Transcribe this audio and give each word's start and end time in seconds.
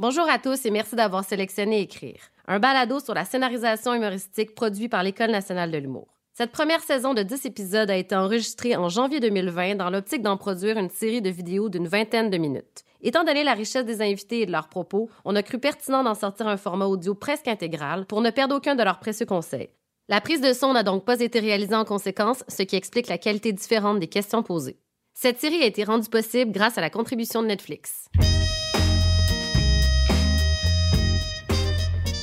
Bonjour 0.00 0.28
à 0.30 0.38
tous 0.38 0.64
et 0.64 0.70
merci 0.70 0.94
d'avoir 0.94 1.24
sélectionné 1.24 1.80
Écrire, 1.80 2.20
un 2.46 2.60
balado 2.60 3.00
sur 3.00 3.14
la 3.14 3.24
scénarisation 3.24 3.92
humoristique 3.94 4.54
produit 4.54 4.88
par 4.88 5.02
l'École 5.02 5.32
nationale 5.32 5.72
de 5.72 5.78
l'humour. 5.78 6.06
Cette 6.32 6.52
première 6.52 6.82
saison 6.82 7.14
de 7.14 7.24
10 7.24 7.46
épisodes 7.46 7.90
a 7.90 7.96
été 7.96 8.14
enregistrée 8.14 8.76
en 8.76 8.88
janvier 8.88 9.18
2020 9.18 9.74
dans 9.74 9.90
l'optique 9.90 10.22
d'en 10.22 10.36
produire 10.36 10.78
une 10.78 10.88
série 10.88 11.20
de 11.20 11.30
vidéos 11.30 11.68
d'une 11.68 11.88
vingtaine 11.88 12.30
de 12.30 12.38
minutes. 12.38 12.84
Étant 13.02 13.24
donné 13.24 13.42
la 13.42 13.54
richesse 13.54 13.86
des 13.86 14.00
invités 14.00 14.42
et 14.42 14.46
de 14.46 14.52
leurs 14.52 14.68
propos, 14.68 15.10
on 15.24 15.34
a 15.34 15.42
cru 15.42 15.58
pertinent 15.58 16.04
d'en 16.04 16.14
sortir 16.14 16.46
un 16.46 16.56
format 16.56 16.86
audio 16.86 17.16
presque 17.16 17.48
intégral 17.48 18.06
pour 18.06 18.20
ne 18.20 18.30
perdre 18.30 18.54
aucun 18.54 18.76
de 18.76 18.84
leurs 18.84 19.00
précieux 19.00 19.26
conseils. 19.26 19.70
La 20.08 20.20
prise 20.20 20.40
de 20.40 20.52
son 20.52 20.74
n'a 20.74 20.84
donc 20.84 21.04
pas 21.04 21.18
été 21.18 21.40
réalisée 21.40 21.74
en 21.74 21.84
conséquence, 21.84 22.44
ce 22.46 22.62
qui 22.62 22.76
explique 22.76 23.08
la 23.08 23.18
qualité 23.18 23.52
différente 23.52 23.98
des 23.98 24.06
questions 24.06 24.44
posées. 24.44 24.78
Cette 25.14 25.40
série 25.40 25.64
a 25.64 25.66
été 25.66 25.82
rendue 25.82 26.08
possible 26.08 26.52
grâce 26.52 26.78
à 26.78 26.82
la 26.82 26.88
contribution 26.88 27.42
de 27.42 27.48
Netflix. 27.48 28.08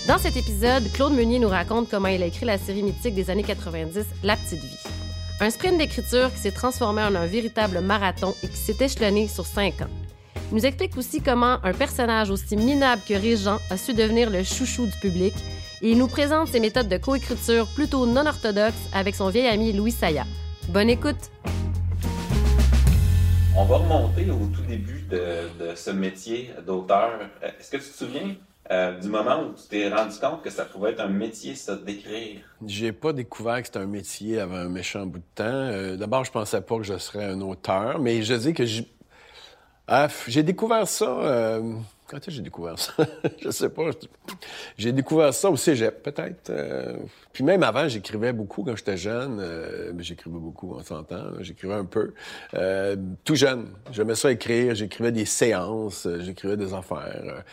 Dans 0.08 0.20
cet 0.20 0.38
épisode, 0.38 0.84
Claude 0.94 1.14
Meunier 1.14 1.40
nous 1.40 1.50
raconte 1.50 1.90
comment 1.90 2.10
il 2.10 2.22
a 2.22 2.28
écrit 2.28 2.46
la 2.46 2.60
série 2.60 2.84
mythique 2.84 3.16
des 3.16 3.32
années 3.32 3.42
90, 3.42 4.06
La 4.24 4.36
Petite 4.36 4.64
Vie. 4.64 4.78
Un 5.40 5.50
sprint 5.50 5.80
d'écriture 5.80 6.32
qui 6.32 6.38
s'est 6.38 6.52
transformé 6.52 7.02
en 7.02 7.16
un 7.16 7.26
véritable 7.26 7.82
marathon 7.82 8.36
et 8.44 8.48
qui 8.48 8.56
s'est 8.56 8.78
échelonné 8.80 9.28
sur 9.28 9.48
cinq 9.48 9.82
ans. 9.82 9.90
Il 10.52 10.58
nous 10.58 10.66
explique 10.68 10.96
aussi 10.96 11.22
comment 11.22 11.58
un 11.64 11.74
personnage 11.74 12.30
aussi 12.30 12.56
minable 12.56 13.02
que 13.10 13.16
Régent 13.16 13.58
a 13.72 13.78
su 13.78 13.96
devenir 13.96 14.30
le 14.30 14.44
chouchou 14.44 14.86
du 14.86 14.96
public 15.02 15.34
et 15.82 15.90
il 15.90 15.98
nous 15.98 16.08
présente 16.08 16.50
ses 16.50 16.60
méthodes 16.60 16.88
de 16.88 16.98
coécriture 16.98 17.68
plutôt 17.74 18.06
non 18.06 18.28
orthodoxes 18.28 18.76
avec 18.94 19.16
son 19.16 19.30
vieil 19.30 19.48
ami 19.48 19.74
Louis 19.74 19.92
Saya. 19.92 20.26
Bonne 20.70 20.92
écoute! 20.92 21.32
On 23.58 23.66
va 23.66 23.78
remonter 23.78 24.30
au 24.30 24.46
tout 24.56 24.62
début 24.68 25.02
de, 25.10 25.50
de 25.60 25.74
ce 25.74 25.90
métier 25.90 26.52
d'auteur. 26.64 27.22
Est-ce 27.42 27.72
que 27.72 27.78
tu 27.78 27.90
te 27.90 27.98
souviens 27.98 28.36
euh, 28.72 29.00
du 29.00 29.08
moment 29.10 29.44
où 29.44 29.54
tu 29.54 29.68
t'es 29.70 29.90
rendu 29.90 30.18
compte 30.20 30.42
que 30.42 30.50
ça 30.50 30.66
pouvait 30.66 30.92
être 30.92 31.02
un 31.02 31.10
métier, 31.10 31.56
ça, 31.56 31.76
d'écrire? 31.76 32.42
J'ai 32.66 32.92
pas 32.92 33.14
découvert 33.14 33.62
que 33.62 33.68
c'était 33.68 33.80
un 33.80 33.86
métier 33.86 34.40
avant 34.40 34.56
un 34.58 34.70
méchant 34.70 35.06
bout 35.06 35.20
de 35.20 35.24
temps. 35.36 35.44
Euh, 35.46 35.98
d'abord, 35.98 36.24
je 36.24 36.32
pensais 36.32 36.62
pas 36.62 36.78
que 36.78 36.84
je 36.84 36.98
serais 36.98 37.26
un 37.26 37.42
auteur, 37.42 38.00
mais 38.00 38.24
je 38.24 38.34
dis 38.34 38.54
que 38.54 38.66
j'ai... 38.66 38.88
Ah, 39.88 40.08
j'ai 40.28 40.44
découvert 40.44 40.88
ça... 40.88 41.06
Euh, 41.06 41.76
quand 42.08 42.20
j'ai 42.28 42.42
découvert 42.42 42.78
ça? 42.78 42.94
je 43.42 43.50
sais 43.50 43.70
pas. 43.70 43.90
J'ai 44.78 44.92
découvert 44.92 45.34
ça 45.34 45.50
au 45.50 45.56
cégep, 45.56 46.04
peut-être. 46.04 46.50
Euh. 46.50 46.98
Puis 47.34 47.44
même 47.44 47.64
avant, 47.64 47.88
j'écrivais 47.88 48.32
beaucoup 48.32 48.64
quand 48.64 48.76
j'étais 48.76 48.98
jeune. 48.98 49.40
Euh, 49.40 49.92
j'écrivais 50.00 50.38
beaucoup, 50.38 50.76
on 50.78 50.84
s'entend. 50.84 51.24
J'écrivais 51.42 51.74
un 51.74 51.86
peu. 51.86 52.14
Euh, 52.54 52.96
tout 53.24 53.36
jeune. 53.36 53.68
J'aimais 53.92 54.16
ça 54.16 54.32
écrire. 54.32 54.76
J'écrivais 54.76 55.12
des 55.12 55.26
séances. 55.26 56.08
J'écrivais 56.20 56.58
des 56.58 56.74
affaires. 56.74 57.44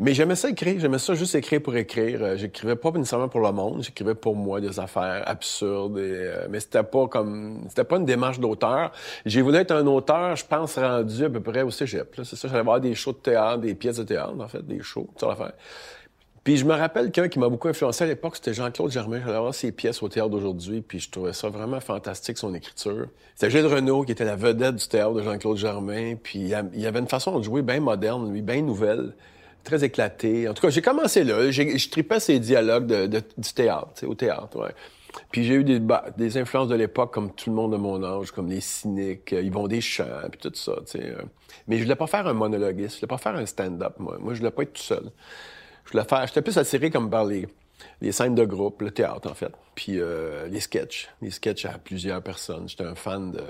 Mais 0.00 0.14
j'aimais 0.14 0.36
ça 0.36 0.48
écrire. 0.48 0.80
J'aimais 0.80 0.98
ça 0.98 1.14
juste 1.14 1.34
écrire 1.34 1.62
pour 1.62 1.76
écrire. 1.76 2.36
J'écrivais 2.36 2.76
pas 2.76 2.90
nécessairement 2.92 3.28
pour 3.28 3.40
le 3.40 3.52
monde. 3.52 3.82
J'écrivais 3.82 4.14
pour 4.14 4.34
moi 4.34 4.60
des 4.60 4.80
affaires 4.80 5.22
absurdes. 5.26 6.00
Mais 6.50 6.60
c'était 6.60 6.82
pas 6.82 7.06
comme... 7.08 7.64
C'était 7.68 7.84
pas 7.84 7.96
une 7.96 8.06
démarche 8.06 8.40
d'auteur. 8.40 8.92
J'ai 9.26 9.42
voulu 9.42 9.58
être 9.58 9.72
un 9.72 9.86
auteur, 9.86 10.34
je 10.34 10.46
pense, 10.46 10.78
rendu 10.78 11.24
à 11.24 11.30
peu 11.30 11.40
près 11.40 11.62
au 11.62 11.70
cégep. 11.70 12.18
C'est 12.24 12.36
ça, 12.36 12.48
j'allais 12.48 12.62
voir 12.62 12.80
des 12.80 12.94
shows 12.94 13.12
de 13.12 13.18
théâtre, 13.18 13.58
des 13.58 13.74
pièces 13.74 13.97
de 13.98 14.04
théâtre, 14.04 14.34
en 14.38 14.48
fait, 14.48 14.66
des 14.66 14.82
shows, 14.82 15.08
ça 15.16 15.28
l'affaire. 15.28 15.52
Puis 16.44 16.56
je 16.56 16.64
me 16.64 16.72
rappelle 16.72 17.10
qu'un 17.10 17.28
qui 17.28 17.38
m'a 17.38 17.48
beaucoup 17.50 17.68
influencé 17.68 18.04
à 18.04 18.06
l'époque, 18.06 18.36
c'était 18.36 18.54
Jean-Claude 18.54 18.90
Germain. 18.90 19.20
J'allais 19.22 19.38
voir 19.38 19.54
ses 19.54 19.70
pièces 19.70 20.02
au 20.02 20.08
théâtre 20.08 20.30
d'aujourd'hui, 20.30 20.80
puis 20.80 20.98
je 20.98 21.10
trouvais 21.10 21.34
ça 21.34 21.50
vraiment 21.50 21.80
fantastique, 21.80 22.38
son 22.38 22.54
écriture. 22.54 23.08
C'était 23.34 23.50
Gilles 23.50 23.66
Renaud 23.66 24.04
qui 24.04 24.12
était 24.12 24.24
la 24.24 24.36
vedette 24.36 24.76
du 24.76 24.88
théâtre 24.88 25.12
de 25.12 25.22
Jean-Claude 25.22 25.58
Germain, 25.58 26.14
puis 26.14 26.38
il 26.38 26.80
y 26.80 26.86
avait 26.86 26.98
une 27.00 27.08
façon 27.08 27.38
de 27.38 27.44
jouer 27.44 27.60
bien 27.60 27.80
moderne, 27.80 28.32
lui, 28.32 28.40
bien 28.40 28.62
nouvelle, 28.62 29.12
très 29.62 29.84
éclatée. 29.84 30.48
En 30.48 30.54
tout 30.54 30.62
cas, 30.62 30.70
j'ai 30.70 30.80
commencé 30.80 31.22
là. 31.22 31.50
Je 31.50 31.90
tripais 31.90 32.20
ces 32.20 32.38
dialogues 32.38 32.86
de, 32.86 33.06
du 33.06 33.52
théâtre, 33.54 34.06
au 34.06 34.14
théâtre, 34.14 34.58
ouais. 34.58 34.74
Puis 35.30 35.44
j'ai 35.44 35.54
eu 35.54 35.64
des, 35.64 35.80
des 36.16 36.38
influences 36.38 36.68
de 36.68 36.74
l'époque, 36.74 37.12
comme 37.12 37.34
tout 37.34 37.50
le 37.50 37.56
monde 37.56 37.72
de 37.72 37.76
mon 37.76 38.02
âge, 38.02 38.30
comme 38.30 38.48
les 38.48 38.60
cyniques, 38.60 39.32
euh, 39.32 39.42
Yvon 39.42 39.68
Deschamps, 39.68 40.28
puis 40.30 40.40
tout 40.40 40.54
ça. 40.54 40.72
Euh. 40.96 41.22
Mais 41.66 41.78
je 41.78 41.82
voulais 41.82 41.96
pas 41.96 42.06
faire 42.06 42.26
un 42.26 42.32
monologuiste, 42.34 42.96
je 42.96 43.00
voulais 43.00 43.08
pas 43.08 43.18
faire 43.18 43.36
un 43.36 43.46
stand-up, 43.46 43.94
moi. 43.98 44.16
Moi, 44.20 44.34
je 44.34 44.38
voulais 44.38 44.50
pas 44.50 44.62
être 44.62 44.72
tout 44.72 44.82
seul. 44.82 45.10
Je 45.84 45.92
voulais 45.92 46.04
faire... 46.04 46.26
J'étais 46.26 46.42
plus 46.42 46.56
attiré 46.58 46.90
comme 46.90 47.10
par 47.10 47.24
les, 47.24 47.48
les 48.00 48.12
scènes 48.12 48.34
de 48.34 48.44
groupe, 48.44 48.82
le 48.82 48.90
théâtre, 48.90 49.30
en 49.30 49.34
fait. 49.34 49.52
Puis 49.74 49.98
euh, 49.98 50.46
les 50.48 50.60
sketchs. 50.60 51.08
Les 51.22 51.30
sketchs 51.30 51.64
à 51.64 51.78
plusieurs 51.78 52.22
personnes. 52.22 52.68
J'étais 52.68 52.84
un 52.84 52.94
fan 52.94 53.32
de 53.32 53.42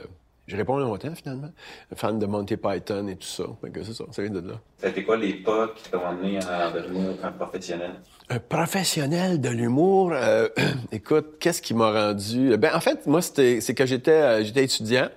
je 0.48 0.56
réponds 0.56 0.78
longtemps, 0.78 1.14
finalement. 1.14 1.52
Fan 1.94 2.18
de 2.18 2.24
Monty 2.24 2.56
Python 2.56 3.06
et 3.06 3.16
tout 3.16 3.26
ça. 3.26 3.44
c'est 3.62 3.92
ça, 3.92 4.04
ça 4.10 4.22
vient 4.22 4.30
de 4.30 4.48
là. 4.48 4.54
C'était 4.78 5.04
quoi 5.04 5.18
les 5.18 5.34
pas 5.34 5.68
qui 5.76 5.90
t'ont 5.90 6.04
amené 6.04 6.38
à 6.38 6.70
devenir 6.70 7.22
un 7.22 7.32
professionnel? 7.32 7.96
Un 8.30 8.40
professionnel 8.40 9.40
de 9.40 9.48
l'humour? 9.48 10.10
Euh, 10.12 10.48
écoute, 10.92 11.36
qu'est-ce 11.40 11.62
qui 11.62 11.72
m'a 11.72 12.08
rendu... 12.08 12.56
Ben, 12.58 12.74
en 12.74 12.80
fait, 12.80 13.06
moi, 13.06 13.22
c'était, 13.22 13.62
c'est 13.62 13.74
que 13.74 13.86
j'étais, 13.86 14.10
euh, 14.10 14.44
j'étais 14.44 14.64
étudiant 14.64 15.08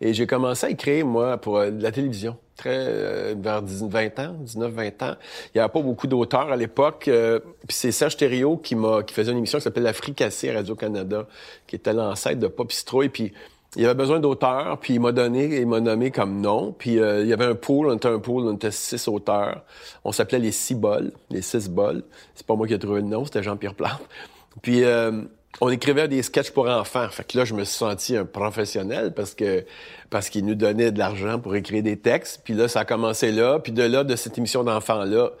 et 0.00 0.12
j'ai 0.12 0.26
commencé 0.26 0.66
à 0.66 0.70
écrire, 0.70 1.06
moi, 1.06 1.38
pour 1.38 1.58
euh, 1.58 1.70
de 1.70 1.80
la 1.80 1.92
télévision. 1.92 2.36
Très, 2.56 3.34
vers 3.34 3.62
20 3.62 4.18
ans, 4.18 4.36
19-20 4.42 5.04
ans. 5.04 5.14
Il 5.54 5.58
n'y 5.58 5.60
avait 5.60 5.70
pas 5.70 5.82
beaucoup 5.82 6.06
d'auteurs 6.06 6.50
à 6.50 6.56
l'époque. 6.56 7.02
puis 7.04 7.76
c'est 7.76 7.92
Serge 7.92 8.16
Thériault 8.16 8.56
qui 8.56 8.74
m'a, 8.74 9.02
qui 9.02 9.12
faisait 9.12 9.30
une 9.30 9.38
émission 9.38 9.58
qui 9.58 9.64
s'appelait 9.64 9.82
La 9.82 9.92
Fricassée 9.92 10.50
Radio-Canada, 10.50 11.26
qui 11.66 11.76
était 11.76 11.92
l'ancêtre 11.92 12.40
de 12.40 12.46
Pop. 12.46 12.72
Puis 13.12 13.34
il 13.74 13.84
avait 13.84 13.94
besoin 13.94 14.20
d'auteurs, 14.20 14.78
puis 14.78 14.94
il 14.94 15.00
m'a 15.00 15.12
donné, 15.12 15.60
il 15.60 15.66
m'a 15.66 15.80
nommé 15.80 16.10
comme 16.10 16.40
nom. 16.40 16.74
Puis 16.78 16.98
euh, 16.98 17.22
il 17.22 17.28
y 17.28 17.32
avait 17.32 17.44
un 17.44 17.54
pool, 17.54 17.88
on 17.88 17.96
était 17.96 18.08
un 18.08 18.18
pool, 18.18 18.44
on 18.44 18.54
était 18.54 18.70
six 18.70 19.08
auteurs. 19.08 19.64
On 20.04 20.12
s'appelait 20.12 20.38
les 20.38 20.52
six 20.52 20.74
bols, 20.74 21.12
les 21.30 21.42
six 21.42 21.68
bols. 21.68 22.02
C'est 22.34 22.46
pas 22.46 22.54
moi 22.54 22.66
qui 22.66 22.74
ai 22.74 22.78
trouvé 22.78 23.00
le 23.00 23.08
nom, 23.08 23.24
c'était 23.24 23.42
Jean-Pierre 23.42 23.74
Plante. 23.74 24.02
Puis 24.62 24.84
euh, 24.84 25.22
on 25.60 25.68
écrivait 25.68 26.08
des 26.08 26.22
sketchs 26.22 26.50
pour 26.50 26.68
enfants. 26.68 27.08
Fait 27.10 27.24
que 27.24 27.36
là, 27.36 27.44
je 27.44 27.54
me 27.54 27.64
suis 27.64 27.76
senti 27.76 28.16
un 28.16 28.24
professionnel 28.24 29.12
parce 29.14 29.34
que 29.34 29.64
parce 30.08 30.30
qu'il 30.30 30.46
nous 30.46 30.54
donnait 30.54 30.92
de 30.92 30.98
l'argent 30.98 31.38
pour 31.38 31.54
écrire 31.54 31.82
des 31.82 31.98
textes. 31.98 32.42
Puis 32.44 32.54
là, 32.54 32.68
ça 32.68 32.80
a 32.80 32.84
commencé 32.84 33.32
là. 33.32 33.58
Puis 33.58 33.72
de 33.72 33.82
là, 33.82 34.04
de 34.04 34.16
cette 34.16 34.38
émission 34.38 34.64
d'enfants-là, 34.64 35.32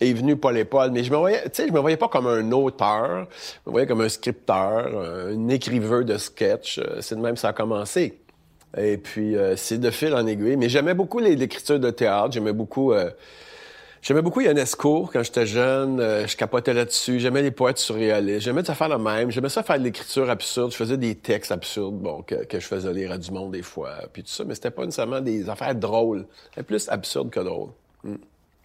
est 0.00 0.12
venu 0.12 0.36
Paul 0.36 0.56
et 0.58 0.66
mais 0.92 1.04
je 1.04 1.10
me 1.10 1.16
voyais, 1.16 1.42
tu 1.44 1.50
sais, 1.54 1.68
je 1.68 1.72
me 1.72 1.80
voyais 1.80 1.96
pas 1.96 2.08
comme 2.08 2.26
un 2.26 2.52
auteur, 2.52 3.26
je 3.30 3.70
me 3.70 3.72
voyais 3.72 3.86
comme 3.86 4.00
un 4.02 4.08
scripteur, 4.08 4.88
un 4.88 5.48
écriveur 5.48 6.04
de 6.04 6.16
sketch. 6.18 6.78
Euh, 6.78 7.00
c'est 7.00 7.16
de 7.16 7.20
même 7.20 7.36
ça 7.36 7.48
a 7.48 7.52
commencé. 7.52 8.20
Et 8.76 8.98
puis, 8.98 9.36
euh, 9.36 9.56
c'est 9.56 9.78
de 9.78 9.90
fil 9.90 10.14
en 10.14 10.26
aiguille. 10.26 10.56
Mais 10.56 10.68
j'aimais 10.68 10.94
beaucoup 10.94 11.18
l'écriture 11.18 11.80
de 11.80 11.90
théâtre, 11.90 12.32
j'aimais 12.32 12.52
beaucoup... 12.52 12.92
Euh, 12.92 13.10
J'aimais 14.02 14.22
beaucoup 14.22 14.40
quand 14.40 15.22
j'étais 15.24 15.46
jeune. 15.46 15.98
je 15.98 16.36
capotais 16.36 16.72
là-dessus. 16.72 17.18
J'aimais 17.18 17.42
les 17.42 17.50
poètes 17.50 17.78
surréalistes. 17.78 18.42
J'aimais 18.42 18.62
ça 18.62 18.76
faire 18.76 18.88
le 18.88 18.98
même. 18.98 19.32
J'aimais 19.32 19.48
ça 19.48 19.64
faire 19.64 19.80
de 19.80 19.82
l'écriture 19.82 20.30
absurde. 20.30 20.70
Je 20.70 20.76
faisais 20.76 20.96
des 20.96 21.16
textes 21.16 21.50
absurdes, 21.50 21.98
bon, 21.98 22.22
que, 22.22 22.44
que, 22.44 22.60
je 22.60 22.66
faisais 22.66 22.92
lire 22.92 23.10
à 23.10 23.18
du 23.18 23.32
monde 23.32 23.50
des 23.50 23.62
fois, 23.62 23.94
puis 24.12 24.22
tout 24.22 24.28
ça. 24.28 24.44
Mais 24.44 24.54
c'était 24.54 24.70
pas 24.70 24.84
nécessairement 24.84 25.20
des 25.20 25.48
affaires 25.48 25.74
drôles. 25.74 26.24
C'était 26.50 26.62
plus 26.62 26.88
absurde 26.88 27.30
que 27.30 27.40
drôle. 27.40 27.70
Hmm. 28.04 28.14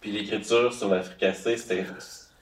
Puis 0.02 0.10
l'écriture 0.10 0.74
sur 0.74 0.88
la 0.88 1.00
fricassée, 1.02 1.56
c'était 1.56 1.86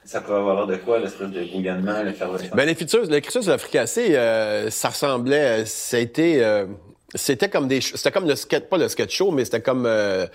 ça 0.03 0.19
pouvait 0.19 0.37
avoir 0.37 0.65
de 0.65 0.75
quoi, 0.77 0.99
l'espèce 0.99 1.29
de 1.29 1.43
bouillonnement, 1.43 2.01
l'effervescence? 2.01 2.49
Ben, 2.55 2.65
l'écriture, 2.65 3.03
l'écriture 3.03 3.43
sur 3.43 3.51
la 3.51 3.59
fricassée, 3.59 4.15
euh, 4.15 4.71
ça 4.71 4.89
ressemblait, 4.89 5.63
a 5.91 5.99
été, 5.99 6.43
euh, 6.43 6.65
c'était 7.13 7.49
comme 7.49 7.67
des, 7.67 7.81
c'était 7.81 8.11
comme 8.11 8.27
le 8.27 8.35
sketch, 8.35 8.63
pas 8.63 8.77
le 8.77 8.87
sketch 8.87 9.15
show, 9.15 9.29
mais 9.29 9.45
c'était 9.45 9.61
comme, 9.61 9.85
euh, 9.85 10.25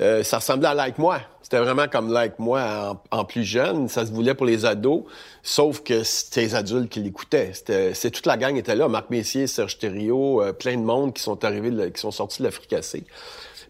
euh, 0.00 0.24
ça 0.24 0.38
ressemblait 0.38 0.68
à 0.68 0.74
Like 0.74 0.98
Moi. 0.98 1.20
C'était 1.40 1.58
vraiment 1.58 1.86
comme 1.86 2.12
Like 2.12 2.40
Moi 2.40 3.00
en, 3.10 3.24
plus 3.24 3.44
jeune. 3.44 3.88
Ça 3.88 4.04
se 4.04 4.10
voulait 4.10 4.34
pour 4.34 4.46
les 4.46 4.64
ados, 4.64 5.04
sauf 5.44 5.84
que 5.84 6.02
c'était 6.02 6.40
les 6.40 6.54
adultes 6.56 6.88
qui 6.88 7.00
l'écoutaient. 7.00 7.52
C'était, 7.52 7.94
c'est 7.94 8.10
toute 8.10 8.26
la 8.26 8.36
gang 8.36 8.56
était 8.56 8.74
là. 8.74 8.88
Marc 8.88 9.08
Messier, 9.10 9.46
Serge 9.46 9.78
Thériault, 9.78 10.42
plein 10.58 10.76
de 10.76 10.82
monde 10.82 11.14
qui 11.14 11.22
sont 11.22 11.44
arrivés, 11.44 11.92
qui 11.92 12.00
sont 12.00 12.10
sortis 12.10 12.40
de 12.40 12.44
la 12.44 12.50
fricassée. 12.50 13.04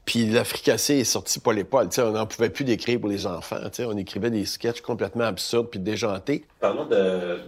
Puis 0.04 0.26
la 0.26 0.44
fricassée 0.44 0.98
est 0.98 1.04
sortie 1.04 1.38
pas 1.38 1.52
les 1.52 1.64
poils. 1.64 1.88
on 1.98 2.10
n'en 2.10 2.26
pouvait 2.26 2.50
plus 2.50 2.64
d'écrire 2.64 2.98
pour 3.00 3.08
les 3.08 3.26
enfants. 3.26 3.60
on 3.80 3.96
écrivait 3.96 4.30
des 4.30 4.44
sketchs 4.44 4.80
complètement 4.80 5.24
absurdes 5.24 5.68
puis 5.71 5.78
déjantés. 5.78 6.44
Parlons 6.60 6.86
de, 6.86 7.38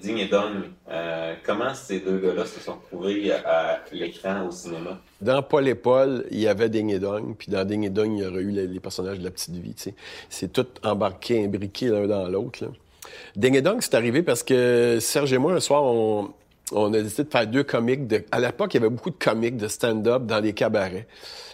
Ding 0.00 0.18
et 0.18 0.28
Dong. 0.28 0.70
Euh, 0.90 1.34
comment 1.44 1.74
ces 1.74 2.00
deux 2.00 2.18
gars-là 2.18 2.44
se 2.46 2.60
sont 2.60 2.74
retrouvés 2.74 3.32
à 3.32 3.80
l'écran 3.92 4.46
au 4.46 4.50
cinéma? 4.50 5.00
Dans 5.20 5.42
Paul 5.42 5.68
et 5.68 5.74
Paul, 5.74 6.26
il 6.30 6.40
y 6.40 6.48
avait 6.48 6.68
Ding 6.68 6.90
et 6.90 6.98
Dong, 6.98 7.34
puis 7.36 7.50
dans 7.50 7.64
Ding 7.64 7.84
et 7.84 7.90
Dong, 7.90 8.12
il 8.16 8.22
y 8.22 8.26
aurait 8.26 8.42
eu 8.42 8.50
les, 8.50 8.80
personnages 8.80 9.18
de 9.18 9.24
la 9.24 9.30
petite 9.30 9.56
vie. 9.56 9.74
C'est 10.28 10.52
tout 10.52 10.66
embarqué, 10.84 11.44
imbriqué 11.44 11.88
l'un 11.88 12.06
dans 12.06 12.28
l'autre. 12.28 12.64
Ding 13.36 13.54
et 13.56 13.62
Dong, 13.62 13.78
c'est 13.80 13.94
arrivé 13.94 14.22
parce 14.22 14.42
que 14.42 14.98
Serge 15.00 15.32
et 15.32 15.38
moi, 15.38 15.52
un 15.54 15.60
soir, 15.60 15.82
on, 15.82 16.30
on 16.72 16.92
a 16.92 17.00
décidé 17.02 17.24
de 17.24 17.30
faire 17.30 17.46
deux 17.46 17.64
comiques. 17.64 18.06
De... 18.06 18.24
À 18.30 18.40
l'époque, 18.40 18.74
il 18.74 18.78
y 18.78 18.80
avait 18.80 18.90
beaucoup 18.90 19.10
de 19.10 19.18
comiques 19.18 19.56
de 19.56 19.68
stand-up 19.68 20.24
dans 20.24 20.40
les 20.40 20.52
cabarets. 20.52 21.06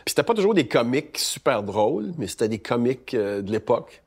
Puis 0.05 0.11
c'était 0.11 0.23
pas 0.23 0.35
toujours 0.35 0.55
des 0.55 0.67
comiques 0.69 1.19
super 1.19 1.63
drôles, 1.63 2.13
mais 2.19 2.27
c'était 2.27 2.49
des 2.49 2.59
comiques 2.59 3.15
euh, 3.15 3.43
de 3.43 3.51
l'époque, 3.51 4.03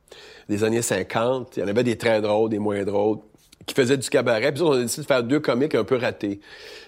des 0.48 0.64
années 0.64 0.82
50. 0.82 1.56
Il 1.56 1.60
y 1.60 1.62
en 1.62 1.68
avait 1.68 1.84
des 1.84 1.96
très 1.96 2.20
drôles, 2.20 2.50
des 2.50 2.58
moins 2.58 2.84
drôles, 2.84 3.18
qui 3.66 3.74
faisaient 3.74 3.98
du 3.98 4.08
cabaret. 4.08 4.52
Puis 4.52 4.62
on 4.62 4.72
a 4.72 4.78
décidé 4.78 5.02
de 5.02 5.06
faire 5.06 5.22
deux 5.22 5.40
comiques 5.40 5.74
un 5.74 5.84
peu 5.84 5.96
ratés. 5.96 6.40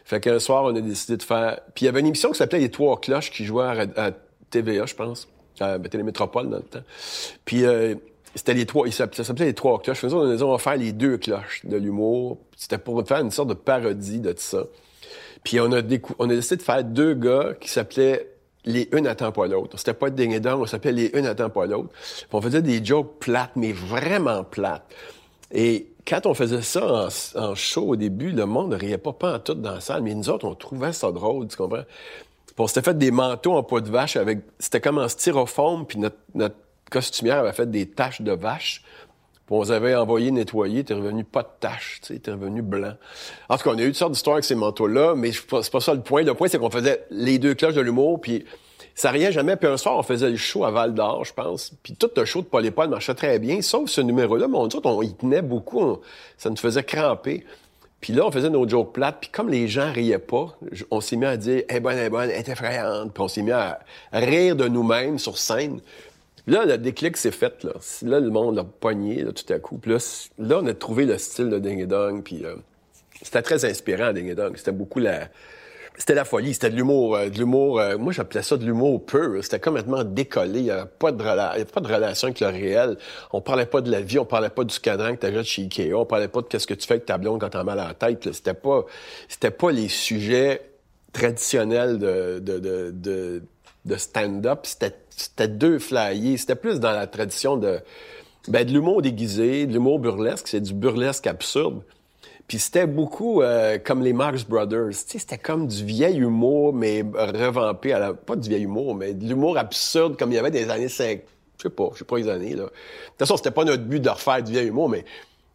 Fait 0.05 0.21
qu'un 0.21 0.39
soir, 0.39 0.65
on 0.65 0.75
a 0.75 0.81
décidé 0.81 1.17
de 1.17 1.23
faire... 1.23 1.61
Puis 1.75 1.85
il 1.85 1.87
y 1.87 1.89
avait 1.89 2.01
une 2.01 2.07
émission 2.07 2.31
qui 2.31 2.39
s'appelait 2.39 2.61
Les 2.61 2.71
Trois 2.71 3.01
Cloches 3.01 3.31
qui 3.31 3.45
jouait 3.45 3.65
à, 3.97 4.11
TVA, 4.51 4.87
je 4.87 4.95
pense, 4.95 5.29
à 5.61 5.79
Télémétropole 5.79 6.49
dans 6.49 6.59
le 6.59 6.63
temps. 6.63 6.83
Puis... 7.45 7.65
Euh, 7.65 7.95
c'était 8.35 8.55
les 8.55 8.67
trois, 8.67 8.91
ça 8.91 9.07
s'appelait 9.13 9.47
les 9.47 9.55
trois 9.55 9.81
cloches. 9.81 10.05
dit, 10.05 10.13
on 10.15 10.53
va 10.53 10.59
faire 10.59 10.77
les 10.77 10.93
deux 10.93 11.19
cloches 11.19 11.65
de 11.65 11.77
l'humour. 11.77 12.39
C'était 12.57 12.79
pour 12.79 13.07
faire 13.07 13.21
une 13.21 13.31
sorte 13.31 13.49
de 13.49 13.55
parodie 13.55 14.21
de 14.21 14.33
tout 14.33 14.39
ça. 14.41 14.65
Puis 15.45 15.61
on 15.61 15.73
a, 15.73 15.83
on 16.19 16.31
a 16.31 16.35
décidé 16.35 16.57
de 16.57 16.63
faire 16.63 16.85
deux 16.85 17.15
gars 17.15 17.55
qui 17.61 17.69
s'appelaient 17.69 18.29
les 18.65 18.89
une 18.93 19.07
attend 19.07 19.33
pas 19.33 19.47
l'autre. 19.47 19.77
C'était 19.79 19.95
pas 19.95 20.11
ding 20.11 20.33
et 20.33 20.49
on 20.49 20.67
s'appelait 20.67 20.93
les 20.93 21.11
une 21.15 21.27
attend 21.27 21.51
pas 21.51 21.67
l'autre. 21.67 21.91
on 22.33 22.41
faisait 22.41 22.63
des 22.63 22.85
jokes 22.85 23.19
plates, 23.19 23.53
mais 23.57 23.73
vraiment 23.73 24.45
plates. 24.45 24.85
Et 25.51 25.89
quand 26.07 26.27
on 26.27 26.35
faisait 26.35 26.63
ça 26.63 27.09
en, 27.35 27.55
show 27.55 27.89
au 27.89 27.97
début, 27.97 28.31
le 28.31 28.47
monde 28.47 28.71
ne 28.71 28.77
riait 28.77 28.99
pas, 28.99 29.13
pas 29.13 29.35
en 29.35 29.39
tout 29.39 29.55
dans 29.55 29.75
la 29.75 29.81
salle, 29.81 30.03
mais 30.03 30.15
nous 30.15 30.31
autres, 30.31 30.47
on 30.47 30.55
trouvait 30.55 30.93
ça 30.93 31.13
drôle, 31.13 31.49
tu 31.49 31.57
comprends? 31.57 31.85
Puis 32.47 32.55
on 32.59 32.67
s'était 32.67 32.83
fait 32.83 32.97
des 32.97 33.11
manteaux 33.11 33.55
en 33.55 33.63
peau 33.63 33.81
de 33.81 33.91
vache 33.91 34.17
avec... 34.17 34.41
C'était 34.59 34.81
comme 34.81 34.99
en 34.99 35.09
styrofoam, 35.09 35.87
puis 35.87 35.99
notre, 35.99 36.17
notre 36.35 36.57
costumière 36.93 37.39
avait 37.39 37.53
fait 37.53 37.71
des 37.71 37.87
taches 37.87 38.21
de 38.21 38.33
vache. 38.33 38.83
Puis 39.47 39.57
on 39.57 39.63
les 39.63 39.73
avait 39.73 39.95
envoyé 39.95 40.31
nettoyer, 40.31 40.85
t'es 40.85 40.95
revenu 40.95 41.25
pas 41.25 41.43
de 41.43 41.49
taches, 41.59 42.01
t'es 42.03 42.31
revenu 42.31 42.63
blanc. 42.63 42.95
En 43.49 43.57
tout 43.57 43.65
cas, 43.65 43.71
on 43.71 43.79
a 43.79 43.83
eu 43.83 43.87
toutes 43.87 43.97
sortes 43.97 44.13
d'histoires 44.13 44.35
avec 44.35 44.45
ces 44.45 44.55
manteaux-là, 44.55 45.15
mais 45.17 45.33
c'est 45.33 45.73
pas 45.73 45.81
ça 45.81 45.95
le 45.95 46.03
point. 46.03 46.23
Le 46.23 46.35
point, 46.35 46.49
c'est 46.49 46.59
qu'on 46.59 46.71
faisait 46.71 47.05
les 47.11 47.39
deux 47.39 47.55
cloches 47.55 47.75
de 47.75 47.81
l'humour, 47.81 48.21
puis 48.21 48.45
ça 48.95 49.11
riait 49.11 49.33
jamais. 49.33 49.57
Puis 49.57 49.69
un 49.69 49.77
soir, 49.77 49.99
on 49.99 50.03
faisait 50.03 50.31
le 50.31 50.37
show 50.37 50.65
à 50.65 50.71
Val 50.71 50.95
d'Or, 50.95 51.25
je 51.25 51.33
pense. 51.33 51.73
Puis 51.83 51.95
tout 51.95 52.11
le 52.17 52.25
show 52.25 52.43
de 52.43 52.47
Paul 52.47 52.65
et 52.65 52.71
marchait 52.71 53.15
très 53.15 53.39
bien, 53.39 53.63
sauf 53.63 53.89
ce 53.89 54.01
numéro-là. 54.01 54.49
Mais 54.49 54.59
on 54.59 54.67
dit, 54.67 54.79
on 54.85 55.03
y 55.03 55.15
tenait 55.15 55.43
beaucoup. 55.43 55.99
ça 56.37 56.51
nous 56.51 56.57
faisait 56.57 56.85
cramper. 56.85 57.45
Puis 58.01 58.13
là, 58.13 58.27
on 58.27 58.33
faisait 58.33 58.51
nos 58.51 58.69
jokes 58.69 58.93
plates. 58.93 59.19
Puis 59.21 59.31
comme 59.31 59.49
les 59.49 59.69
gens 59.69 59.93
riaient 59.93 60.19
pas, 60.19 60.57
on 60.91 61.01
s'est 61.01 61.17
mis 61.17 61.27
à 61.27 61.37
dire, 61.37 61.63
est 61.69 61.81
bonne, 61.81 61.97
elle 61.97 62.07
est 62.07 62.11
bonne, 62.11 62.31
elle 62.31 62.39
est 62.39 62.49
effrayante. 62.49 63.13
Puis 63.15 63.23
on 63.23 63.29
s'est 63.29 63.43
mis 63.43 63.53
à 63.53 63.81
rire 64.13 64.57
de 64.57 64.67
nous-mêmes 64.67 65.19
sur 65.19 65.39
scène. 65.39 65.81
Là, 66.47 66.65
le 66.65 66.79
déclic 66.79 67.17
s'est 67.17 67.31
fait, 67.31 67.63
là. 67.65 67.73
Là, 68.03 68.21
le 68.21 68.31
monde 68.31 68.57
l'a 68.57 68.65
pogné, 68.65 69.23
là, 69.23 69.33
tout 69.33 69.53
à 69.53 69.59
coup. 69.59 69.79
Puis 69.79 69.93
là, 69.93 70.59
on 70.61 70.67
a 70.67 70.75
trouvé 70.75 71.07
le 71.07 71.19
style 71.19 71.51
de 71.51 71.59
Ding 71.59 71.87
Dong, 71.87 72.23
puis 72.23 72.45
euh, 72.45 72.57
c'était 73.23 73.43
très 73.43 73.65
inspirant, 73.65 74.13
Ding 74.13 74.35
Dong. 74.35 74.57
C'était 74.57 74.73
beaucoup 74.73 74.99
la... 74.99 75.29
C'était 75.99 76.15
la 76.15 76.25
folie, 76.25 76.55
c'était 76.55 76.71
de 76.71 76.77
l'humour, 76.77 77.17
euh, 77.17 77.29
de 77.29 77.37
l'humour. 77.37 77.79
Euh, 77.79 77.99
moi, 77.99 78.15
j'appelais 78.15 78.43
ça 78.43 78.57
de 78.57 78.65
l'humour 78.65 79.05
pur. 79.05 79.45
C'était 79.45 79.61
complètement 79.61 80.03
décollé. 80.05 80.61
Il 80.61 80.65
n'y 80.65 80.71
avait 80.71 80.89
pas 80.99 81.13
de, 81.13 81.23
avait 81.23 81.67
pas 81.67 81.81
de 81.83 81.87
relation 81.87 82.29
avec 82.29 82.41
le 82.41 82.47
réel. 82.47 82.97
On 83.31 83.43
parlait 83.43 83.67
pas 83.67 83.83
de 83.83 83.91
la 83.91 84.01
vie, 84.01 84.19
on 84.19 84.25
parlait 84.25 84.49
pas 84.49 84.65
du 84.65 84.81
cadran 84.81 85.15
que 85.15 85.21
tu 85.21 85.27
achètes 85.27 85.45
chez 85.45 85.63
Ikea, 85.63 85.93
on 85.93 86.07
parlait 86.07 86.29
pas 86.29 86.41
de 86.41 86.47
qu'est-ce 86.47 86.67
que 86.67 86.73
tu 86.73 86.87
fais 86.87 86.95
avec 86.95 87.05
ta 87.05 87.19
blonde 87.19 87.41
quand 87.43 87.51
t'as 87.51 87.63
mal 87.63 87.79
à 87.79 87.89
la 87.89 87.95
tête. 87.95 88.33
C'était 88.33 88.55
pas, 88.55 88.87
c'était 89.29 89.51
pas 89.51 89.71
les 89.71 89.89
sujets 89.89 90.63
traditionnels 91.13 91.99
de, 91.99 92.39
de, 92.39 92.59
de, 92.59 92.91
de, 92.91 93.43
de 93.85 93.97
stand-up. 93.97 94.61
C'était 94.63 94.95
c'était 95.17 95.49
deux 95.49 95.79
flyers. 95.79 96.39
C'était 96.39 96.55
plus 96.55 96.81
dans 96.81 96.93
la 96.93 97.07
tradition 97.07 97.57
de, 97.57 97.81
ben, 98.49 98.67
de 98.67 98.73
l'humour 98.73 99.03
déguisé, 99.03 99.67
de 99.67 99.73
l'humour 99.73 99.99
burlesque. 99.99 100.49
C'est 100.49 100.61
du 100.61 100.75
burlesque 100.75 101.27
absurde. 101.27 101.83
Puis 102.49 102.59
c'était 102.59 102.87
beaucoup 102.87 103.41
euh, 103.41 103.79
comme 103.79 104.03
les 104.03 104.13
Marx 104.13 104.45
Brothers. 104.45 104.93
C'était 104.93 105.39
comme 105.39 105.67
du 105.67 105.85
vieil 105.85 106.19
humour, 106.19 106.73
mais 106.75 107.03
revampé. 107.15 107.97
Pas 108.27 108.37
du 108.37 108.49
vieil 108.49 108.63
humour, 108.63 108.95
mais 108.95 109.15
de 109.15 109.27
l'humour 109.27 109.57
absurde 109.57 110.17
comme 110.19 110.33
il 110.33 110.37
y 110.37 110.39
avait 110.39 110.51
des 110.51 110.69
années 110.71 110.89
5... 110.89 111.23
Je 111.59 111.69
sais 111.69 111.75
pas, 111.75 111.91
je 111.93 111.99
sais 112.01 112.05
pas 112.05 112.19
les 112.19 112.29
années, 112.29 112.55
là. 112.55 112.65
De 112.65 112.69
toute 112.69 113.19
façon, 113.21 113.37
c'était 113.37 113.53
pas 113.53 113.65
notre 113.65 113.85
but 113.85 114.01
de 114.01 114.09
refaire 114.09 114.43
du 114.43 114.51
vieil 114.51 114.67
humour, 114.67 114.89
mais 114.89 115.05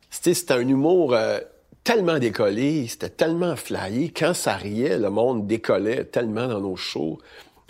c'était 0.10 0.54
un 0.54 0.66
humour 0.66 1.14
euh, 1.14 1.40
tellement 1.84 2.18
décollé, 2.18 2.88
c'était 2.88 3.10
tellement 3.10 3.56
flyé. 3.56 4.12
Quand 4.16 4.34
ça 4.34 4.56
riait, 4.56 4.98
le 4.98 5.10
monde 5.10 5.48
décollait 5.48 6.06
tellement 6.06 6.48
dans 6.48 6.62
nos 6.62 6.76
shows. 6.76 7.20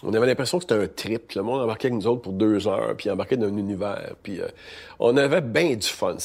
On 0.04 0.14
avait 0.14 0.28
l'impression 0.28 0.60
que 0.60 0.66
c'était 0.70 0.84
un 0.84 0.88
trip. 0.88 1.32
Le 1.34 1.42
monde 1.42 1.62
embarquait 1.62 1.88
avec 1.88 2.00
nous 2.00 2.08
autres 2.08 2.22
pour 2.22 2.34
deux 2.34 2.68
heures, 2.68 2.94
puis 2.96 3.10
embarquait 3.10 3.38
dans 3.38 3.48
un 3.48 3.58
univers. 3.58 4.14
Puis 4.22 4.40
euh, 4.40 4.48
on 5.00 5.18
avait 5.18 5.42
bien 5.42 5.76
du 5.76 5.88
fun 5.88 6.18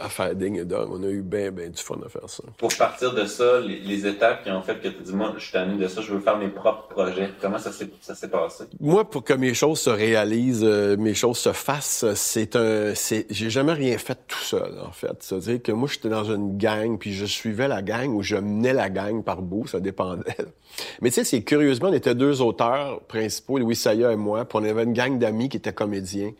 à 0.00 0.08
faire 0.08 0.34
Ding 0.34 0.58
et 0.58 0.64
Dong. 0.64 0.88
On 0.90 1.02
a 1.04 1.06
eu 1.06 1.22
bien, 1.22 1.52
bien 1.52 1.68
du 1.68 1.80
fun 1.80 1.98
à 2.04 2.08
faire 2.08 2.28
ça. 2.28 2.42
Pour 2.58 2.74
partir 2.76 3.14
de 3.14 3.24
ça, 3.26 3.60
les, 3.60 4.06
étapes 4.06 4.42
qui 4.42 4.50
ont 4.50 4.62
fait 4.62 4.74
que 4.80 4.88
tu 4.88 5.02
dis, 5.02 5.14
moi, 5.14 5.32
je 5.36 5.42
suis 5.42 5.52
tanné 5.52 5.80
de 5.80 5.86
ça, 5.86 6.00
je 6.00 6.12
veux 6.12 6.18
faire 6.18 6.36
mes 6.36 6.48
propres 6.48 6.88
projets. 6.88 7.30
Comment 7.40 7.58
ça 7.58 7.70
s'est 7.70 8.28
passé? 8.28 8.64
Moi, 8.80 9.08
pour 9.08 9.22
que 9.22 9.34
mes 9.34 9.54
choses 9.54 9.78
se 9.78 9.90
réalisent, 9.90 10.64
euh, 10.64 10.96
mes 10.96 11.14
choses 11.14 11.38
se 11.38 11.52
fassent, 11.52 12.04
c'est 12.14 12.56
un... 12.56 12.94
c'est 12.96 13.26
J'ai 13.30 13.50
jamais 13.50 13.74
rien 13.74 13.96
fait 13.98 14.18
tout 14.26 14.38
seul, 14.38 14.74
en 14.84 14.90
fait. 14.90 15.16
C'est-à-dire 15.20 15.62
que 15.62 15.70
moi, 15.70 15.88
j'étais 15.90 16.08
dans 16.08 16.24
une 16.24 16.58
gang, 16.58 16.98
puis 16.98 17.14
je 17.14 17.24
suivais 17.24 17.68
la 17.68 17.82
gang 17.82 18.08
ou 18.08 18.22
je 18.22 18.34
menais 18.34 18.72
la 18.72 18.90
gang 18.90 19.22
par 19.22 19.42
bout, 19.42 19.68
ça 19.68 19.78
dépendait. 19.78 20.36
Mais 21.00 21.10
tu 21.10 21.16
sais, 21.16 21.24
c'est 21.24 21.42
curieusement, 21.42 21.90
on 21.90 21.92
était 21.92 22.14
deux 22.14 22.40
auteurs 22.40 23.00
Louis 23.48 23.76
Saya 23.76 24.12
et 24.12 24.16
moi, 24.16 24.44
puis 24.44 24.58
on 24.60 24.64
avait 24.64 24.84
une 24.84 24.92
gang 24.92 25.18
d'amis 25.18 25.48
qui 25.48 25.56
étaient 25.56 25.72
comédiens. 25.72 26.32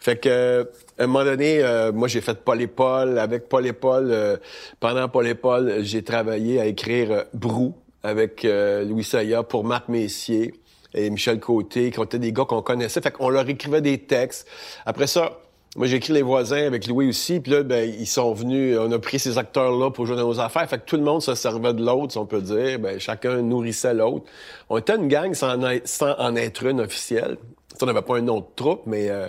Fait 0.00 0.16
que 0.16 0.68
à 0.98 1.04
un 1.04 1.06
moment 1.06 1.24
donné, 1.24 1.62
euh, 1.62 1.92
moi 1.92 2.08
j'ai 2.08 2.20
fait 2.20 2.38
Paul 2.44 2.60
et 2.60 2.66
Paul. 2.66 3.18
Avec 3.18 3.48
Paul 3.48 3.66
et 3.66 3.72
Paul, 3.72 4.08
euh, 4.10 4.36
pendant 4.80 5.08
Paul 5.08 5.26
et 5.26 5.34
Paul, 5.34 5.78
j'ai 5.82 6.02
travaillé 6.02 6.60
à 6.60 6.66
écrire 6.66 7.12
euh, 7.12 7.22
Brou 7.34 7.74
avec 8.02 8.42
Louis 8.42 9.04
Saya 9.04 9.44
pour 9.44 9.62
Marc 9.62 9.88
Messier 9.88 10.54
et 10.92 11.08
Michel 11.08 11.38
Côté, 11.38 11.92
qui 11.92 12.00
étaient 12.00 12.18
des 12.18 12.32
gars 12.32 12.44
qu'on 12.44 12.60
connaissait. 12.60 13.00
Fait 13.00 13.12
qu'on 13.12 13.28
leur 13.28 13.48
écrivait 13.48 13.80
des 13.80 13.98
textes. 13.98 14.48
Après 14.84 15.06
ça, 15.06 15.38
moi, 15.74 15.86
j'ai 15.86 15.96
écrit 15.96 16.12
Les 16.12 16.22
Voisins 16.22 16.66
avec 16.66 16.86
Louis 16.86 17.08
aussi, 17.08 17.40
puis 17.40 17.52
là, 17.52 17.62
ben, 17.62 17.88
ils 17.88 18.06
sont 18.06 18.34
venus, 18.34 18.76
on 18.78 18.92
a 18.92 18.98
pris 18.98 19.18
ces 19.18 19.38
acteurs-là 19.38 19.90
pour 19.90 20.04
jouer 20.04 20.16
dans 20.16 20.26
nos 20.28 20.38
affaires. 20.38 20.68
Fait 20.68 20.78
que 20.78 20.84
tout 20.84 20.96
le 20.96 21.02
monde 21.02 21.22
se 21.22 21.34
servait 21.34 21.72
de 21.72 21.82
l'autre, 21.82 22.12
si 22.12 22.18
on 22.18 22.26
peut 22.26 22.42
dire. 22.42 22.78
Ben, 22.78 23.00
chacun 23.00 23.40
nourrissait 23.40 23.94
l'autre. 23.94 24.26
On 24.68 24.76
était 24.76 24.96
une 24.96 25.08
gang 25.08 25.32
sans 25.32 25.56
en 25.56 26.36
être, 26.36 26.66
une 26.66 26.80
officielle. 26.80 27.38
On 27.80 27.86
n'avait 27.86 28.02
pas 28.02 28.18
un 28.18 28.22
nom 28.22 28.40
de 28.40 28.46
troupe, 28.54 28.82
mais... 28.86 29.08
Euh, 29.08 29.28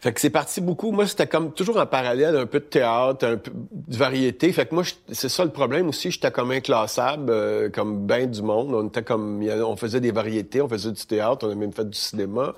fait 0.00 0.14
que 0.14 0.20
c'est 0.20 0.30
parti 0.30 0.62
beaucoup. 0.62 0.92
Moi, 0.92 1.06
c'était 1.06 1.26
comme 1.26 1.52
toujours 1.52 1.76
en 1.76 1.84
parallèle, 1.84 2.34
un 2.34 2.46
peu 2.46 2.58
de 2.58 2.64
théâtre, 2.64 3.26
un 3.26 3.36
peu 3.36 3.52
de 3.54 3.96
variété. 3.96 4.50
Fait 4.50 4.64
que 4.64 4.74
moi, 4.74 4.82
c'est 5.12 5.28
ça 5.28 5.44
le 5.44 5.50
problème 5.50 5.88
aussi. 5.88 6.10
J'étais 6.10 6.30
comme 6.30 6.50
inclassable, 6.52 7.30
euh, 7.30 7.68
comme 7.68 8.06
ben 8.06 8.28
du 8.28 8.40
monde. 8.40 8.74
On 8.74 8.88
était 8.88 9.02
comme, 9.02 9.42
on 9.42 9.76
faisait 9.76 10.00
des 10.00 10.10
variétés, 10.10 10.62
on 10.62 10.68
faisait 10.70 10.92
du 10.92 11.04
théâtre, 11.04 11.46
on 11.46 11.50
a 11.50 11.54
même 11.54 11.74
fait 11.74 11.88
du 11.88 11.98
cinéma. 11.98 12.54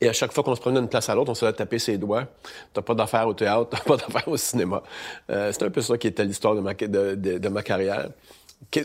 Et 0.00 0.08
à 0.08 0.12
chaque 0.12 0.32
fois 0.32 0.44
qu'on 0.44 0.54
se 0.54 0.60
prenait 0.60 0.78
d'une 0.78 0.88
place 0.88 1.08
à 1.08 1.14
l'autre, 1.14 1.30
on 1.30 1.34
se 1.34 1.46
taper 1.46 1.78
ses 1.78 1.98
doigts. 1.98 2.24
T'as 2.72 2.82
pas 2.82 2.94
d'affaires 2.94 3.26
au 3.26 3.34
théâtre, 3.34 3.68
t'as 3.70 3.80
pas 3.80 3.96
d'affaires 3.96 4.28
au 4.28 4.36
cinéma. 4.36 4.82
Euh, 5.30 5.50
c'est 5.52 5.64
un 5.64 5.70
peu 5.70 5.80
ça 5.80 5.98
qui 5.98 6.06
était 6.06 6.24
l'histoire 6.24 6.54
de 6.54 6.60
ma, 6.60 6.74
de, 6.74 7.14
de, 7.14 7.48
ma 7.48 7.62
carrière. 7.62 8.08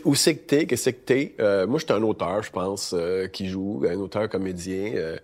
où 0.04 0.14
c'est 0.14 0.36
que 0.36 0.46
t'es? 0.46 0.66
Qu'est-ce 0.66 0.90
que 0.90 0.96
t'es? 0.96 1.34
Euh, 1.40 1.66
moi, 1.66 1.78
j'étais 1.78 1.92
un 1.92 2.02
auteur, 2.02 2.42
je 2.42 2.50
pense, 2.50 2.94
euh, 2.96 3.28
qui 3.28 3.48
joue, 3.48 3.84
un 3.88 3.98
auteur 3.98 4.28
comédien. 4.28 4.92
Euh, 4.96 5.16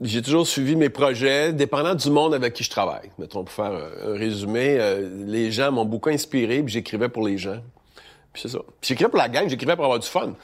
j'ai 0.00 0.22
toujours 0.22 0.46
suivi 0.46 0.76
mes 0.76 0.88
projets, 0.88 1.52
dépendant 1.52 1.94
du 1.94 2.08
monde 2.10 2.32
avec 2.32 2.54
qui 2.54 2.64
je 2.64 2.70
travaille. 2.70 3.10
Mettons, 3.18 3.44
pour 3.44 3.52
faire 3.52 3.72
un, 3.72 4.12
résumé, 4.12 4.78
les 5.26 5.50
gens 5.50 5.72
m'ont 5.72 5.84
beaucoup 5.84 6.08
inspiré, 6.08 6.62
puis 6.62 6.72
j'écrivais 6.72 7.08
pour 7.08 7.26
les 7.26 7.36
gens. 7.36 7.60
Puis 8.32 8.42
c'est 8.42 8.48
ça. 8.48 8.60
Puis 8.80 8.90
j'écrivais 8.90 9.10
pour 9.10 9.18
la 9.18 9.28
gang, 9.28 9.48
j'écrivais 9.48 9.74
pour 9.74 9.84
avoir 9.84 9.98
du 9.98 10.06
fun. 10.06 10.34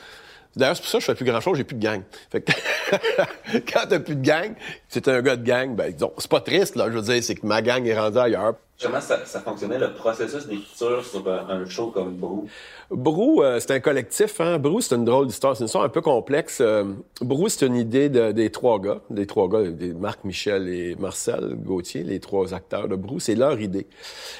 D'ailleurs, 0.56 0.76
c'est 0.76 0.82
pour 0.82 0.90
ça 0.90 0.98
que 0.98 1.02
je 1.02 1.06
fais 1.06 1.14
plus 1.14 1.24
grand-chose, 1.24 1.56
j'ai 1.56 1.64
plus 1.64 1.76
de 1.76 1.82
gang. 1.82 2.02
Fait 2.30 2.40
que 2.40 2.52
quand 3.72 3.86
t'as 3.88 3.98
plus 3.98 4.16
de 4.16 4.24
gang, 4.24 4.54
c'est 4.88 5.08
un 5.08 5.20
gars 5.20 5.36
de 5.36 5.44
gang, 5.44 5.74
ben, 5.74 5.92
c'est 6.18 6.30
pas 6.30 6.40
triste, 6.40 6.76
là, 6.76 6.86
je 6.90 6.96
veux 6.96 7.02
dire, 7.02 7.22
c'est 7.22 7.34
que 7.34 7.46
ma 7.46 7.62
gang 7.62 7.84
est 7.86 7.98
rendue 7.98 8.18
ailleurs. 8.18 8.54
Comment 8.82 9.00
ça, 9.00 9.24
ça 9.24 9.40
fonctionnait, 9.40 9.78
le 9.78 9.92
processus 9.92 10.46
d'écriture 10.46 11.04
sur 11.04 11.26
un 11.28 11.64
show 11.64 11.92
comme 11.92 12.16
Brou? 12.16 12.48
Brou, 12.90 13.42
euh, 13.42 13.60
c'est 13.60 13.70
un 13.70 13.80
collectif. 13.80 14.40
Hein? 14.40 14.58
Brou, 14.58 14.80
c'est 14.80 14.96
une 14.96 15.04
drôle 15.04 15.28
d'histoire. 15.28 15.56
C'est 15.56 15.60
une 15.60 15.66
histoire 15.66 15.84
un 15.84 15.88
peu 15.88 16.00
complexe. 16.00 16.58
Euh, 16.60 16.84
Brou, 17.20 17.48
c'est 17.48 17.66
une 17.66 17.76
idée 17.76 18.08
de, 18.08 18.32
des 18.32 18.50
trois 18.50 18.80
gars. 18.80 19.00
Des 19.10 19.26
trois 19.26 19.48
gars, 19.48 19.62
des 19.62 19.94
Marc, 19.94 20.24
Michel 20.24 20.68
et 20.68 20.96
Marcel 20.96 21.54
Gauthier, 21.54 22.02
les 22.02 22.18
trois 22.18 22.52
acteurs 22.52 22.88
de 22.88 22.96
Brou. 22.96 23.20
C'est 23.20 23.36
leur 23.36 23.60
idée. 23.60 23.86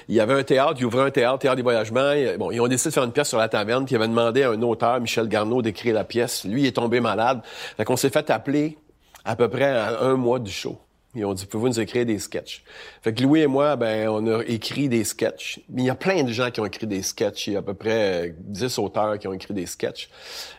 Il 0.09 0.17
y 0.17 0.21
avait 0.21 0.35
un 0.35 0.43
théâtre, 0.43 0.75
ils 0.79 0.85
ouvraient 0.85 1.07
un 1.07 1.11
théâtre, 1.11 1.39
théâtre 1.39 1.57
des 1.57 1.63
voyagements. 1.63 2.13
Bon, 2.37 2.51
ils 2.51 2.61
ont 2.61 2.69
décidé 2.69 2.91
de 2.91 2.95
faire 2.95 3.05
une 3.05 3.13
pièce 3.13 3.29
sur 3.29 3.39
la 3.39 3.49
taverne, 3.49 3.85
puis 3.85 3.95
ils 3.95 3.99
avaient 3.99 4.09
demandé 4.09 4.43
à 4.43 4.51
un 4.51 4.63
auteur, 4.63 5.01
Michel 5.01 5.29
Garneau, 5.29 5.63
d'écrire 5.63 5.95
la 5.95 6.05
pièce. 6.05 6.45
Lui, 6.45 6.63
il 6.63 6.67
est 6.67 6.73
tombé 6.73 7.01
malade. 7.01 7.41
Fait 7.77 7.85
qu'on 7.85 7.97
s'est 7.97 8.11
fait 8.11 8.29
appeler 8.31 8.77
à 9.25 9.37
peu 9.37 9.49
près 9.49 9.71
à 9.71 10.03
un 10.03 10.17
mois 10.17 10.41
du 10.41 10.51
show. 10.51 10.77
Ils 11.15 11.25
ont 11.25 11.35
dit, 11.35 11.47
pouvez-vous 11.47 11.69
nous 11.69 11.81
écrire 11.81 12.05
des 12.05 12.19
sketchs? 12.19 12.65
Fait 13.03 13.15
que 13.15 13.23
Louis 13.23 13.41
et 13.41 13.47
moi, 13.47 13.77
ben, 13.77 14.09
on 14.09 14.27
a 14.27 14.43
écrit 14.45 14.89
des 14.89 15.05
sketchs. 15.05 15.61
Il 15.75 15.85
y 15.85 15.91
a 15.91 15.95
plein 15.95 16.25
de 16.25 16.33
gens 16.33 16.51
qui 16.51 16.61
ont 16.61 16.67
écrit 16.67 16.87
des 16.87 17.03
sketchs. 17.03 17.47
Il 17.47 17.53
y 17.53 17.57
a 17.57 17.61
à 17.61 17.63
peu 17.63 17.75
près 17.75 18.35
10 18.39 18.79
auteurs 18.79 19.19
qui 19.19 19.29
ont 19.29 19.33
écrit 19.33 19.55
des 19.55 19.67
sketchs. 19.67 20.11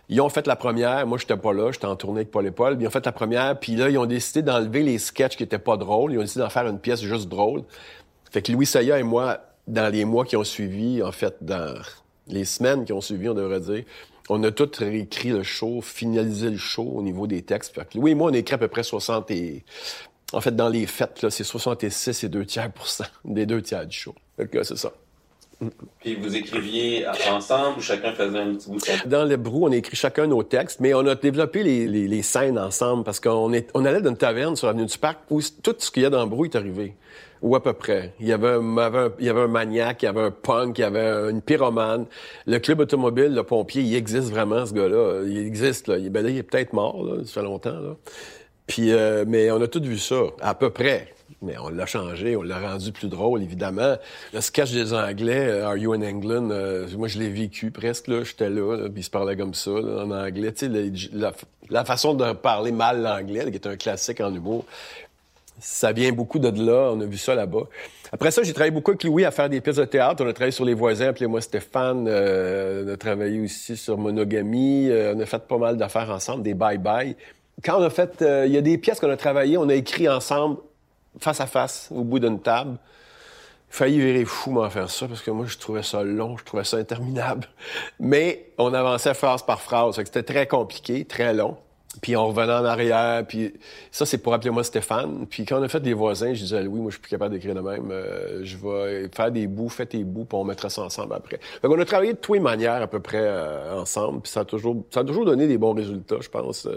Ils 0.07 0.21
ont 0.21 0.29
fait 0.29 0.47
la 0.47 0.55
première. 0.55 1.05
Moi, 1.07 1.17
j'étais 1.17 1.35
pas 1.35 1.51
là. 1.51 1.71
J'étais 1.71 1.85
en 1.85 1.95
tournée 1.95 2.19
avec 2.19 2.31
Paul 2.31 2.45
et 2.45 2.51
Paul. 2.51 2.77
Ils 2.79 2.87
ont 2.87 2.91
fait 2.91 3.05
la 3.05 3.11
première. 3.11 3.59
Puis 3.59 3.75
là, 3.75 3.89
ils 3.89 3.97
ont 3.97 4.05
décidé 4.05 4.41
d'enlever 4.41 4.83
les 4.83 4.97
sketchs 4.97 5.35
qui 5.35 5.43
étaient 5.43 5.59
pas 5.59 5.75
drôles. 5.75 6.13
Ils 6.13 6.19
ont 6.19 6.21
décidé 6.21 6.41
d'en 6.41 6.49
faire 6.49 6.67
une 6.67 6.79
pièce 6.79 7.01
juste 7.01 7.27
drôle. 7.27 7.63
Fait 8.31 8.41
que 8.41 8.51
Louis 8.51 8.65
Saya 8.65 8.97
et 8.97 9.03
moi, 9.03 9.39
dans 9.67 9.91
les 9.91 10.05
mois 10.05 10.25
qui 10.25 10.37
ont 10.37 10.43
suivi, 10.43 11.03
en 11.03 11.11
fait, 11.11 11.35
dans 11.41 11.73
les 12.27 12.45
semaines 12.45 12.85
qui 12.85 12.93
ont 12.93 13.01
suivi, 13.01 13.29
on 13.29 13.33
devrait 13.33 13.59
dire, 13.59 13.83
on 14.29 14.43
a 14.43 14.51
tout 14.51 14.69
réécrit 14.77 15.29
le 15.29 15.43
show, 15.43 15.81
finalisé 15.81 16.49
le 16.49 16.57
show 16.57 16.83
au 16.83 17.01
niveau 17.01 17.27
des 17.27 17.43
textes. 17.43 17.75
Fait 17.75 17.87
que 17.87 17.97
Louis 17.97 18.11
et 18.11 18.15
moi, 18.15 18.31
on 18.31 18.33
a 18.33 18.37
écrit 18.37 18.55
à 18.55 18.57
peu 18.57 18.67
près 18.67 18.83
60 18.83 19.29
et 19.31 19.63
en 20.33 20.41
fait, 20.41 20.55
dans 20.55 20.69
les 20.69 20.85
fêtes, 20.85 21.29
c'est 21.29 21.43
66 21.43 22.23
et 22.23 22.29
2 22.29 22.45
tiers 22.45 22.71
pour 22.71 22.87
cent 22.87 23.05
des 23.25 23.45
deux 23.45 23.61
tiers 23.61 23.85
du 23.85 23.97
show. 23.97 24.15
c'est 24.37 24.77
ça. 24.77 24.91
Puis 26.01 26.15
vous 26.15 26.35
écriviez 26.35 27.05
ensemble 27.31 27.77
ou 27.77 27.81
chacun 27.81 28.11
faisait 28.11 28.39
un 28.39 28.55
petit 28.55 28.69
bout 28.69 28.77
de 28.77 29.09
Dans 29.09 29.23
le 29.23 29.37
brou, 29.37 29.67
on 29.67 29.71
a 29.71 29.75
écrit 29.77 29.95
chacun 29.95 30.27
nos 30.27 30.43
textes, 30.43 30.81
mais 30.81 30.93
on 30.93 31.07
a 31.07 31.15
développé 31.15 31.63
les, 31.63 31.87
les, 31.87 32.07
les 32.07 32.21
scènes 32.23 32.59
ensemble 32.59 33.03
parce 33.03 33.21
qu'on 33.21 33.53
est, 33.53 33.69
on 33.73 33.85
allait 33.85 34.01
dans 34.01 34.09
une 34.09 34.17
taverne 34.17 34.55
sur 34.55 34.67
l'avenue 34.67 34.85
du 34.85 34.97
Parc 34.97 35.19
où 35.29 35.39
tout 35.63 35.75
ce 35.77 35.91
qu'il 35.91 36.03
y 36.03 36.05
a 36.05 36.09
dans 36.09 36.23
le 36.23 36.29
brou 36.29 36.45
est 36.45 36.55
arrivé. 36.55 36.95
Ou 37.41 37.55
à 37.55 37.63
peu 37.63 37.73
près. 37.73 38.13
Il 38.19 38.27
y 38.27 38.33
avait 38.33 38.49
un, 38.49 39.11
il 39.19 39.25
y 39.25 39.29
avait 39.29 39.41
un 39.41 39.47
maniaque, 39.47 40.01
il 40.01 40.05
y 40.05 40.09
avait 40.09 40.21
un 40.21 40.31
punk, 40.31 40.77
il 40.79 40.81
y 40.81 40.83
avait 40.83 41.29
une 41.29 41.41
pyromane. 41.41 42.05
Le 42.47 42.57
club 42.59 42.79
automobile, 42.79 43.33
le 43.33 43.43
pompier, 43.43 43.83
il 43.83 43.95
existe 43.95 44.29
vraiment, 44.29 44.65
ce 44.65 44.73
gars-là. 44.73 45.21
Il 45.25 45.37
existe, 45.37 45.87
là. 45.87 45.97
Il, 45.97 46.09
ben 46.09 46.23
là, 46.23 46.31
il 46.31 46.37
est 46.37 46.43
peut-être 46.43 46.73
mort, 46.73 47.03
là. 47.03 47.23
Ça 47.25 47.33
fait 47.33 47.43
longtemps, 47.43 47.79
là. 47.79 47.95
Puis, 48.67 48.91
euh, 48.91 49.25
mais 49.27 49.51
on 49.51 49.61
a 49.61 49.67
tout 49.67 49.81
vu 49.81 49.99
ça, 49.99 50.23
à 50.41 50.55
peu 50.55 50.69
près. 50.69 51.15
Mais 51.41 51.57
on 51.57 51.69
l'a 51.69 51.85
changé, 51.85 52.35
on 52.35 52.41
l'a 52.41 52.59
rendu 52.59 52.91
plus 52.91 53.07
drôle, 53.07 53.43
évidemment. 53.43 53.95
Le 54.33 54.41
sketch 54.41 54.71
des 54.71 54.93
Anglais, 54.93 55.47
euh, 55.47 55.67
Are 55.67 55.77
You 55.77 55.93
in 55.93 56.01
England? 56.01 56.49
Euh, 56.51 56.87
moi, 56.97 57.07
je 57.07 57.19
l'ai 57.19 57.29
vécu 57.29 57.71
presque, 57.71 58.07
là. 58.07 58.23
J'étais 58.23 58.49
là, 58.49 58.87
puis 58.89 59.01
il 59.01 59.03
se 59.03 59.09
parlait 59.09 59.35
comme 59.35 59.53
ça, 59.53 59.71
là, 59.71 60.05
en 60.05 60.11
anglais. 60.11 60.51
Tu 60.53 60.67
sais, 60.67 61.19
la, 61.69 61.85
façon 61.85 62.13
de 62.13 62.33
parler 62.33 62.71
mal 62.71 63.01
l'anglais, 63.01 63.51
qui 63.51 63.55
est 63.57 63.67
un 63.67 63.75
classique 63.75 64.21
en 64.21 64.33
humour, 64.33 64.65
ça 65.59 65.91
vient 65.91 66.11
beaucoup 66.11 66.39
de 66.39 66.49
là. 66.49 66.91
On 66.93 67.01
a 67.01 67.05
vu 67.05 67.17
ça 67.17 67.35
là-bas. 67.35 67.67
Après 68.11 68.31
ça, 68.31 68.43
j'ai 68.43 68.53
travaillé 68.53 68.71
beaucoup 68.71 68.91
avec 68.91 69.03
Louis 69.03 69.25
à 69.25 69.31
faire 69.31 69.49
des 69.49 69.61
pièces 69.61 69.75
de 69.75 69.85
théâtre. 69.85 70.23
On 70.23 70.27
a 70.27 70.33
travaillé 70.33 70.51
sur 70.51 70.65
Les 70.65 70.73
Voisins, 70.73 71.09
appelez-moi 71.09 71.41
Stéphane. 71.41 72.07
Euh, 72.07 72.85
on 72.85 72.93
a 72.93 72.97
travaillé 72.97 73.39
aussi 73.39 73.77
sur 73.77 73.97
Monogamie. 73.97 74.89
on 74.91 75.19
a 75.19 75.25
fait 75.25 75.47
pas 75.47 75.57
mal 75.57 75.77
d'affaires 75.77 76.09
ensemble, 76.09 76.43
des 76.43 76.53
bye-bye. 76.53 77.15
Quand 77.63 77.79
on 77.79 77.83
a 77.83 77.89
fait... 77.89 78.23
Il 78.45 78.51
y 78.51 78.57
a 78.57 78.61
des 78.61 78.77
pièces 78.77 78.99
qu'on 78.99 79.09
a 79.09 79.17
travaillées, 79.17 79.57
on 79.57 79.69
a 79.69 79.75
écrit 79.75 80.09
ensemble 80.09 80.57
face 81.19 81.41
à 81.41 81.45
face, 81.45 81.89
au 81.91 82.03
bout 82.03 82.19
d'une 82.19 82.39
table. 82.39 82.77
Failli 83.69 83.99
virer 83.99 84.25
fou 84.25 84.51
m'en 84.51 84.69
faire 84.69 84.89
ça 84.89 85.07
parce 85.07 85.21
que 85.21 85.31
moi 85.31 85.45
je 85.47 85.57
trouvais 85.57 85.83
ça 85.83 86.03
long, 86.03 86.37
je 86.37 86.45
trouvais 86.45 86.63
ça 86.63 86.77
interminable. 86.77 87.47
Mais 87.99 88.51
on 88.57 88.73
avançait 88.73 89.13
phrase 89.13 89.43
par 89.43 89.61
phrase, 89.61 89.95
c'était 89.95 90.23
très 90.23 90.47
compliqué, 90.47 91.05
très 91.05 91.33
long. 91.33 91.57
Puis 92.01 92.17
on 92.17 92.27
revenait 92.27 92.53
en 92.53 92.65
arrière, 92.65 93.25
puis 93.25 93.53
ça 93.89 94.05
c'est 94.05 94.17
pour 94.17 94.33
appeler 94.33 94.49
moi 94.49 94.63
Stéphane. 94.63 95.25
Puis 95.27 95.45
quand 95.45 95.59
on 95.59 95.63
a 95.63 95.69
fait 95.69 95.79
des 95.79 95.93
voisins, 95.93 96.33
je 96.33 96.41
disais 96.41 96.61
Louis, 96.61 96.79
moi 96.79 96.89
je 96.89 96.95
suis 96.95 97.01
plus 97.01 97.09
capable 97.09 97.33
d'écrire 97.33 97.55
de 97.55 97.61
même. 97.61 97.89
Euh, 97.89 98.41
je 98.43 98.57
vais 98.57 99.09
faire 99.13 99.31
des 99.31 99.47
bouts, 99.47 99.69
fais 99.69 99.85
tes 99.85 100.03
bouts, 100.03 100.25
puis 100.25 100.37
on 100.37 100.43
mettra 100.43 100.69
ça 100.69 100.81
ensemble 100.81 101.13
après. 101.13 101.39
Donc 101.63 101.71
on 101.71 101.79
a 101.79 101.85
travaillé 101.85 102.13
de 102.13 102.17
toutes 102.17 102.35
les 102.35 102.41
manières 102.41 102.81
à 102.81 102.87
peu 102.87 102.99
près 102.99 103.23
euh, 103.23 103.79
ensemble, 103.79 104.21
puis 104.21 104.31
ça 104.31 104.41
a 104.41 104.45
toujours, 104.45 104.83
ça 104.91 105.01
a 105.01 105.03
toujours 105.03 105.25
donné 105.25 105.47
des 105.47 105.57
bons 105.57 105.73
résultats, 105.73 106.17
je 106.19 106.29
pense. 106.29 106.67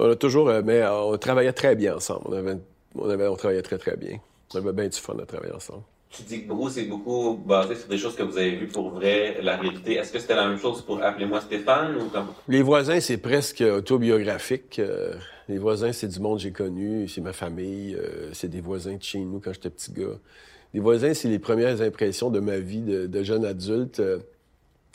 Euh. 0.00 0.08
on 0.08 0.12
a 0.12 0.16
toujours, 0.16 0.50
mais 0.64 0.84
on 0.86 1.16
travaillait 1.18 1.52
très 1.52 1.76
bien 1.76 1.96
ensemble. 1.96 2.22
On 2.26 2.32
avait 2.32 2.56
on, 2.94 3.08
avait, 3.08 3.26
on 3.26 3.36
travaillait 3.36 3.62
très, 3.62 3.78
très 3.78 3.96
bien. 3.96 4.18
On 4.54 4.58
avait 4.58 4.72
bien 4.72 4.88
du 4.88 4.98
fun 4.98 5.16
à 5.20 5.26
travailler 5.26 5.54
ensemble. 5.54 5.82
Tu 6.10 6.22
dis 6.24 6.42
que 6.42 6.48
Bruce 6.48 6.76
est 6.76 6.86
beaucoup 6.86 7.40
basé 7.46 7.76
sur 7.76 7.88
des 7.88 7.96
choses 7.96 8.16
que 8.16 8.24
vous 8.24 8.36
avez 8.36 8.56
vues 8.56 8.66
pour 8.66 8.90
vrai, 8.90 9.38
la 9.42 9.56
réalité. 9.56 9.94
Est-ce 9.94 10.12
que 10.12 10.18
c'était 10.18 10.34
la 10.34 10.48
même 10.48 10.58
chose 10.58 10.82
pour 10.82 11.00
Appelez-moi 11.00 11.40
Stéphane 11.40 11.94
ou 11.96 12.08
comme... 12.08 12.26
Les 12.48 12.62
voisins, 12.62 12.98
c'est 12.98 13.18
presque 13.18 13.60
autobiographique. 13.60 14.80
Euh, 14.80 15.14
les 15.48 15.58
voisins, 15.58 15.92
c'est 15.92 16.08
du 16.08 16.18
monde 16.18 16.38
que 16.38 16.42
j'ai 16.42 16.50
connu, 16.50 17.06
c'est 17.06 17.20
ma 17.20 17.32
famille, 17.32 17.94
euh, 17.94 18.30
c'est 18.32 18.48
des 18.48 18.60
voisins 18.60 18.96
de 18.96 19.02
chez 19.02 19.20
nous 19.20 19.38
quand 19.38 19.52
j'étais 19.52 19.70
petit 19.70 19.92
gars. 19.92 20.18
Les 20.74 20.80
voisins, 20.80 21.14
c'est 21.14 21.28
les 21.28 21.38
premières 21.38 21.80
impressions 21.80 22.30
de 22.30 22.40
ma 22.40 22.58
vie 22.58 22.82
de, 22.82 23.22
jeune 23.22 23.44
adulte. 23.44 24.02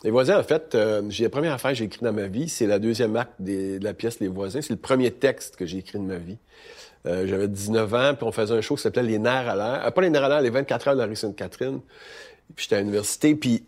Euh, 0.03 0.05
les 0.05 0.11
voisins, 0.11 0.39
en 0.39 0.43
fait, 0.43 0.77
j'ai 1.09 1.23
la 1.23 1.29
première 1.29 1.53
affaire 1.53 1.71
que 1.71 1.77
j'ai 1.77 1.85
écrite 1.85 2.03
dans 2.03 2.13
ma 2.13 2.27
vie, 2.27 2.49
c'est 2.49 2.67
la 2.67 2.79
deuxième 2.79 3.15
acte 3.15 3.33
de 3.39 3.79
la 3.81 3.93
pièce 3.93 4.19
Les 4.19 4.27
voisins. 4.27 4.61
C'est 4.61 4.73
le 4.73 4.79
premier 4.79 5.11
texte 5.11 5.55
que 5.55 5.65
j'ai 5.65 5.79
écrit 5.79 5.99
de 5.99 6.03
ma 6.03 6.17
vie. 6.17 6.37
Euh, 7.07 7.27
j'avais 7.27 7.47
19 7.47 7.93
ans, 7.93 8.13
puis 8.15 8.25
on 8.25 8.31
faisait 8.31 8.53
un 8.53 8.61
show 8.61 8.75
qui 8.75 8.81
s'appelait 8.81 9.03
Les 9.03 9.19
Nerfs 9.19 9.47
à 9.47 9.55
l'air. 9.55 9.85
Euh, 9.85 9.91
pas 9.91 10.01
Les 10.01 10.09
Nerfs 10.09 10.23
à 10.23 10.29
l'air, 10.29 10.41
les 10.41 10.49
24 10.49 10.87
heures 10.87 10.95
de 10.95 10.99
la 10.99 11.05
rue 11.05 11.15
Sainte-Catherine. 11.15 11.79
Puis 12.55 12.63
j'étais 12.63 12.77
à 12.77 12.79
l'université, 12.79 13.35
puis 13.35 13.63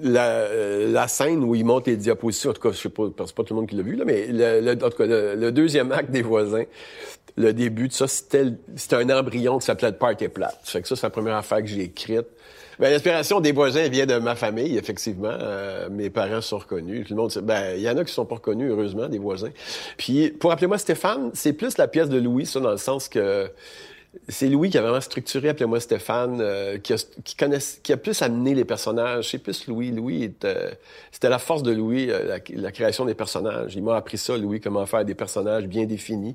la, 0.00 0.28
euh, 0.28 0.92
la, 0.92 1.08
scène 1.08 1.42
où 1.42 1.56
ils 1.56 1.64
montent 1.64 1.88
les 1.88 1.96
diapositives, 1.96 2.50
en 2.50 2.52
tout 2.52 2.62
cas, 2.62 2.70
je 2.70 2.78
sais 2.78 2.88
pas, 2.88 3.04
c'est 3.26 3.34
pas 3.34 3.42
tout 3.42 3.54
le 3.54 3.60
monde 3.60 3.68
qui 3.68 3.74
l'a 3.74 3.82
vu, 3.82 3.96
là, 3.96 4.04
mais 4.04 4.28
le, 4.28 4.72
en 4.72 4.90
tout 4.90 4.96
cas, 4.96 5.06
le, 5.06 5.50
deuxième 5.50 5.90
acte 5.90 6.10
des 6.10 6.22
voisins, 6.22 6.64
le 7.36 7.52
début 7.52 7.88
de 7.88 7.92
ça, 7.92 8.06
c'était, 8.06 8.52
un 8.92 9.10
embryon 9.10 9.58
qui 9.58 9.66
s'appelait 9.66 9.92
Party 9.92 10.28
Plate. 10.28 10.60
Fait 10.62 10.82
que 10.82 10.88
ça, 10.88 10.94
c'est 10.94 11.06
la 11.06 11.10
première 11.10 11.36
affaire 11.36 11.58
que 11.58 11.66
j'ai 11.66 11.82
écrite. 11.82 12.26
Ben, 12.82 12.90
l'inspiration 12.90 13.40
des 13.40 13.52
voisins 13.52 13.86
vient 13.88 14.06
de 14.06 14.18
ma 14.18 14.34
famille, 14.34 14.76
effectivement. 14.76 15.30
Euh, 15.30 15.88
mes 15.88 16.10
parents 16.10 16.40
sont 16.40 16.58
reconnus. 16.58 17.06
Tout 17.06 17.14
le 17.14 17.20
monde, 17.20 17.32
ben, 17.40 17.76
il 17.76 17.82
y 17.82 17.88
en 17.88 17.96
a 17.96 18.04
qui 18.04 18.12
sont 18.12 18.26
pas 18.26 18.34
reconnus, 18.34 18.72
heureusement, 18.72 19.06
des 19.06 19.20
voisins. 19.20 19.52
Puis, 19.96 20.30
pour 20.30 20.50
appeler 20.50 20.66
moi 20.66 20.78
Stéphane, 20.78 21.30
c'est 21.32 21.52
plus 21.52 21.78
la 21.78 21.86
pièce 21.86 22.08
de 22.08 22.18
Louis, 22.18 22.44
ça, 22.44 22.58
dans 22.58 22.72
le 22.72 22.78
sens 22.78 23.08
que 23.08 23.48
c'est 24.26 24.48
Louis 24.48 24.68
qui 24.68 24.78
a 24.78 24.82
vraiment 24.82 25.00
structuré 25.00 25.50
Appelez-moi 25.50 25.78
Stéphane, 25.78 26.40
euh, 26.40 26.78
qui, 26.78 26.92
a, 26.92 26.96
qui, 27.84 27.92
a 27.92 27.96
plus 27.96 28.20
amené 28.20 28.52
les 28.52 28.64
personnages. 28.64 29.30
C'est 29.30 29.38
plus 29.38 29.68
Louis. 29.68 29.92
Louis, 29.92 30.34
c'était 31.12 31.28
la 31.28 31.38
force 31.38 31.62
de 31.62 31.70
Louis, 31.70 32.10
euh, 32.10 32.36
la, 32.48 32.72
création 32.72 33.04
des 33.04 33.14
personnages. 33.14 33.76
Il 33.76 33.84
m'a 33.84 33.94
appris 33.94 34.18
ça, 34.18 34.36
Louis, 34.36 34.60
comment 34.60 34.84
faire 34.86 35.04
des 35.04 35.14
personnages 35.14 35.68
bien 35.68 35.84
définis. 35.84 36.34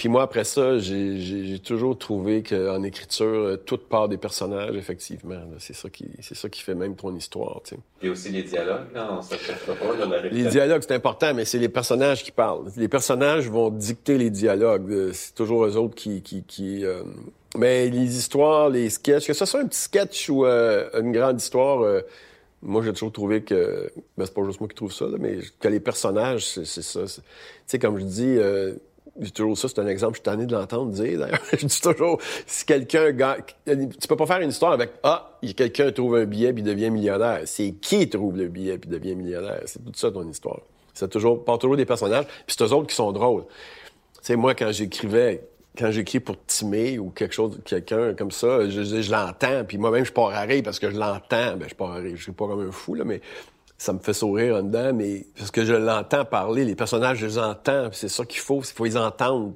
Puis 0.00 0.08
moi, 0.08 0.22
après 0.22 0.44
ça, 0.44 0.78
j'ai 0.78 1.58
toujours 1.58 1.98
trouvé 1.98 2.42
qu'en 2.42 2.82
écriture, 2.84 3.26
euh, 3.26 3.56
toute 3.58 3.86
part 3.86 4.08
des 4.08 4.16
personnages, 4.16 4.74
effectivement. 4.74 5.42
C'est 5.58 5.76
ça 5.76 5.90
qui 5.90 6.08
c'est 6.22 6.34
ça 6.34 6.48
qui 6.48 6.62
fait 6.62 6.74
même 6.74 6.96
ton 6.96 7.14
histoire. 7.14 7.60
Et 8.00 8.08
aussi 8.08 8.30
les 8.30 8.42
dialogues, 8.42 8.86
non? 8.94 9.20
Ça 9.20 9.36
pas, 9.66 10.06
la 10.06 10.22
Les 10.28 10.44
dialogues, 10.44 10.80
c'est 10.88 10.94
important, 10.94 11.34
mais 11.34 11.44
c'est 11.44 11.58
les 11.58 11.68
personnages 11.68 12.24
qui 12.24 12.32
parlent. 12.32 12.64
Les 12.78 12.88
personnages 12.88 13.50
vont 13.50 13.68
dicter 13.68 14.16
les 14.16 14.30
dialogues. 14.30 14.90
Euh, 14.90 15.10
c'est 15.12 15.34
toujours 15.34 15.66
eux 15.66 15.76
autres 15.76 15.96
qui... 15.96 16.22
qui, 16.22 16.44
qui 16.44 16.82
euh... 16.82 17.02
Mais 17.58 17.90
les 17.90 18.16
histoires, 18.16 18.70
les 18.70 18.88
sketchs, 18.88 19.26
que 19.26 19.34
ce 19.34 19.44
soit 19.44 19.60
un 19.60 19.66
petit 19.66 19.80
sketch 19.80 20.30
ou 20.30 20.46
euh, 20.46 20.88
une 20.98 21.12
grande 21.12 21.38
histoire... 21.38 21.84
Moi, 22.62 22.82
j'ai 22.82 22.92
toujours 22.92 23.12
trouvé 23.12 23.42
que, 23.42 23.90
ben, 24.18 24.26
c'est 24.26 24.34
pas 24.34 24.44
juste 24.44 24.60
moi 24.60 24.68
qui 24.68 24.74
trouve 24.74 24.92
ça, 24.92 25.06
là, 25.06 25.16
mais 25.18 25.38
que 25.60 25.68
les 25.68 25.80
personnages, 25.80 26.46
c'est 26.46 26.66
ça. 26.66 27.04
Tu 27.04 27.22
sais, 27.66 27.78
comme 27.78 27.98
je 27.98 28.04
dis, 28.04 28.36
j'ai 29.20 29.30
toujours 29.30 29.56
ça, 29.56 29.68
c'est 29.68 29.78
un 29.78 29.86
exemple, 29.86 30.14
je 30.14 30.18
suis 30.18 30.22
tanné 30.22 30.46
de 30.46 30.52
l'entendre 30.52 30.90
dire, 30.92 31.18
d'ailleurs. 31.18 31.40
je 31.52 31.66
dis 31.66 31.80
toujours, 31.80 32.18
si 32.46 32.64
quelqu'un 32.64 33.12
tu 33.66 34.08
peux 34.08 34.16
pas 34.16 34.26
faire 34.26 34.40
une 34.40 34.50
histoire 34.50 34.72
avec, 34.72 34.90
ah, 35.02 35.38
quelqu'un 35.56 35.92
trouve 35.92 36.16
un 36.16 36.24
billet 36.24 36.52
puis 36.52 36.62
devient 36.62 36.90
millionnaire. 36.90 37.42
C'est 37.44 37.72
qui 37.72 38.08
trouve 38.08 38.36
le 38.36 38.48
billet 38.48 38.78
puis 38.78 38.88
devient 38.90 39.14
millionnaire? 39.14 39.60
C'est 39.66 39.84
tout 39.84 39.92
ça 39.94 40.10
ton 40.10 40.26
histoire. 40.28 40.60
C'est 40.94 41.08
toujours, 41.08 41.44
pas 41.44 41.56
toujours 41.58 41.76
des 41.76 41.86
personnages, 41.86 42.26
puis 42.26 42.56
c'est 42.56 42.64
eux 42.64 42.72
autres 42.72 42.88
qui 42.88 42.96
sont 42.96 43.12
drôles. 43.12 43.44
Tu 43.44 44.20
sais, 44.22 44.36
moi, 44.36 44.54
quand 44.54 44.72
j'écrivais, 44.72 45.46
quand 45.78 45.90
j'écris 45.90 46.20
pour 46.20 46.36
Timé 46.46 46.98
ou 46.98 47.10
quelque 47.10 47.34
chose, 47.34 47.58
quelqu'un 47.64 48.14
comme 48.14 48.30
ça, 48.30 48.68
je, 48.68 48.82
je, 48.82 49.10
l'entends, 49.10 49.64
puis 49.66 49.78
moi-même, 49.78 50.04
je 50.04 50.12
pars 50.12 50.30
à 50.30 50.40
rire 50.40 50.62
parce 50.64 50.78
que 50.78 50.90
je 50.90 50.96
l'entends. 50.96 51.56
Ben, 51.56 51.68
je 51.68 51.74
pars 51.74 51.92
à 51.92 51.96
rire, 51.96 52.16
je 52.16 52.22
suis 52.22 52.32
pas 52.32 52.46
comme 52.46 52.66
un 52.66 52.72
fou, 52.72 52.94
là, 52.94 53.04
mais 53.04 53.20
ça 53.80 53.94
me 53.94 53.98
fait 53.98 54.12
sourire 54.12 54.56
en 54.56 54.62
dedans, 54.62 54.92
mais 54.92 55.24
parce 55.38 55.50
que 55.50 55.64
je 55.64 55.72
l'entends 55.72 56.26
parler, 56.26 56.66
les 56.66 56.74
personnages, 56.74 57.16
je 57.16 57.24
les 57.24 57.38
entends, 57.38 57.88
c'est 57.92 58.10
ça 58.10 58.26
qu'il 58.26 58.40
faut, 58.40 58.60
il 58.60 58.66
faut 58.66 58.84
les 58.84 58.98
entendre. 58.98 59.54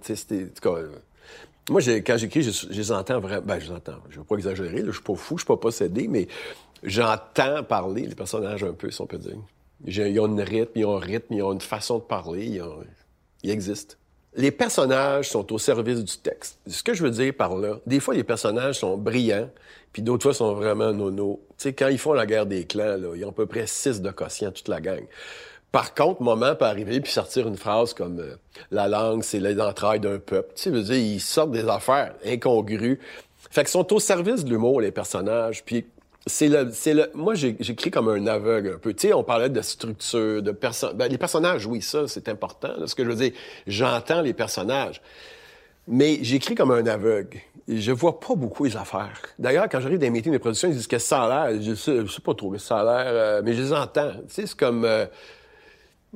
moi, 1.69 1.81
quand 1.83 2.16
j'écris, 2.16 2.43
je, 2.43 2.69
les 2.71 2.90
entends 2.90 3.21
vraiment. 3.21 3.45
Ben, 3.45 3.61
je 3.61 3.66
les 3.66 3.73
entends. 3.73 3.99
Je 4.09 4.16
veux 4.16 4.25
pas 4.25 4.37
exagérer, 4.37 4.83
je 4.87 4.93
suis 4.93 5.02
pas 5.02 5.14
fou, 5.14 5.37
je 5.37 5.43
suis 5.43 5.47
pas 5.47 5.59
possédé, 5.59 6.09
mais 6.09 6.26
j'entends 6.83 7.62
parler 7.64 8.07
les 8.07 8.14
personnages 8.14 8.64
un 8.64 8.73
peu, 8.73 8.90
si 8.90 8.99
on 9.02 9.07
peut 9.07 9.19
dire. 9.19 9.37
Ils 9.85 10.19
ont 10.19 10.26
une 10.26 10.40
rythme, 10.40 10.73
ils 10.75 10.87
ont 10.87 10.97
un 10.97 11.00
rythme, 11.00 11.35
ils 11.35 11.43
ont 11.43 11.52
une 11.52 11.61
façon 11.61 11.99
de 11.99 12.04
parler, 12.04 12.47
ils, 12.47 12.64
ils 13.43 13.50
existent. 13.50 13.97
Les 14.37 14.50
personnages 14.50 15.28
sont 15.28 15.52
au 15.52 15.59
service 15.59 16.02
du 16.02 16.16
texte. 16.16 16.59
Ce 16.66 16.83
que 16.83 16.95
je 16.95 17.02
veux 17.02 17.11
dire 17.11 17.35
par 17.35 17.57
là, 17.57 17.78
des 17.87 18.00
fois, 18.00 18.14
les 18.14 18.25
personnages 18.25 18.78
sont 18.78 18.97
brillants, 18.97 19.50
puis 19.93 20.00
d'autres 20.00 20.23
fois, 20.23 20.33
sont 20.33 20.54
vraiment 20.54 20.95
nono. 20.95 21.40
Sais, 21.64 21.73
quand 21.73 21.88
ils 21.88 21.97
font 21.97 22.12
la 22.12 22.26
guerre 22.26 22.44
des 22.44 22.66
clans, 22.66 22.99
là, 22.99 23.14
ils 23.16 23.25
ont 23.25 23.30
à 23.30 23.33
peu 23.33 23.47
près 23.47 23.66
six 23.66 24.02
de 24.02 24.11
quotient, 24.11 24.50
toute 24.50 24.68
la 24.68 24.83
gang. 24.83 25.02
Par 25.73 25.94
contre, 25.94 26.21
moment 26.21 26.54
peut 26.54 26.66
arriver 26.66 27.00
puis 27.00 27.11
sortir 27.11 27.49
une 27.49 27.56
phrase 27.56 27.94
comme 27.94 28.21
euh, 28.21 28.37
la 28.71 28.87
langue, 28.87 29.23
c'est 29.23 29.40
l'entraille 29.40 29.99
d'un 29.99 30.18
peuple. 30.18 30.52
Tu 30.56 30.68
veux 30.68 30.83
dire, 30.83 30.97
ils 30.97 31.21
sortent 31.21 31.52
des 31.52 31.66
affaires 31.66 32.12
incongrues. 32.26 33.00
Fait 33.50 33.62
qu'ils 33.62 33.71
sont 33.71 33.94
au 33.94 33.99
service 33.99 34.44
de 34.44 34.50
l'humour, 34.50 34.83
les 34.83 34.90
personnages. 34.90 35.64
Puis 35.64 35.87
c'est 36.26 36.49
le, 36.49 36.68
c'est 36.71 36.92
le, 36.92 37.11
moi 37.14 37.35
j'écris 37.35 37.90
comme 37.90 38.11
un 38.11 38.26
aveugle 38.26 38.75
un 38.75 38.78
peu. 38.78 38.92
Tu 38.92 39.09
sais, 39.09 39.14
on 39.14 39.25
parlait 39.25 39.49
de 39.49 39.62
structure, 39.62 40.42
de 40.42 40.52
personnes. 40.52 40.99
Ben, 40.99 41.11
les 41.11 41.18
personnages, 41.18 41.64
oui, 41.64 41.80
ça 41.80 42.06
c'est 42.09 42.28
important. 42.28 42.75
Ce 42.87 42.94
que 42.94 43.04
je 43.04 43.09
veux 43.09 43.16
dire, 43.16 43.33
j'entends 43.66 44.21
les 44.21 44.35
personnages, 44.35 45.00
mais 45.87 46.19
j'écris 46.23 46.55
comme 46.55 46.71
un 46.71 46.87
aveugle. 46.87 47.38
Je 47.67 47.93
vois 47.93 48.21
pas 48.21 48.35
beaucoup 48.35 48.64
les 48.64 48.76
affaires. 48.76 49.21
D'ailleurs, 49.38 49.69
quand 49.71 49.81
j'arrive 49.81 49.99
dans 49.99 50.05
les 50.05 50.11
meetings 50.11 50.33
de 50.33 50.38
production, 50.38 50.69
ils 50.69 50.75
disent 50.75 50.87
que 50.87 50.99
ça 50.99 51.25
a 51.25 51.50
l'air. 51.50 51.62
Je 51.62 51.75
sais, 51.75 52.05
je 52.05 52.12
sais 52.12 52.21
pas 52.21 52.35
trop 52.35 52.50
que 52.50 52.59
ça 52.59 52.81
a 52.81 52.85
l'air, 52.85 53.12
euh, 53.12 53.43
mais 53.45 53.55
je 53.55 53.62
les 53.62 53.73
entends. 53.73 54.12
Tu 54.12 54.35
sais, 54.35 54.47
c'est 54.47 54.57
comme 54.57 54.85
euh, 54.85 55.07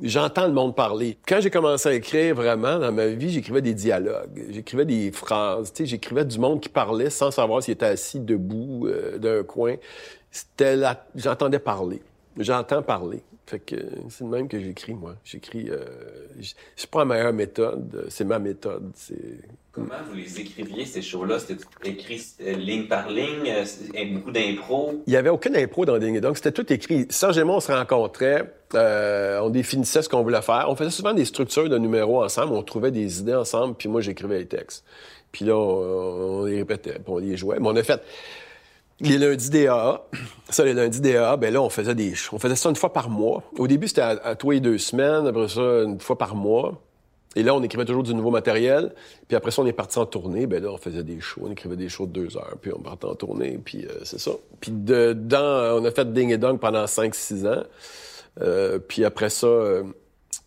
j'entends 0.03 0.47
le 0.47 0.53
monde 0.53 0.77
parler. 0.77 1.17
Quand 1.27 1.41
j'ai 1.41 1.51
commencé 1.51 1.89
à 1.89 1.95
écrire 1.95 2.35
vraiment 2.35 2.79
dans 2.79 2.93
ma 2.93 3.07
vie, 3.07 3.31
j'écrivais 3.31 3.63
des 3.63 3.75
dialogues, 3.75 4.47
j'écrivais 4.51 4.85
des 4.85 5.11
phrases, 5.11 5.73
tu 5.73 5.85
sais, 5.85 5.87
j'écrivais 5.87 6.25
du 6.25 6.39
monde 6.39 6.61
qui 6.61 6.69
parlait 6.69 7.11
sans 7.11 7.31
savoir 7.31 7.63
s'il 7.63 7.73
était 7.73 7.87
assis 7.87 8.21
debout 8.21 8.87
euh, 8.87 9.19
d'un 9.19 9.43
coin. 9.43 9.77
C'était 10.31 10.79
j'entendais 11.15 11.59
parler. 11.59 12.03
J'entends 12.37 12.83
parler. 12.83 13.23
Fait 13.49 13.61
que 13.61 13.77
c'est 14.11 14.25
le 14.25 14.31
même 14.31 14.47
que 14.47 14.61
j'écris, 14.61 14.93
moi. 14.93 15.15
J'écris. 15.25 15.71
Euh, 15.71 15.87
je 16.39 16.87
pas 16.87 16.99
la 16.99 17.05
meilleure 17.07 17.33
méthode. 17.33 18.05
C'est 18.11 18.25
ma 18.25 18.39
méthode. 18.39 18.91
C'est. 18.95 19.39
Comment 19.73 19.95
vous 20.07 20.17
les 20.17 20.39
écriviez, 20.39 20.85
ces 20.85 21.01
shows-là? 21.01 21.39
C'était 21.39 21.65
écrit 21.85 22.23
euh, 22.43 22.53
ligne 22.53 22.89
par 22.89 23.09
ligne, 23.09 23.49
euh, 23.49 24.05
beaucoup 24.13 24.33
d'impro? 24.33 25.03
Il 25.07 25.11
n'y 25.11 25.17
avait 25.17 25.31
aucune 25.31 25.57
impro 25.57 25.87
dans 25.87 25.97
Ding 25.97 26.21
Donc, 26.21 26.37
c'était 26.37 26.53
tout 26.53 26.71
écrit. 26.71 27.07
Serge 27.09 27.39
et 27.39 27.45
moi, 27.45 27.57
on 27.57 27.61
se 27.61 27.73
rencontrait, 27.73 28.53
euh, 28.75 29.41
on 29.41 29.49
définissait 29.49 30.03
ce 30.03 30.11
qu'on 30.11 30.23
voulait 30.23 30.43
faire. 30.43 30.67
On 30.69 30.77
faisait 30.77 30.91
souvent 30.91 31.15
des 31.15 31.25
structures 31.25 31.71
de 31.71 31.79
numéros 31.79 32.23
ensemble, 32.23 32.53
on 32.53 32.63
trouvait 32.63 32.91
des 32.91 33.21
idées 33.21 33.35
ensemble, 33.35 33.77
puis 33.77 33.89
moi, 33.89 34.03
j'écrivais 34.03 34.41
les 34.41 34.47
textes. 34.47 34.85
Puis 35.33 35.47
là, 35.47 35.57
on, 35.57 36.45
les 36.45 36.57
répétait, 36.57 36.95
puis 36.95 37.05
on 37.07 37.19
les 37.19 37.39
jouait. 37.39 37.59
Mais 37.61 37.69
on 37.69 37.77
a 37.77 37.83
fait 37.83 38.03
les 39.01 39.19
lundis 39.19 39.51
DA. 39.51 40.03
Ça, 40.51 40.65
les 40.65 40.75
lundis 40.75 41.01
DA, 41.01 41.37
ben 41.37 41.53
là, 41.53 41.63
on 41.63 41.69
faisait 41.69 41.95
des 41.95 42.15
On 42.33 42.39
faisait 42.39 42.57
ça 42.57 42.69
une 42.69 42.77
fois 42.77 42.93
par 42.93 43.11
mois. 43.11 43.43
Au 43.59 43.67
début, 43.67 43.89
c'était 43.89 44.03
à, 44.03 44.11
à 44.25 44.35
tous 44.35 44.51
les 44.51 44.61
deux 44.61 44.79
semaines. 44.79 45.27
Après 45.27 45.49
ça, 45.49 45.83
une 45.85 46.01
fois 46.01 46.19
par 46.19 46.35
mois. 46.35 46.81
Et 47.37 47.43
là, 47.43 47.55
on 47.55 47.63
écrivait 47.63 47.85
toujours 47.85 48.03
du 48.03 48.15
nouveau 48.15 48.31
matériel. 48.31 48.93
Puis 49.29 49.37
après 49.37 49.51
ça, 49.51 49.63
on 49.63 49.67
est 49.67 49.73
parti 49.73 49.99
en 49.99 50.07
tournée. 50.07 50.47
Ben 50.47 50.63
là, 50.63 50.71
on 50.73 50.79
faisait 50.79 51.05
des 51.05 51.21
shows. 51.21 51.43
On 51.45 51.53
écrivait 51.53 51.77
des 51.77 51.89
shows 51.89 52.07
de 52.07 52.13
deux 52.13 52.37
heures. 52.37 52.57
Puis 52.61 52.73
on 52.75 52.81
partait 52.81 53.07
en 53.07 53.15
tournée. 53.15 53.61
Puis 53.63 53.85
euh, 53.85 54.01
c'est 54.03 54.19
ça. 54.19 54.33
Puis 54.61 54.73
dedans, 54.73 55.79
on 55.79 55.85
a 55.85 55.91
fait 55.91 56.13
Ding 56.13 56.31
et 56.33 56.39
Dong 56.39 56.59
pendant 56.59 56.85
5-6 56.85 57.47
ans. 57.47 57.63
Euh, 58.41 58.79
puis 58.79 59.05
après 59.05 59.31
ça, 59.31 59.47
euh, 59.47 59.85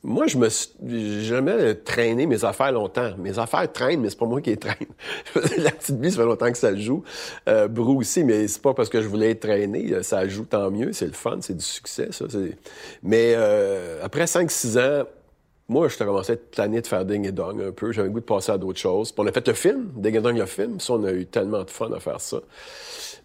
moi, 0.04 0.26
je 0.26 0.38
me 0.38 0.50
suis 0.50 1.24
jamais 1.26 1.76
traîné 1.76 2.26
mes 2.26 2.44
affaires 2.44 2.72
longtemps. 2.72 3.12
Mes 3.20 3.38
affaires 3.38 3.72
traînent, 3.72 4.02
mais 4.02 4.10
c'est 4.10 4.18
pas 4.18 4.26
moi 4.26 4.42
qui 4.42 4.50
les 4.50 4.58
traîne. 4.58 4.76
la 5.58 5.72
petite 5.72 6.00
vie, 6.00 6.12
ça 6.12 6.18
fait 6.18 6.26
longtemps 6.26 6.52
que 6.52 6.58
ça 6.58 6.76
joue. 6.76 7.04
Euh, 7.48 7.68
Brou 7.68 8.00
aussi, 8.00 8.24
mais 8.24 8.48
c'est 8.48 8.62
pas 8.62 8.74
parce 8.74 8.90
que 8.90 9.00
je 9.00 9.08
voulais 9.08 9.32
être 9.32 9.42
traîné. 9.42 10.02
Ça 10.02 10.28
joue 10.28 10.46
tant 10.46 10.72
mieux. 10.72 10.92
C'est 10.92 11.06
le 11.06 11.14
fun, 11.14 11.38
c'est 11.42 11.56
du 11.56 11.64
succès, 11.64 12.08
ça. 12.12 12.26
Mais 13.04 13.34
euh, 13.36 14.00
après 14.04 14.26
5-6 14.26 14.80
ans, 14.80 15.06
moi, 15.70 15.88
je 15.88 15.98
commencé 15.98 16.34
à 16.34 16.36
plané 16.36 16.82
de 16.82 16.88
faire 16.88 17.06
Ding 17.06 17.26
et 17.26 17.32
Dong 17.32 17.62
un 17.62 17.72
peu. 17.72 17.92
J'avais 17.92 18.08
le 18.08 18.14
goût 18.14 18.20
de 18.20 18.26
passer 18.26 18.52
à 18.52 18.58
d'autres 18.58 18.80
choses. 18.80 19.12
Puis 19.12 19.24
on 19.24 19.28
a 19.28 19.32
fait 19.32 19.48
le 19.48 19.54
film, 19.54 19.92
Ding 19.96 20.16
et 20.16 20.20
Dong 20.20 20.36
le 20.36 20.46
film. 20.48 20.80
Ça, 20.80 20.94
on 20.94 21.04
a 21.04 21.12
eu 21.12 21.28
tellement 21.28 21.64
de 21.64 21.70
fun 21.70 21.92
à 21.94 22.00
faire 22.00 22.20
ça. 22.20 22.42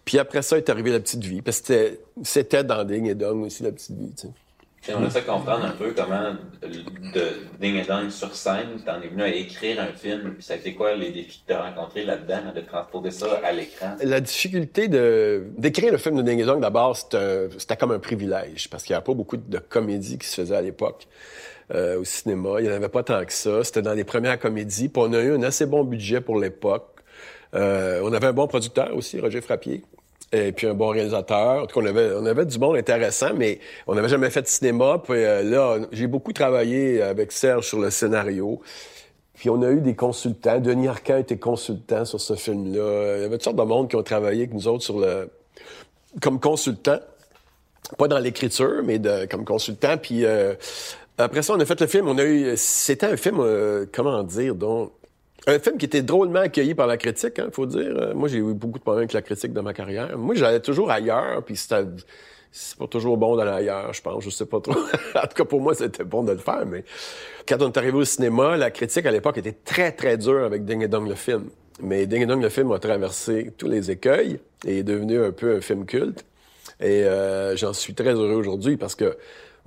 Puis 0.05 0.19
après 0.19 0.43
ça 0.43 0.57
est 0.57 0.69
arrivé 0.69 0.91
la 0.91 0.99
petite 0.99 1.23
vie. 1.23 1.41
Parce 1.41 1.59
que 1.59 1.97
c'était 2.23 2.63
dans 2.63 2.83
Ding 2.85 3.07
et 3.07 3.15
Dong 3.15 3.43
aussi, 3.43 3.63
la 3.63 3.71
petite 3.71 3.97
vie, 3.97 4.13
tu 4.15 4.27
sais. 4.27 4.33
On 4.95 5.05
essaie 5.05 5.21
de 5.21 5.25
comprendre 5.25 5.65
un 5.65 5.71
peu 5.71 5.93
comment, 5.95 6.33
de 6.61 7.23
Ding 7.59 7.85
Dong 7.85 8.09
sur 8.09 8.33
scène, 8.33 8.79
t'en 8.85 9.01
es 9.01 9.07
venu 9.07 9.23
à 9.23 9.27
écrire 9.27 9.81
un 9.81 9.93
film, 9.93 10.33
puis 10.33 10.43
ça 10.43 10.53
a 10.53 10.57
été 10.57 10.73
quoi 10.73 10.95
les 10.95 11.11
défis 11.11 11.41
que 11.45 11.51
tu 11.51 11.57
as 11.57 11.63
rencontrés 11.63 12.05
là-dedans, 12.05 12.53
de 12.55 12.61
transposer 12.61 13.11
ça 13.11 13.39
à 13.43 13.51
l'écran? 13.51 13.95
La 14.03 14.21
difficulté 14.21 14.87
d'écrire 14.87 15.91
le 15.91 15.97
film 15.97 16.15
de 16.17 16.21
Ding 16.21 16.39
et 16.39 16.45
Dong, 16.45 16.61
d'abord, 16.61 16.95
c'était 16.95 17.77
comme 17.77 17.91
un 17.91 17.99
privilège, 17.99 18.69
parce 18.69 18.83
qu'il 18.83 18.93
n'y 18.93 18.97
avait 18.97 19.05
pas 19.05 19.13
beaucoup 19.13 19.37
de 19.37 19.57
comédies 19.59 20.17
qui 20.17 20.27
se 20.27 20.41
faisaient 20.41 20.55
à 20.55 20.61
l'époque. 20.61 21.07
Euh, 21.75 21.99
au 21.99 22.05
cinéma. 22.05 22.59
Il 22.59 22.63
n'y 22.63 22.71
en 22.71 22.75
avait 22.75 22.87
pas 22.87 23.03
tant 23.03 23.25
que 23.25 23.33
ça. 23.33 23.61
C'était 23.61 23.81
dans 23.81 23.91
les 23.91 24.05
premières 24.05 24.39
comédies. 24.39 24.87
Puis 24.87 25.03
on 25.05 25.11
a 25.11 25.19
eu 25.19 25.33
un 25.33 25.43
assez 25.43 25.65
bon 25.65 25.83
budget 25.83 26.21
pour 26.21 26.39
l'époque. 26.39 27.01
Euh, 27.55 27.99
on 28.05 28.13
avait 28.13 28.27
un 28.27 28.33
bon 28.33 28.47
producteur 28.47 28.95
aussi, 28.95 29.19
Roger 29.19 29.41
Frappier 29.41 29.83
et 30.31 30.51
puis 30.51 30.67
un 30.67 30.73
bon 30.73 30.89
réalisateur. 30.89 31.63
En 31.63 31.65
tout 31.65 31.79
cas, 31.79 31.85
on 31.85 31.89
avait, 31.89 32.11
on 32.13 32.25
avait 32.25 32.45
du 32.45 32.57
bon 32.57 32.75
intéressant, 32.75 33.33
mais 33.35 33.59
on 33.87 33.95
n'avait 33.95 34.09
jamais 34.09 34.29
fait 34.29 34.41
de 34.41 34.47
cinéma. 34.47 35.01
Puis 35.03 35.23
euh, 35.23 35.43
là, 35.43 35.79
j'ai 35.91 36.07
beaucoup 36.07 36.33
travaillé 36.33 37.01
avec 37.01 37.31
Serge 37.31 37.67
sur 37.67 37.79
le 37.79 37.89
scénario. 37.89 38.61
Puis 39.35 39.49
on 39.49 39.61
a 39.61 39.69
eu 39.69 39.81
des 39.81 39.95
consultants. 39.95 40.59
Denis 40.59 40.87
Arcand 40.87 41.17
était 41.17 41.37
consultant 41.37 42.05
sur 42.05 42.19
ce 42.19 42.35
film-là. 42.35 43.17
Il 43.17 43.21
y 43.21 43.25
avait 43.25 43.35
toutes 43.35 43.43
sortes 43.43 43.57
de 43.57 43.63
monde 43.63 43.89
qui 43.89 43.95
ont 43.95 44.03
travaillé 44.03 44.41
avec 44.43 44.53
nous 44.53 44.67
autres 44.67 44.83
sur 44.83 44.99
le 44.99 45.29
comme 46.21 46.39
consultant. 46.39 46.99
Pas 47.97 48.07
dans 48.07 48.19
l'écriture, 48.19 48.81
mais 48.83 48.99
comme 49.29 49.45
consultant. 49.45 49.97
Puis 49.97 50.25
euh, 50.25 50.55
après 51.17 51.41
ça, 51.41 51.53
on 51.53 51.59
a 51.59 51.65
fait 51.65 51.79
le 51.79 51.87
film. 51.87 52.07
On 52.07 52.17
a 52.17 52.23
eu, 52.23 52.53
c'était 52.57 53.05
un 53.05 53.17
film, 53.17 53.39
euh, 53.39 53.85
comment 53.93 54.23
dire, 54.23 54.55
donc 54.55 54.91
un 55.47 55.59
film 55.59 55.77
qui 55.77 55.85
était 55.85 56.01
drôlement 56.01 56.41
accueilli 56.41 56.75
par 56.75 56.87
la 56.87 56.97
critique, 56.97 57.39
hein, 57.39 57.47
faut 57.51 57.65
dire. 57.65 57.93
Euh, 57.95 58.13
moi, 58.13 58.27
j'ai 58.27 58.37
eu 58.37 58.53
beaucoup 58.53 58.77
de 58.77 58.83
problèmes 58.83 59.03
avec 59.03 59.13
la 59.13 59.21
critique 59.21 59.53
dans 59.53 59.63
ma 59.63 59.73
carrière. 59.73 60.17
Moi, 60.17 60.35
j'allais 60.35 60.59
toujours 60.59 60.91
ailleurs, 60.91 61.41
puis 61.43 61.55
c'était 61.55 61.85
c'est 62.51 62.77
pas 62.77 62.87
toujours 62.87 63.17
bon 63.17 63.35
d'aller 63.35 63.51
ailleurs, 63.51 63.93
je 63.93 64.01
pense. 64.01 64.23
Je 64.23 64.29
sais 64.29 64.45
pas 64.45 64.59
trop. 64.59 64.73
en 65.15 65.21
tout 65.21 65.35
cas, 65.35 65.45
pour 65.45 65.61
moi, 65.61 65.73
c'était 65.75 66.03
bon 66.03 66.23
de 66.23 66.31
le 66.31 66.37
faire, 66.37 66.65
mais 66.65 66.83
quand 67.47 67.61
on 67.61 67.67
est 67.67 67.77
arrivé 67.77 67.97
au 67.97 68.05
cinéma, 68.05 68.57
la 68.57 68.71
critique 68.71 69.05
à 69.05 69.11
l'époque 69.11 69.37
était 69.37 69.55
très, 69.63 69.91
très 69.91 70.17
dure 70.17 70.43
avec 70.43 70.65
Ding 70.65 70.81
et 70.81 70.87
Dong 70.87 71.07
le 71.07 71.15
film. 71.15 71.49
Mais 71.81 72.07
Ding 72.07 72.23
et 72.23 72.25
Dong 72.25 72.41
le 72.41 72.49
film 72.49 72.71
a 72.71 72.79
traversé 72.79 73.53
tous 73.57 73.67
les 73.67 73.91
écueils 73.91 74.39
et 74.65 74.79
est 74.79 74.83
devenu 74.83 75.23
un 75.23 75.31
peu 75.31 75.57
un 75.57 75.61
film 75.61 75.85
culte. 75.85 76.25
Et 76.79 77.03
euh, 77.03 77.55
j'en 77.55 77.73
suis 77.73 77.93
très 77.93 78.13
heureux 78.13 78.35
aujourd'hui 78.35 78.77
parce 78.77 78.95
que 78.95 79.17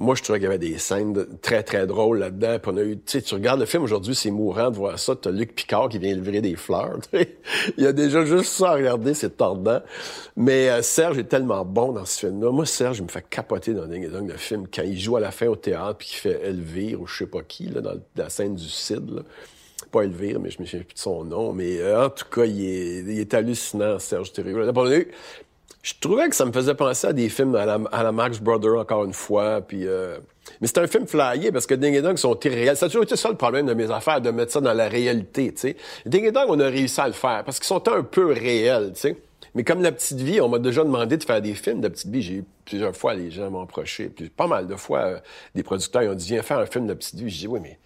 moi, 0.00 0.14
je 0.14 0.22
trouvais 0.22 0.38
qu'il 0.38 0.44
y 0.44 0.48
avait 0.48 0.58
des 0.58 0.78
scènes 0.78 1.26
très, 1.42 1.62
très 1.62 1.86
drôles 1.86 2.20
là-dedans. 2.20 2.56
On 2.66 2.76
a 2.78 2.82
eu, 2.82 2.96
tu 2.96 3.02
sais, 3.04 3.22
tu 3.22 3.34
regardes 3.34 3.60
le 3.60 3.66
film 3.66 3.82
aujourd'hui, 3.82 4.14
c'est 4.14 4.30
mourant 4.30 4.70
de 4.70 4.76
voir 4.76 4.98
ça. 4.98 5.14
T'as 5.14 5.30
Luc 5.30 5.54
Picard 5.54 5.90
qui 5.90 5.98
vient 5.98 6.14
livrer 6.14 6.40
des 6.40 6.56
fleurs. 6.56 6.96
Il 7.12 7.84
y 7.84 7.86
a 7.86 7.92
déjà 7.92 8.24
juste 8.24 8.50
ça 8.50 8.70
à 8.70 8.74
regarder, 8.76 9.12
c'est 9.12 9.36
tordant. 9.36 9.82
Mais 10.36 10.70
euh, 10.70 10.80
Serge 10.80 11.18
est 11.18 11.24
tellement 11.24 11.66
bon 11.66 11.92
dans 11.92 12.06
ce 12.06 12.20
film-là. 12.20 12.50
Moi, 12.50 12.64
Serge, 12.64 12.96
il 12.96 13.04
me 13.04 13.08
fait 13.08 13.26
capoter 13.28 13.74
dans 13.74 13.86
Ding 13.86 14.10
Dong, 14.10 14.26
le 14.26 14.38
film, 14.38 14.66
quand 14.72 14.84
il 14.84 14.98
joue 14.98 15.16
à 15.16 15.20
la 15.20 15.32
fin 15.32 15.48
au 15.48 15.56
théâtre, 15.56 15.98
puis 15.98 16.08
qu'il 16.08 16.18
fait 16.18 16.40
Elvire 16.44 17.02
ou 17.02 17.06
je 17.06 17.18
sais 17.18 17.26
pas 17.26 17.42
qui, 17.42 17.66
là, 17.66 17.82
dans 17.82 18.00
la 18.16 18.30
scène 18.30 18.54
du 18.54 18.70
Cid. 18.70 19.10
Là. 19.10 19.20
Pas 19.92 20.04
Elvire, 20.04 20.40
mais 20.40 20.50
je 20.50 20.62
me 20.62 20.64
souviens 20.64 20.84
plus 20.84 20.94
de 20.94 20.98
son 20.98 21.24
nom. 21.24 21.52
Mais 21.52 21.78
euh, 21.78 22.06
en 22.06 22.08
tout 22.08 22.24
cas, 22.30 22.46
il 22.46 22.64
est, 22.64 23.00
il 23.00 23.20
est 23.20 23.34
hallucinant, 23.34 23.98
Serge 23.98 24.32
Thériault. 24.32 24.64
Je 25.82 25.94
trouvais 25.98 26.28
que 26.28 26.36
ça 26.36 26.44
me 26.44 26.52
faisait 26.52 26.74
penser 26.74 27.06
à 27.06 27.12
des 27.12 27.28
films 27.30 27.54
à 27.54 28.02
la, 28.02 28.12
Max 28.12 28.38
Brother, 28.38 28.78
encore 28.78 29.04
une 29.04 29.14
fois. 29.14 29.62
Puis, 29.62 29.86
euh... 29.86 30.18
Mais 30.60 30.66
c'est 30.66 30.78
un 30.78 30.86
film 30.86 31.06
flyé 31.06 31.50
parce 31.52 31.66
que 31.66 31.74
Ding 31.74 31.94
et 31.94 32.02
Dong 32.02 32.18
sont 32.18 32.38
irréels. 32.40 32.76
Ça 32.76 32.86
a 32.86 32.88
toujours 32.88 33.04
été 33.04 33.16
ça 33.16 33.30
le 33.30 33.36
problème 33.36 33.66
de 33.66 33.72
mes 33.72 33.90
affaires, 33.90 34.20
de 34.20 34.30
mettre 34.30 34.52
ça 34.52 34.60
dans 34.60 34.74
la 34.74 34.88
réalité, 34.88 35.52
sais. 35.56 35.76
Ding 36.04 36.24
et 36.24 36.32
Dong, 36.32 36.46
on 36.48 36.60
a 36.60 36.66
réussi 36.66 37.00
à 37.00 37.06
le 37.06 37.14
faire 37.14 37.44
parce 37.44 37.58
qu'ils 37.58 37.66
sont 37.66 37.88
un 37.88 38.02
peu 38.02 38.26
réels, 38.26 38.92
sais. 38.94 39.16
Mais 39.54 39.64
comme 39.64 39.82
La 39.82 39.90
Petite 39.90 40.20
Vie, 40.20 40.40
on 40.40 40.48
m'a 40.48 40.58
déjà 40.58 40.84
demandé 40.84 41.16
de 41.16 41.24
faire 41.24 41.42
des 41.42 41.54
films 41.54 41.78
de 41.78 41.84
La 41.84 41.90
Petite 41.90 42.10
Vie. 42.10 42.22
J'ai 42.22 42.34
eu 42.34 42.44
plusieurs 42.64 42.94
fois, 42.94 43.14
les 43.14 43.30
gens 43.30 43.50
m'ont 43.50 43.62
approché. 43.62 44.08
Puis 44.08 44.28
pas 44.28 44.46
mal 44.46 44.66
de 44.66 44.76
fois, 44.76 45.00
euh, 45.00 45.18
des 45.54 45.62
producteurs 45.62 46.02
ils 46.02 46.08
ont 46.08 46.14
dit, 46.14 46.28
viens 46.28 46.42
faire 46.42 46.58
un 46.58 46.66
film 46.66 46.84
de 46.84 46.90
La 46.90 46.96
Petite 46.96 47.16
Vie. 47.16 47.28
J'ai 47.30 47.40
dit, 47.40 47.46
oui, 47.48 47.60
mais 47.60 47.78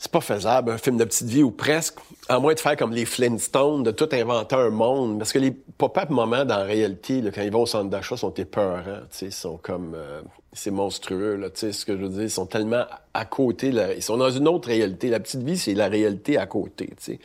c'est 0.00 0.10
pas 0.10 0.22
faisable, 0.22 0.70
un 0.70 0.78
film 0.78 0.96
de 0.96 1.04
petite 1.04 1.26
vie 1.26 1.42
ou 1.42 1.50
presque, 1.50 1.98
à 2.26 2.38
moins 2.38 2.54
de 2.54 2.58
faire 2.58 2.74
comme 2.74 2.94
les 2.94 3.04
Flintstones, 3.04 3.82
de 3.82 3.90
tout 3.90 4.08
inventer 4.12 4.56
un 4.56 4.70
monde. 4.70 5.18
Parce 5.18 5.30
que 5.30 5.38
les 5.38 5.50
pop-up 5.50 6.08
moments, 6.08 6.46
dans 6.46 6.56
la 6.56 6.64
réalité, 6.64 7.20
là, 7.20 7.30
quand 7.30 7.42
ils 7.42 7.52
vont 7.52 7.62
au 7.62 7.66
centre 7.66 7.90
d'achat, 7.90 8.16
sont 8.16 8.32
épeurants, 8.32 9.02
sais, 9.10 9.30
sont 9.30 9.58
comme... 9.58 9.92
Euh, 9.94 10.22
c'est 10.54 10.70
monstrueux, 10.70 11.36
là, 11.36 11.50
tu 11.50 11.60
sais, 11.60 11.72
ce 11.72 11.84
que 11.84 11.98
je 11.98 12.02
veux 12.02 12.08
dire. 12.08 12.22
Ils 12.22 12.30
sont 12.30 12.46
tellement 12.46 12.86
à 13.12 13.24
côté, 13.26 13.72
là, 13.72 13.92
ils 13.92 14.02
sont 14.02 14.16
dans 14.16 14.30
une 14.30 14.48
autre 14.48 14.68
réalité. 14.68 15.10
La 15.10 15.20
petite 15.20 15.42
vie, 15.42 15.58
c'est 15.58 15.74
la 15.74 15.88
réalité 15.88 16.38
à 16.38 16.46
côté, 16.46 16.86
tu 16.86 16.94
sais. 16.98 17.18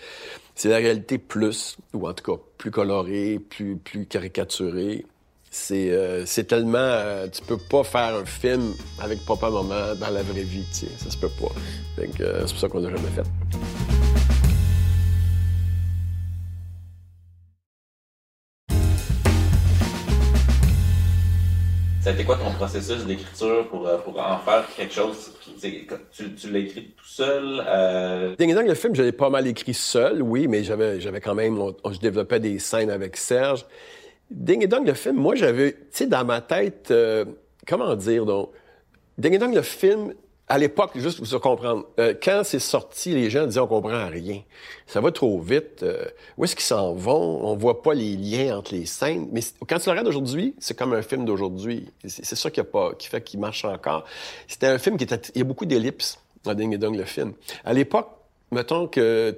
C'est 0.53 0.67
la 0.67 0.77
réalité 0.77 1.17
plus, 1.17 1.77
ou 1.93 2.09
en 2.09 2.13
tout 2.13 2.29
cas, 2.29 2.41
plus 2.57 2.71
colorée, 2.71 3.39
plus, 3.39 3.77
plus 3.77 4.05
caricaturée 4.05 5.05
c'est 5.55 5.89
euh, 5.89 6.25
c'est 6.25 6.43
tellement 6.43 6.77
euh, 6.77 7.27
tu 7.29 7.41
peux 7.41 7.57
pas 7.57 7.83
faire 7.83 8.13
un 8.15 8.25
film 8.25 8.73
avec 8.99 9.25
papa 9.25 9.49
maman 9.49 9.95
dans 9.95 10.09
la 10.09 10.21
vraie 10.21 10.43
vie 10.43 10.65
tu 10.69 10.85
sais 10.85 10.91
ça 10.97 11.09
se 11.09 11.17
peut 11.17 11.29
pas 11.29 11.53
donc 11.97 12.19
euh, 12.19 12.41
c'est 12.45 12.51
pour 12.51 12.59
ça 12.59 12.67
qu'on 12.67 12.79
l'a 12.79 12.89
jamais 12.89 13.09
fait 13.15 13.23
Ça 22.01 22.11
a 22.11 22.13
été 22.13 22.23
quoi 22.23 22.37
ton 22.37 22.51
processus 22.51 23.03
d'écriture 23.05 23.67
pour, 23.67 23.89
pour 24.03 24.19
en 24.19 24.37
faire 24.37 24.63
quelque 24.77 24.93
chose? 24.93 25.31
Tu, 25.59 26.35
tu 26.35 26.51
l'as 26.51 26.59
écrit 26.59 26.93
tout 26.95 27.03
seul? 27.03 27.63
Euh... 27.65 28.35
Ding 28.37 28.53
Dong, 28.53 28.67
le 28.67 28.75
film, 28.75 28.93
je 28.93 29.01
l'ai 29.01 29.11
pas 29.11 29.31
mal 29.31 29.47
écrit 29.47 29.73
seul, 29.73 30.21
oui, 30.21 30.47
mais 30.47 30.63
j'avais, 30.63 31.01
j'avais 31.01 31.19
quand 31.19 31.33
même, 31.33 31.59
je 31.91 31.97
développais 31.97 32.39
des 32.39 32.59
scènes 32.59 32.91
avec 32.91 33.17
Serge. 33.17 33.65
Ding 34.29 34.63
et 34.63 34.67
Dong, 34.67 34.85
le 34.85 34.93
film, 34.93 35.17
moi, 35.17 35.35
j'avais, 35.35 35.73
tu 35.73 35.79
sais, 35.91 36.07
dans 36.07 36.25
ma 36.25 36.41
tête, 36.41 36.89
euh, 36.91 37.25
comment 37.67 37.95
dire, 37.95 38.25
donc, 38.25 38.49
Ding 39.17 39.33
et 39.33 39.37
Dong, 39.37 39.53
le 39.53 39.61
film, 39.61 40.13
à 40.47 40.57
l'époque, 40.59 40.91
juste 40.95 41.17
pour 41.17 41.27
se 41.27 41.35
comprendre, 41.37 41.87
euh, 41.99 42.13
quand 42.21 42.41
c'est 42.43 42.59
sorti, 42.59 43.13
les 43.13 43.29
gens 43.29 43.47
disaient 43.47 43.59
on 43.59 43.67
comprend 43.67 44.07
rien. 44.07 44.41
Ça 44.85 45.01
va 45.01 45.11
trop 45.11 45.39
vite. 45.39 45.81
Euh, 45.81 46.05
où 46.37 46.43
est-ce 46.43 46.55
qu'ils 46.55 46.65
s'en 46.65 46.93
vont? 46.93 47.43
On 47.45 47.55
voit 47.55 47.81
pas 47.81 47.95
les 47.95 48.15
liens 48.15 48.59
entre 48.59 48.73
les 48.73 48.85
scènes. 48.85 49.27
Mais 49.31 49.41
quand 49.67 49.79
tu 49.79 49.85
le 49.85 49.91
regardes 49.91 50.07
aujourd'hui, 50.07 50.53
c'est 50.59 50.77
comme 50.77 50.93
un 50.93 51.01
film 51.01 51.25
d'aujourd'hui. 51.25 51.89
C'est 52.05 52.35
ça 52.35 52.51
qui, 52.51 52.61
pas, 52.61 52.93
qui 52.93 53.07
fait 53.07 53.21
qu'il 53.23 53.39
marche 53.39 53.65
encore. 53.65 54.05
C'était 54.47 54.67
un 54.67 54.77
film 54.77 54.97
qui 54.97 55.05
était... 55.05 55.19
Il 55.33 55.39
y 55.39 55.41
a 55.41 55.45
beaucoup 55.45 55.65
d'ellipses 55.65 56.19
dans 56.43 56.53
Ding 56.53 56.71
et 56.73 56.77
Dong, 56.77 56.95
le 56.95 57.05
film. 57.05 57.33
À 57.63 57.73
l'époque, 57.73 58.09
mettons 58.51 58.87
que 58.87 59.35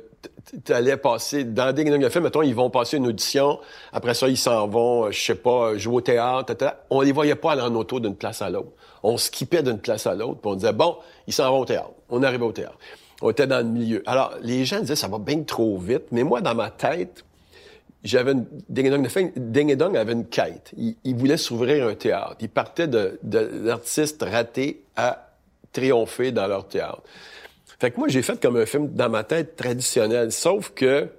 tu 0.65 0.73
allais 0.73 0.97
passer 0.97 1.43
dans 1.43 1.73
des 1.73 1.83
le 1.83 2.09
film, 2.09 2.23
mettons, 2.23 2.41
ils 2.41 2.55
vont 2.55 2.69
passer 2.69 2.97
une 2.97 3.07
audition, 3.07 3.59
après 3.91 4.13
ça, 4.13 4.27
ils 4.27 4.37
s'en 4.37 4.67
vont, 4.67 5.05
euh, 5.05 5.11
je 5.11 5.21
sais 5.21 5.35
pas, 5.35 5.77
jouer 5.77 5.95
au 5.95 6.01
théâtre, 6.01 6.53
on 6.89 7.01
les 7.01 7.11
voyait 7.11 7.35
pas 7.35 7.53
aller 7.53 7.61
en 7.61 7.73
auto 7.75 7.99
d'une 7.99 8.15
place 8.15 8.41
à 8.41 8.49
l'autre. 8.49 8.71
On 9.03 9.17
skippait 9.17 9.63
d'une 9.63 9.79
place 9.79 10.07
à 10.07 10.15
l'autre, 10.15 10.39
puis 10.41 10.51
on 10.51 10.55
disait, 10.55 10.73
bon, 10.73 10.97
ils 11.27 11.33
s'en 11.33 11.49
vont 11.51 11.59
au 11.59 11.65
théâtre. 11.65 11.91
On 12.09 12.23
arrivait 12.23 12.45
au 12.45 12.51
théâtre. 12.51 12.77
On 13.21 13.31
était 13.31 13.47
dans 13.47 13.57
le 13.57 13.71
milieu. 13.71 14.03
Alors, 14.05 14.33
les 14.41 14.65
gens 14.65 14.79
disaient, 14.79 14.95
ça 14.95 15.07
va 15.07 15.17
bien 15.17 15.41
trop 15.43 15.77
vite, 15.77 16.05
mais 16.11 16.23
moi, 16.23 16.41
dans 16.41 16.55
ma 16.55 16.69
tête, 16.69 17.23
j'avais 18.03 18.31
une, 18.31 18.45
Ding 18.69 19.75
Dong 19.75 19.97
avait 19.97 20.13
une 20.13 20.25
quête. 20.25 20.71
Il, 20.77 20.95
il 21.03 21.15
voulait 21.15 21.37
s'ouvrir 21.37 21.87
un 21.87 21.95
théâtre. 21.95 22.35
Il 22.39 22.49
partait 22.49 22.87
de, 22.87 23.19
de 23.23 23.49
l'artiste 23.63 24.23
raté 24.23 24.83
à 24.95 25.27
triompher 25.73 26.31
dans 26.31 26.47
leur 26.47 26.67
théâtre. 26.67 27.01
Fait 27.79 27.91
que 27.91 27.99
moi, 27.99 28.07
j'ai 28.07 28.21
fait 28.23 28.41
comme 28.41 28.57
un 28.57 28.65
film 28.65 28.93
dans 28.93 29.09
ma 29.09 29.23
tête 29.23 29.55
traditionnel, 29.55 30.31
sauf 30.31 30.71
que 30.71 31.09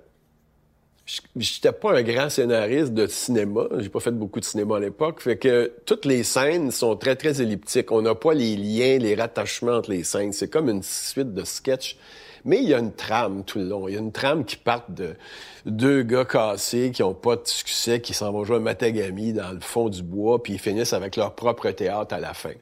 j'étais 1.37 1.73
pas 1.73 1.97
un 1.97 2.03
grand 2.03 2.29
scénariste 2.29 2.92
de 2.92 3.07
cinéma. 3.07 3.66
J'ai 3.79 3.88
pas 3.88 4.01
fait 4.01 4.11
beaucoup 4.11 4.40
de 4.40 4.44
cinéma 4.44 4.77
à 4.77 4.81
l'époque. 4.81 5.21
Fait 5.21 5.38
que 5.38 5.73
toutes 5.87 6.05
les 6.05 6.25
scènes 6.25 6.71
sont 6.71 6.97
très, 6.97 7.16
très 7.16 7.40
elliptiques. 7.40 7.92
On 7.92 8.03
n'a 8.03 8.14
pas 8.14 8.35
les 8.35 8.57
liens, 8.57 8.99
les 8.99 9.14
rattachements 9.14 9.73
entre 9.73 9.90
les 9.90 10.05
scènes. 10.05 10.33
C'est 10.33 10.49
comme 10.49 10.68
une 10.68 10.83
suite 10.83 11.33
de 11.33 11.44
sketchs. 11.44 11.97
Mais 12.44 12.59
il 12.59 12.68
y 12.68 12.75
a 12.75 12.79
une 12.79 12.92
trame 12.92 13.44
tout 13.44 13.59
le 13.59 13.64
long. 13.64 13.88
Il 13.88 13.94
y 13.94 13.97
a 13.97 14.01
une 14.01 14.12
trame 14.12 14.44
qui 14.44 14.57
part 14.57 14.85
de 14.88 15.14
deux 15.66 16.03
gars 16.03 16.25
cassés 16.25 16.90
qui 16.92 17.03
ont 17.03 17.14
pas 17.14 17.37
de 17.37 17.47
succès, 17.47 18.01
qui 18.01 18.14
s'en 18.14 18.33
vont 18.33 18.44
jouer 18.44 18.57
un 18.57 18.61
matagami 18.61 19.33
dans 19.33 19.53
le 19.53 19.61
fond 19.61 19.88
du 19.88 20.03
bois, 20.03 20.42
puis 20.42 20.55
ils 20.55 20.59
finissent 20.59 20.92
avec 20.92 21.16
leur 21.16 21.35
propre 21.35 21.71
théâtre 21.71 22.14
à 22.14 22.21
la 22.21 22.35
fin. 22.35 22.53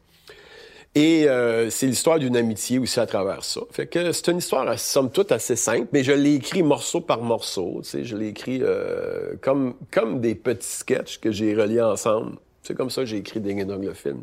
Et 0.97 1.29
euh, 1.29 1.69
c'est 1.69 1.87
l'histoire 1.87 2.19
d'une 2.19 2.39
amitié 2.39 2.79
aussi 2.79 2.99
à 2.99 3.05
travers 3.05 3.45
ça. 3.45 3.61
Fait 3.71 3.87
que 3.87 4.13
c'est 4.13 4.29
une 4.29 4.39
histoire, 4.39 4.79
somme 4.79 5.11
toute, 5.11 5.31
assez 5.31 5.55
simple, 5.55 5.89
mais 5.93 6.03
je 6.03 6.13
l'ai 6.13 6.37
écrit 6.37 6.63
morceau 6.63 7.03
par 7.03 7.21
morceau. 7.21 7.83
Je 7.85 8.17
l'ai 8.17 8.29
écrit 8.29 8.61
euh, 8.63 9.35
comme, 9.43 9.75
des 10.23 10.35
petits 10.35 10.67
sketchs 10.67 11.21
que 11.21 11.31
j'ai 11.31 11.55
reliés 11.55 11.83
ensemble. 11.83 12.39
C'est 12.63 12.75
comme 12.75 12.89
ça 12.89 13.03
que 13.03 13.09
j'ai 13.09 13.19
écrit 13.19 13.41
Ding 13.41 13.63
Dong, 13.67 13.85
le 13.85 13.93
film. 13.93 14.23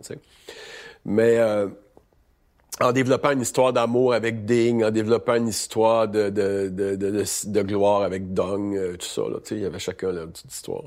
Mais 1.05 1.38
euh, 1.38 1.67
en 2.81 2.91
développant 2.91 3.29
une 3.29 3.41
histoire 3.41 3.71
d'amour 3.71 4.15
avec 4.15 4.43
Ding, 4.43 4.83
en 4.83 4.89
développant 4.89 5.36
une 5.36 5.49
histoire 5.49 6.07
de, 6.07 7.62
gloire 7.62 8.01
avec 8.01 8.33
Dong, 8.33 8.97
tout 8.97 9.05
ça, 9.05 9.21
il 9.51 9.59
y 9.59 9.65
avait 9.65 9.77
chacun 9.77 10.12
leur 10.12 10.27
petite 10.27 10.51
histoire. 10.51 10.86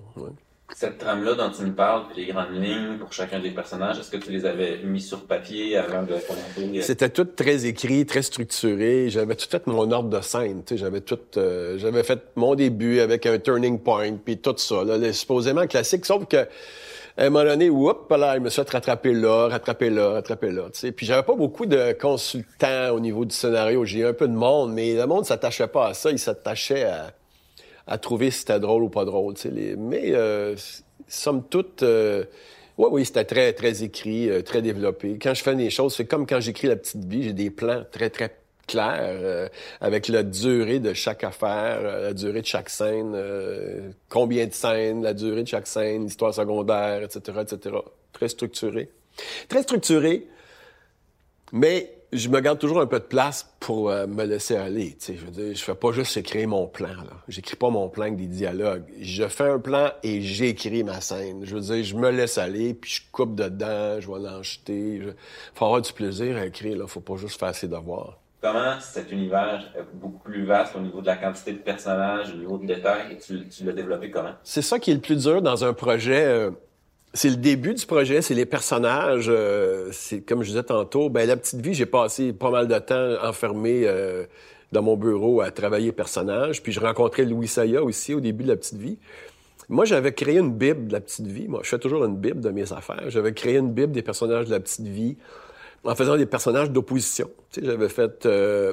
Cette 0.75 0.99
trame-là 0.99 1.35
dont 1.35 1.51
tu 1.51 1.63
me 1.63 1.73
parles, 1.73 2.05
les 2.17 2.27
grandes 2.27 2.53
lignes 2.53 2.99
pour 2.99 3.13
chacun 3.13 3.39
des 3.39 3.51
personnages, 3.51 3.99
est-ce 3.99 4.11
que 4.11 4.17
tu 4.17 4.31
les 4.31 4.45
avais 4.45 4.79
mis 4.83 5.01
sur 5.01 5.25
papier 5.25 5.77
avant 5.77 6.03
de 6.03 6.15
commenter? 6.27 6.83
C'était 6.83 7.09
tout 7.09 7.25
très 7.25 7.67
écrit, 7.67 8.05
très 8.05 8.23
structuré. 8.23 9.09
J'avais 9.09 9.37
tout 9.37 9.49
fait 9.49 9.67
mon 9.69 9.91
ordre 9.93 10.11
de 10.11 10.21
scène. 10.21 10.63
J'avais 10.71 11.01
tout, 11.01 11.19
euh, 11.37 11.79
j'avais 11.79 12.03
fait 12.03 12.21
mon 12.35 12.55
début 12.57 12.99
avec 13.01 13.27
un 13.27 13.39
turning 13.39 13.79
point, 13.79 14.17
puis 14.23 14.39
tout 14.39 14.55
ça. 14.57 14.83
Là, 14.85 15.13
supposément 15.13 15.67
classique, 15.67 16.05
sauf 16.05 16.27
que 16.27 16.47
à 17.19 17.25
un 17.25 17.31
moment 17.31 17.45
donné, 17.45 17.71
là, 17.71 18.35
il 18.37 18.43
me 18.43 18.51
suis 18.51 18.61
rattraper 18.61 19.15
là, 19.15 19.49
rattraper 19.49 19.89
là, 19.89 20.11
rattraper 20.11 20.51
là. 20.51 20.65
Puis 20.95 21.07
j'avais 21.07 21.23
pas 21.23 21.35
beaucoup 21.35 21.65
de 21.65 21.93
consultants 21.99 22.91
au 22.91 23.01
niveau 23.01 23.25
du 23.25 23.35
scénario. 23.35 23.85
J'ai 23.87 24.05
un 24.05 24.13
peu 24.13 24.29
de 24.29 24.35
monde, 24.35 24.75
mais 24.75 24.95
le 24.95 25.07
monde 25.07 25.25
s'attachait 25.25 25.69
pas 25.69 25.89
à 25.89 25.95
ça. 25.95 26.11
Il 26.11 26.19
s'attachait 26.19 26.85
à 26.85 27.13
à 27.87 27.99
trouver 27.99 28.31
si 28.31 28.41
c'était 28.41 28.61
drôle 28.61 28.83
ou 28.83 28.89
pas 28.89 29.05
drôle. 29.05 29.35
Les... 29.45 29.77
Mais, 29.77 30.13
euh, 30.13 30.57
somme 31.09 31.45
toute, 31.49 31.83
euh... 31.83 32.25
oui, 32.79 32.89
oui, 32.91 33.05
c'était 33.05 33.25
très, 33.25 33.53
très 33.53 33.83
écrit, 33.83 34.29
euh, 34.29 34.43
très 34.43 34.63
développé. 34.63 35.19
Quand 35.21 35.35
je 35.35 35.43
fais 35.43 35.55
des 35.55 35.71
choses, 35.71 35.95
c'est 35.95 36.07
comme 36.07 36.27
quand 36.27 36.41
j'écris 36.41 36.69
La 36.69 36.77
Petite 36.77 37.05
Vie, 37.05 37.23
j'ai 37.23 37.33
des 37.33 37.51
plans 37.51 37.85
très, 37.91 38.11
très 38.11 38.37
clairs 38.67 38.99
euh, 39.01 39.49
avec 39.81 40.09
la 40.09 40.25
durée 40.25 40.81
de 40.81 40.93
chaque 40.93 41.23
affaire, 41.23 41.79
euh, 41.83 42.03
la 42.09 42.15
durée 42.15 42.41
de 42.41 42.47
chaque 42.47 42.69
scène, 42.69 43.17
combien 44.09 44.47
de 44.47 44.53
scènes, 44.53 45.03
la 45.03 45.15
durée 45.15 45.45
de 45.45 45.49
chaque 45.49 45.69
scène, 45.69 46.05
l'histoire 46.05 46.35
secondaire, 46.35 47.03
etc., 47.03 47.39
etc. 47.43 47.77
Très 48.13 48.29
structuré. 48.29 48.91
Très 49.49 49.63
structuré, 49.63 50.27
mais 51.53 51.96
je 52.13 52.29
me 52.29 52.41
garde 52.41 52.59
toujours 52.59 52.81
un 52.81 52.87
peu 52.87 52.99
de 52.99 53.05
place 53.05 53.55
pour 53.61 53.91
euh, 53.91 54.07
me 54.07 54.25
laisser 54.25 54.57
aller. 54.57 54.97
Je 55.07 55.13
veux 55.13 55.31
dire, 55.31 55.57
je 55.57 55.63
fais 55.63 55.75
pas 55.75 55.93
juste 55.93 56.17
écrire 56.17 56.49
mon 56.49 56.67
plan. 56.67 56.89
Là. 56.89 57.23
J'écris 57.29 57.57
pas 57.57 57.71
mon 57.71 57.89
plan 57.89 58.05
avec 58.05 58.17
des 58.17 58.27
dialogues. 58.27 58.85
Je 59.01 59.27
fais 59.29 59.49
un 59.49 59.59
plan 59.59 59.91
et 60.03 60.21
j'écris 60.21 60.85
ma 60.85 61.01
scène. 61.01 61.45
Je 61.45 61.57
veux 61.57 61.61
dire, 61.61 61.85
je 61.85 61.97
me 61.97 62.11
laisse 62.11 62.39
aller, 62.39 62.75
puis 62.75 62.91
je 62.91 63.01
coupe 63.11 63.35
dedans, 63.35 64.01
je 64.01 64.11
vais 64.11 64.19
l'enjeter. 64.19 65.01
Je... 65.03 65.11
faut 65.55 65.65
avoir 65.65 65.83
du 65.83 65.93
plaisir 65.93 66.37
à 66.37 66.47
écrire. 66.47 66.79
Là. 66.79 66.87
Faut 66.87 67.01
pas 67.01 67.17
juste 67.17 67.39
faire 67.39 67.55
ses 67.55 67.69
devoirs. 67.69 68.19
Comment 68.41 68.79
cet 68.81 69.11
univers 69.11 69.73
est 69.75 69.85
beaucoup 69.95 70.19
plus 70.19 70.45
vaste 70.45 70.77
au 70.77 70.81
niveau 70.81 71.01
de 71.01 71.07
la 71.07 71.17
quantité 71.17 71.53
de 71.53 71.59
personnages, 71.59 72.33
au 72.33 72.37
niveau 72.37 72.59
de 72.59 72.67
détails, 72.67 73.19
tu, 73.19 73.49
tu 73.49 73.65
l'as 73.65 73.73
développé 73.73 74.11
comment? 74.11 74.35
C'est 74.45 74.63
ça 74.63 74.79
qui 74.79 74.93
est 74.93 74.95
le 74.95 75.01
plus 75.01 75.25
dur 75.25 75.43
dans 75.43 75.65
un 75.65 75.73
projet... 75.73 76.25
Euh, 76.25 76.51
c'est 77.17 77.31
le 77.31 77.37
début 77.37 77.75
du 77.75 77.87
projet, 77.87 78.23
c'est 78.23 78.35
les 78.35 78.47
personnages. 78.47 79.27
Euh, 79.29 79.89
c'est 79.93 80.21
comme 80.21 80.43
je 80.43 80.49
disais 80.49 80.63
tantôt, 80.63 81.09
ben 81.09 81.27
la 81.27 81.37
petite 81.37 81.61
vie, 81.61 81.75
j'ai 81.75 81.87
passé 81.87 82.33
pas 82.33 82.51
mal 82.51 82.69
de 82.69 82.79
temps 82.79 83.15
enfermé 83.23 83.83
euh, 83.85 84.25
dans 84.73 84.83
mon 84.83 84.97
bureau 84.97 85.41
à 85.41 85.51
travailler 85.51 85.93
personnages. 85.93 86.63
Puis 86.63 86.73
je 86.73 86.81
rencontrais 86.81 87.25
Louis 87.25 87.49
Saya 87.49 87.83
aussi 87.83 88.15
au 88.15 88.21
début 88.21 88.45
de 88.45 88.49
la 88.49 88.57
petite 88.57 88.79
vie. 88.79 88.99
Moi, 89.69 89.85
j'avais 89.85 90.13
créé 90.13 90.39
une 90.39 90.53
bible 90.53 90.89
de 90.89 90.93
la 90.93 91.01
petite 91.01 91.27
vie. 91.27 91.49
Moi, 91.49 91.61
je 91.65 91.71
fais 91.71 91.79
toujours 91.79 92.05
une 92.05 92.17
bible 92.17 92.41
de 92.41 92.51
mes 92.51 92.73
affaires. 92.73 93.09
J'avais 93.09 93.33
créé 93.33 93.57
une 93.57 93.73
bible 93.73 93.93
des 93.93 94.03
personnages 94.03 94.47
de 94.47 94.51
la 94.51 94.61
petite 94.61 94.87
vie 94.87 95.17
en 95.85 95.95
faisant 95.95 96.17
des 96.17 96.27
personnages 96.27 96.71
d'opposition. 96.71 97.31
Tu 97.51 97.61
sais, 97.61 97.67
j'avais 97.67 97.89
fait, 97.89 98.27
euh, 98.27 98.73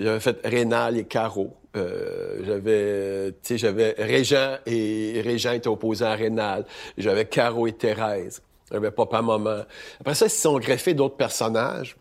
j'avais 0.00 0.20
fait 0.20 0.38
Rénal 0.44 0.96
et 0.96 1.04
Caro. 1.04 1.54
Euh, 1.76 2.40
j'avais, 2.44 3.32
tu 3.32 3.36
sais, 3.42 3.58
j'avais 3.58 3.94
Régent 3.98 4.56
et 4.66 5.20
Régent 5.24 5.52
était 5.52 5.68
opposé 5.68 6.04
à 6.04 6.14
Rénal. 6.14 6.64
J'avais 6.96 7.26
Caro 7.26 7.66
et 7.66 7.72
Thérèse. 7.72 8.42
J'avais 8.70 8.90
papa, 8.90 9.22
maman. 9.22 9.62
Après 10.00 10.14
ça, 10.14 10.26
ils 10.26 10.30
se 10.30 10.40
sont 10.40 10.58
greffés 10.58 10.94
d'autres 10.94 11.16
personnages. 11.16 11.96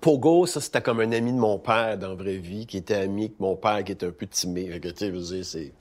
Pogo, 0.00 0.46
ça, 0.46 0.60
c'était 0.60 0.80
comme 0.80 1.00
un 1.00 1.12
ami 1.12 1.32
de 1.32 1.38
mon 1.38 1.58
père 1.58 1.98
dans 1.98 2.08
la 2.08 2.14
vraie 2.14 2.36
vie, 2.36 2.66
qui 2.66 2.78
était 2.78 2.94
ami 2.94 3.24
avec 3.24 3.40
mon 3.40 3.56
père, 3.56 3.84
qui 3.84 3.92
était 3.92 4.06
un 4.06 4.10
peu 4.10 4.26
je 4.32 5.42
c'est... 5.42 5.72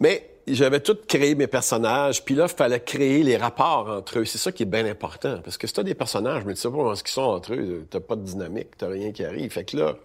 Mais 0.00 0.28
j'avais 0.46 0.80
tout 0.80 0.96
créé 1.06 1.34
mes 1.34 1.46
personnages, 1.46 2.22
puis 2.22 2.34
là, 2.34 2.46
il 2.48 2.54
fallait 2.54 2.80
créer 2.80 3.22
les 3.22 3.36
rapports 3.36 3.88
entre 3.88 4.18
eux. 4.18 4.24
C'est 4.24 4.38
ça 4.38 4.52
qui 4.52 4.64
est 4.64 4.66
bien 4.66 4.84
important. 4.84 5.40
Parce 5.42 5.56
que 5.56 5.66
si 5.66 5.72
t'as 5.72 5.82
des 5.82 5.94
personnages, 5.94 6.44
mais 6.44 6.54
tu 6.54 6.60
sais 6.60 6.68
pas 6.68 6.76
comment 6.76 6.94
ils 6.94 7.08
sont 7.08 7.22
entre 7.22 7.54
eux, 7.54 7.86
t'as 7.88 8.00
pas 8.00 8.16
de 8.16 8.22
dynamique, 8.22 8.76
t'as 8.76 8.88
rien 8.88 9.12
qui 9.12 9.24
arrive. 9.24 9.50
Fait 9.50 9.64
que 9.64 9.76
là, 9.76 9.96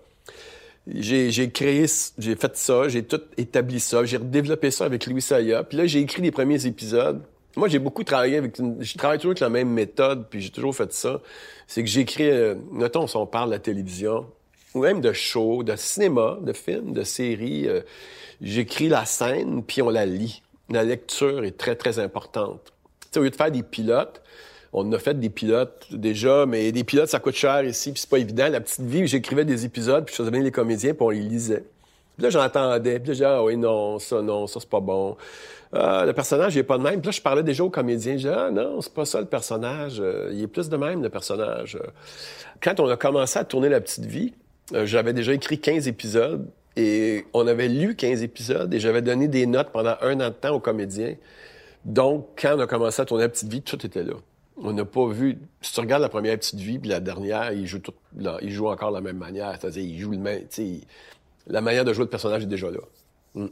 j'ai 0.87 1.49
créé, 1.51 1.85
j'ai 2.17 2.35
fait 2.35 2.57
ça, 2.57 2.87
j'ai 2.89 3.03
tout 3.03 3.21
établi 3.37 3.79
ça, 3.79 4.03
j'ai 4.03 4.17
redéveloppé 4.17 4.69
ça 4.71 4.85
avec 4.85 5.05
Louis 5.07 5.21
Saya. 5.21 5.63
Puis 5.63 5.77
là, 5.77 5.85
j'ai 5.85 5.99
écrit 5.99 6.21
les 6.21 6.31
premiers 6.31 6.65
épisodes. 6.65 7.21
Moi, 7.55 7.67
j'ai 7.67 7.79
beaucoup 7.79 8.03
travaillé 8.03 8.37
avec, 8.37 8.57
je 8.57 8.97
travaille 8.97 9.19
toujours 9.19 9.31
avec 9.31 9.39
la 9.39 9.49
même 9.49 9.69
méthode, 9.69 10.27
puis 10.29 10.41
j'ai 10.41 10.49
toujours 10.49 10.75
fait 10.75 10.91
ça. 10.91 11.21
C'est 11.67 11.83
que 11.83 11.89
j'écris, 11.89 12.29
euh, 12.29 12.55
notons, 12.71 13.07
si 13.07 13.15
on 13.15 13.27
parle 13.27 13.49
de 13.49 13.53
la 13.53 13.59
télévision, 13.59 14.25
ou 14.73 14.81
même 14.81 15.01
de 15.01 15.13
show, 15.13 15.63
de 15.63 15.75
cinéma, 15.75 16.39
de 16.41 16.51
films, 16.51 16.93
de 16.93 17.03
séries, 17.03 17.67
euh, 17.67 17.81
j'écris 18.41 18.89
la 18.89 19.05
scène, 19.05 19.63
puis 19.63 19.81
on 19.81 19.89
la 19.89 20.05
lit. 20.05 20.41
La 20.69 20.83
lecture 20.83 21.43
est 21.43 21.57
très, 21.57 21.75
très 21.75 21.99
importante. 21.99 22.73
Tu 23.01 23.07
sais, 23.11 23.19
au 23.19 23.23
lieu 23.23 23.29
de 23.29 23.35
faire 23.35 23.51
des 23.51 23.63
pilotes, 23.63 24.23
on 24.73 24.91
a 24.91 24.99
fait 24.99 25.19
des 25.19 25.29
pilotes 25.29 25.85
déjà, 25.91 26.45
mais 26.45 26.71
des 26.71 26.83
pilotes, 26.83 27.09
ça 27.09 27.19
coûte 27.19 27.35
cher 27.35 27.63
ici, 27.63 27.91
puis 27.91 28.01
c'est 28.01 28.09
pas 28.09 28.17
évident. 28.17 28.49
La 28.49 28.59
petite 28.59 28.81
vie, 28.81 29.05
j'écrivais 29.07 29.45
des 29.45 29.65
épisodes, 29.65 30.05
puis 30.05 30.13
je 30.13 30.17
faisais 30.17 30.31
bien 30.31 30.41
les 30.41 30.51
comédiens, 30.51 30.93
puis 30.93 31.03
on 31.03 31.09
les 31.11 31.19
lisait. 31.19 31.63
Puis 32.15 32.23
là, 32.23 32.29
j'entendais, 32.29 32.99
puis 32.99 33.09
là, 33.09 33.13
je 33.13 33.17
disais, 33.19 33.25
ah 33.25 33.43
oui, 33.43 33.55
non, 33.55 33.99
ça, 33.99 34.21
non, 34.21 34.47
ça, 34.47 34.59
c'est 34.59 34.69
pas 34.69 34.79
bon. 34.79 35.15
Ah, 35.71 36.05
le 36.05 36.13
personnage, 36.13 36.55
il 36.55 36.59
est 36.59 36.63
pas 36.63 36.77
de 36.77 36.83
même. 36.83 37.01
Puis 37.01 37.07
là, 37.07 37.11
je 37.11 37.21
parlais 37.21 37.43
déjà 37.43 37.63
aux 37.63 37.69
comédiens. 37.69 38.13
Je 38.13 38.17
disais, 38.17 38.33
ah 38.35 38.51
non, 38.51 38.81
c'est 38.81 38.93
pas 38.93 39.05
ça 39.05 39.19
le 39.19 39.25
personnage. 39.25 39.99
Euh, 39.99 40.29
il 40.31 40.41
est 40.41 40.47
plus 40.47 40.69
de 40.69 40.77
même, 40.77 41.01
le 41.01 41.09
personnage. 41.09 41.77
Quand 42.61 42.79
on 42.79 42.87
a 42.89 42.97
commencé 42.97 43.39
à 43.39 43.43
tourner 43.43 43.69
La 43.69 43.81
Petite 43.81 44.05
Vie, 44.05 44.33
euh, 44.73 44.85
j'avais 44.85 45.13
déjà 45.13 45.33
écrit 45.33 45.59
15 45.59 45.87
épisodes 45.87 46.47
et 46.75 47.25
on 47.33 47.47
avait 47.47 47.67
lu 47.67 47.95
15 47.95 48.21
épisodes 48.21 48.71
et 48.73 48.79
j'avais 48.79 49.01
donné 49.01 49.27
des 49.27 49.45
notes 49.47 49.69
pendant 49.71 49.95
un 50.01 50.19
an 50.19 50.29
de 50.29 50.33
temps 50.33 50.55
aux 50.55 50.59
comédiens. 50.59 51.15
Donc, 51.85 52.27
quand 52.39 52.55
on 52.55 52.59
a 52.59 52.67
commencé 52.67 53.01
à 53.01 53.05
tourner 53.05 53.23
La 53.23 53.29
Petite 53.29 53.51
Vie, 53.51 53.61
tout 53.61 53.83
était 53.85 54.03
là. 54.03 54.13
On 54.63 54.71
n'a 54.71 54.85
pas 54.85 55.07
vu. 55.07 55.37
Si 55.61 55.73
tu 55.73 55.79
regardes 55.81 56.01
la 56.01 56.09
première 56.09 56.37
petite 56.37 56.59
vie 56.59 56.79
puis 56.79 56.89
la 56.89 57.01
dernière, 57.01 57.51
il 57.51 57.67
joue 57.67 57.79
tout, 57.79 57.93
il 58.41 58.49
joue 58.49 58.67
encore 58.67 58.91
de 58.91 58.95
la 58.95 59.01
même 59.01 59.17
manière. 59.17 59.55
C'est-à-dire, 59.59 59.83
il 59.83 59.99
joue 59.99 60.11
le 60.11 60.17
même. 60.17 60.43
La 61.47 61.59
manière 61.59 61.83
de 61.83 61.91
jouer 61.93 62.05
le 62.05 62.09
personnage 62.09 62.43
est 62.43 62.47
déjà 62.47 62.71
là. 62.71 62.79
Mm. 63.35 63.47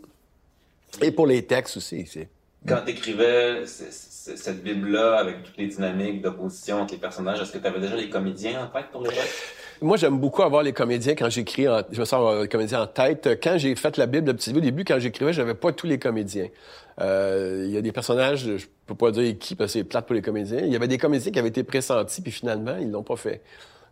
Et 1.02 1.12
pour 1.12 1.28
les 1.28 1.46
textes 1.46 1.78
aussi, 1.78 2.06
c'est. 2.08 2.30
Quand 2.66 2.82
tu 2.86 2.92
écrivais 2.92 3.66
cette 3.66 4.64
Bible-là 4.64 5.18
avec 5.18 5.44
toutes 5.44 5.58
les 5.58 5.68
dynamiques 5.68 6.22
d'opposition 6.22 6.82
entre 6.82 6.94
les 6.94 7.00
personnages, 7.00 7.42
est-ce 7.42 7.52
que 7.52 7.58
tu 7.58 7.66
avais 7.66 7.80
déjà 7.80 7.96
les 7.96 8.10
comédiens 8.10 8.64
en 8.64 8.68
tête 8.68 8.86
pour 8.92 9.02
les 9.02 9.10
Moi, 9.82 9.98
j'aime 9.98 10.20
beaucoup 10.20 10.44
avoir 10.44 10.62
les 10.62 10.72
comédiens 10.72 11.16
quand 11.16 11.30
j'écris. 11.30 11.66
Je 11.92 12.00
me 12.00 12.06
sens 12.06 12.14
avoir 12.14 12.44
les 12.44 12.48
comédiens 12.48 12.84
en 12.84 12.88
tête. 12.88 13.40
Quand 13.42 13.58
j'ai 13.58 13.76
fait 13.76 13.98
la 13.98 14.06
Bible 14.06 14.28
de 14.28 14.32
Petit 14.32 14.56
au 14.56 14.60
début, 14.60 14.86
quand 14.86 15.00
j'écrivais, 15.00 15.34
j'avais 15.34 15.56
pas 15.56 15.72
tous 15.74 15.88
les 15.88 15.98
comédiens. 15.98 16.50
Euh, 17.00 17.64
il 17.66 17.72
y 17.72 17.78
a 17.78 17.82
des 17.82 17.92
personnages, 17.92 18.46
je 18.46 18.66
peux 18.94 19.06
pas 19.06 19.12
dire 19.12 19.38
qui, 19.40 19.56
parce 19.56 19.74
que 19.74 19.80
c'est 19.80 19.84
plate 19.84 20.06
pour 20.06 20.16
les 20.16 20.22
comédiens. 20.22 20.62
Il 20.62 20.72
y 20.72 20.76
avait 20.76 20.88
des 20.88 20.98
comédiens 20.98 21.32
qui 21.32 21.40
avaient 21.40 21.50
été 21.50 21.64
pressentis, 21.64 22.22
puis 22.22 22.32
finalement, 22.32 22.78
ils 22.80 22.90
l'ont 22.90 23.04
pas 23.04 23.16
fait. 23.16 23.42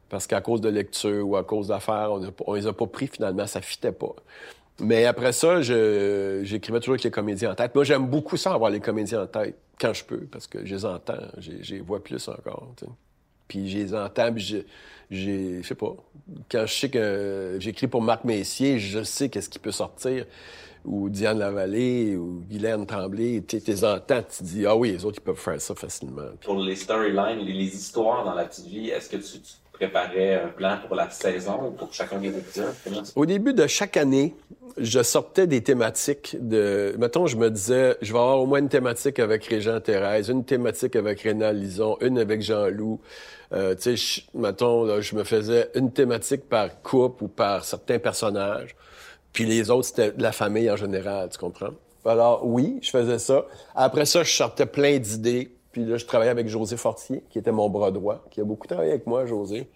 Parce 0.10 0.26
qu'à 0.28 0.42
cause 0.42 0.62
de 0.62 0.70
lecture 0.70 1.28
ou 1.28 1.36
à 1.36 1.44
cause 1.44 1.68
d'affaires, 1.68 2.12
on, 2.12 2.22
on, 2.48 2.54
les 2.54 2.68
a 2.68 2.74
pas 2.74 2.88
pris 2.88 3.08
finalement, 3.08 3.46
ça 3.46 3.62
fitait 3.62 3.92
pas. 3.92 4.16
Mais 4.80 5.06
après 5.06 5.34
ça, 5.34 5.62
j'écrivais 5.62 6.80
toujours 6.80 6.94
avec 6.94 7.04
les 7.04 7.12
comédiens 7.12 7.52
en 7.52 7.56
tête. 7.56 7.76
Moi, 7.76 7.84
j'aime 7.84 8.08
beaucoup 8.08 8.38
ça, 8.38 8.54
avoir 8.54 8.72
les 8.72 8.80
comédiens 8.80 9.24
en 9.24 9.28
tête, 9.28 9.56
quand 9.80 9.94
je 9.94 10.04
peux, 10.04 10.22
parce 10.22 10.48
que 10.48 10.66
je 10.66 10.76
les 10.76 10.86
entends, 10.86 11.14
je 11.38 11.74
les 11.74 11.82
vois 11.82 12.04
plus 12.04 12.28
encore. 12.28 12.74
Puis 13.48 13.70
je 13.70 13.78
les 13.78 13.94
entends, 13.94 14.34
puis 14.34 14.44
je, 14.44 14.58
je 15.12 15.62
sais 15.64 15.76
pas, 15.76 15.96
quand 16.50 16.66
je 16.66 16.74
sais 16.74 16.90
que 16.90 17.58
j'écris 17.60 17.88
pour 17.88 18.02
Marc 18.02 18.24
Messier, 18.24 18.80
je 18.80 19.04
sais 19.04 19.30
qu'est-ce 19.30 19.50
qui 19.50 19.60
peut 19.60 19.72
sortir 19.72 20.26
ou 20.90 21.08
Diane 21.08 21.38
Lavallée, 21.38 22.16
ou 22.16 22.44
Guylaine 22.50 22.86
Tremblay, 22.88 23.44
tu 23.48 23.62
les 23.66 23.86
entends, 23.86 24.24
tu 24.24 24.44
dis, 24.44 24.66
ah 24.66 24.76
oui, 24.76 24.92
les 24.92 25.06
autres, 25.06 25.20
ils 25.20 25.24
peuvent 25.24 25.36
faire 25.36 25.62
ça 25.62 25.76
facilement. 25.76 26.24
Pour 26.44 26.60
les 26.60 26.76
storylines, 26.76 27.46
les, 27.46 27.76
histoires 27.76 28.26
dans 28.26 28.34
la 28.34 28.46
petite 28.46 28.66
vie, 28.66 28.90
est-ce 28.90 29.08
que 29.08 29.18
tu, 29.18 29.38
préparais 29.72 30.42
un 30.42 30.48
plan 30.50 30.78
pour 30.86 30.96
la 30.96 31.10
saison 31.10 31.68
ou 31.68 31.72
pour 31.72 31.94
chacun 31.94 32.18
des 32.18 32.30
épisodes? 32.30 32.74
Au 33.16 33.26
début 33.26 33.54
de 33.54 33.66
chaque 33.68 33.98
année, 33.98 34.36
je 34.78 35.02
sortais 35.02 35.46
des 35.46 35.62
thématiques 35.62 36.36
de... 36.40 36.96
Mettons, 36.98 37.28
je 37.28 37.38
me 37.38 37.50
disais, 37.50 37.96
je 38.02 38.12
vais 38.12 38.20
avoir 38.20 38.42
au 38.42 38.46
moins 38.48 38.60
une 38.60 38.68
thématique 38.68 39.20
avec 39.20 39.46
Régent 39.46 39.80
Thérèse, 39.80 40.30
une 40.30 40.44
thématique 40.44 40.96
avec 40.96 41.22
Rénal 41.22 41.58
Lison, 41.58 41.98
une 42.02 42.18
avec 42.18 42.42
Jean-Loup. 42.42 43.00
Euh, 43.54 43.76
tu 43.76 43.96
sais, 43.96 44.24
mettons, 44.34 44.84
là, 44.84 45.02
je 45.02 45.16
me 45.16 45.24
faisais 45.24 45.70
une 45.76 45.92
thématique 45.92 46.50
par 46.50 46.82
couple 46.82 47.26
ou 47.26 47.28
par 47.28 47.64
certains 47.64 48.00
personnages. 48.00 48.76
Puis 49.34 49.46
les 49.46 49.70
autres, 49.70 49.88
c'était 49.88 50.12
de 50.12 50.22
la 50.22 50.32
famille 50.32 50.70
en 50.70 50.76
général, 50.76 51.30
tu 51.30 51.38
comprends? 51.38 51.72
Alors 52.06 52.46
oui, 52.46 52.80
je 52.82 52.90
faisais 52.90 53.20
ça. 53.20 53.46
Après 53.76 54.06
ça, 54.06 54.24
je 54.24 54.32
sortais 54.32 54.66
plein 54.66 54.98
d'idées. 54.98 55.52
Puis 55.72 55.86
là, 55.86 55.98
je 55.98 56.06
travaillais 56.06 56.32
avec 56.32 56.48
José 56.48 56.78
Fortier, 56.78 57.24
qui 57.30 57.38
était 57.38 57.52
mon 57.52 57.70
bras 57.70 57.92
droit, 57.92 58.26
qui 58.32 58.42
a 58.42 58.44
beaucoup 58.44 58.68
travaillé 58.68 58.92
avec 58.92 59.06
moi, 59.06 59.26
José. 59.26 59.70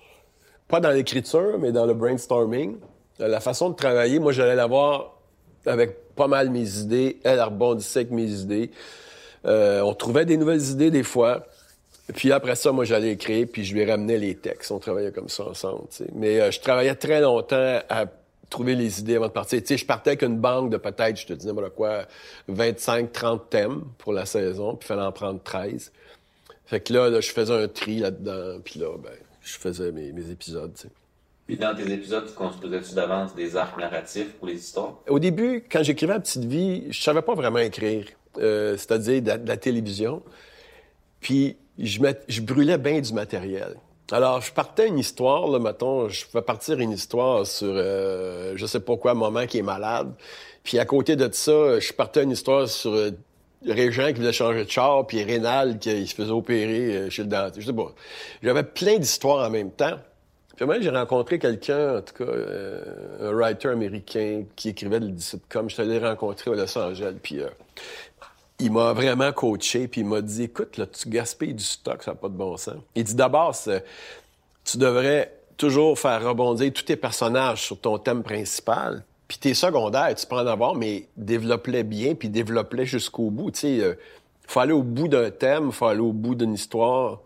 Pas 0.68 0.80
dans 0.80 0.90
l'écriture, 0.90 1.60
mais 1.60 1.72
dans 1.72 1.86
le 1.86 1.94
brainstorming. 1.94 2.78
Euh, 3.20 3.28
la 3.28 3.40
façon 3.40 3.70
de 3.70 3.76
travailler, 3.76 4.20
moi, 4.20 4.32
j'allais 4.32 4.56
l'avoir 4.56 5.20
avec 5.66 6.16
pas 6.16 6.28
mal 6.28 6.50
mes 6.50 6.80
idées. 6.80 7.20
Elle 7.24 7.42
rebondissait 7.42 8.00
avec 8.00 8.12
mes 8.12 8.30
idées. 8.30 8.72
Euh, 9.46 9.82
on 9.82 9.94
trouvait 9.94 10.26
des 10.26 10.38
nouvelles 10.38 10.64
idées 10.64 10.90
des 10.90 11.04
fois. 11.04 11.46
Puis 12.16 12.32
après 12.32 12.56
ça, 12.56 12.72
moi, 12.72 12.86
j'allais 12.86 13.12
écrire, 13.12 13.48
puis 13.52 13.64
je 13.64 13.74
lui 13.76 13.86
ramenais 13.86 14.18
les 14.18 14.36
textes. 14.36 14.72
On 14.72 14.80
travaillait 14.80 15.12
comme 15.12 15.30
ça 15.30 15.48
ensemble. 15.48 15.84
Mais 16.14 16.42
euh, 16.42 16.52
je 16.52 16.60
travaillais 16.60 16.96
très 16.96 17.22
longtemps 17.22 17.80
à 17.88 18.06
trouver 18.54 18.76
les 18.76 19.00
idées 19.00 19.16
avant 19.16 19.28
de 19.28 19.32
partir. 19.32 19.60
Tu 19.62 19.68
sais, 19.68 19.78
je 19.78 19.86
partais 19.86 20.12
avec 20.12 20.22
une 20.22 20.38
banque 20.38 20.70
de 20.70 20.78
peut-être, 20.78 21.20
je 21.20 21.26
te 21.26 21.34
disais, 21.34 21.52
voilà 21.52 21.72
quoi, 21.72 22.06
25, 22.48 23.12
30 23.12 23.50
thèmes 23.50 23.82
pour 23.98 24.14
la 24.14 24.28
saison, 24.28 24.76
puis 24.76 24.86
il 24.86 24.88
fallait 24.90 25.02
en 25.02 25.12
prendre 25.12 25.42
13. 25.44 25.92
Fait 26.68 26.80
que 26.80 26.94
là, 26.94 27.20
je 27.20 27.32
faisais 27.32 27.54
un 27.54 27.68
tri 27.68 27.98
là-dedans, 27.98 28.60
puis 28.64 28.80
là, 28.80 28.96
ben, 29.02 29.12
je 29.42 29.58
faisais 29.58 29.92
mes, 29.92 30.30
épisodes, 30.30 30.72
tu 30.76 30.84
sais. 30.84 30.90
Puis 31.48 31.58
dans 31.58 31.76
tes 31.76 31.92
épisodes, 31.92 32.26
tu 32.28 32.34
construisais-tu 32.34 32.94
d'avance 32.94 33.36
des 33.36 33.58
arcs 33.58 33.78
narratifs 33.78 34.34
pour 34.34 34.48
les 34.48 34.56
histoires? 34.56 35.00
Au 35.10 35.20
début, 35.20 35.66
quand 35.70 35.84
j'écrivais 35.84 36.14
à 36.14 36.20
Petite 36.20 36.46
Vie, 36.46 36.86
je 36.90 37.02
savais 37.02 37.24
pas 37.24 37.34
vraiment 37.34 37.60
écrire, 37.60 38.06
euh, 38.38 38.78
c'est-à-dire 38.78 39.22
de, 39.22 39.48
la 39.48 39.58
télévision. 39.58 40.22
Puis 41.20 41.58
je, 41.80 42.00
je 42.30 42.42
brûlais 42.42 42.78
bien 42.78 43.02
du 43.02 43.14
matériel. 43.14 43.76
Alors, 44.14 44.42
je 44.42 44.54
partais 44.54 44.88
une 44.88 45.00
histoire, 45.00 45.48
là, 45.48 45.58
mettons, 45.58 46.08
je 46.08 46.28
pouvais 46.28 46.44
partir 46.44 46.80
une 46.80 46.92
histoire 46.92 47.48
sur, 47.48 47.74
euh, 47.74 48.54
je 48.56 48.66
sais 48.68 48.80
pas 48.80 48.96
quoi, 48.96 49.16
maman 49.16 49.48
qui 49.48 49.58
est 49.58 49.64
malade. 49.64 50.14
Puis 50.64 50.78
à 50.78 50.86
côté 50.86 51.16
de 51.16 51.28
ça, 51.32 51.80
je 51.80 51.92
partais 51.94 52.22
une 52.22 52.30
histoire 52.30 52.70
sur 52.70 52.94
euh, 52.94 53.10
Régent 53.66 54.10
qui 54.10 54.20
voulait 54.20 54.32
changer 54.32 54.66
de 54.66 54.70
char, 54.70 55.08
puis 55.08 55.24
Rénal 55.24 55.80
qui 55.80 56.06
se 56.06 56.14
faisait 56.14 56.30
opérer 56.30 56.96
euh, 56.96 57.10
chez 57.10 57.24
le 57.24 57.30
dentiste. 57.30 57.62
Je 57.62 57.66
sais 57.66 57.74
pas. 57.74 57.92
J'avais 58.44 58.62
plein 58.62 59.00
d'histoires 59.00 59.48
en 59.48 59.50
même 59.50 59.72
temps. 59.72 59.98
Puis 60.58 60.66
moi, 60.68 60.80
j'ai 60.80 60.92
rencontré 60.92 61.40
quelqu'un, 61.40 61.98
en 61.98 62.02
tout 62.02 62.14
cas, 62.14 62.32
euh, 62.32 62.84
un 63.20 63.32
writer 63.32 63.70
américain 63.70 64.44
qui 64.56 64.70
écrivait 64.70 65.00
des 65.00 65.20
sitcoms. 65.20 65.70
Je 65.70 65.74
suis 65.74 65.82
allé 65.82 65.98
rencontrer 65.98 66.52
à 66.52 66.56
Los 66.56 66.78
Angeles, 66.78 67.16
puis 67.24 67.40
il 68.60 68.72
m'a 68.72 68.94
vraiment 68.94 69.32
coaché, 69.32 69.88
puis 69.88 70.02
il 70.02 70.08
m'a 70.08 70.22
dit, 70.22 70.44
écoute, 70.44 70.78
là, 70.78 70.86
tu 70.86 71.10
gaspilles 71.10 71.54
du 71.54 71.64
stock, 71.64 72.04
ça 72.04 72.12
n'a 72.12 72.16
pas 72.16 72.30
de 72.30 72.36
bon 72.36 72.56
sens. 72.58 72.76
Il 72.96 73.04
dit, 73.04 73.16
d'abord, 73.16 73.56
tu 74.64 74.78
devrais 74.78 75.34
toujours 75.58 75.98
faire 75.98 76.24
rebondir 76.24 76.72
tous 76.72 76.84
tes 76.84 76.96
personnages 76.96 77.64
sur 77.64 77.80
ton 77.80 77.98
thème 77.98 78.24
principal, 78.24 79.04
puis 79.28 79.38
tes 79.38 79.54
secondaires, 79.54 80.14
tu 80.16 80.26
peux 80.28 80.36
en 80.36 80.48
avoir, 80.48 80.76
mais 80.76 81.08
développe-les 81.18 81.84
bien, 81.84 82.16
puis 82.16 82.30
développe-les 82.30 82.86
jusqu'au 82.86 83.30
bout. 83.30 83.52
Tu 83.52 83.60
sais, 83.60 83.80
euh, 83.82 83.96
faut 84.48 84.60
aller 84.60 84.74
au 84.74 84.84
bout 84.84 85.08
d'un 85.08 85.32
thème, 85.32 85.72
faut 85.72 85.88
aller 85.88 86.02
au 86.02 86.12
bout 86.12 86.36
d'une 86.36 86.54
histoire. 86.54 87.22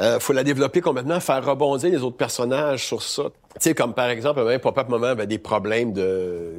Euh, 0.00 0.18
faut 0.18 0.32
la 0.32 0.42
développer 0.42 0.80
complètement, 0.80 1.20
faire 1.20 1.44
rebondir 1.44 1.90
les 1.90 2.02
autres 2.02 2.16
personnages 2.16 2.84
sur 2.84 3.02
ça. 3.02 3.24
Tu 3.24 3.30
sais, 3.60 3.74
comme 3.74 3.94
par 3.94 4.08
exemple, 4.08 4.44
même 4.44 4.58
papa 4.58 4.84
maman 4.88 5.06
avaient 5.06 5.28
des 5.28 5.38
problèmes 5.38 5.92
de... 5.92 6.54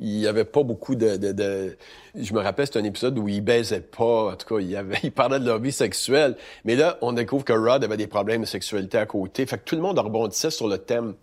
Il, 0.00 0.18
y 0.20 0.28
avait 0.28 0.44
pas 0.44 0.62
beaucoup 0.62 0.94
de, 0.94 1.16
de, 1.16 1.76
Je 2.14 2.32
me 2.32 2.40
rappelle, 2.40 2.66
c'était 2.66 2.78
un 2.78 2.84
épisode 2.84 3.18
où 3.18 3.26
ils 3.26 3.40
baisaient 3.40 3.80
pas. 3.80 4.30
En 4.30 4.36
tout 4.36 4.54
cas, 4.54 4.60
il, 4.60 4.76
avait... 4.76 4.98
il 5.02 5.10
parlait 5.10 5.40
de 5.40 5.46
leur 5.46 5.58
vie 5.58 5.72
sexuelle. 5.72 6.36
Mais 6.64 6.76
là, 6.76 6.98
on 7.00 7.12
découvre 7.12 7.44
que 7.44 7.52
Rod 7.52 7.82
avait 7.82 7.96
des 7.96 8.06
problèmes 8.06 8.42
de 8.42 8.46
sexualité 8.46 8.98
à 8.98 9.06
côté. 9.06 9.44
Fait 9.44 9.58
que 9.58 9.64
tout 9.64 9.74
le 9.74 9.82
monde 9.82 9.98
rebondissait 9.98 10.50
sur 10.50 10.68
le 10.68 10.78
thème. 10.78 11.14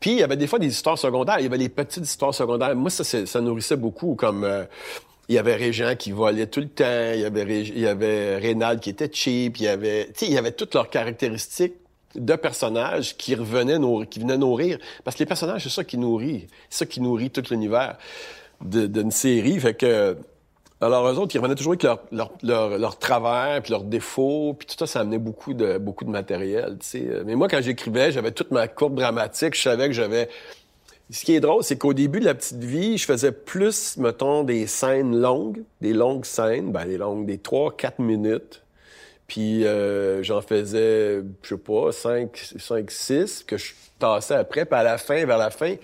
Puis, 0.00 0.12
il 0.12 0.18
y 0.18 0.22
avait 0.24 0.36
des 0.36 0.48
fois 0.48 0.58
des 0.58 0.66
histoires 0.66 0.98
secondaires. 0.98 1.38
Il 1.38 1.44
y 1.44 1.46
avait 1.46 1.58
des 1.58 1.68
petites 1.68 2.04
histoires 2.04 2.34
secondaires. 2.34 2.74
Moi, 2.74 2.90
ça, 2.90 3.04
ça 3.04 3.40
nourrissait 3.40 3.76
beaucoup, 3.76 4.16
comme... 4.16 4.42
Euh, 4.42 4.64
il 5.30 5.34
y 5.34 5.38
avait 5.38 5.54
Régent 5.54 5.94
qui 5.96 6.10
volait 6.10 6.48
tout 6.48 6.58
le 6.58 6.68
temps, 6.68 7.12
il 7.14 7.20
y 7.20 7.24
avait, 7.24 7.62
il 7.62 7.78
y 7.78 7.86
avait 7.86 8.36
Rénal 8.38 8.80
qui 8.80 8.90
était 8.90 9.08
cheap, 9.12 9.58
il 9.60 9.62
y 9.62 9.68
avait, 9.68 10.06
tu 10.06 10.12
sais, 10.16 10.26
il 10.26 10.32
y 10.32 10.38
avait 10.38 10.50
toutes 10.50 10.74
leurs 10.74 10.90
caractéristiques 10.90 11.74
de 12.16 12.34
personnages 12.34 13.16
qui 13.16 13.36
revenaient 13.36 13.78
nourrir, 13.78 14.08
qui 14.08 14.18
venaient 14.18 14.36
nourrir. 14.36 14.78
Parce 15.04 15.16
que 15.16 15.22
les 15.22 15.26
personnages, 15.26 15.62
c'est 15.62 15.68
ça 15.68 15.84
qui 15.84 15.98
nourrit. 15.98 16.48
C'est 16.68 16.78
ça 16.80 16.86
qui 16.86 17.00
nourrit 17.00 17.30
tout 17.30 17.44
l'univers 17.48 17.96
d'une 18.60 19.12
série. 19.12 19.60
Fait 19.60 19.74
que, 19.74 20.16
alors, 20.80 21.06
eux 21.06 21.16
autres, 21.20 21.32
ils 21.36 21.38
revenaient 21.38 21.54
toujours 21.54 21.74
avec 21.74 21.84
leur, 21.84 22.00
leur, 22.10 22.32
leur, 22.42 22.76
leur 22.76 22.98
travers, 22.98 23.62
puis 23.62 23.70
leurs 23.70 23.84
défauts, 23.84 24.56
puis 24.58 24.66
tout 24.66 24.74
ça, 24.80 24.88
ça 24.88 25.00
amenait 25.00 25.18
beaucoup 25.18 25.54
de, 25.54 25.78
beaucoup 25.78 26.04
de 26.04 26.10
matériel, 26.10 26.76
tu 26.80 26.86
sais. 26.88 27.08
Mais 27.24 27.36
moi, 27.36 27.46
quand 27.46 27.60
j'écrivais, 27.62 28.10
j'avais 28.10 28.32
toute 28.32 28.50
ma 28.50 28.66
courbe 28.66 28.96
dramatique. 28.96 29.54
Je 29.54 29.62
savais 29.62 29.86
que 29.86 29.94
j'avais 29.94 30.28
ce 31.10 31.24
qui 31.24 31.34
est 31.34 31.40
drôle, 31.40 31.64
c'est 31.64 31.76
qu'au 31.76 31.92
début 31.92 32.20
de 32.20 32.24
la 32.24 32.34
petite 32.34 32.62
vie, 32.62 32.96
je 32.96 33.04
faisais 33.04 33.32
plus, 33.32 33.96
mettons, 33.96 34.44
des 34.44 34.66
scènes 34.66 35.20
longues, 35.20 35.62
des 35.80 35.92
longues 35.92 36.24
scènes, 36.24 36.70
ben, 36.70 36.86
des 36.86 36.98
longues, 36.98 37.26
des 37.26 37.38
3 37.38 37.76
quatre 37.76 37.98
minutes. 37.98 38.62
Puis 39.26 39.64
euh, 39.64 40.22
j'en 40.22 40.40
faisais, 40.40 41.22
je 41.42 41.48
sais 41.48 41.56
pas, 41.56 41.92
5, 41.92 42.36
5, 42.58 42.90
6, 42.90 43.44
que 43.44 43.56
je 43.56 43.72
tassais 43.98 44.34
après. 44.34 44.64
Puis 44.64 44.78
à 44.78 44.82
la 44.82 44.98
fin, 44.98 45.24
vers 45.24 45.38
la 45.38 45.50
fin, 45.50 45.74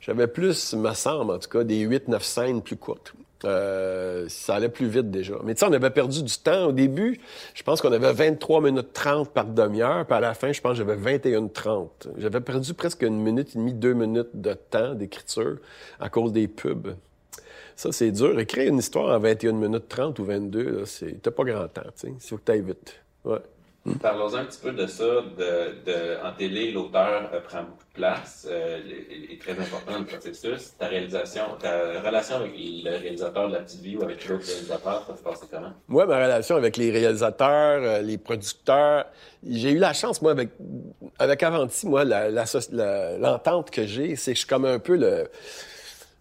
j'avais 0.00 0.26
plus, 0.26 0.74
me 0.74 0.92
semble, 0.94 1.32
en 1.32 1.38
tout 1.38 1.48
cas, 1.48 1.64
des 1.64 1.80
8, 1.80 2.08
9 2.08 2.22
scènes 2.22 2.62
plus 2.62 2.76
courtes. 2.76 3.12
Euh, 3.44 4.26
ça 4.28 4.56
allait 4.56 4.68
plus 4.68 4.88
vite 4.88 5.10
déjà. 5.10 5.36
Mais 5.44 5.54
tu 5.54 5.60
sais, 5.60 5.66
on 5.66 5.72
avait 5.72 5.90
perdu 5.90 6.22
du 6.22 6.36
temps 6.38 6.66
au 6.66 6.72
début. 6.72 7.20
Je 7.54 7.62
pense 7.62 7.80
qu'on 7.80 7.92
avait 7.92 8.12
23 8.12 8.60
minutes 8.60 8.92
30 8.92 9.30
par 9.30 9.46
demi-heure. 9.46 10.04
Puis 10.06 10.14
à 10.14 10.20
la 10.20 10.34
fin, 10.34 10.52
je 10.52 10.60
pense 10.60 10.72
que 10.72 10.78
j'avais 10.78 10.96
21 10.96 11.48
30. 11.48 12.08
J'avais 12.18 12.40
perdu 12.40 12.74
presque 12.74 13.02
une 13.02 13.20
minute 13.20 13.54
et 13.54 13.58
demie, 13.58 13.74
deux 13.74 13.94
minutes 13.94 14.30
de 14.34 14.52
temps 14.52 14.94
d'écriture 14.94 15.56
à 15.98 16.08
cause 16.08 16.32
des 16.32 16.48
pubs. 16.48 16.94
Ça, 17.76 17.92
c'est 17.92 18.10
dur. 18.10 18.38
Écrire 18.38 18.68
une 18.68 18.78
histoire 18.78 19.16
en 19.16 19.18
21 19.18 19.52
minutes 19.52 19.88
30 19.88 20.18
ou 20.18 20.24
22, 20.24 20.84
c'est... 20.84 21.22
t'as 21.22 21.30
pas 21.30 21.44
grand 21.44 21.66
temps. 21.68 21.82
Il 22.04 22.20
faut 22.20 22.36
que 22.36 22.42
tu 22.44 22.52
ailles 22.52 22.60
vite. 22.62 23.00
Ouais. 23.24 23.38
Hmm. 23.86 23.94
Parlons 23.94 24.34
un 24.34 24.44
petit 24.44 24.60
peu 24.60 24.72
de 24.72 24.86
ça. 24.86 25.04
De, 25.04 25.84
de 25.86 26.22
en 26.22 26.32
télé, 26.32 26.70
l'auteur 26.70 27.30
euh, 27.32 27.40
prend 27.40 27.62
beaucoup 27.62 27.84
de 27.88 27.94
place, 27.94 28.46
euh, 28.50 28.78
est 29.32 29.40
très 29.40 29.52
important 29.52 29.92
dans 29.92 29.98
le 30.00 30.04
processus. 30.04 30.76
Ta 30.78 30.88
réalisation, 30.88 31.42
ta 31.58 32.00
relation 32.02 32.36
avec 32.36 32.52
le 32.56 32.90
réalisateur 32.90 33.48
de 33.48 33.54
La 33.54 33.60
Petite 33.60 33.80
Vie 33.80 33.96
ou 33.96 34.02
avec 34.02 34.26
d'autres 34.28 34.46
réalisateurs, 34.46 35.04
ça 35.06 35.16
se 35.16 35.22
passe 35.22 35.40
comment? 35.50 35.72
Moi, 35.88 36.04
ma 36.04 36.22
relation 36.22 36.56
avec 36.56 36.76
les 36.76 36.90
réalisateurs, 36.90 37.82
euh, 37.82 38.02
les 38.02 38.18
producteurs, 38.18 39.06
j'ai 39.48 39.70
eu 39.70 39.78
la 39.78 39.94
chance, 39.94 40.20
moi, 40.20 40.32
avec, 40.32 40.50
avec 41.18 41.42
Avanti, 41.42 41.86
moi, 41.86 42.04
l'entente 42.04 43.70
la, 43.70 43.82
que 43.82 43.88
j'ai, 43.88 44.14
c'est 44.16 44.32
que 44.32 44.36
je 44.36 44.40
suis 44.40 44.48
comme 44.48 44.66
un 44.66 44.78
peu 44.78 44.96
le 44.96 45.30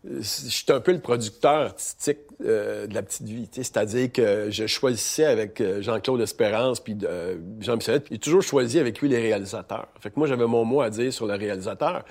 je 0.05 0.21
suis 0.21 0.71
un 0.71 0.79
peu 0.79 0.93
le 0.93 0.99
producteur 0.99 1.51
artistique 1.51 2.19
euh, 2.41 2.87
de 2.87 2.93
la 2.93 3.03
petite 3.03 3.27
vie. 3.27 3.49
C'est-à-dire 3.51 4.11
que 4.11 4.49
je 4.49 4.65
choisissais 4.65 5.25
avec 5.25 5.59
euh, 5.59 5.81
Jean-Claude 5.81 6.21
Espérance 6.21 6.79
puis 6.79 6.97
euh, 7.03 7.35
Jean-Michel, 7.59 8.01
j'ai 8.09 8.17
toujours 8.17 8.41
choisi 8.41 8.79
avec 8.79 9.01
lui 9.01 9.09
les 9.09 9.19
réalisateurs. 9.19 9.87
Fait 9.99 10.09
que 10.09 10.17
moi, 10.17 10.27
j'avais 10.27 10.47
mon 10.47 10.63
mot 10.63 10.81
à 10.81 10.89
dire 10.89 11.11
sur 11.11 11.27
le 11.27 11.35
réalisateur. 11.35 12.05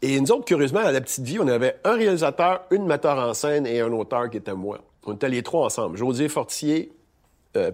Et 0.00 0.18
nous 0.18 0.32
autres, 0.32 0.46
curieusement, 0.46 0.80
à 0.80 0.92
la 0.92 1.00
petite 1.02 1.24
vie, 1.24 1.38
on 1.38 1.48
avait 1.48 1.76
un 1.84 1.94
réalisateur, 1.94 2.62
une 2.70 2.86
metteur 2.86 3.18
en 3.18 3.34
scène 3.34 3.66
et 3.66 3.80
un 3.80 3.92
auteur 3.92 4.30
qui 4.30 4.38
était 4.38 4.54
moi. 4.54 4.78
On 5.04 5.12
était 5.12 5.28
les 5.28 5.42
trois 5.42 5.66
ensemble. 5.66 5.98
José 5.98 6.28
Fortier, 6.30 6.92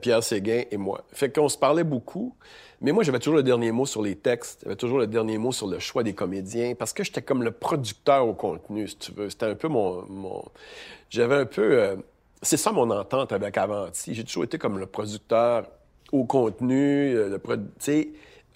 Pierre 0.01 0.25
Séguin 0.25 0.63
et 0.71 0.77
moi. 0.77 1.05
Fait 1.13 1.31
qu'on 1.31 1.49
se 1.49 1.57
parlait 1.57 1.85
beaucoup. 1.85 2.35
Mais 2.81 2.93
moi, 2.93 3.03
j'avais 3.03 3.19
toujours 3.19 3.37
le 3.37 3.43
dernier 3.43 3.73
mot 3.73 3.87
sur 3.87 4.03
les 4.03 4.17
textes, 4.17 4.61
j'avais 4.65 4.77
toujours 4.77 4.99
le 4.99 5.07
dernier 5.07 5.39
mot 5.39 5.53
sur 5.53 5.67
le 5.67 5.79
choix 5.79 6.03
des 6.03 6.13
comédiens, 6.13 6.75
parce 6.75 6.93
que 6.93 7.03
j'étais 7.05 7.23
comme 7.23 7.43
le 7.43 7.51
producteur 7.51 8.27
au 8.27 8.35
contenu, 8.35 8.87
si 8.87 8.97
tu 8.97 9.13
veux. 9.13 9.31
C'était 9.31 9.47
un 9.47 9.55
peu 9.55 9.69
mon... 9.69 10.45
J'avais 11.09 11.37
un 11.37 11.47
peu... 11.47 11.63
Euh, 11.63 11.97
c'est 12.43 12.59
ça 12.59 12.73
mon 12.73 12.91
entente 12.91 13.33
avec 13.33 13.57
Avanti. 13.57 14.15
J'ai 14.15 14.25
toujours 14.25 14.45
été 14.45 14.59
comme 14.59 14.79
le 14.79 14.87
producteur 14.87 15.67
au 16.13 16.25
contenu, 16.25 17.15
euh, 17.15 17.29
le 17.31 17.41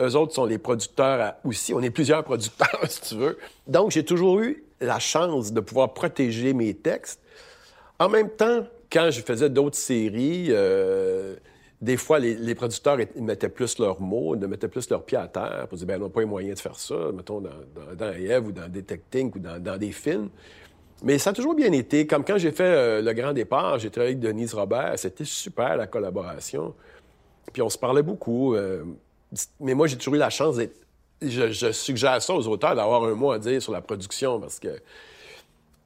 eux 0.03 0.17
autres 0.17 0.35
sont 0.35 0.47
les 0.47 0.59
producteurs 0.59 1.35
aussi. 1.45 1.75
On 1.75 1.81
est 1.81 1.91
plusieurs 1.91 2.25
producteurs, 2.25 2.81
si 2.89 3.01
tu 3.01 3.15
veux. 3.17 3.39
Donc, 3.67 3.91
j'ai 3.91 4.05
toujours 4.05 4.41
eu 4.41 4.65
la 4.81 4.99
chance 4.99 5.53
de 5.53 5.61
pouvoir 5.61 5.93
protéger 5.95 6.53
mes 6.53 6.75
textes. 6.75 7.21
En 7.99 8.09
même 8.09 8.31
temps, 8.31 8.67
quand 8.93 9.11
je 9.11 9.23
faisais 9.23 9.49
d'autres 9.49 9.79
séries... 9.79 10.49
Euh, 10.51 11.37
des 11.81 11.97
fois, 11.97 12.19
les, 12.19 12.55
producteurs 12.55 12.99
mettaient 13.17 13.49
plus 13.49 13.79
leurs 13.79 14.01
mots, 14.01 14.37
ils 14.37 14.47
mettaient 14.47 14.69
plus 14.69 14.89
leurs 14.91 15.03
pieds 15.03 15.17
à 15.17 15.29
terre 15.29 15.67
pour 15.69 15.79
dire, 15.79 15.87
ben, 15.87 16.01
on 16.01 16.07
n'a 16.07 16.11
pas 16.11 16.21
les 16.21 16.27
moyens 16.27 16.57
de 16.57 16.61
faire 16.61 16.77
ça, 16.77 17.11
mettons, 17.15 17.41
dans, 17.41 17.51
dans, 17.97 18.13
Eve 18.13 18.49
ou 18.49 18.53
dans 18.53 18.69
Detecting 18.69 19.33
ou 19.35 19.39
dans, 19.39 19.79
des 19.79 19.93
films. 19.93 20.29
Mais 21.03 21.17
ça 21.19 21.31
a 21.31 21.33
toujours 21.33 21.55
bien 21.55 21.73
été. 21.73 22.07
Comme 22.07 22.23
quand 22.23 22.37
j'ai 22.37 22.53
fait 22.53 22.65
euh, 22.65 23.01
Le 23.01 23.15
Grand 23.15 23.33
Départ, 23.33 23.79
j'ai 23.79 23.89
travaillé 23.89 24.15
avec 24.15 24.21
Denise 24.21 24.53
Robert. 24.53 24.99
C'était 24.99 25.25
super, 25.25 25.79
la 25.79 25.87
collaboration. 25.87 26.75
Puis 27.51 27.63
on 27.63 27.71
se 27.71 27.79
parlait 27.79 28.03
beaucoup. 28.03 28.55
Euh, 28.55 28.85
mais 29.59 29.73
moi, 29.73 29.87
j'ai 29.87 29.97
toujours 29.97 30.17
eu 30.17 30.19
la 30.19 30.29
chance 30.29 30.57
d'être... 30.57 30.77
Je, 31.23 31.51
je, 31.51 31.73
suggère 31.73 32.21
ça 32.21 32.35
aux 32.35 32.47
auteurs 32.49 32.75
d'avoir 32.75 33.05
un 33.05 33.15
mot 33.15 33.31
à 33.31 33.39
dire 33.39 33.61
sur 33.63 33.73
la 33.73 33.81
production 33.81 34.41
parce 34.41 34.59
que 34.59 34.69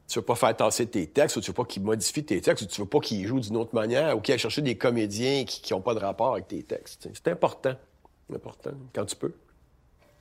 tu 0.09 0.19
veux 0.19 0.25
pas 0.25 0.35
faire 0.35 0.55
tasser 0.57 0.87
tes 0.87 1.07
textes, 1.07 1.37
ou 1.37 1.41
tu 1.41 1.51
veux 1.51 1.55
pas 1.55 1.65
qu'ils 1.65 1.83
modifient 1.83 2.25
tes 2.25 2.41
textes, 2.41 2.65
ou 2.65 2.67
tu 2.67 2.81
veux 2.81 2.87
pas 2.87 3.01
qu'ils 3.01 3.27
jouent 3.27 3.41
d'une 3.41 3.57
autre 3.57 3.75
manière, 3.75 4.17
ou 4.17 4.21
qu'ils 4.21 4.33
aillent 4.33 4.39
chercher 4.39 4.63
des 4.63 4.77
comédiens 4.77 5.45
qui 5.45 5.73
n'ont 5.73 5.81
pas 5.81 5.95
de 5.95 6.01
rapport 6.01 6.33
avec 6.33 6.49
tes 6.49 6.63
textes. 6.63 7.09
C'est 7.13 7.29
important. 7.29 7.75
important, 8.33 8.71
quand 8.95 9.05
tu 9.07 9.17
peux. 9.17 9.33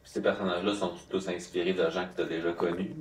Ces 0.04 0.22
personnages-là 0.22 0.76
sont 0.76 0.92
tous 1.10 1.28
inspirés 1.30 1.74
de 1.74 1.90
gens 1.90 2.06
que 2.06 2.18
tu 2.18 2.22
as 2.24 2.26
déjà 2.26 2.52
connus? 2.52 2.92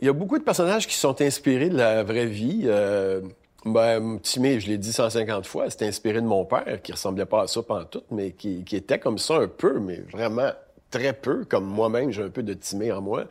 Il 0.00 0.06
y 0.06 0.08
a 0.08 0.12
beaucoup 0.12 0.38
de 0.38 0.42
personnages 0.42 0.86
qui 0.86 0.96
sont 0.96 1.20
inspirés 1.20 1.68
de 1.68 1.76
la 1.76 2.02
vraie 2.02 2.26
vie. 2.26 2.62
Euh, 2.64 3.22
ben, 3.64 4.18
Timé, 4.18 4.60
je 4.60 4.68
l'ai 4.68 4.78
dit 4.78 4.92
150 4.92 5.46
fois, 5.46 5.70
c'était 5.70 5.86
inspiré 5.86 6.20
de 6.20 6.26
mon 6.26 6.44
père, 6.44 6.82
qui 6.82 6.92
ressemblait 6.92 7.24
pas 7.24 7.42
à 7.42 7.46
ça 7.46 7.62
tout, 7.90 8.02
mais 8.10 8.32
qui, 8.32 8.64
qui 8.64 8.76
était 8.76 8.98
comme 8.98 9.18
ça 9.18 9.36
un 9.36 9.48
peu, 9.48 9.78
mais 9.78 10.02
vraiment 10.12 10.50
très 10.98 11.12
peu, 11.12 11.44
comme 11.44 11.64
moi-même, 11.64 12.10
j'ai 12.10 12.22
un 12.22 12.28
peu 12.28 12.42
de 12.42 12.54
Timé 12.54 12.92
en 12.92 13.00
moi. 13.00 13.24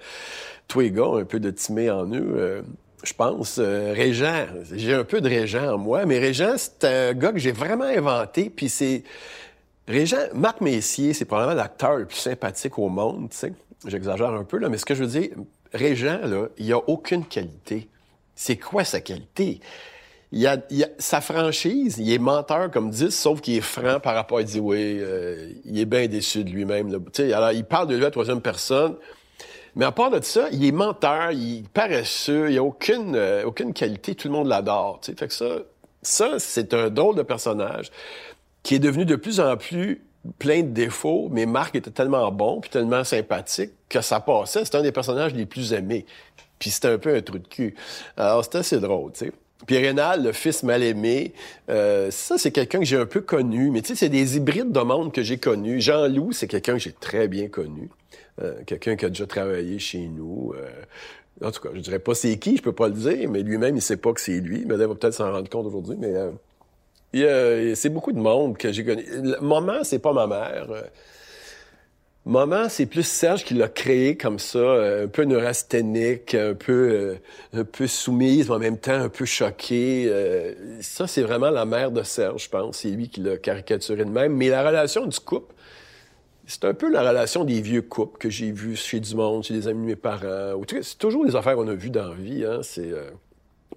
Toi, 0.67 0.84
les 0.84 0.91
gars, 0.91 1.12
un 1.15 1.23
peu 1.23 1.39
de 1.39 1.49
Timé 1.52 1.89
en 1.89 2.06
eux. 2.08 2.34
Euh, 2.36 2.62
je 3.04 3.13
pense. 3.13 3.58
Euh, 3.60 3.93
Régent, 3.95 4.45
j'ai 4.73 4.93
un 4.93 5.04
peu 5.04 5.21
de 5.21 5.30
Régent 5.30 5.73
en 5.73 5.78
moi, 5.78 6.06
mais 6.06 6.19
Régent, 6.19 6.56
c'est 6.58 6.84
un 6.84 7.13
gars 7.13 7.32
que 7.32 7.39
j'ai 7.39 7.52
vraiment 7.52 7.86
inventé, 7.86 8.49
puis 8.49 8.69
c'est... 8.69 9.04
Régent, 9.88 10.17
Marc 10.34 10.62
Messier, 10.62 11.13
c'est 11.13 11.26
probablement 11.26 11.56
l'acteur 11.56 11.97
le 11.97 12.06
plus 12.06 12.17
sympathique 12.17 12.78
au 12.80 12.88
monde, 12.88 13.30
tu 13.32 13.38
sais. 13.38 13.54
J'exagère 13.86 14.30
un 14.30 14.45
peu, 14.45 14.58
là, 14.58 14.69
mais 14.69 14.78
ce 14.78 14.86
que 14.86 14.95
je 14.95 15.04
veux 15.04 15.19
dire, 15.19 15.32
Régent, 15.73 16.19
là, 16.23 16.47
il 16.58 16.71
a 16.71 16.78
aucune 16.78 17.26
qualité. 17.26 17.89
C'est 18.36 18.58
quoi 18.58 18.86
sa 18.86 19.02
qualité? 19.02 19.60
Il 20.35 20.47
a, 20.47 20.57
sa 20.97 21.21
franchise, 21.21 21.99
il 21.99 22.11
est 22.11 22.17
menteur 22.17 22.71
comme 22.71 22.89
10, 22.89 23.11
sauf 23.11 23.39
qu'il 23.39 23.55
est 23.55 23.61
franc 23.61 23.99
par 23.99 24.15
rapport 24.15 24.39
à 24.39 24.43
dire 24.43 24.63
oui, 24.65 24.97
euh, 24.99 25.47
il 25.63 25.79
est 25.79 25.85
bien 25.85 26.07
déçu 26.07 26.43
de 26.43 26.49
lui-même. 26.49 26.87
Alors, 27.19 27.51
il 27.51 27.63
parle 27.63 27.87
de 27.87 27.93
lui 27.93 28.01
à 28.01 28.07
la 28.07 28.11
troisième 28.11 28.41
personne. 28.41 28.95
Mais 29.75 29.85
à 29.85 29.91
part 29.91 30.09
de 30.09 30.19
ça, 30.21 30.47
il 30.51 30.65
est 30.65 30.71
menteur, 30.71 31.31
il 31.31 31.59
est 31.59 31.69
paresseux, 31.69 32.51
il 32.51 32.57
a 32.57 32.63
aucune, 32.63 33.15
euh, 33.15 33.43
aucune 33.45 33.73
qualité, 33.73 34.15
tout 34.15 34.27
le 34.27 34.33
monde 34.33 34.47
l'adore. 34.47 34.99
Fait 35.03 35.27
que 35.27 35.33
ça, 35.33 35.59
ça, 36.01 36.39
c'est 36.39 36.73
un 36.73 36.89
drôle 36.89 37.15
de 37.15 37.23
personnage 37.23 37.91
qui 38.63 38.75
est 38.75 38.79
devenu 38.79 39.05
de 39.05 39.15
plus 39.15 39.39
en 39.39 39.55
plus 39.55 40.03
plein 40.39 40.61
de 40.61 40.69
défauts, 40.69 41.27
mais 41.31 41.45
Marc 41.45 41.75
était 41.75 41.91
tellement 41.91 42.31
bon 42.31 42.59
puis 42.61 42.71
tellement 42.71 43.03
sympathique 43.03 43.71
que 43.87 44.01
ça 44.01 44.19
passait. 44.19 44.65
C'était 44.65 44.77
un 44.77 44.81
des 44.81 44.91
personnages 44.91 45.33
les 45.33 45.45
plus 45.45 45.73
aimés. 45.73 46.05
Puis 46.57 46.71
c'était 46.71 46.87
un 46.87 46.97
peu 46.97 47.15
un 47.15 47.21
trou 47.21 47.37
de 47.37 47.47
cul. 47.47 47.75
Alors 48.17 48.43
c'était 48.43 48.59
assez 48.59 48.79
drôle, 48.79 49.11
tu 49.11 49.25
sais. 49.25 49.31
Puis 49.65 49.78
le 49.80 50.32
fils 50.32 50.63
mal 50.63 50.84
aimé, 50.84 51.34
euh, 51.69 52.12
ça, 52.12 52.38
c'est 52.38 52.52
quelqu'un 52.52 52.80
que 52.80 52.86
j'ai 52.86 52.97
un 52.97 53.06
peu 53.06 53.21
connu. 53.21 53.71
Mais 53.71 53.82
tu 53.82 53.89
sais, 53.89 53.95
c'est 53.95 54.10
des 54.10 54.38
hybrides 54.38 54.71
de 54.71 54.80
monde 54.80 55.12
que 55.13 55.23
j'ai 55.23 55.38
connus. 55.38 55.82
Jean-Loup, 55.82 56.32
c'est 56.32 56.47
quelqu'un 56.47 56.73
que 56.73 56.80
j'ai 56.80 56.91
très 56.91 57.28
bien 57.28 57.47
connu. 57.47 57.89
Euh, 58.41 58.56
quelqu'un 58.65 58.95
qui 58.95 59.06
a 59.06 59.10
déjà 59.10 59.28
travaillé 59.28 59.80
chez 59.80 60.08
nous. 60.08 60.54
Euh, 60.56 61.47
en 61.47 61.52
tout 61.52 61.62
cas, 61.62 61.69
je 61.73 61.80
dirais 61.80 61.99
pas 61.99 62.15
c'est 62.15 62.38
qui, 62.38 62.58
je 62.58 62.62
peux 62.62 62.73
pas 62.73 62.88
le 62.88 62.93
dire, 62.93 63.30
mais 63.30 63.41
lui-même, 63.41 63.76
il 63.76 63.82
sait 63.82 63.97
pas 63.97 64.13
que 64.13 64.21
c'est 64.21 64.39
lui. 64.39 64.65
Mais 64.67 64.76
il 64.76 64.86
va 64.86 64.95
peut-être 64.95 65.13
s'en 65.13 65.32
rendre 65.32 65.49
compte 65.49 65.65
aujourd'hui. 65.67 65.97
Mais 65.99 67.76
c'est 67.76 67.89
beaucoup 67.89 68.12
de 68.12 68.19
monde 68.19 68.58
que 68.58 68.71
j'ai 68.71 68.84
connu. 68.84 69.06
Maman, 69.41 69.84
c'est 69.84 69.99
pas 69.99 70.13
ma 70.13 70.28
mère. 70.28 70.67
Maman, 72.25 72.69
c'est 72.69 72.86
plus 72.86 73.03
Serge 73.03 73.43
qui 73.43 73.53
l'a 73.53 73.67
créé 73.67 74.15
comme 74.15 74.39
ça, 74.39 75.03
un 75.03 75.07
peu 75.07 75.25
neurasthénique, 75.25 76.33
un 76.36 76.53
peu, 76.53 77.17
un 77.51 77.65
peu 77.65 77.86
soumise, 77.86 78.47
mais 78.47 78.55
en 78.55 78.59
même 78.59 78.77
temps 78.77 78.93
un 78.93 79.09
peu 79.09 79.25
choquée. 79.25 80.09
ça, 80.79 81.05
c'est 81.05 81.21
vraiment 81.21 81.49
la 81.49 81.65
mère 81.65 81.91
de 81.91 82.01
Serge, 82.03 82.45
je 82.45 82.49
pense. 82.49 82.77
C'est 82.77 82.91
lui 82.91 83.09
qui 83.09 83.19
l'a 83.19 83.38
caricaturé 83.38 84.05
de 84.05 84.09
même. 84.09 84.36
Mais 84.38 84.47
la 84.47 84.65
relation 84.65 85.05
du 85.05 85.19
couple, 85.19 85.53
c'est 86.45 86.65
un 86.65 86.73
peu 86.73 86.89
la 86.89 87.07
relation 87.07 87.43
des 87.45 87.62
vieux 87.62 87.81
couples 87.81 88.17
que 88.17 88.29
j'ai 88.29 88.51
vus 88.51 88.75
chez 88.75 88.99
du 88.99 89.15
monde, 89.15 89.43
chez 89.43 89.53
des 89.53 89.67
amis 89.67 89.81
de 89.81 89.88
mes 89.88 89.95
parents. 89.95 90.62
C'est 90.81 90.97
toujours 90.97 91.25
des 91.25 91.36
affaires 91.36 91.55
qu'on 91.55 91.67
a 91.67 91.73
vues 91.73 91.89
dans 91.89 92.09
la 92.09 92.15
vie, 92.15 92.45
hein. 92.45 92.59
C'est, 92.63 92.91
euh, 92.91 93.12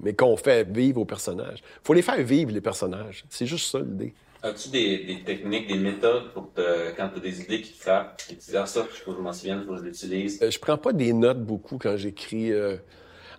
mais 0.00 0.14
qu'on 0.14 0.36
fait 0.36 0.68
vivre 0.68 1.00
aux 1.00 1.04
personnages. 1.04 1.62
faut 1.82 1.94
les 1.94 2.02
faire 2.02 2.22
vivre, 2.22 2.52
les 2.52 2.60
personnages. 2.60 3.24
C'est 3.30 3.46
juste 3.46 3.70
ça, 3.70 3.78
l'idée. 3.78 4.14
As-tu 4.46 4.68
des, 4.68 5.22
techniques, 5.24 5.66
des 5.66 5.78
méthodes 5.78 6.32
pour 6.32 6.52
quand 6.54 7.08
tu 7.08 7.18
as 7.18 7.20
des 7.20 7.40
idées 7.40 7.60
qui 7.62 7.72
te 7.72 7.82
frappent, 7.82 8.16
te 8.16 8.32
disent 8.32 8.54
ah, 8.56 8.64
ça, 8.64 8.84
faut 8.84 9.10
que 9.10 9.16
je 9.16 9.22
m'en 9.22 9.32
souvienne, 9.32 9.64
faut 9.66 9.72
que 9.72 9.78
je 9.78 9.84
l'utilise? 9.84 10.40
Euh, 10.40 10.50
je 10.50 10.58
prends 10.60 10.78
pas 10.78 10.92
des 10.92 11.12
notes 11.12 11.42
beaucoup 11.44 11.78
quand 11.78 11.96
j'écris. 11.96 12.52
Euh, 12.52 12.76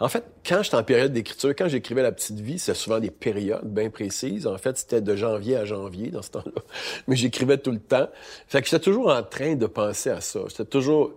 en 0.02 0.10
fait, 0.10 0.26
quand 0.46 0.62
j'étais 0.64 0.76
en 0.76 0.84
période 0.84 1.14
d'écriture, 1.14 1.52
quand 1.52 1.70
j'écrivais 1.70 2.02
La 2.02 2.12
Petite 2.12 2.42
Vie, 2.42 2.60
c'est 2.60 2.74
souvent 2.74 3.00
des 3.00 3.10
périodes 3.10 3.64
bien 3.64 3.90
précises. 3.90 4.46
En 4.48 4.58
fait, 4.58 4.78
c'était 4.78 5.02
de 5.02 5.16
janvier 5.16 5.56
à 5.56 5.64
janvier 5.64 6.12
dans 6.12 6.22
ce 6.22 6.32
temps-là. 6.32 6.62
Mais 7.08 7.16
j'écrivais 7.16 7.58
tout 7.58 7.72
le 7.72 7.80
temps. 7.80 8.10
Fait 8.48 8.62
que 8.62 8.68
j'étais 8.68 8.84
toujours 8.84 9.08
en 9.08 9.24
train 9.24 9.56
de 9.56 9.66
penser 9.66 10.10
à 10.10 10.20
ça. 10.20 10.42
J'étais 10.50 10.66
toujours... 10.66 11.14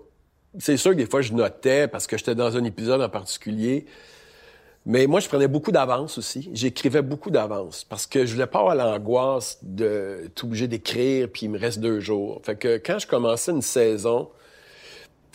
C'est 0.58 0.76
sûr 0.76 0.92
que 0.92 0.96
des 0.96 1.06
fois, 1.06 1.20
je 1.20 1.32
notais 1.32 1.88
parce 1.88 2.06
que 2.06 2.16
j'étais 2.16 2.36
dans 2.36 2.56
un 2.56 2.64
épisode 2.64 3.00
en 3.02 3.08
particulier. 3.08 3.86
Mais 4.86 5.06
moi, 5.06 5.20
je 5.20 5.28
prenais 5.28 5.48
beaucoup 5.48 5.72
d'avance 5.72 6.16
aussi. 6.16 6.50
J'écrivais 6.54 7.02
beaucoup 7.02 7.30
d'avance 7.30 7.84
parce 7.84 8.06
que 8.06 8.24
je 8.24 8.32
voulais 8.32 8.46
pas 8.46 8.60
avoir 8.60 8.74
l'angoisse 8.74 9.58
de 9.62 10.30
tout 10.34 10.46
obligé 10.46 10.68
d'écrire 10.68 11.28
puis 11.30 11.46
il 11.46 11.50
me 11.50 11.58
reste 11.58 11.80
deux 11.80 12.00
jours. 12.00 12.40
Fait 12.44 12.56
que 12.56 12.78
quand 12.78 12.98
je 12.98 13.06
commençais 13.06 13.52
une 13.52 13.62
saison, 13.62 14.30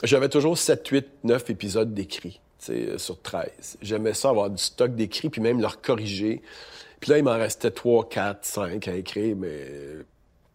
j'avais 0.04 0.30
toujours 0.30 0.58
7, 0.58 0.88
8, 0.88 1.08
9 1.24 1.50
épisodes 1.52 1.94
d'écrits. 1.94 2.42
Euh, 2.70 2.98
sur 2.98 3.22
13. 3.22 3.78
J'aimais 3.82 4.14
ça, 4.14 4.30
avoir 4.30 4.50
du 4.50 4.62
stock 4.62 4.96
d'écrit, 4.96 5.30
puis 5.30 5.42
même 5.42 5.62
leur 5.62 5.82
corriger. 5.82 6.42
Puis 7.00 7.12
là, 7.12 7.18
il 7.18 7.24
m'en 7.24 7.38
restait 7.38 7.72
3, 7.72 8.10
4, 8.10 8.40
5 8.46 8.88
à 8.88 8.96
écrire, 8.96 9.36
mais 9.36 9.68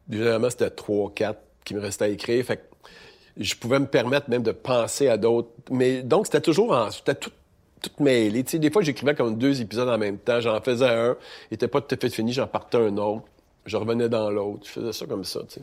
généralement, 0.08 0.50
c'était 0.50 0.70
3, 0.70 1.12
4 1.14 1.38
qui 1.64 1.74
me 1.74 1.80
restaient 1.80 2.06
à 2.06 2.08
écrire. 2.08 2.44
Fait 2.44 2.56
que 2.56 2.62
je 3.36 3.54
pouvais 3.54 3.78
me 3.78 3.86
permettre 3.86 4.28
même 4.30 4.42
de 4.42 4.52
penser 4.52 5.08
à 5.08 5.16
d'autres. 5.16 5.50
Mais 5.70 6.02
donc, 6.02 6.26
c'était 6.26 6.40
toujours 6.40 6.72
en... 6.72 6.90
C'était 6.90 7.14
tout, 7.14 7.30
tout 7.80 8.02
mêlé. 8.02 8.44
Tu 8.44 8.52
sais, 8.52 8.58
des 8.58 8.70
fois, 8.70 8.82
j'écrivais 8.82 9.14
comme 9.14 9.36
deux 9.36 9.60
épisodes 9.60 9.88
en 9.88 9.98
même 9.98 10.18
temps. 10.18 10.40
J'en 10.40 10.60
faisais 10.60 10.88
un, 10.88 11.16
il 11.50 11.54
était 11.54 11.68
pas 11.68 11.80
tout 11.80 11.94
à 11.94 11.98
fait 11.98 12.10
fini, 12.10 12.32
j'en 12.32 12.46
partais 12.46 12.78
un 12.78 12.96
autre. 12.96 13.24
Je 13.66 13.76
revenais 13.76 14.08
dans 14.08 14.30
l'autre. 14.30 14.62
Je 14.64 14.70
faisais 14.70 14.92
ça 14.92 15.06
comme 15.06 15.24
ça, 15.24 15.40
tu 15.48 15.60
sais. 15.60 15.62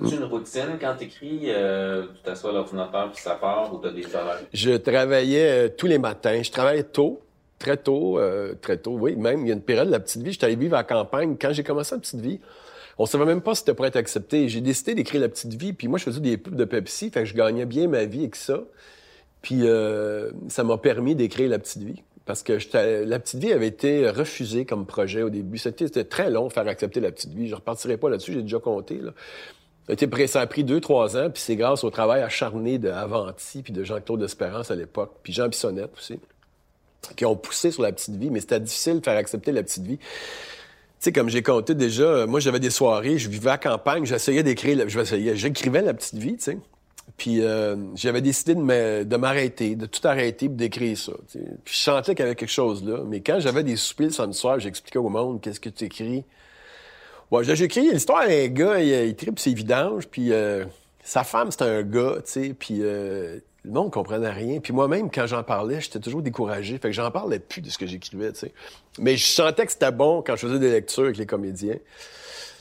As-tu 0.00 0.14
une 0.14 0.24
routine 0.24 0.78
quand 0.80 0.94
tu 0.98 1.04
écris? 1.04 1.40
Euh, 1.46 2.06
tu 2.14 2.22
t'assois 2.22 2.50
à 2.50 2.52
l'ordinateur 2.52 3.10
puis 3.10 3.20
ça 3.20 3.34
part 3.34 3.74
ou 3.74 3.80
tu 3.80 3.88
as 3.88 3.90
des 3.90 4.06
horaires? 4.14 4.40
Je 4.52 4.76
travaillais 4.76 5.66
euh, 5.66 5.68
tous 5.76 5.86
les 5.86 5.98
matins. 5.98 6.40
Je 6.42 6.50
travaillais 6.52 6.84
tôt, 6.84 7.20
très 7.58 7.76
tôt, 7.76 8.18
euh, 8.18 8.54
très 8.60 8.76
tôt, 8.76 8.92
oui. 8.92 9.16
Même, 9.16 9.40
il 9.40 9.48
y 9.48 9.50
a 9.50 9.54
une 9.54 9.62
période 9.62 9.88
de 9.88 9.92
la 9.92 10.00
petite 10.00 10.22
vie, 10.22 10.32
j'étais 10.32 10.46
allé 10.46 10.56
vivre 10.56 10.74
à 10.74 10.78
la 10.78 10.84
campagne. 10.84 11.36
Quand 11.40 11.52
j'ai 11.52 11.64
commencé 11.64 11.94
la 11.94 12.00
petite 12.00 12.20
vie, 12.20 12.38
on 12.98 13.06
savait 13.06 13.24
même 13.24 13.40
pas 13.40 13.54
si 13.54 13.60
c'était 13.60 13.74
pour 13.74 13.86
être 13.86 13.96
accepté. 13.96 14.48
J'ai 14.48 14.60
décidé 14.60 14.94
d'écrire 14.94 15.20
la 15.20 15.28
petite 15.28 15.54
vie, 15.54 15.72
puis 15.72 15.88
moi, 15.88 15.98
je 15.98 16.04
faisais 16.04 16.20
des 16.20 16.36
pubs 16.36 16.54
de 16.54 16.64
Pepsi, 16.64 17.10
fait 17.10 17.20
que 17.20 17.26
je 17.26 17.34
gagnais 17.34 17.66
bien 17.66 17.88
ma 17.88 18.04
vie 18.04 18.20
avec 18.20 18.36
ça. 18.36 18.60
Puis 19.48 19.60
euh, 19.62 20.30
ça 20.48 20.62
m'a 20.62 20.76
permis 20.76 21.14
d'écrire 21.14 21.48
la 21.48 21.58
petite 21.58 21.82
vie. 21.82 22.02
Parce 22.26 22.42
que 22.42 22.58
la 23.06 23.18
petite 23.18 23.40
vie 23.40 23.50
avait 23.50 23.68
été 23.68 24.10
refusée 24.10 24.66
comme 24.66 24.84
projet 24.84 25.22
au 25.22 25.30
début. 25.30 25.56
C'était 25.56 26.04
très 26.04 26.30
long 26.30 26.48
de 26.48 26.52
faire 26.52 26.68
accepter 26.68 27.00
la 27.00 27.10
petite 27.10 27.32
vie. 27.32 27.48
Je 27.48 27.54
repartirai 27.54 27.96
pas 27.96 28.10
là-dessus, 28.10 28.34
j'ai 28.34 28.42
déjà 28.42 28.58
compté. 28.58 29.00
Ça 30.26 30.42
a 30.42 30.46
pris 30.46 30.64
deux, 30.64 30.82
trois 30.82 31.16
ans, 31.16 31.30
puis 31.30 31.40
c'est 31.40 31.56
grâce 31.56 31.82
au 31.82 31.88
travail 31.88 32.20
acharné 32.20 32.76
de 32.76 32.90
Avanti 32.90 33.62
puis 33.62 33.72
de 33.72 33.84
Jean-Claude 33.84 34.22
Espérance 34.22 34.70
à 34.70 34.74
l'époque, 34.74 35.14
puis 35.22 35.32
Jean 35.32 35.48
Bissonnette 35.48 35.94
aussi, 35.96 36.20
qui 37.16 37.24
ont 37.24 37.34
poussé 37.34 37.70
sur 37.70 37.82
la 37.82 37.92
petite 37.92 38.16
vie, 38.16 38.28
mais 38.28 38.40
c'était 38.40 38.60
difficile 38.60 39.00
de 39.00 39.02
faire 39.02 39.16
accepter 39.16 39.50
la 39.50 39.62
petite 39.62 39.84
vie. 39.84 39.96
Tu 39.96 40.04
sais, 40.98 41.12
comme 41.12 41.30
j'ai 41.30 41.42
compté 41.42 41.74
déjà, 41.74 42.02
euh, 42.02 42.26
moi, 42.26 42.40
j'avais 42.40 42.60
des 42.60 42.68
soirées, 42.68 43.16
je 43.16 43.30
vivais 43.30 43.48
à 43.48 43.56
campagne, 43.56 44.04
j'essayais 44.04 44.42
d'écrire, 44.42 44.86
j'écrivais 44.86 45.80
la 45.80 45.94
petite 45.94 46.16
vie, 46.16 46.36
tu 46.36 46.42
sais. 46.42 46.58
Puis 47.18 47.42
euh, 47.42 47.76
j'avais 47.96 48.20
décidé 48.20 48.54
de 48.54 49.16
m'arrêter, 49.16 49.74
de 49.74 49.86
tout 49.86 50.06
arrêter 50.06 50.46
et 50.46 50.48
d'écrire 50.48 50.96
ça. 50.96 51.12
Puis 51.64 51.74
je 51.74 51.78
sentais 51.78 52.14
qu'il 52.14 52.24
y 52.24 52.26
avait 52.26 52.36
quelque 52.36 52.48
chose 52.48 52.84
là. 52.84 53.02
Mais 53.06 53.20
quand 53.20 53.40
j'avais 53.40 53.64
des 53.64 53.76
soupers 53.76 54.06
le 54.06 54.12
samedi 54.12 54.38
soir, 54.38 54.60
j'expliquais 54.60 55.00
au 55.00 55.08
monde 55.08 55.40
qu'est-ce 55.40 55.60
que 55.60 55.68
tu 55.68 55.84
écris. 55.84 56.24
J'ai 57.42 57.64
écrit 57.64 57.90
l'histoire 57.90 58.26
d'un 58.26 58.46
gars, 58.46 58.80
il, 58.80 59.08
il 59.08 59.16
tripe 59.16 59.38
ses 59.38 59.52
vidanges, 59.52 60.06
puis 60.06 60.32
euh, 60.32 60.64
sa 61.02 61.24
femme, 61.24 61.50
c'était 61.50 61.64
un 61.64 61.82
gars, 61.82 62.16
tu 62.24 62.32
sais, 62.32 62.54
puis 62.58 62.78
euh, 62.82 63.40
le 63.64 63.70
monde 63.70 63.90
comprenait 63.90 64.30
rien. 64.30 64.60
Puis 64.60 64.72
moi-même, 64.72 65.10
quand 65.10 65.26
j'en 65.26 65.42
parlais, 65.42 65.80
j'étais 65.80 65.98
toujours 65.98 66.22
découragé. 66.22 66.78
Fait 66.78 66.88
que 66.88 66.94
j'en 66.94 67.10
parlais 67.10 67.40
plus 67.40 67.60
de 67.60 67.68
ce 67.68 67.78
que 67.78 67.86
j'écrivais, 67.86 68.32
tu 68.32 68.40
sais. 68.40 68.52
Mais 68.98 69.16
je 69.16 69.26
sentais 69.26 69.66
que 69.66 69.72
c'était 69.72 69.90
bon 69.90 70.22
quand 70.22 70.36
je 70.36 70.46
faisais 70.46 70.58
des 70.58 70.70
lectures 70.70 71.04
avec 71.04 71.16
les 71.16 71.26
comédiens. 71.26 71.78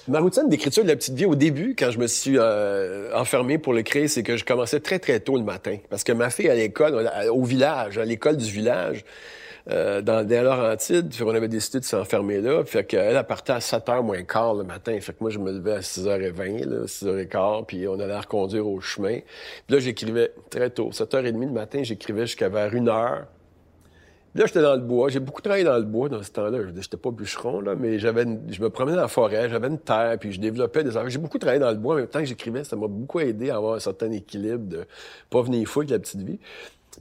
Ma 0.07 0.19
routine 0.19 0.47
d'écriture 0.47 0.83
de 0.83 0.87
la 0.87 0.95
petite 0.95 1.15
vie, 1.15 1.25
au 1.25 1.35
début, 1.35 1.75
quand 1.77 1.91
je 1.91 1.99
me 1.99 2.07
suis 2.07 2.37
euh, 2.37 3.13
enfermé 3.13 3.57
pour 3.57 3.73
l'écrire, 3.73 4.09
c'est 4.09 4.23
que 4.23 4.37
je 4.37 4.45
commençais 4.45 4.79
très, 4.79 4.99
très 4.99 5.19
tôt 5.19 5.37
le 5.37 5.43
matin. 5.43 5.77
Parce 5.89 6.03
que 6.03 6.13
ma 6.13 6.29
fille 6.29 6.49
à 6.49 6.55
l'école, 6.55 7.09
au 7.29 7.43
village, 7.43 7.97
à 7.97 8.05
l'école 8.05 8.37
du 8.37 8.49
village, 8.49 9.03
euh, 9.69 10.01
dans 10.01 10.25
des 10.25 10.39
Laurentides. 10.39 11.09
Puis 11.09 11.23
on 11.23 11.29
avait 11.29 11.49
décidé 11.49 11.81
de 11.81 11.83
s'enfermer 11.83 12.39
là. 12.39 12.63
Fait 12.63 12.85
qu'elle, 12.85 13.17
elle 13.17 13.23
partait 13.25 13.51
à 13.51 13.59
7h 13.59 14.01
moins 14.01 14.23
quart 14.23 14.53
le 14.53 14.63
matin. 14.63 14.97
Fait 15.01 15.11
que 15.11 15.17
moi, 15.19 15.29
je 15.29 15.39
me 15.39 15.51
levais 15.51 15.73
à 15.73 15.79
6h20, 15.79 16.65
là, 16.65 16.85
6h15, 16.85 17.65
puis 17.65 17.85
on 17.85 17.95
allait 17.95 18.07
la 18.07 18.21
reconduire 18.21 18.65
au 18.65 18.79
chemin. 18.79 19.19
Puis 19.67 19.75
là, 19.75 19.79
j'écrivais 19.79 20.31
très 20.49 20.69
tôt. 20.69 20.91
7h30 20.93 21.37
le 21.37 21.51
matin, 21.51 21.83
j'écrivais 21.83 22.27
jusqu'à 22.27 22.47
vers 22.47 22.73
1h. 22.73 23.23
Là, 24.37 24.45
j'étais 24.45 24.61
dans 24.61 24.75
le 24.75 24.81
bois. 24.81 25.09
J'ai 25.09 25.19
beaucoup 25.19 25.41
travaillé 25.41 25.63
dans 25.63 25.77
le 25.77 25.83
bois 25.83 26.09
dans 26.09 26.21
ce 26.21 26.29
temps-là. 26.29 26.59
Je 26.61 26.79
J'étais 26.79 26.95
pas 26.95 27.09
bûcheron, 27.09 27.59
là, 27.59 27.73
mais 27.75 27.97
j'avais 27.97 28.23
je 28.49 28.61
me 28.61 28.69
promenais 28.69 28.95
dans 28.95 29.01
la 29.01 29.07
forêt, 29.07 29.49
j'avais 29.49 29.67
une 29.67 29.79
terre, 29.79 30.15
puis 30.19 30.31
je 30.31 30.39
développais 30.39 30.83
des 30.83 30.95
affaires. 30.95 31.09
J'ai 31.09 31.17
beaucoup 31.17 31.39
travaillé 31.39 31.59
dans 31.59 31.71
le 31.71 31.77
bois 31.77 31.95
en 31.95 31.97
même 31.97 32.07
temps 32.07 32.19
que 32.19 32.25
j'écrivais. 32.25 32.63
Ça 32.63 32.75
m'a 32.75 32.87
beaucoup 32.87 33.19
aidé 33.19 33.49
à 33.49 33.55
avoir 33.55 33.73
un 33.73 33.79
certain 33.79 34.11
équilibre, 34.11 34.63
de 34.65 34.85
pas 35.31 35.41
venir 35.41 35.67
fou 35.67 35.79
avec 35.79 35.89
la 35.89 35.97
petite 35.97 36.21
vie. 36.21 36.37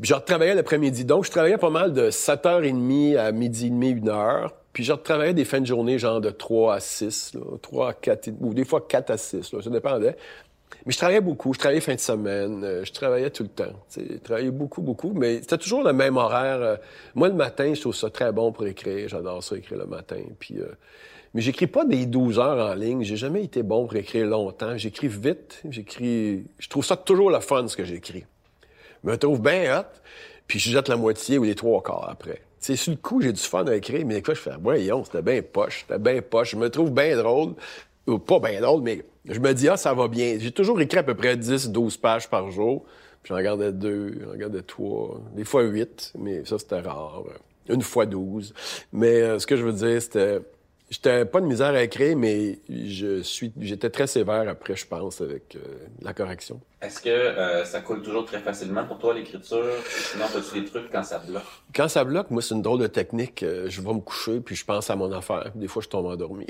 Puis 0.00 0.08
je 0.08 0.14
retravaillais 0.14 0.54
l'après-midi. 0.54 1.04
Donc, 1.04 1.26
je 1.26 1.30
travaillais 1.30 1.58
pas 1.58 1.68
mal 1.68 1.92
de 1.92 2.10
7h30 2.10 3.18
à 3.18 3.32
midi 3.32 3.66
et 3.66 3.70
demi, 3.70 3.94
1h. 3.94 4.48
Puis 4.72 4.84
je 4.84 4.92
retravaillais 4.92 5.34
des 5.34 5.44
fins 5.44 5.60
de 5.60 5.66
journée, 5.66 5.98
genre 5.98 6.22
de 6.22 6.30
3 6.30 6.74
à 6.74 6.80
6, 6.80 7.34
là, 7.34 7.40
3 7.60 7.88
à 7.90 7.92
4, 7.92 8.30
ou 8.40 8.54
des 8.54 8.64
fois 8.64 8.82
4 8.86 9.10
à 9.10 9.16
6, 9.18 9.52
là, 9.52 9.62
ça 9.62 9.70
dépendait. 9.70 10.16
Mais 10.84 10.92
je 10.92 10.98
travaillais 10.98 11.20
beaucoup. 11.20 11.52
Je 11.52 11.58
travaillais 11.58 11.80
fin 11.80 11.94
de 11.94 12.00
semaine. 12.00 12.62
euh, 12.64 12.84
je 12.84 12.92
travaillais 12.92 13.30
tout 13.30 13.42
le 13.42 13.48
temps. 13.48 13.72
Je 13.96 14.18
travaillais 14.18 14.50
beaucoup, 14.50 14.82
beaucoup. 14.82 15.12
Mais 15.14 15.40
c'était 15.40 15.58
toujours 15.58 15.82
le 15.82 15.92
même 15.92 16.16
horaire. 16.16 16.60
euh. 16.60 16.76
Moi, 17.14 17.28
le 17.28 17.34
matin, 17.34 17.72
je 17.74 17.80
trouve 17.80 17.94
ça 17.94 18.10
très 18.10 18.32
bon 18.32 18.52
pour 18.52 18.66
écrire. 18.66 19.08
J'adore 19.08 19.42
ça, 19.42 19.56
écrire 19.56 19.78
le 19.78 19.86
matin. 19.86 20.20
Puis, 20.38 20.58
euh, 20.58 20.66
Mais 21.34 21.40
j'écris 21.40 21.66
pas 21.66 21.84
des 21.84 22.06
12 22.06 22.38
heures 22.38 22.70
en 22.70 22.74
ligne. 22.74 23.02
J'ai 23.02 23.16
jamais 23.16 23.42
été 23.44 23.62
bon 23.62 23.86
pour 23.86 23.96
écrire 23.96 24.26
longtemps. 24.26 24.76
J'écris 24.76 25.08
vite. 25.08 25.62
J'écris... 25.68 26.44
Je 26.58 26.68
trouve 26.68 26.84
ça 26.84 26.96
toujours 26.96 27.30
le 27.30 27.40
fun, 27.40 27.66
ce 27.68 27.76
que 27.76 27.84
j'écris. 27.84 28.24
Je 29.04 29.10
me 29.10 29.16
trouve 29.16 29.40
bien 29.40 29.78
hot. 29.80 29.84
Puis 30.46 30.58
je 30.60 30.70
jette 30.70 30.88
la 30.88 30.96
moitié 30.96 31.38
ou 31.38 31.44
les 31.44 31.54
trois 31.56 31.82
quarts 31.82 32.08
après. 32.08 32.42
Sais, 32.58 32.76
sur 32.76 32.92
le 32.92 32.96
coup, 32.96 33.20
j'ai 33.20 33.32
du 33.32 33.40
fun 33.40 33.64
à 33.66 33.74
écrire, 33.76 34.04
mais 34.06 34.14
des 34.14 34.22
fois, 34.22 34.34
je 34.34 34.40
fais, 34.40 34.50
voyons, 34.60 35.04
c'était 35.04 35.22
bien 35.22 35.40
poche, 35.42 35.84
c'était 35.86 36.00
bien 36.00 36.22
poche. 36.22 36.52
Je 36.52 36.56
me 36.56 36.70
trouve 36.70 36.90
bien 36.90 37.16
drôle. 37.16 37.54
Ou 38.06 38.18
pas 38.18 38.38
bien 38.38 38.60
drôle, 38.60 38.82
mais 38.82 39.04
je 39.28 39.40
me 39.40 39.52
dis, 39.52 39.68
ah, 39.68 39.76
ça 39.76 39.92
va 39.94 40.08
bien. 40.08 40.36
J'ai 40.38 40.52
toujours 40.52 40.80
écrit 40.80 40.98
à 40.98 41.02
peu 41.02 41.14
près 41.14 41.36
10, 41.36 41.70
12 41.70 41.96
pages 41.96 42.28
par 42.28 42.50
jour. 42.50 42.84
Puis 43.22 43.30
j'en 43.30 43.36
regardais 43.36 43.72
deux, 43.72 44.20
j'en 44.22 44.30
regardais 44.30 44.62
trois, 44.62 45.20
des 45.34 45.44
fois 45.44 45.62
huit, 45.62 46.12
mais 46.16 46.44
ça, 46.44 46.58
c'était 46.58 46.80
rare. 46.80 47.24
Une 47.68 47.82
fois 47.82 48.06
douze. 48.06 48.54
Mais 48.92 49.20
euh, 49.22 49.38
ce 49.40 49.46
que 49.46 49.56
je 49.56 49.64
veux 49.64 49.72
dire, 49.72 50.00
c'était... 50.00 50.38
J'étais 50.88 51.24
pas 51.24 51.40
de 51.40 51.46
misère 51.46 51.74
à 51.74 51.82
écrire, 51.82 52.16
mais 52.16 52.60
je 52.68 53.20
suis, 53.22 53.52
j'étais 53.60 53.90
très 53.90 54.06
sévère 54.06 54.48
après, 54.48 54.76
je 54.76 54.86
pense, 54.86 55.20
avec 55.20 55.56
euh, 55.56 55.60
la 56.00 56.12
correction. 56.12 56.60
Est-ce 56.80 57.00
que 57.00 57.08
euh, 57.08 57.64
ça 57.64 57.80
coule 57.80 58.02
toujours 58.02 58.24
très 58.24 58.38
facilement 58.38 58.84
pour 58.84 58.98
toi, 58.98 59.12
l'écriture? 59.12 59.64
Sinon, 59.88 60.26
as-tu 60.26 60.60
des 60.60 60.64
trucs 60.64 60.92
quand 60.92 61.02
ça 61.02 61.18
bloque? 61.18 61.42
Quand 61.74 61.88
ça 61.88 62.04
bloque, 62.04 62.30
moi, 62.30 62.40
c'est 62.40 62.54
une 62.54 62.62
drôle 62.62 62.78
de 62.78 62.86
technique. 62.86 63.42
Euh, 63.42 63.66
je 63.68 63.80
vais 63.80 63.92
me 63.92 64.00
coucher, 64.00 64.38
puis 64.38 64.54
je 64.54 64.64
pense 64.64 64.88
à 64.88 64.94
mon 64.94 65.10
affaire. 65.10 65.50
Des 65.56 65.66
fois, 65.66 65.82
je 65.82 65.88
tombe 65.88 66.06
endormi. 66.06 66.46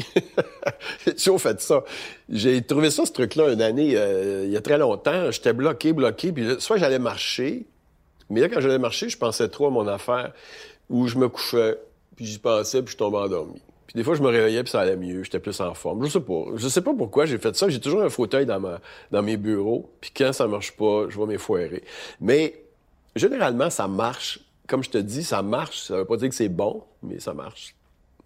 J'ai 1.07 1.15
toujours 1.15 1.41
fait 1.41 1.59
ça. 1.63 1.83
J'ai 2.29 2.61
trouvé 2.61 2.91
ça, 2.91 3.07
ce 3.07 3.13
truc-là, 3.13 3.53
une 3.53 3.63
année, 3.63 3.97
euh, 3.97 4.45
il 4.45 4.51
y 4.51 4.57
a 4.59 4.61
très 4.61 4.77
longtemps. 4.77 5.31
J'étais 5.31 5.55
bloqué, 5.55 5.95
bloqué, 5.95 6.33
puis 6.33 6.61
soit 6.61 6.77
j'allais 6.77 6.99
marcher, 6.99 7.65
mais 8.29 8.41
là, 8.41 8.51
quand 8.51 8.61
j'allais 8.61 8.79
marcher, 8.79 9.09
je 9.09 9.17
pensais 9.17 9.49
trop 9.49 9.69
à 9.69 9.71
mon 9.71 9.87
affaire, 9.87 10.33
ou 10.91 11.07
je 11.07 11.17
me 11.17 11.29
couchais, 11.31 11.79
puis 12.17 12.27
j'y 12.27 12.39
pensais, 12.39 12.83
puis 12.83 12.93
je 12.93 12.99
tombais 12.99 13.19
endormi. 13.19 13.63
Puis 13.87 13.95
des 13.95 14.03
fois, 14.03 14.15
je 14.15 14.23
me 14.23 14.29
réveillais, 14.29 14.63
puis 14.63 14.71
ça 14.71 14.81
allait 14.81 14.97
mieux, 14.97 15.23
j'étais 15.23 15.39
plus 15.39 15.61
en 15.61 15.75
forme. 15.75 16.05
Je 16.05 16.11
sais 16.11 16.21
pas. 16.21 16.45
Je 16.57 16.69
sais 16.69 16.83
pas 16.83 16.95
pourquoi 16.95 17.27
j'ai 17.27 17.39
fait 17.39 17.55
ça. 17.55 17.69
J'ai 17.69 17.81
toujours 17.81 18.03
un 18.03 18.09
fauteuil 18.09 18.47
dans, 18.47 18.61
ma, 18.61 18.81
dans 19.11 19.23
mes 19.23 19.37
bureaux, 19.37 19.91
puis 20.01 20.11
quand 20.17 20.33
ça 20.33 20.47
marche 20.47 20.73
pas, 20.73 21.09
je 21.09 21.19
vais 21.19 21.27
m'effoirer. 21.27 21.85
Mais 22.21 22.63
généralement, 23.15 23.71
ça 23.71 23.89
marche. 23.89 24.41
Comme 24.67 24.83
je 24.83 24.91
te 24.91 24.99
dis, 24.99 25.23
ça 25.23 25.43
marche. 25.43 25.83
Ça 25.83 25.99
veut 25.99 26.05
pas 26.05 26.17
dire 26.17 26.29
que 26.29 26.35
c'est 26.35 26.49
bon, 26.49 26.83
mais 27.03 27.21
ça 27.21 27.33
marche. 27.33 27.75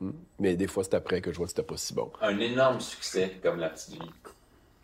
Hmm. 0.00 0.12
Mais 0.38 0.56
des 0.56 0.66
fois, 0.66 0.82
c'est 0.82 0.94
après 0.94 1.20
que 1.20 1.30
je 1.30 1.36
vois 1.36 1.44
que 1.44 1.50
c'était 1.50 1.62
pas 1.62 1.76
si 1.76 1.92
bon. 1.92 2.10
Un 2.22 2.38
énorme 2.38 2.80
succès 2.80 3.32
comme 3.42 3.60
La 3.60 3.68
Petite 3.68 3.92
Vie. 3.94 4.10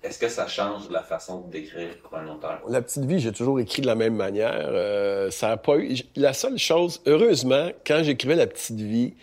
Est-ce 0.07 0.19
que 0.19 0.29
ça 0.29 0.47
change 0.47 0.89
la 0.91 1.03
façon 1.03 1.41
d'écrire 1.49 1.97
pour 2.03 2.17
un 2.17 2.29
auteur? 2.29 2.61
La 2.69 2.81
petite 2.81 3.05
vie, 3.07 3.19
j'ai 3.19 3.33
toujours 3.33 3.59
écrit 3.59 3.83
de 3.83 3.87
la 3.87 3.97
même 3.97 4.15
manière. 4.15 4.69
Euh, 4.69 5.31
ça 5.31 5.51
a 5.51 5.57
pas 5.57 5.79
eu. 5.79 5.97
La 6.15 6.33
seule 6.33 6.59
chose, 6.59 7.01
heureusement, 7.07 7.71
quand 7.85 8.03
j'écrivais 8.05 8.37
La 8.37 8.47
petite 8.47 8.79
vie, 8.79 9.15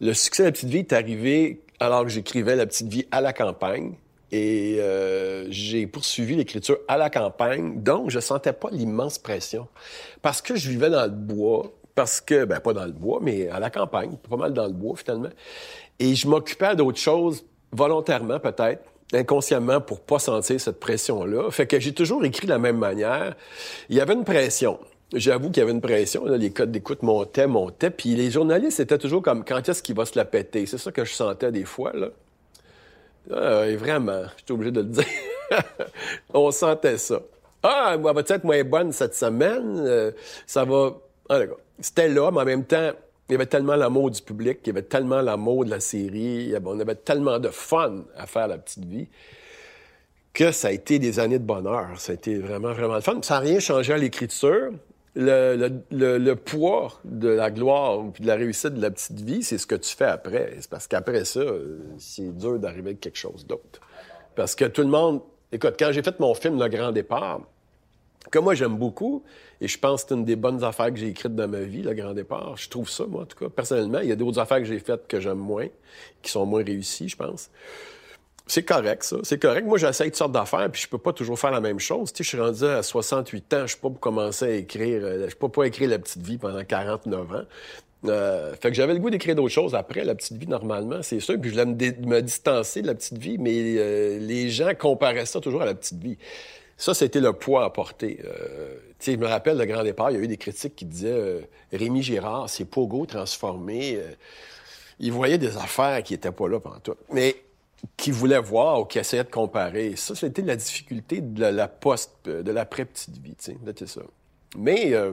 le 0.00 0.12
succès 0.14 0.42
de 0.42 0.48
La 0.48 0.52
petite 0.52 0.68
vie 0.68 0.78
est 0.78 0.92
arrivé 0.92 1.60
alors 1.80 2.02
que 2.02 2.08
j'écrivais 2.08 2.56
La 2.56 2.66
petite 2.66 2.88
vie 2.88 3.06
à 3.10 3.20
la 3.20 3.32
campagne. 3.32 3.94
Et 4.32 4.78
euh, 4.80 5.46
j'ai 5.50 5.86
poursuivi 5.86 6.34
l'écriture 6.34 6.78
à 6.88 6.96
la 6.96 7.08
campagne, 7.08 7.80
donc 7.82 8.10
je 8.10 8.18
sentais 8.18 8.52
pas 8.52 8.68
l'immense 8.72 9.16
pression. 9.16 9.68
Parce 10.22 10.42
que 10.42 10.56
je 10.56 10.70
vivais 10.70 10.90
dans 10.90 11.04
le 11.04 11.10
bois, 11.10 11.72
parce 11.94 12.20
que, 12.20 12.44
ben 12.44 12.58
pas 12.58 12.72
dans 12.72 12.84
le 12.84 12.90
bois, 12.90 13.20
mais 13.22 13.48
à 13.48 13.60
la 13.60 13.70
campagne, 13.70 14.16
pas 14.28 14.36
mal 14.36 14.52
dans 14.52 14.66
le 14.66 14.72
bois 14.72 14.96
finalement. 14.96 15.28
Et 16.00 16.16
je 16.16 16.26
m'occupais 16.26 16.74
d'autres 16.74 16.98
choses, 16.98 17.44
volontairement 17.70 18.40
peut-être, 18.40 18.82
inconsciemment 19.12 19.80
pour 19.80 20.00
pas 20.00 20.18
sentir 20.18 20.60
cette 20.60 20.80
pression-là. 20.80 21.50
Fait 21.52 21.68
que 21.68 21.78
j'ai 21.78 21.94
toujours 21.94 22.24
écrit 22.24 22.46
de 22.46 22.52
la 22.52 22.58
même 22.58 22.78
manière. 22.78 23.36
Il 23.88 23.94
y 23.94 24.00
avait 24.00 24.14
une 24.14 24.24
pression. 24.24 24.80
J'avoue 25.14 25.50
qu'il 25.50 25.58
y 25.58 25.62
avait 25.62 25.72
une 25.72 25.80
pression. 25.80 26.24
les 26.26 26.50
codes 26.50 26.72
d'écoute 26.72 27.02
montaient, 27.02 27.46
montaient. 27.46 27.90
Puis 27.90 28.14
les 28.14 28.30
journalistes 28.30 28.80
étaient 28.80 28.98
toujours 28.98 29.22
comme 29.22 29.44
quand 29.44 29.68
est-ce 29.68 29.82
qu'il 29.82 29.94
va 29.94 30.04
se 30.04 30.16
la 30.16 30.24
péter? 30.24 30.66
C'est 30.66 30.78
ça 30.78 30.92
que 30.92 31.04
je 31.04 31.12
sentais 31.12 31.52
des 31.52 31.64
fois. 31.64 31.92
Là. 31.94 32.08
Ah, 33.32 33.66
et 33.66 33.76
vraiment, 33.76 34.22
j'étais 34.36 34.52
obligé 34.52 34.72
de 34.72 34.80
le 34.80 34.86
dire. 34.88 35.04
On 36.32 36.50
sentait 36.50 36.98
ça. 36.98 37.20
Ah, 37.62 37.96
moi, 37.98 38.12
va-t-elle 38.12 38.38
être 38.38 38.44
moins 38.44 38.62
bonne 38.64 38.92
cette 38.92 39.14
semaine? 39.14 39.78
Euh, 39.78 40.12
ça 40.46 40.64
va. 40.64 40.94
Ah. 41.28 41.40
C'était 41.80 42.08
là, 42.08 42.30
mais 42.30 42.40
en 42.40 42.44
même 42.44 42.64
temps, 42.64 42.90
il 43.28 43.32
y 43.32 43.34
avait 43.36 43.46
tellement 43.46 43.76
l'amour 43.76 44.10
du 44.10 44.20
public, 44.20 44.58
il 44.64 44.66
y 44.68 44.70
avait 44.70 44.82
tellement 44.82 45.22
l'amour 45.22 45.64
de 45.64 45.70
la 45.70 45.80
série, 45.80 46.52
on 46.64 46.78
avait 46.78 46.94
tellement 46.94 47.38
de 47.38 47.48
fun 47.48 48.04
à 48.16 48.26
faire 48.26 48.48
la 48.48 48.58
petite 48.58 48.84
vie 48.84 49.08
que 50.34 50.50
ça 50.50 50.68
a 50.68 50.70
été 50.72 50.98
des 50.98 51.20
années 51.20 51.38
de 51.38 51.44
bonheur. 51.44 51.98
Ça 51.98 52.12
a 52.12 52.14
été 52.16 52.38
vraiment, 52.38 52.72
vraiment 52.72 52.96
le 52.96 53.00
fun. 53.00 53.20
Ça 53.22 53.34
n'a 53.34 53.40
rien 53.40 53.60
changé 53.60 53.92
à 53.92 53.96
l'écriture. 53.96 54.72
Le, 55.16 55.54
le- 55.56 55.82
le- 55.92 56.18
le 56.18 56.36
poids 56.36 56.92
de 57.04 57.28
la 57.28 57.50
gloire 57.52 58.02
puis 58.12 58.22
de 58.24 58.26
la 58.26 58.34
réussite 58.34 58.74
de 58.74 58.82
la 58.82 58.90
petite 58.90 59.20
vie, 59.20 59.44
c'est 59.44 59.58
ce 59.58 59.66
que 59.66 59.76
tu 59.76 59.94
fais 59.94 60.06
après. 60.06 60.56
C'est 60.60 60.68
parce 60.70 60.88
qu'après 60.88 61.24
ça, 61.24 61.40
c'est 61.98 62.36
dur 62.36 62.58
d'arriver 62.58 62.90
avec 62.90 63.00
quelque 63.00 63.18
chose 63.18 63.46
d'autre. 63.46 63.80
Parce 64.34 64.54
que 64.56 64.64
tout 64.64 64.82
le 64.82 64.88
monde... 64.88 65.20
Écoute, 65.52 65.74
quand 65.78 65.92
j'ai 65.92 66.02
fait 66.02 66.18
mon 66.18 66.34
film 66.34 66.60
Le 66.60 66.68
Grand 66.68 66.90
Départ, 66.90 67.42
que 68.28 68.40
moi 68.40 68.54
j'aime 68.54 68.76
beaucoup, 68.76 69.22
et 69.60 69.68
je 69.68 69.78
pense 69.78 70.02
que 70.02 70.08
c'est 70.08 70.14
une 70.16 70.24
des 70.24 70.34
bonnes 70.34 70.64
affaires 70.64 70.90
que 70.92 70.96
j'ai 70.96 71.08
écrites 71.08 71.36
dans 71.36 71.46
ma 71.46 71.60
vie, 71.60 71.82
Le 71.82 71.94
Grand 71.94 72.12
Départ. 72.12 72.56
Je 72.56 72.68
trouve 72.68 72.90
ça, 72.90 73.04
moi, 73.06 73.22
en 73.22 73.26
tout 73.26 73.38
cas, 73.38 73.48
personnellement. 73.48 74.00
Il 74.00 74.08
y 74.08 74.12
a 74.12 74.16
d'autres 74.16 74.40
affaires 74.40 74.58
que 74.58 74.64
j'ai 74.64 74.80
faites 74.80 75.06
que 75.06 75.20
j'aime 75.20 75.38
moins, 75.38 75.68
qui 76.22 76.32
sont 76.32 76.44
moins 76.44 76.64
réussies, 76.64 77.08
je 77.08 77.16
pense. 77.16 77.50
C'est 78.46 78.62
correct, 78.62 79.04
ça. 79.04 79.16
C'est 79.22 79.40
correct. 79.40 79.66
Moi, 79.66 79.78
j'essaie 79.78 80.04
toutes 80.04 80.16
sortes 80.16 80.32
d'affaires, 80.32 80.70
puis 80.70 80.82
je 80.82 80.88
peux 80.88 80.98
pas 80.98 81.14
toujours 81.14 81.38
faire 81.38 81.50
la 81.50 81.60
même 81.60 81.80
chose. 81.80 82.12
Tu 82.12 82.18
sais, 82.18 82.24
je 82.24 82.28
suis 82.28 82.40
rendu 82.40 82.64
à 82.64 82.82
68 82.82 83.54
ans, 83.54 83.60
je 83.62 83.72
suis 83.72 83.80
pas 83.80 83.88
commencer 83.98 84.44
à 84.44 84.50
écrire, 84.50 85.00
euh, 85.02 85.28
je 85.30 85.34
peux 85.34 85.48
pas 85.48 85.64
écrire 85.64 85.88
La 85.88 85.98
Petite 85.98 86.22
Vie 86.22 86.36
pendant 86.36 86.62
49 86.62 87.32
ans. 87.32 87.44
Euh, 88.06 88.54
fait 88.60 88.68
que 88.68 88.74
j'avais 88.74 88.92
le 88.92 88.98
goût 88.98 89.10
d'écrire 89.10 89.34
d'autres 89.34 89.48
choses 89.48 89.74
après 89.74 90.04
La 90.04 90.14
Petite 90.14 90.36
Vie, 90.36 90.46
normalement, 90.46 91.02
c'est 91.02 91.20
sûr. 91.20 91.40
Puis 91.40 91.50
je 91.50 91.54
voulais 91.54 91.66
me, 91.66 92.20
distancer 92.20 92.82
de 92.82 92.86
La 92.86 92.94
Petite 92.94 93.18
Vie, 93.18 93.38
mais 93.38 93.76
euh, 93.78 94.18
les 94.18 94.50
gens 94.50 94.74
comparaient 94.78 95.26
ça 95.26 95.40
toujours 95.40 95.62
à 95.62 95.66
La 95.66 95.74
Petite 95.74 96.02
Vie. 96.02 96.18
Ça, 96.76 96.92
c'était 96.92 97.20
le 97.20 97.32
poids 97.32 97.64
à 97.64 97.70
porter. 97.70 98.20
Euh, 98.24 98.76
je 99.00 99.12
me 99.12 99.26
rappelle, 99.26 99.56
le 99.56 99.64
grand 99.64 99.84
départ, 99.84 100.10
il 100.10 100.16
y 100.16 100.20
a 100.20 100.22
eu 100.22 100.28
des 100.28 100.36
critiques 100.36 100.74
qui 100.74 100.84
disaient 100.84 101.12
euh, 101.12 101.40
Rémi 101.72 102.02
Girard, 102.02 102.50
c'est 102.50 102.64
Pogo 102.64 103.06
transformé. 103.06 103.98
Il 104.98 105.12
voyait 105.12 105.38
des 105.38 105.56
affaires 105.56 106.02
qui 106.02 106.14
étaient 106.14 106.32
pas 106.32 106.48
là 106.48 106.60
pendant 106.60 106.80
tout. 106.80 106.94
Mais 107.12 107.36
qui 107.96 108.10
voulaient 108.10 108.40
voir 108.40 108.80
ou 108.80 108.84
qui 108.84 108.98
essayaient 108.98 109.24
de 109.24 109.30
comparer. 109.30 109.96
Ça, 109.96 110.14
c'était 110.14 110.42
la 110.42 110.56
difficulté 110.56 111.20
de 111.20 111.40
la, 111.40 111.52
la 111.52 111.68
post, 111.68 112.12
euh, 112.26 112.42
de 112.42 112.52
l'après-petite 112.52 113.18
vie, 113.18 113.34
tu 113.36 113.52
sais. 113.52 113.86
Ça. 113.86 114.00
Mais 114.56 114.94
euh, 114.94 115.12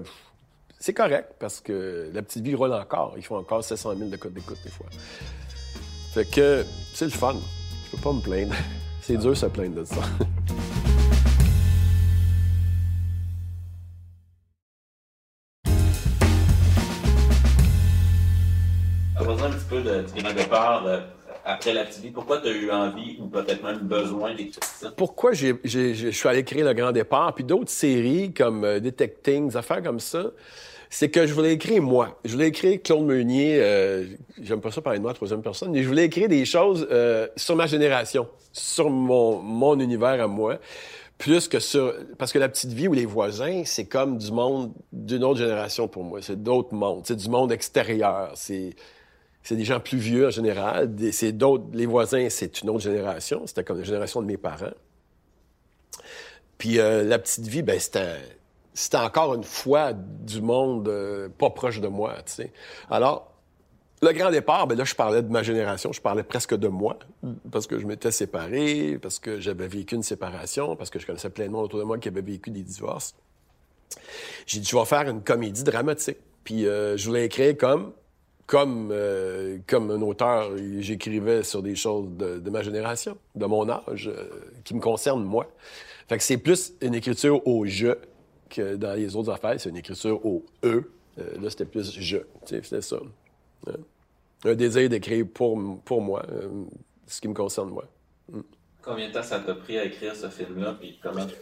c'est 0.79 0.93
correct 0.93 1.33
parce 1.39 1.59
que 1.59 2.09
la 2.13 2.21
petite 2.21 2.43
vie 2.43 2.55
roule 2.55 2.73
encore. 2.73 3.13
Ils 3.17 3.23
font 3.23 3.37
encore 3.37 3.63
700 3.63 3.95
000 3.97 4.09
de 4.09 4.17
codes 4.17 4.33
d'écoute 4.33 4.59
des 4.63 4.71
fois. 4.71 4.87
Fait 6.13 6.29
que 6.29 6.65
c'est 6.93 7.05
le 7.05 7.11
fun. 7.11 7.35
Je 7.85 7.95
peux 7.95 8.01
pas 8.01 8.13
me 8.13 8.21
plaindre. 8.21 8.55
C'est 9.01 9.17
dur 9.17 9.35
se 9.35 9.47
plaindre 9.47 9.77
de 9.77 9.83
ça. 9.83 9.95
Un 19.17 19.49
petit 19.49 19.65
peu 19.67 19.81
de, 19.81 20.33
départ 20.33 20.83
après 21.45 21.73
la 21.73 21.83
vie. 21.83 22.11
Pourquoi 22.11 22.39
tu 22.39 22.47
as 22.47 22.51
eu 22.51 22.71
envie 22.71 23.17
ou 23.19 23.27
peut-être 23.27 23.63
même 23.63 23.79
besoin 23.79 24.33
d'écrire 24.33 24.63
ça? 24.63 24.91
pourquoi 24.95 25.33
je 25.33 25.55
suis 26.11 26.27
allé 26.29 26.43
créer 26.43 26.63
Le 26.63 26.73
Grand 26.73 26.91
Départ, 26.91 27.33
puis 27.33 27.43
d'autres 27.43 27.71
séries 27.71 28.33
comme 28.33 28.63
euh, 28.63 28.79
Detecting, 28.79 29.49
des 29.49 29.57
affaires 29.57 29.81
comme 29.81 29.99
ça, 29.99 30.31
c'est 30.89 31.09
que 31.09 31.25
je 31.25 31.33
voulais 31.33 31.53
écrire 31.53 31.81
moi. 31.81 32.19
Je 32.25 32.33
voulais 32.33 32.49
écrire 32.49 32.79
Claude 32.83 33.05
Meunier, 33.05 33.59
euh, 33.61 34.05
j'aime 34.41 34.61
pas 34.61 34.71
ça 34.71 34.81
parler 34.81 34.99
de 34.99 35.03
moi 35.03 35.13
troisième 35.13 35.41
personne, 35.41 35.71
mais 35.71 35.83
je 35.83 35.87
voulais 35.87 36.05
écrire 36.05 36.27
des 36.27 36.45
choses 36.45 36.87
euh, 36.91 37.27
sur 37.35 37.55
ma 37.55 37.65
génération, 37.65 38.27
sur 38.51 38.89
mon, 38.89 39.39
mon 39.39 39.79
univers 39.79 40.21
à 40.21 40.27
moi. 40.27 40.59
plus 41.17 41.47
que 41.47 41.59
sur... 41.59 41.93
Parce 42.17 42.33
que 42.33 42.39
la 42.39 42.49
petite 42.49 42.73
vie 42.73 42.87
ou 42.87 42.93
les 42.93 43.05
voisins, 43.05 43.61
c'est 43.63 43.85
comme 43.85 44.17
du 44.17 44.31
monde 44.31 44.73
d'une 44.91 45.23
autre 45.23 45.39
génération 45.39 45.87
pour 45.87 46.03
moi. 46.03 46.19
C'est 46.21 46.41
d'autres 46.41 46.73
mondes. 46.73 47.03
C'est 47.05 47.15
du 47.15 47.29
monde 47.29 47.51
extérieur. 47.51 48.31
C'est... 48.35 48.75
C'est 49.43 49.55
des 49.55 49.63
gens 49.63 49.79
plus 49.79 49.97
vieux 49.97 50.27
en 50.27 50.29
général. 50.29 50.93
C'est 51.11 51.31
d'autres... 51.31 51.65
Les 51.73 51.85
voisins, 51.85 52.27
c'est 52.29 52.61
une 52.61 52.69
autre 52.69 52.83
génération. 52.83 53.47
C'était 53.47 53.63
comme 53.63 53.79
la 53.79 53.83
génération 53.83 54.21
de 54.21 54.27
mes 54.27 54.37
parents. 54.37 54.73
Puis 56.57 56.79
euh, 56.79 57.03
la 57.03 57.19
petite 57.19 57.47
vie, 57.47 57.61
ben 57.61 57.79
c'était... 57.79 58.17
C'était 58.73 58.97
encore 58.97 59.35
une 59.35 59.43
fois 59.43 59.91
du 59.93 60.41
monde 60.41 60.87
euh, 60.87 61.27
pas 61.27 61.49
proche 61.49 61.81
de 61.81 61.89
moi, 61.89 62.15
tu 62.25 62.33
sais. 62.33 62.53
Alors, 62.89 63.33
le 64.01 64.13
grand 64.13 64.31
départ, 64.31 64.65
ben 64.65 64.77
là, 64.77 64.85
je 64.85 64.95
parlais 64.95 65.21
de 65.21 65.29
ma 65.29 65.43
génération, 65.43 65.91
je 65.91 66.01
parlais 66.01 66.23
presque 66.23 66.55
de 66.55 66.69
moi, 66.69 66.97
parce 67.51 67.67
que 67.67 67.77
je 67.77 67.85
m'étais 67.85 68.11
séparé, 68.11 68.97
parce 69.01 69.19
que 69.19 69.39
j'avais 69.41 69.67
vécu 69.67 69.95
une 69.95 70.03
séparation, 70.03 70.75
parce 70.77 70.89
que 70.89 70.99
je 70.99 71.05
connaissais 71.05 71.29
plein 71.29 71.47
de 71.47 71.51
monde 71.51 71.65
autour 71.65 71.79
de 71.79 71.83
moi 71.83 71.97
qui 71.97 72.07
avait 72.07 72.21
vécu 72.21 72.49
des 72.49 72.63
divorces. 72.63 73.13
J'ai 74.45 74.59
dit, 74.59 74.67
je 74.67 74.75
vais 74.75 74.85
faire 74.85 75.07
une 75.09 75.21
comédie 75.21 75.63
dramatique. 75.63 76.17
Puis 76.43 76.65
euh, 76.65 76.97
je 76.97 77.05
voulais 77.07 77.25
écrire 77.25 77.55
comme, 77.57 77.93
comme, 78.51 78.89
euh, 78.91 79.59
comme 79.65 79.91
un 79.91 80.01
auteur, 80.01 80.51
j'écrivais 80.79 81.41
sur 81.41 81.63
des 81.63 81.77
choses 81.77 82.09
de, 82.17 82.49
ma 82.49 82.61
génération, 82.61 83.17
de 83.33 83.45
mon 83.45 83.69
âge, 83.69 84.09
euh, 84.09 84.29
qui 84.65 84.75
me 84.75 84.81
concernent 84.81 85.23
moi. 85.23 85.49
Fait 86.09 86.17
que 86.17 86.23
c'est 86.23 86.37
plus 86.37 86.73
une 86.81 86.93
écriture 86.93 87.47
au 87.47 87.65
je 87.65 87.93
que 88.49 88.75
dans 88.75 88.93
les 88.93 89.15
autres 89.15 89.31
affaires, 89.31 89.55
c'est 89.57 89.69
une 89.69 89.77
écriture 89.77 90.25
au 90.25 90.43
e. 90.65 90.83
là, 91.17 91.49
c'était 91.49 91.63
plus 91.63 91.97
je. 91.97 92.17
C'était 92.43 92.81
ça. 92.81 92.97
Hein? 93.67 93.71
Un 94.43 94.55
désir 94.55 94.89
d'écrire 94.89 95.25
pour, 95.33 95.57
pour 95.85 96.01
moi, 96.01 96.25
euh, 96.29 96.49
ce 97.07 97.21
qui 97.21 97.29
me 97.29 97.33
concerne 97.33 97.69
moi. 97.69 97.85
Mm. 98.29 98.41
Combien 98.81 99.07
de 99.07 99.13
temps 99.13 99.23
ça 99.23 99.39
t'a 99.39 99.55
pris 99.55 99.77
à 99.77 99.85
écrire 99.85 100.13
ce 100.13 100.27
film-là, 100.27 100.75
puis 100.77 100.99
comment 101.01 101.25
tu 101.25 101.35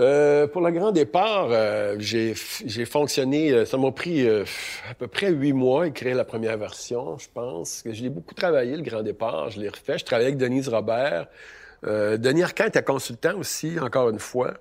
euh, 0.00 0.46
Pour 0.46 0.62
le 0.62 0.70
grand 0.72 0.92
départ, 0.92 1.48
euh, 1.50 1.96
j'ai 1.98 2.34
fonctionné, 2.84 3.52
euh, 3.52 3.64
ça 3.64 3.76
m'a 3.76 3.90
pris 3.92 4.28
à 4.28 4.94
peu 4.98 5.06
près 5.06 5.30
huit 5.30 5.52
mois 5.52 5.86
écrire 5.86 6.16
la 6.16 6.24
première 6.24 6.58
version, 6.58 7.18
je 7.18 7.28
pense. 7.32 7.82
Je 7.84 8.02
l'ai 8.02 8.10
beaucoup 8.10 8.34
travaillé, 8.34 8.76
le 8.76 8.82
grand 8.82 9.02
départ, 9.02 9.50
je 9.50 9.60
l'ai 9.60 9.68
refait. 9.68 9.98
Je 9.98 10.04
travaillais 10.04 10.28
avec 10.28 10.38
Denise 10.38 10.68
Robert. 10.68 11.26
Denis 11.82 12.42
Arcand 12.42 12.64
était 12.64 12.82
consultant 12.82 13.36
aussi, 13.36 13.78
encore 13.78 14.08
une 14.08 14.18
fois. 14.18 14.54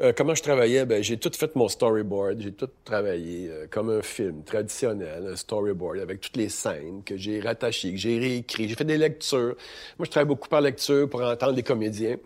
Euh, 0.00 0.12
comment 0.16 0.34
je 0.34 0.42
travaillais? 0.42 0.86
Ben, 0.86 1.02
j'ai 1.02 1.16
tout 1.16 1.30
fait 1.34 1.54
mon 1.56 1.68
storyboard. 1.68 2.40
J'ai 2.40 2.52
tout 2.52 2.68
travaillé 2.84 3.48
euh, 3.50 3.66
comme 3.68 3.90
un 3.90 4.02
film 4.02 4.44
traditionnel, 4.44 5.26
un 5.32 5.36
storyboard 5.36 5.98
avec 5.98 6.20
toutes 6.20 6.36
les 6.36 6.48
scènes 6.48 7.02
que 7.04 7.16
j'ai 7.16 7.40
rattachées, 7.40 7.92
que 7.92 7.98
j'ai 7.98 8.18
réécrit. 8.18 8.68
J'ai 8.68 8.76
fait 8.76 8.84
des 8.84 8.96
lectures. 8.96 9.56
Moi, 9.98 10.06
je 10.06 10.10
travaille 10.10 10.28
beaucoup 10.28 10.48
par 10.48 10.60
lecture 10.60 11.08
pour 11.10 11.22
entendre 11.22 11.54
les 11.54 11.64
comédiens. 11.64 12.16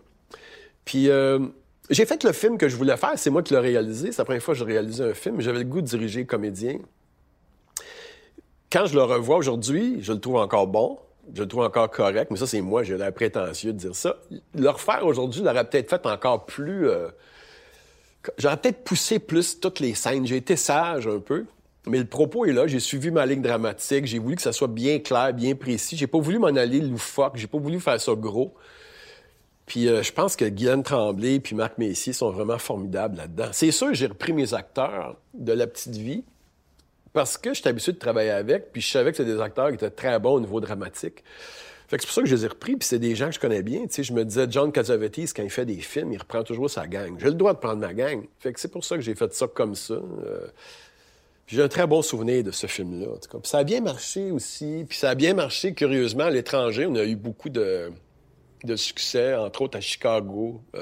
Puis, 0.85 1.09
euh, 1.09 1.39
j'ai 1.89 2.05
fait 2.05 2.23
le 2.23 2.31
film 2.31 2.57
que 2.57 2.69
je 2.69 2.75
voulais 2.75 2.97
faire. 2.97 3.13
C'est 3.15 3.29
moi 3.29 3.43
qui 3.43 3.53
l'ai 3.53 3.59
réalisé. 3.59 4.11
C'est 4.11 4.19
la 4.19 4.25
première 4.25 4.43
fois 4.43 4.53
que 4.53 4.59
j'ai 4.59 4.65
réalisé 4.65 5.03
un 5.03 5.13
film. 5.13 5.41
J'avais 5.41 5.59
le 5.59 5.65
goût 5.65 5.81
de 5.81 5.87
diriger 5.87 6.25
comédien. 6.25 6.79
Quand 8.71 8.85
je 8.85 8.95
le 8.95 9.03
revois 9.03 9.37
aujourd'hui, 9.37 9.97
je 10.01 10.13
le 10.13 10.19
trouve 10.19 10.37
encore 10.37 10.67
bon 10.67 10.99
je 11.33 11.41
le 11.41 11.47
trouve 11.47 11.63
encore 11.63 11.89
correct, 11.89 12.31
mais 12.31 12.37
ça, 12.37 12.45
c'est 12.45 12.59
moi, 12.59 12.83
j'ai 12.83 12.97
l'air 12.97 13.13
prétentieux 13.13 13.71
de 13.71 13.77
dire 13.77 13.95
ça. 13.95 14.17
Le 14.55 14.69
refaire 14.69 15.05
aujourd'hui 15.05 15.41
l'aurait 15.41 15.63
peut-être 15.63 15.89
fait 15.89 16.05
encore 16.05 16.45
plus 16.45 16.89
J'aurais 18.37 18.57
peut-être 18.57 18.83
poussé 18.83 19.19
plus 19.19 19.59
toutes 19.59 19.79
les 19.79 19.93
scènes. 19.95 20.25
J'ai 20.25 20.37
été 20.37 20.55
sage 20.55 21.07
un 21.07 21.19
peu. 21.19 21.45
Mais 21.85 21.97
le 21.97 22.05
propos 22.05 22.45
est 22.45 22.53
là, 22.53 22.65
j'ai 22.65 22.79
suivi 22.79 23.11
ma 23.11 23.25
ligne 23.25 23.41
dramatique, 23.41 24.05
j'ai 24.05 24.17
voulu 24.17 24.37
que 24.37 24.41
ça 24.41 24.53
soit 24.53 24.69
bien 24.69 24.99
clair, 24.99 25.33
bien 25.33 25.53
précis. 25.53 25.97
J'ai 25.97 26.07
pas 26.07 26.19
voulu 26.19 26.39
m'en 26.39 26.47
aller 26.47 26.79
loufoque, 26.79 27.33
j'ai 27.35 27.47
pas 27.47 27.57
voulu 27.57 27.81
faire 27.81 27.99
ça 27.99 28.13
gros. 28.15 28.53
Puis 29.65 29.87
euh, 29.87 30.03
je 30.03 30.11
pense 30.11 30.35
que 30.35 30.45
Guylaine 30.45 30.83
Tremblay 30.83 31.39
puis 31.39 31.55
Marc 31.55 31.77
Messier 31.77 32.13
sont 32.13 32.31
vraiment 32.31 32.57
formidables 32.57 33.17
là-dedans. 33.17 33.49
C'est 33.51 33.71
sûr, 33.71 33.93
j'ai 33.93 34.07
repris 34.07 34.33
mes 34.33 34.53
acteurs 34.53 35.17
de 35.33 35.53
La 35.53 35.67
Petite 35.67 35.95
Vie 35.95 36.23
parce 37.13 37.37
que 37.37 37.53
j'étais 37.53 37.69
habitué 37.69 37.91
de 37.91 37.99
travailler 37.99 38.31
avec, 38.31 38.71
puis 38.71 38.81
je 38.81 38.91
savais 38.91 39.11
que 39.11 39.17
c'était 39.17 39.35
des 39.35 39.41
acteurs 39.41 39.69
qui 39.69 39.75
étaient 39.75 39.91
très 39.91 40.19
bons 40.19 40.33
au 40.33 40.39
niveau 40.39 40.59
dramatique 40.59 41.23
c'est 41.99 42.07
pour 42.07 42.13
ça 42.13 42.21
que 42.21 42.27
je 42.27 42.35
les 42.35 42.45
ai 42.45 42.47
repris, 42.47 42.75
puis 42.75 42.87
c'est 42.87 42.99
des 42.99 43.15
gens 43.15 43.27
que 43.27 43.35
je 43.35 43.39
connais 43.39 43.61
bien. 43.61 43.81
Tu 43.81 43.93
sais, 43.93 44.03
je 44.03 44.13
me 44.13 44.23
disais, 44.25 44.47
John 44.49 44.71
Cassavetes, 44.71 45.33
quand 45.35 45.43
il 45.43 45.49
fait 45.49 45.65
des 45.65 45.77
films, 45.77 46.11
il 46.11 46.17
reprend 46.17 46.43
toujours 46.43 46.69
sa 46.69 46.87
gang. 46.87 47.15
J'ai 47.19 47.27
le 47.27 47.33
droit 47.33 47.53
de 47.53 47.59
prendre 47.59 47.79
ma 47.79 47.93
gang. 47.93 48.23
Fait 48.39 48.53
que 48.53 48.59
c'est 48.59 48.71
pour 48.71 48.83
ça 48.83 48.95
que 48.95 49.01
j'ai 49.01 49.15
fait 49.15 49.33
ça 49.33 49.47
comme 49.47 49.75
ça. 49.75 49.93
Euh. 49.93 50.47
j'ai 51.47 51.61
un 51.61 51.67
très 51.67 51.87
bon 51.87 52.01
souvenir 52.01 52.43
de 52.43 52.51
ce 52.51 52.67
film-là. 52.67 53.07
ça 53.43 53.59
a 53.59 53.63
bien 53.63 53.81
marché 53.81 54.31
aussi. 54.31 54.85
Puis 54.87 54.97
ça 54.97 55.11
a 55.11 55.15
bien 55.15 55.33
marché, 55.33 55.73
curieusement, 55.73 56.25
à 56.25 56.31
l'étranger. 56.31 56.85
On 56.87 56.95
a 56.95 57.03
eu 57.03 57.15
beaucoup 57.15 57.49
de, 57.49 57.91
de 58.65 58.75
succès, 58.75 59.35
entre 59.35 59.63
autres 59.63 59.77
à 59.77 59.81
Chicago. 59.81 60.61
Euh, 60.75 60.81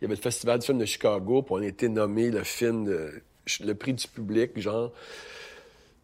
il 0.00 0.02
y 0.02 0.04
avait 0.04 0.14
le 0.14 0.20
Festival 0.20 0.58
du 0.58 0.66
film 0.66 0.78
de 0.78 0.84
Chicago, 0.84 1.42
puis 1.42 1.54
on 1.54 1.62
a 1.62 1.66
été 1.66 1.88
nommé 1.88 2.30
le 2.30 2.44
film, 2.44 2.84
de, 2.84 3.22
le 3.60 3.74
prix 3.74 3.94
du 3.94 4.06
public, 4.06 4.58
genre. 4.60 4.92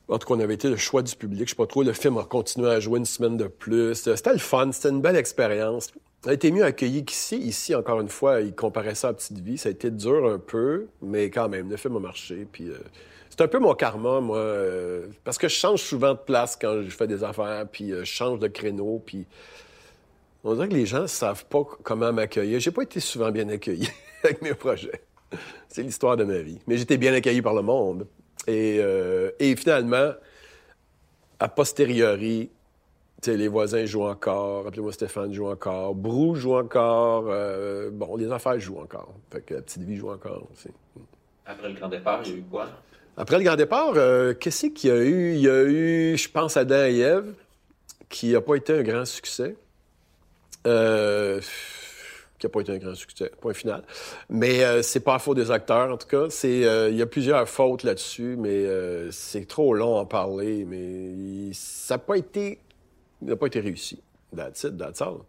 En 0.08 0.18
tout 0.18 0.28
cas, 0.28 0.34
on 0.34 0.40
avait 0.40 0.54
été 0.54 0.68
le 0.68 0.76
choix 0.76 1.02
du 1.02 1.16
public. 1.16 1.44
Je 1.46 1.50
sais 1.50 1.56
pas 1.56 1.66
trop, 1.66 1.82
le 1.82 1.94
film 1.94 2.18
a 2.18 2.24
continué 2.24 2.70
à 2.70 2.78
jouer 2.78 2.98
une 2.98 3.06
semaine 3.06 3.38
de 3.38 3.46
plus. 3.46 3.94
C'était 3.94 4.32
le 4.32 4.38
fun, 4.38 4.70
c'était 4.72 4.90
une 4.90 5.00
belle 5.00 5.16
expérience. 5.16 5.92
Ça 6.22 6.30
a 6.30 6.32
été 6.32 6.50
mieux 6.50 6.64
accueilli 6.64 7.04
qu'ici. 7.04 7.36
Ici, 7.36 7.74
encore 7.74 8.00
une 8.00 8.08
fois, 8.08 8.40
il 8.40 8.54
comparait 8.54 8.94
ça 8.94 9.08
à 9.08 9.12
Petite 9.14 9.38
Vie. 9.40 9.58
Ça 9.58 9.68
a 9.68 9.72
été 9.72 9.90
dur 9.90 10.26
un 10.26 10.38
peu, 10.38 10.88
mais 11.02 11.30
quand 11.30 11.48
même, 11.48 11.70
le 11.70 11.76
film 11.76 11.96
a 11.96 12.00
marché. 12.00 12.46
Puis 12.50 12.68
euh, 12.68 12.78
c'est 13.36 13.42
un 13.42 13.48
peu 13.48 13.58
mon 13.58 13.74
karma, 13.74 14.20
moi, 14.20 14.38
euh, 14.38 15.08
parce 15.24 15.38
que 15.38 15.48
je 15.48 15.56
change 15.56 15.82
souvent 15.82 16.12
de 16.12 16.18
place 16.18 16.56
quand 16.56 16.82
je 16.82 16.90
fais 16.90 17.08
des 17.08 17.24
affaires, 17.24 17.66
puis 17.70 17.92
euh, 17.92 18.04
je 18.04 18.04
change 18.04 18.38
de 18.38 18.46
créneau, 18.46 19.02
puis 19.04 19.26
on 20.44 20.54
dirait 20.54 20.68
que 20.68 20.74
les 20.74 20.86
gens 20.86 21.06
savent 21.06 21.46
pas 21.46 21.64
comment 21.82 22.12
m'accueillir. 22.12 22.60
J'ai 22.60 22.70
pas 22.70 22.82
été 22.82 23.00
souvent 23.00 23.30
bien 23.30 23.48
accueilli 23.48 23.88
avec 24.24 24.42
mes 24.42 24.54
projets. 24.54 25.02
C'est 25.68 25.82
l'histoire 25.82 26.16
de 26.16 26.24
ma 26.24 26.38
vie. 26.38 26.60
Mais 26.66 26.76
j'étais 26.76 26.98
bien 26.98 27.12
accueilli 27.14 27.42
par 27.42 27.54
le 27.54 27.62
monde. 27.62 28.06
Euh, 28.48 29.30
et, 29.38 29.56
finalement, 29.56 30.12
a 31.40 31.48
posteriori, 31.48 32.50
les 33.26 33.48
voisins 33.48 33.86
jouent 33.86 34.04
encore, 34.04 34.66
appelez-moi 34.66 34.92
Stéphane 34.92 35.32
joue 35.32 35.46
encore, 35.46 35.94
Brou 35.94 36.34
joue 36.34 36.56
encore, 36.56 37.24
euh, 37.28 37.90
bon, 37.90 38.16
les 38.16 38.30
affaires 38.30 38.60
jouent 38.60 38.80
encore. 38.80 39.14
Fait 39.32 39.40
que 39.40 39.54
la 39.54 39.62
petite 39.62 39.82
vie 39.82 39.96
joue 39.96 40.10
encore 40.10 40.46
aussi. 40.52 40.68
Après 41.46 41.68
le 41.68 41.74
grand 41.74 41.88
départ, 41.88 42.20
il 42.24 42.30
y 42.30 42.34
a 42.34 42.38
eu 42.38 42.42
quoi? 42.42 42.68
Après 43.16 43.38
le 43.38 43.44
grand 43.44 43.56
départ, 43.56 43.92
euh, 43.96 44.34
qu'est-ce 44.34 44.66
qu'il 44.66 44.90
y 44.90 44.92
a 44.92 45.02
eu? 45.02 45.34
Il 45.34 45.40
y 45.40 45.48
a 45.48 45.62
eu, 45.62 46.18
je 46.18 46.28
pense, 46.28 46.56
Adam 46.58 46.84
et 46.84 46.98
Ève, 46.98 47.32
qui 48.10 48.32
n'a 48.32 48.42
pas 48.42 48.56
été 48.56 48.78
un 48.78 48.82
grand 48.82 49.04
succès. 49.06 49.56
Euh, 50.66 51.40
qui 52.38 52.46
n'a 52.46 52.50
pas 52.50 52.60
été 52.60 52.72
un 52.72 52.78
grand 52.78 52.94
succès, 52.94 53.30
point 53.40 53.54
final. 53.54 53.82
Mais 54.28 54.64
euh, 54.64 54.82
c'est 54.82 55.00
pas 55.00 55.14
à 55.14 55.18
faute 55.18 55.36
des 55.36 55.50
acteurs, 55.50 55.90
en 55.90 55.96
tout 55.96 56.08
cas. 56.08 56.26
Euh, 56.44 56.88
il 56.90 56.96
y 56.96 57.02
a 57.02 57.06
plusieurs 57.06 57.48
fautes 57.48 57.84
là-dessus, 57.84 58.36
mais 58.38 58.66
euh, 58.66 59.10
c'est 59.10 59.46
trop 59.46 59.74
long 59.74 59.96
à 59.96 60.00
en 60.00 60.06
parler. 60.06 60.64
Mais 60.64 61.52
ça 61.52 61.94
n'a 61.94 61.98
pas 61.98 62.16
été, 62.16 62.58
n'a 63.22 63.36
pas 63.36 63.46
été 63.46 63.60
réussi. 63.60 64.02
That's 64.36 64.64
it, 64.64 64.76
that's 64.76 65.00
all. 65.00 65.20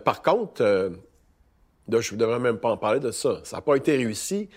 par 0.00 0.22
contre, 0.22 0.62
là, 0.62 2.00
je 2.00 2.14
ne 2.14 2.18
devrais 2.18 2.40
même 2.40 2.58
pas 2.58 2.70
en 2.70 2.76
parler 2.76 3.00
de 3.00 3.12
ça. 3.12 3.40
Ça 3.44 3.58
n'a 3.58 3.62
pas 3.62 3.76
été 3.76 3.96
réussi. 3.96 4.48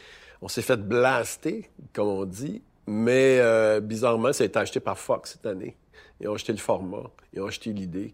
On 0.42 0.48
s'est 0.48 0.64
fait 0.64 0.78
blaster, 0.78 1.70
comme 1.94 2.08
on 2.08 2.26
dit. 2.26 2.64
Mais 2.88 3.40
bizarrement, 3.82 4.34
ça 4.34 4.44
a 4.44 4.48
été 4.48 4.58
acheté 4.58 4.80
par 4.80 4.98
Fox 4.98 5.34
cette 5.34 5.46
année. 5.46 5.78
Ils 6.22 6.30
ont 6.30 6.36
acheté 6.36 6.52
le 6.52 6.60
format, 6.60 7.10
ils 7.34 7.42
ont 7.42 7.48
acheté 7.48 7.74
l'idée. 7.74 8.14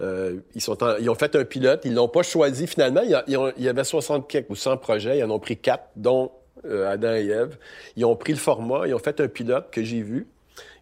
Euh, 0.00 0.38
ils, 0.54 0.62
ils 1.00 1.10
ont 1.10 1.14
fait 1.14 1.36
un 1.36 1.44
pilote, 1.44 1.82
ils 1.84 1.94
l'ont 1.94 2.08
pas 2.08 2.22
choisi 2.22 2.66
finalement. 2.66 3.02
Il 3.02 3.10
y, 3.58 3.68
avait 3.68 3.84
60 3.84 4.34
ou 4.48 4.56
100 4.56 4.78
projets, 4.78 5.18
ils 5.18 5.24
en 5.24 5.30
ont 5.30 5.38
pris 5.38 5.56
quatre, 5.56 5.84
dont 5.96 6.32
euh, 6.64 6.90
Adam 6.90 7.14
et 7.14 7.26
Ève. 7.26 7.58
Ils 7.96 8.04
ont 8.04 8.16
pris 8.16 8.32
le 8.32 8.38
format, 8.38 8.86
ils 8.86 8.94
ont 8.94 8.98
fait 8.98 9.20
un 9.20 9.28
pilote 9.28 9.70
que 9.70 9.82
j'ai 9.82 10.00
vu, 10.00 10.26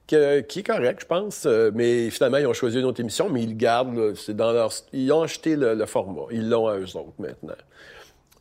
qui 0.07 0.15
est 0.15 0.67
correct, 0.67 1.01
je 1.01 1.07
pense. 1.07 1.45
Euh, 1.47 1.71
mais 1.75 2.11
finalement, 2.11 2.39
ils 2.39 2.47
ont 2.47 2.53
choisi 2.53 2.79
une 2.79 2.85
autre 2.85 3.01
émission, 3.01 3.29
mais 3.29 3.43
ils 3.43 3.51
le 3.51 3.57
gardent. 3.57 4.15
C'est 4.15 4.37
dans 4.37 4.53
leur, 4.53 4.73
ils 4.93 5.13
ont 5.13 5.23
acheté 5.23 5.57
le, 5.57 5.85
format, 5.87 6.23
ils 6.31 6.49
l'ont 6.49 6.69
à 6.69 6.77
eux 6.79 6.97
autres 6.97 7.15
maintenant. 7.19 7.55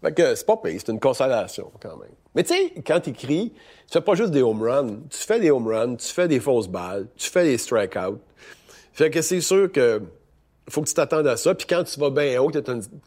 Fait 0.02 0.14
que 0.14 0.36
c'est 0.36 0.46
pas 0.46 0.58
pire, 0.58 0.80
c'est 0.84 0.92
une 0.92 1.00
consolation 1.00 1.72
quand 1.82 1.98
même. 1.98 2.12
Mais 2.36 2.44
tu 2.44 2.54
sais, 2.54 2.74
quand 2.86 3.02
tu 3.02 3.10
écris, 3.10 3.54
tu 3.88 3.94
fais 3.94 4.02
pas 4.02 4.16
juste 4.16 4.32
des 4.32 4.42
home 4.42 4.62
runs. 4.62 5.00
Tu 5.10 5.18
fais 5.18 5.40
des 5.40 5.52
home 5.52 5.68
runs, 5.68 5.96
tu 5.96 6.08
fais 6.08 6.28
des 6.28 6.40
fausses 6.40 6.70
balles, 6.70 7.08
tu 7.18 7.30
fais 7.30 7.44
des 7.44 7.58
strikeouts. 7.58 8.20
Fait 8.94 9.10
que 9.10 9.22
c'est 9.22 9.42
sûr 9.42 9.72
que 9.72 10.02
faut 10.70 10.82
que 10.82 10.88
tu 10.88 10.94
t'attendes 10.94 11.28
à 11.28 11.36
ça. 11.36 11.56
Puis 11.56 11.68
quand 11.68 11.84
tu 11.84 12.00
vas 12.00 12.10
bien 12.10 12.40
haut, 12.42 12.50
que, 12.50 12.60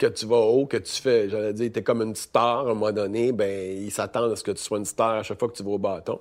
tu 0.09 0.27
vas 0.27 0.37
haut, 0.37 0.67
que 0.67 0.77
tu 0.77 1.01
fais, 1.01 1.29
j'allais 1.29 1.53
dire, 1.53 1.71
t'es 1.73 1.83
comme 1.83 2.03
une 2.03 2.17
star 2.17 2.61
à 2.67 2.71
un 2.71 2.75
moment 2.75 2.93
donné, 2.93 3.33
ben 3.33 3.79
ils 3.79 3.91
s'attendent 3.91 4.33
à 4.33 4.37
ce 4.37 4.43
que 4.43 4.51
tu 4.51 4.63
sois 4.63 4.79
une 4.79 4.85
star 4.85 5.17
à 5.17 5.23
chaque 5.23 5.39
fois 5.39 5.49
que 5.49 5.57
tu 5.57 5.63
vas 5.63 5.71
au 5.71 5.79
bâton. 5.79 6.19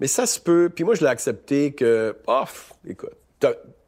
Mais 0.00 0.06
ça 0.06 0.26
se 0.26 0.40
peut. 0.40 0.70
Puis 0.74 0.84
moi, 0.84 0.94
je 0.94 1.02
l'ai 1.02 1.10
accepté 1.10 1.72
que, 1.72 2.16
off, 2.26 2.72
écoute, 2.86 3.12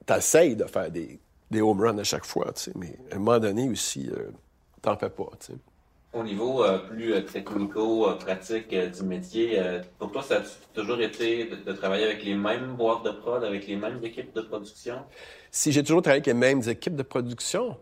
t'essayes 0.04 0.54
de 0.54 0.64
faire 0.64 0.90
des, 0.90 1.18
des 1.50 1.60
home 1.60 1.80
runs 1.80 1.98
à 1.98 2.04
chaque 2.04 2.26
fois, 2.26 2.52
tu 2.54 2.64
sais. 2.64 2.72
Mais 2.76 2.96
à 3.10 3.16
un 3.16 3.18
moment 3.18 3.38
donné 3.38 3.68
aussi, 3.68 4.08
euh, 4.10 4.30
t'en 4.82 4.96
fais 4.96 5.10
pas, 5.10 5.30
tu 5.40 5.52
sais. 5.52 5.58
Au 6.16 6.22
niveau 6.22 6.64
euh, 6.64 6.78
plus 6.78 7.12
euh, 7.12 7.20
technico-pratique 7.20 8.72
euh, 8.72 8.88
du 8.88 9.02
métier, 9.02 9.60
pour 9.98 10.10
toi, 10.12 10.22
ça 10.22 10.36
a 10.36 10.42
toujours 10.72 10.98
été 11.02 11.50
de, 11.66 11.72
travailler 11.72 12.06
avec 12.06 12.24
les 12.24 12.34
mêmes 12.34 12.74
boîtes 12.74 13.04
de 13.04 13.10
prod, 13.10 13.44
avec 13.44 13.66
les 13.66 13.76
mêmes 13.76 14.00
équipes 14.02 14.34
de 14.34 14.40
production? 14.40 14.94
Si 15.50 15.72
j'ai 15.72 15.82
toujours 15.82 16.00
travaillé 16.00 16.20
avec 16.20 16.26
les 16.26 16.32
mêmes 16.32 16.62
équipes 16.66 16.96
de 16.96 17.02
production, 17.02 17.76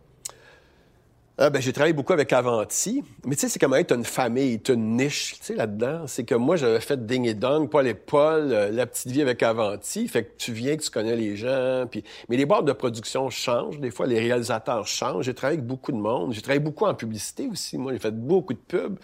Ah, 1.37 1.51
ben, 1.51 1.61
j'ai 1.61 1.72
travaillé 1.72 1.93
beaucoup 1.93 2.12
avec 2.12 2.32
Avanti. 2.32 3.03
Mais 3.26 3.35
tu 3.35 3.41
sais, 3.41 3.49
c'est 3.49 3.59
comme 3.59 3.74
être 3.74 3.93
une 3.93 4.05
famille, 4.05 4.61
tu 4.61 4.72
une 4.74 4.97
niche, 4.97 5.35
tu 5.41 5.47
sais, 5.47 5.55
là-dedans. 5.57 6.07
C'est 6.07 6.22
que 6.22 6.37
moi, 6.37 6.55
j'avais 6.55 6.78
fait 6.78 7.07
Ding 7.07 7.26
et 7.26 7.35
Dong, 7.35 7.68
Paul 7.68 7.89
et 7.89 7.95
Paul, 7.95 8.53
euh, 8.53 8.70
La 8.70 8.87
Petite 8.87 9.11
Vie 9.11 9.20
avec 9.20 9.43
Avanti. 9.43 10.07
Fait 10.07 10.22
que 10.22 10.30
tu 10.39 10.53
viens, 10.53 10.76
que 10.76 10.82
tu 10.82 10.91
connais 10.91 11.16
les 11.16 11.35
gens. 11.35 11.87
Puis... 11.91 12.05
Mais 12.28 12.37
les 12.37 12.47
boîtes 12.47 12.66
de 12.66 12.72
production 12.72 13.30
changent. 13.30 13.80
Des 13.80 13.91
fois, 13.91 14.07
les 14.07 14.20
réalisateurs 14.20 14.87
changent. 14.87 15.24
J'ai 15.24 15.35
travaillé 15.35 15.59
avec 15.59 15.66
beaucoup 15.66 15.91
de 15.91 15.97
monde. 15.97 16.32
J'ai 16.32 16.41
travaillé 16.41 16.61
beaucoup 16.61 16.85
en 16.85 16.95
publicité 16.95 17.49
aussi. 17.51 17.78
Moi, 17.78 17.93
j'ai 17.93 17.99
fait 17.99 18.14
beaucoup 18.14 18.53
de 18.53 18.59
pubs. 18.59 18.97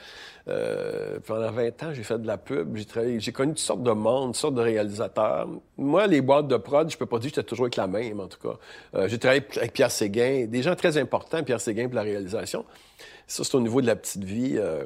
Euh, 0.49 1.19
pendant 1.27 1.51
20 1.51 1.83
ans, 1.83 1.93
j'ai 1.93 2.03
fait 2.03 2.19
de 2.19 2.27
la 2.27 2.39
pub. 2.39 2.77
J'ai 2.77 2.85
travaillé, 2.85 3.21
connu 3.33 3.53
toutes 3.53 3.59
sortes 3.59 3.83
de 3.83 3.91
monde, 3.91 4.29
toutes 4.29 4.37
sortes 4.37 4.55
de 4.55 4.63
réalisateurs. 4.63 5.49
Moi, 5.77 6.07
les 6.07 6.21
boîtes 6.21 6.49
de 6.49 6.57
prod, 6.57 6.91
je 6.91 6.97
peux 6.97 7.07
pas 7.07 7.19
dire 7.19 7.31
que 7.31 7.37
j'étais 7.37 7.49
toujours 7.49 7.65
avec 7.65 7.77
la 7.77 7.87
même, 7.87 8.21
en 8.21 8.27
tout 8.27 8.39
cas. 8.39 8.57
Euh, 8.95 9.09
j'ai 9.09 9.19
travaillé 9.19 9.45
avec 9.57 9.73
Pierre 9.73 9.91
Séguin, 9.91 10.47
des 10.47 10.63
gens 10.63 10.75
très 10.75 10.97
importants, 10.97 11.43
Pierre 11.43 11.61
Séguin 11.61 11.87
pour 11.87 11.97
la 11.97 12.03
réalisation. 12.03 12.20
Ça, 12.29 13.45
c'est 13.45 13.55
au 13.55 13.61
niveau 13.61 13.81
de 13.81 13.87
la 13.87 13.97
petite 13.97 14.25
vie. 14.25 14.57
Euh, 14.57 14.85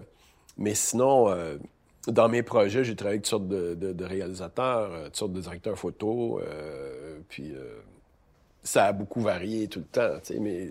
mais 0.56 0.74
sinon, 0.74 1.30
euh, 1.30 1.56
dans 2.06 2.28
mes 2.28 2.42
projets, 2.42 2.84
j'ai 2.84 2.94
travaillé 2.94 3.14
avec 3.14 3.22
toutes 3.22 3.30
sortes 3.30 3.48
de, 3.48 3.74
de, 3.74 3.92
de 3.92 4.04
réalisateurs, 4.04 4.92
euh, 4.92 5.04
toutes 5.06 5.16
sortes 5.16 5.32
de 5.32 5.40
directeurs 5.40 5.78
photo. 5.78 6.40
Euh, 6.40 7.18
puis 7.28 7.54
ça 8.62 8.86
a 8.86 8.92
beaucoup 8.92 9.20
varié 9.20 9.68
tout 9.68 9.80
le 9.80 9.84
temps, 9.86 10.18
tu 10.22 10.34
sais, 10.34 10.40
mais 10.40 10.68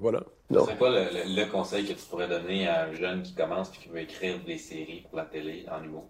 voilà. 0.00 0.22
C'est 0.50 0.78
quoi 0.78 0.90
le, 0.90 1.04
le, 1.12 1.42
le, 1.42 1.50
conseil 1.50 1.84
que 1.84 1.92
tu 1.92 2.04
pourrais 2.08 2.26
donner 2.26 2.66
à 2.66 2.86
un 2.86 2.94
jeune 2.94 3.22
qui 3.22 3.34
commence 3.34 3.68
et 3.68 3.82
qui 3.82 3.88
veut 3.90 4.00
écrire 4.00 4.40
des 4.46 4.56
séries 4.56 5.04
pour 5.08 5.18
la 5.18 5.24
télé 5.24 5.66
en 5.70 5.84
humour? 5.84 6.04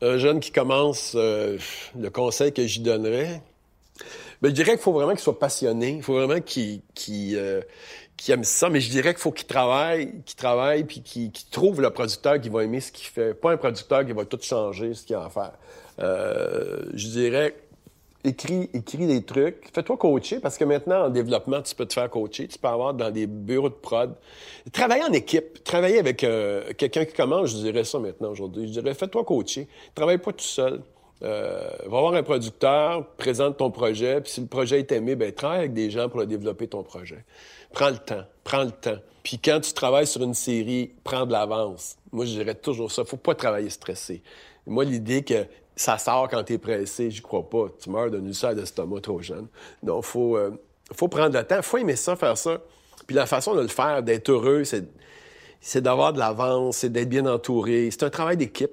Un 0.00 0.16
jeune 0.16 0.40
qui 0.40 0.52
commence, 0.52 1.14
euh, 1.16 1.58
le 1.98 2.08
conseil 2.08 2.52
que 2.52 2.64
j'y 2.66 2.80
donnerais, 2.80 3.42
ben, 4.40 4.48
je 4.48 4.54
dirais 4.54 4.70
qu'il 4.70 4.80
faut 4.80 4.92
vraiment 4.92 5.10
qu'il 5.10 5.20
soit 5.20 5.38
passionné. 5.38 5.96
Il 5.96 6.02
faut 6.02 6.14
vraiment 6.14 6.40
qu'il 6.40 6.80
qu'il 6.94 7.36
euh, 7.36 7.60
aime 8.28 8.44
ça, 8.44 8.68
mais 8.68 8.80
je 8.80 8.90
dirais 8.90 9.14
qu'il 9.14 9.22
faut 9.22 9.32
qu'il 9.32 9.46
travaille, 9.46 10.12
qu'il 10.24 10.36
travaille, 10.36 10.84
puis 10.84 11.00
qu'il 11.00 11.32
trouve 11.50 11.80
le 11.80 11.90
producteur 11.90 12.40
qui 12.40 12.48
va 12.48 12.64
aimer 12.64 12.80
ce 12.80 12.92
qu'il 12.92 13.06
fait. 13.06 13.34
Pas 13.34 13.52
un 13.52 13.56
producteur 13.56 14.04
qui 14.04 14.12
va 14.12 14.24
tout 14.24 14.38
changer 14.42 14.94
ce 14.94 15.04
qu'il 15.04 15.16
a 15.16 15.24
à 15.24 15.30
faire. 15.30 15.52
Euh, 16.00 16.84
je 16.94 17.08
dirais 17.08 17.54
écris, 18.24 18.68
écris 18.74 19.06
des 19.06 19.22
trucs. 19.22 19.70
Fais-toi 19.72 19.96
coacher 19.96 20.40
parce 20.40 20.56
que 20.56 20.64
maintenant, 20.64 21.06
en 21.06 21.10
développement, 21.10 21.62
tu 21.62 21.74
peux 21.74 21.86
te 21.86 21.94
faire 21.94 22.10
coacher. 22.10 22.48
Tu 22.48 22.58
peux 22.58 22.68
avoir 22.68 22.94
dans 22.94 23.10
des 23.10 23.26
bureaux 23.26 23.68
de 23.68 23.74
prod. 23.74 24.14
Travailler 24.72 25.04
en 25.04 25.12
équipe. 25.12 25.64
Travailler 25.64 25.98
avec 25.98 26.24
euh, 26.24 26.72
quelqu'un 26.76 27.04
qui 27.04 27.14
commence, 27.14 27.50
je 27.50 27.56
dirais 27.56 27.84
ça 27.84 27.98
maintenant 27.98 28.30
aujourd'hui. 28.30 28.66
Je 28.66 28.80
dirais, 28.80 28.94
fais-toi 28.94 29.24
coacher. 29.24 29.68
Travaille 29.94 30.18
pas 30.18 30.32
tout 30.32 30.44
seul. 30.44 30.82
Euh, 31.22 31.68
va 31.82 32.00
voir 32.00 32.14
un 32.14 32.22
producteur, 32.22 33.06
présente 33.18 33.58
ton 33.58 33.70
projet, 33.70 34.22
puis 34.22 34.32
si 34.32 34.40
le 34.40 34.46
projet 34.46 34.78
est 34.78 34.90
aimé, 34.90 35.16
ben 35.16 35.30
travaille 35.30 35.58
avec 35.58 35.74
des 35.74 35.90
gens 35.90 36.08
pour 36.08 36.24
développer 36.24 36.66
ton 36.66 36.82
projet. 36.82 37.26
Prends 37.72 37.90
le 37.90 37.98
temps, 37.98 38.24
prends 38.44 38.64
le 38.64 38.72
temps. 38.72 38.98
Puis 39.22 39.38
quand 39.38 39.60
tu 39.60 39.72
travailles 39.72 40.06
sur 40.06 40.22
une 40.22 40.34
série, 40.34 40.92
prends 41.04 41.26
de 41.26 41.32
l'avance. 41.32 41.96
Moi, 42.12 42.24
je 42.24 42.32
dirais 42.32 42.54
toujours 42.54 42.90
ça. 42.90 43.04
Faut 43.04 43.16
pas 43.16 43.34
travailler 43.34 43.70
stressé. 43.70 44.22
Moi, 44.66 44.84
l'idée 44.84 45.22
que 45.22 45.46
ça 45.76 45.98
sort 45.98 46.28
quand 46.28 46.42
tu 46.44 46.54
es 46.54 46.58
pressé, 46.58 47.10
j'y 47.10 47.20
crois 47.20 47.48
pas. 47.48 47.66
Tu 47.80 47.90
meurs 47.90 48.10
d'un 48.10 48.24
ulcère 48.24 48.54
d'estomac 48.54 49.00
trop 49.00 49.20
jeune. 49.20 49.46
Donc, 49.82 50.04
faut, 50.04 50.36
euh, 50.36 50.50
faut 50.92 51.08
prendre 51.08 51.36
le 51.36 51.44
temps. 51.44 51.62
faut 51.62 51.78
aimer 51.78 51.96
ça, 51.96 52.16
faire 52.16 52.36
ça. 52.36 52.60
Puis 53.06 53.16
la 53.16 53.26
façon 53.26 53.54
de 53.54 53.60
le 53.60 53.68
faire, 53.68 54.02
d'être 54.02 54.30
heureux, 54.30 54.64
c'est, 54.64 55.80
d'avoir 55.80 56.12
de 56.12 56.18
l'avance, 56.18 56.78
c'est 56.78 56.90
d'être 56.90 57.08
bien 57.08 57.26
entouré. 57.26 57.88
C'est 57.90 58.02
un 58.02 58.10
travail 58.10 58.36
d'équipe. 58.36 58.70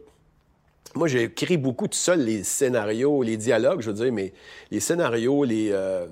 Moi, 0.95 1.08
j'ai 1.08 1.24
écrit 1.24 1.58
beaucoup 1.58 1.88
tout 1.88 1.98
seul 1.98 2.22
les 2.22 2.43
scénarios, 2.43 3.22
les 3.22 3.38
dialogues, 3.38 3.82
je 3.82 3.91
veux 3.91 4.04
dire, 4.04 4.12
mais 4.12 4.34
les 4.72 4.80
scénarios, 4.80 5.43
les, 5.43 5.70
euh, 5.72 6.08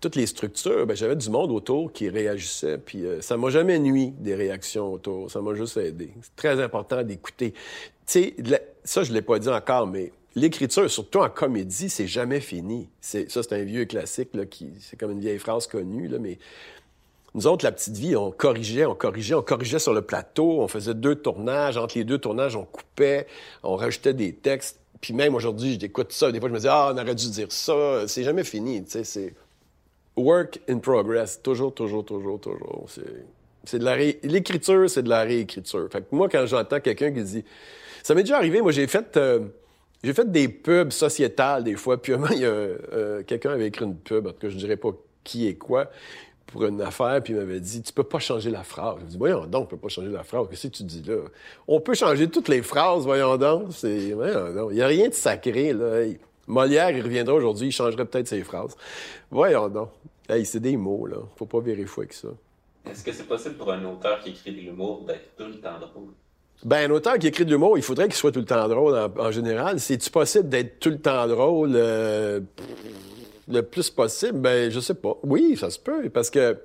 toutes 0.00 0.16
les 0.16 0.26
structures, 0.26 0.86
ben, 0.86 0.96
j'avais 0.96 1.16
du 1.16 1.30
monde 1.30 1.50
autour 1.50 1.92
qui 1.92 2.08
réagissait, 2.08 2.78
puis 2.78 3.04
euh, 3.04 3.20
ça 3.20 3.36
m'a 3.36 3.50
jamais 3.50 3.78
nuit 3.78 4.12
des 4.18 4.34
réactions 4.34 4.92
autour, 4.92 5.30
ça 5.30 5.40
m'a 5.40 5.54
juste 5.54 5.76
aidé. 5.76 6.12
C'est 6.22 6.36
très 6.36 6.62
important 6.62 7.02
d'écouter. 7.02 7.52
Tu 7.52 7.58
sais, 8.06 8.34
ça, 8.84 9.02
je 9.02 9.12
l'ai 9.12 9.22
pas 9.22 9.38
dit 9.38 9.48
encore, 9.48 9.86
mais 9.86 10.12
l'écriture, 10.34 10.88
surtout 10.90 11.18
en 11.18 11.28
comédie, 11.28 11.90
c'est 11.90 12.06
jamais 12.06 12.40
fini. 12.40 12.88
C'est, 13.00 13.30
ça, 13.30 13.42
c'est 13.42 13.54
un 13.54 13.64
vieux 13.64 13.84
classique, 13.86 14.30
là, 14.34 14.46
qui, 14.46 14.70
c'est 14.80 14.98
comme 14.98 15.10
une 15.10 15.20
vieille 15.20 15.38
phrase 15.38 15.66
connue, 15.66 16.08
là, 16.08 16.18
mais 16.18 16.38
nous 17.34 17.46
autres, 17.46 17.64
la 17.64 17.72
petite 17.72 17.96
vie, 17.96 18.16
on 18.16 18.30
corrigeait, 18.30 18.86
on 18.86 18.94
corrigeait, 18.94 19.34
on 19.34 19.42
corrigeait 19.42 19.78
sur 19.78 19.92
le 19.92 20.02
plateau, 20.02 20.60
on 20.60 20.68
faisait 20.68 20.94
deux 20.94 21.16
tournages, 21.16 21.76
entre 21.76 21.98
les 21.98 22.04
deux 22.04 22.18
tournages, 22.18 22.56
on 22.56 22.64
coupait, 22.64 23.26
on 23.62 23.76
rajoutait 23.76 24.14
des 24.14 24.32
textes. 24.32 24.80
Puis 25.00 25.12
même 25.12 25.34
aujourd'hui, 25.34 25.78
j'écoute 25.80 26.12
ça, 26.12 26.32
des 26.32 26.40
fois, 26.40 26.48
je 26.48 26.54
me 26.54 26.58
dis, 26.58 26.68
ah, 26.68 26.92
on 26.92 26.98
aurait 26.98 27.14
dû 27.14 27.30
dire 27.30 27.52
ça. 27.52 28.08
C'est 28.08 28.24
jamais 28.24 28.44
fini, 28.44 28.82
tu 28.82 28.90
sais, 28.90 29.04
c'est 29.04 29.34
work 30.18 30.60
in 30.68 30.78
progress. 30.78 31.40
Toujours, 31.42 31.72
toujours, 31.74 32.04
toujours, 32.04 32.40
toujours. 32.40 32.86
C'est 33.64 33.78
de 33.78 33.84
la 33.84 33.96
L'écriture, 33.96 34.88
c'est 34.88 35.02
de 35.02 35.08
la 35.08 35.22
réécriture. 35.22 35.88
Fait 35.90 36.00
que 36.00 36.06
moi, 36.14 36.28
quand 36.28 36.46
j'entends 36.46 36.80
quelqu'un 36.80 37.12
qui 37.12 37.22
dit... 37.22 37.44
Ça 38.02 38.14
m'est 38.14 38.22
déjà 38.22 38.36
arrivé, 38.36 38.60
moi, 38.60 38.72
j'ai 38.72 38.86
fait... 38.86 39.16
Euh, 39.16 39.40
j'ai 40.02 40.12
fait 40.12 40.30
des 40.30 40.48
pubs 40.48 40.92
sociétales 40.92 41.64
des 41.64 41.74
fois, 41.74 42.00
puis 42.00 42.12
il 42.32 42.38
y 42.38 42.44
a 42.44 42.48
euh, 42.48 43.22
quelqu'un 43.24 43.50
avait 43.50 43.66
écrit 43.66 43.84
une 43.84 43.96
pub, 43.96 44.28
en 44.28 44.30
tout 44.30 44.38
cas, 44.38 44.48
je 44.48 44.56
dirais 44.56 44.76
pas 44.76 44.90
qui 45.24 45.48
et 45.48 45.56
quoi, 45.56 45.90
pour 46.46 46.64
une 46.64 46.80
affaire, 46.80 47.20
puis 47.22 47.32
il 47.32 47.36
m'avait 47.38 47.60
dit 47.60 47.82
Tu 47.82 47.92
peux 47.92 48.04
pas 48.04 48.18
changer 48.20 48.50
la 48.50 48.62
phrase. 48.62 48.96
Je 49.00 49.04
me 49.04 49.10
dis 49.10 49.18
Voyons 49.18 49.46
donc, 49.46 49.64
on 49.64 49.66
peut 49.66 49.76
pas 49.76 49.88
changer 49.88 50.08
la 50.08 50.22
phrase. 50.22 50.46
Qu'est-ce 50.48 50.68
que 50.68 50.72
tu 50.72 50.82
dis 50.84 51.02
là? 51.02 51.16
On 51.66 51.80
peut 51.80 51.94
changer 51.94 52.28
toutes 52.28 52.48
les 52.48 52.62
phrases, 52.62 53.02
voyons 53.02 53.36
donc. 53.36 53.72
C'est, 53.72 54.12
voyons. 54.12 54.70
Il 54.70 54.76
y 54.76 54.82
a 54.82 54.86
rien 54.86 55.08
de 55.08 55.14
sacré, 55.14 55.72
là. 55.72 56.04
Molière, 56.48 56.90
il 56.90 57.02
reviendra 57.02 57.34
aujourd'hui, 57.34 57.68
il 57.68 57.72
changerait 57.72 58.06
peut-être 58.06 58.26
ses 58.26 58.42
phrases. 58.42 58.74
Voyons 59.30 59.68
donc. 59.68 59.90
Hey, 60.28 60.44
c'est 60.44 60.60
des 60.60 60.76
mots, 60.76 61.06
là. 61.06 61.18
Faut 61.36 61.46
pas 61.46 61.60
fou 61.86 62.00
avec 62.00 62.12
ça. 62.12 62.28
Est-ce 62.90 63.04
que 63.04 63.12
c'est 63.12 63.26
possible 63.26 63.56
pour 63.56 63.70
un 63.70 63.84
auteur 63.84 64.20
qui 64.20 64.30
écrit 64.30 64.52
de 64.52 64.60
l'humour 64.60 65.04
d'être 65.06 65.36
tout 65.36 65.44
le 65.44 65.60
temps 65.60 65.78
drôle? 65.78 66.12
Ben, 66.64 66.90
un 66.90 66.94
auteur 66.94 67.18
qui 67.18 67.28
écrit 67.28 67.44
de 67.44 67.50
l'humour, 67.50 67.78
il 67.78 67.84
faudrait 67.84 68.06
qu'il 68.06 68.14
soit 68.14 68.32
tout 68.32 68.40
le 68.40 68.44
temps 68.44 68.66
drôle 68.66 69.10
en, 69.16 69.30
général. 69.30 69.78
C'est-tu 69.78 70.10
possible 70.10 70.48
d'être 70.48 70.80
tout 70.80 70.90
le 70.90 70.98
temps 70.98 71.26
drôle 71.28 71.72
euh, 71.74 72.40
le 73.46 73.60
plus 73.62 73.90
possible? 73.90 74.38
Ben, 74.38 74.70
je 74.70 74.80
sais 74.80 74.94
pas. 74.94 75.16
Oui, 75.22 75.56
ça 75.56 75.70
se 75.70 75.78
peut, 75.78 76.08
parce 76.10 76.30
que 76.30 76.58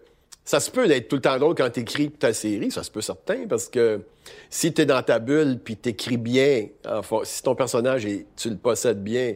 ça 0.45 0.59
se 0.59 0.69
peut 0.69 0.87
d'être 0.87 1.07
tout 1.07 1.15
le 1.15 1.21
temps 1.21 1.37
drôle 1.37 1.55
quand 1.55 1.69
t'écris 1.69 2.11
ta 2.11 2.33
série, 2.33 2.69
ça 2.69 2.83
se 2.83 2.91
peut 2.91 3.01
certain, 3.01 3.47
parce 3.47 3.69
que 3.69 4.01
si 4.49 4.73
t'es 4.73 4.85
dans 4.85 5.01
ta 5.01 5.19
bulle, 5.19 5.59
puis 5.63 5.77
t'écris 5.77 6.17
bien, 6.17 6.67
enfin, 6.85 7.19
si 7.23 7.41
ton 7.41 7.55
personnage, 7.55 8.05
est, 8.05 8.25
tu 8.35 8.49
le 8.49 8.57
possèdes 8.57 9.01
bien, 9.01 9.35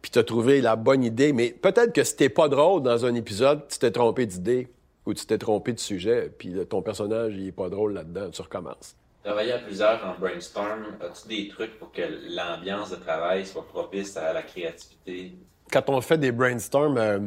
puis 0.00 0.10
t'as 0.10 0.22
trouvé 0.22 0.60
la 0.60 0.76
bonne 0.76 1.02
idée, 1.02 1.32
mais 1.32 1.50
peut-être 1.50 1.92
que 1.92 2.04
si 2.04 2.16
t'es 2.16 2.28
pas 2.28 2.48
drôle 2.48 2.82
dans 2.82 3.04
un 3.04 3.14
épisode, 3.14 3.66
tu 3.68 3.78
t'es 3.78 3.90
trompé 3.90 4.26
d'idée, 4.26 4.68
ou 5.06 5.12
tu 5.12 5.26
t'es 5.26 5.38
trompé 5.38 5.72
de 5.72 5.80
sujet, 5.80 6.32
puis 6.36 6.54
ton 6.68 6.82
personnage, 6.82 7.34
il 7.36 7.48
est 7.48 7.52
pas 7.52 7.68
drôle 7.68 7.94
là-dedans, 7.94 8.30
tu 8.30 8.42
recommences. 8.42 8.96
Travailler 9.24 9.52
à 9.52 9.58
plusieurs 9.58 10.04
en 10.04 10.18
brainstorm, 10.20 10.84
as-tu 11.00 11.28
des 11.28 11.48
trucs 11.48 11.78
pour 11.78 11.90
que 11.90 12.02
l'ambiance 12.28 12.90
de 12.90 12.96
travail 12.96 13.46
soit 13.46 13.66
propice 13.66 14.16
à 14.16 14.32
la 14.32 14.42
créativité? 14.42 15.32
Quand 15.72 15.88
on 15.88 16.00
fait 16.00 16.18
des 16.18 16.30
brainstorms, 16.30 16.98
euh, 16.98 17.18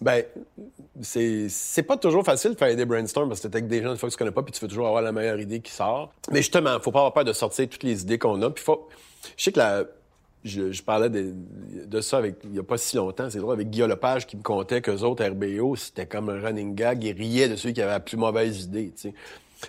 ben, 0.00 0.24
c'est, 1.02 1.48
c'est 1.48 1.82
pas 1.82 1.96
toujours 1.96 2.24
facile 2.24 2.52
de 2.52 2.58
faire 2.58 2.74
des 2.74 2.84
brainstorms 2.84 3.28
parce 3.28 3.40
que 3.40 3.48
t'es 3.48 3.56
avec 3.56 3.68
des 3.68 3.82
gens 3.82 3.92
des 3.92 3.98
fois 3.98 4.08
que 4.08 4.14
tu 4.14 4.18
connais 4.18 4.30
pas 4.30 4.42
puis 4.42 4.52
tu 4.52 4.60
veux 4.60 4.68
toujours 4.68 4.86
avoir 4.86 5.02
la 5.02 5.12
meilleure 5.12 5.40
idée 5.40 5.60
qui 5.60 5.72
sort. 5.72 6.12
Mais 6.30 6.38
justement, 6.38 6.78
faut 6.80 6.90
pas 6.90 7.00
avoir 7.00 7.12
peur 7.12 7.24
de 7.24 7.32
sortir 7.32 7.68
toutes 7.68 7.82
les 7.82 8.02
idées 8.02 8.18
qu'on 8.18 8.40
a. 8.42 8.50
Puis 8.50 8.64
faut, 8.64 8.88
je 9.36 9.44
sais 9.44 9.52
que 9.52 9.58
la, 9.58 9.84
je, 10.44 10.72
je 10.72 10.82
parlais 10.82 11.10
de, 11.10 11.34
de, 11.86 12.00
ça 12.00 12.18
avec, 12.18 12.36
il 12.44 12.54
y 12.54 12.58
a 12.58 12.62
pas 12.62 12.78
si 12.78 12.96
longtemps, 12.96 13.28
c'est 13.30 13.38
drôle, 13.38 13.54
avec 13.54 13.70
Guillaume 13.70 13.90
Lepage 13.90 14.26
qui 14.26 14.36
me 14.36 14.42
contait 14.42 14.80
qu'eux 14.80 15.00
autres, 15.00 15.24
RBO, 15.24 15.76
c'était 15.76 16.06
comme 16.06 16.28
un 16.28 16.40
running 16.40 16.74
gag, 16.74 17.02
ils 17.04 17.12
riaient 17.12 17.48
de 17.48 17.56
ceux 17.56 17.70
qui 17.70 17.82
avaient 17.82 17.92
la 17.92 18.00
plus 18.00 18.16
mauvaise 18.16 18.64
idée, 18.64 18.92
tu 18.94 19.02
sais. 19.08 19.14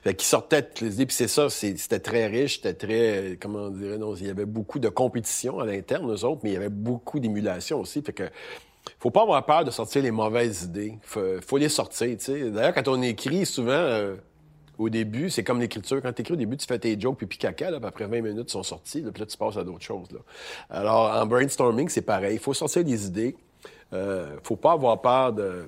Fait 0.04 0.14
qu'ils 0.14 0.28
sortaient 0.28 0.62
toutes 0.62 0.82
les 0.82 0.94
idées, 0.94 1.08
puis 1.08 1.16
c'est 1.16 1.28
ça, 1.28 1.50
c'était 1.50 2.00
très 2.00 2.28
riche, 2.28 2.58
c'était 2.58 2.76
très, 2.76 3.38
comment 3.42 3.70
dirait, 3.70 3.98
non, 3.98 4.14
il 4.14 4.28
y 4.28 4.30
avait 4.30 4.46
beaucoup 4.46 4.78
de 4.78 4.88
compétition 4.88 5.60
à 5.60 5.66
l'interne, 5.66 6.12
eux 6.14 6.26
autres, 6.26 6.42
mais 6.44 6.52
il 6.52 6.54
y 6.54 6.58
avait 6.58 6.70
beaucoup 6.70 7.20
d'émulation 7.20 7.80
aussi, 7.80 8.04
fait 8.04 8.14
que 8.14 8.24
faut 9.00 9.12
pas 9.12 9.24
avoir 9.24 9.46
peur 9.46 9.64
de 9.64 9.72
sortir 9.72 10.02
les 10.02 10.12
mauvaises 10.12 10.64
idées. 10.64 10.98
Faut, 11.02 11.22
faut 11.46 11.58
les 11.58 11.70
sortir, 11.70 12.18
tu 12.18 12.26
sais. 12.26 12.50
D'ailleurs, 12.52 12.74
quand 12.74 12.88
on 12.88 13.02
écrit, 13.02 13.46
souvent, 13.46 13.72
euh, 13.72 14.16
au 14.78 14.90
début, 14.90 15.30
c'est 15.30 15.44
comme 15.44 15.60
l'écriture. 15.60 16.02
Quand 16.02 16.14
tu 16.14 16.22
écris 16.22 16.34
au 16.34 16.38
début, 16.38 16.58
tu 16.58 16.66
fais 16.66 16.80
tes 16.80 17.00
jokes 17.00 17.26
puis 17.26 17.38
caca, 17.38 17.70
là, 17.70 17.80
puis 17.80 17.88
après 17.88 18.08
20 18.08 18.22
minutes, 18.22 18.50
ils 18.50 18.52
sont 18.52 18.64
sortis, 18.64 19.02
là, 19.02 19.12
puis 19.12 19.22
là, 19.22 19.26
tu 19.26 19.38
passes 19.38 19.58
à 19.58 19.64
d'autres 19.64 19.84
choses. 19.84 20.12
Là. 20.12 20.20
Alors, 20.70 21.16
en 21.16 21.26
brainstorming, 21.26 21.90
c'est 21.90 22.02
pareil. 22.02 22.36
Il 22.36 22.40
faut 22.40 22.54
sortir 22.54 22.84
des 22.84 23.06
idées. 23.06 23.36
Euh, 23.92 24.38
faut 24.44 24.56
pas 24.56 24.74
avoir 24.74 25.02
peur 25.02 25.34
de 25.34 25.68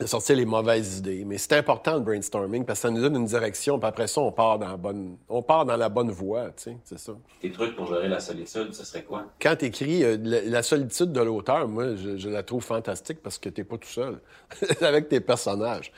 de 0.00 0.06
sortir 0.06 0.36
les 0.36 0.44
mauvaises 0.44 0.98
idées. 0.98 1.24
Mais 1.24 1.38
c'est 1.38 1.54
important 1.54 1.94
le 1.94 2.00
brainstorming 2.00 2.64
parce 2.64 2.80
que 2.80 2.88
ça 2.88 2.90
nous 2.90 3.00
donne 3.00 3.16
une 3.16 3.26
direction, 3.26 3.78
puis 3.78 3.88
après 3.88 4.06
ça, 4.06 4.20
on 4.20 4.32
part 4.32 4.58
dans 4.58 4.68
la 4.68 4.76
bonne, 4.76 5.16
on 5.28 5.42
part 5.42 5.64
dans 5.64 5.76
la 5.76 5.88
bonne 5.88 6.10
voie, 6.10 6.46
tu 6.56 6.64
sais, 6.64 6.76
c'est 6.84 6.98
ça. 6.98 7.12
Tes 7.40 7.50
trucs 7.50 7.76
pour 7.76 7.86
gérer 7.86 8.08
la 8.08 8.20
solitude, 8.20 8.72
ce 8.72 8.84
serait 8.84 9.02
quoi? 9.02 9.26
Quand 9.40 9.56
tu 9.56 9.66
écris 9.66 10.04
euh, 10.04 10.16
la, 10.20 10.62
solitude 10.62 11.12
de 11.12 11.20
l'auteur, 11.20 11.68
moi, 11.68 11.94
je, 11.96 12.28
la 12.28 12.42
trouve 12.42 12.62
fantastique 12.62 13.22
parce 13.22 13.38
que 13.38 13.48
t'es 13.48 13.64
pas 13.64 13.78
tout 13.78 13.88
seul 13.88 14.20
avec 14.80 15.08
tes 15.08 15.20
personnages. 15.20 15.92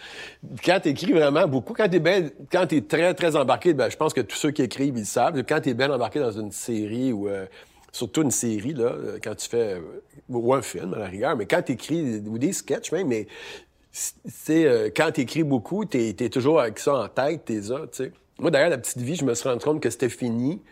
Quand 0.64 0.80
tu 0.80 0.90
écris 0.90 1.12
vraiment 1.12 1.46
beaucoup, 1.46 1.72
quand 1.72 1.88
t'es 1.88 2.00
bien, 2.00 2.28
quand 2.50 2.66
t'es 2.66 2.82
très, 2.82 3.14
très 3.14 3.36
embarqué, 3.36 3.72
ben, 3.74 3.90
je 3.90 3.96
pense 3.96 4.12
que 4.12 4.20
tous 4.20 4.36
ceux 4.36 4.50
qui 4.50 4.62
écrivent, 4.62 4.96
ils 4.96 5.06
savent. 5.06 5.42
Quand 5.44 5.60
t'es 5.60 5.74
bien 5.74 5.90
embarqué 5.90 6.20
dans 6.20 6.32
une 6.32 6.52
série 6.52 7.12
ou 7.12 7.28
euh, 7.28 7.46
surtout 7.92 8.22
une 8.22 8.30
série, 8.30 8.74
là, 8.74 8.92
quand 9.22 9.34
tu 9.34 9.48
fais, 9.48 9.80
ou 10.28 10.54
un 10.54 10.62
film 10.62 10.94
à 10.94 10.98
la 10.98 11.06
rigueur, 11.06 11.36
mais 11.36 11.46
quand 11.46 11.62
tu 11.62 11.72
écris, 11.72 12.22
ou 12.26 12.38
des 12.38 12.52
sketchs 12.52 12.92
même, 12.92 13.08
mais 13.08 13.26
c'est 13.96 14.66
euh, 14.66 14.90
quand 14.94 15.10
tu 15.12 15.22
écris 15.22 15.42
beaucoup, 15.42 15.84
tu 15.84 15.98
es, 15.98 16.28
toujours 16.28 16.60
avec 16.60 16.78
ça 16.78 16.94
en 16.94 17.08
tête, 17.08 17.46
t'es 17.46 17.60
là, 17.60 17.86
tu 17.86 18.04
sais. 18.04 18.12
Moi, 18.38 18.50
d'ailleurs, 18.50 18.68
la 18.68 18.78
petite 18.78 18.98
vie, 18.98 19.16
je 19.16 19.24
me 19.24 19.34
suis 19.34 19.48
rendu 19.48 19.64
compte 19.64 19.82
que 19.82 19.88
c'était 19.88 20.10
fini 20.10 20.62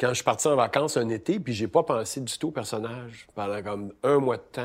quand 0.00 0.08
je 0.08 0.14
suis 0.14 0.24
parti 0.24 0.48
en 0.48 0.56
vacances 0.56 0.96
un 0.96 1.08
été, 1.08 1.38
puis 1.38 1.52
j'ai 1.52 1.68
pas 1.68 1.84
pensé 1.84 2.20
du 2.20 2.36
tout 2.36 2.48
au 2.48 2.50
personnage 2.50 3.28
pendant 3.36 3.62
comme 3.62 3.92
un 4.02 4.18
mois 4.18 4.36
de 4.36 4.42
temps. 4.50 4.62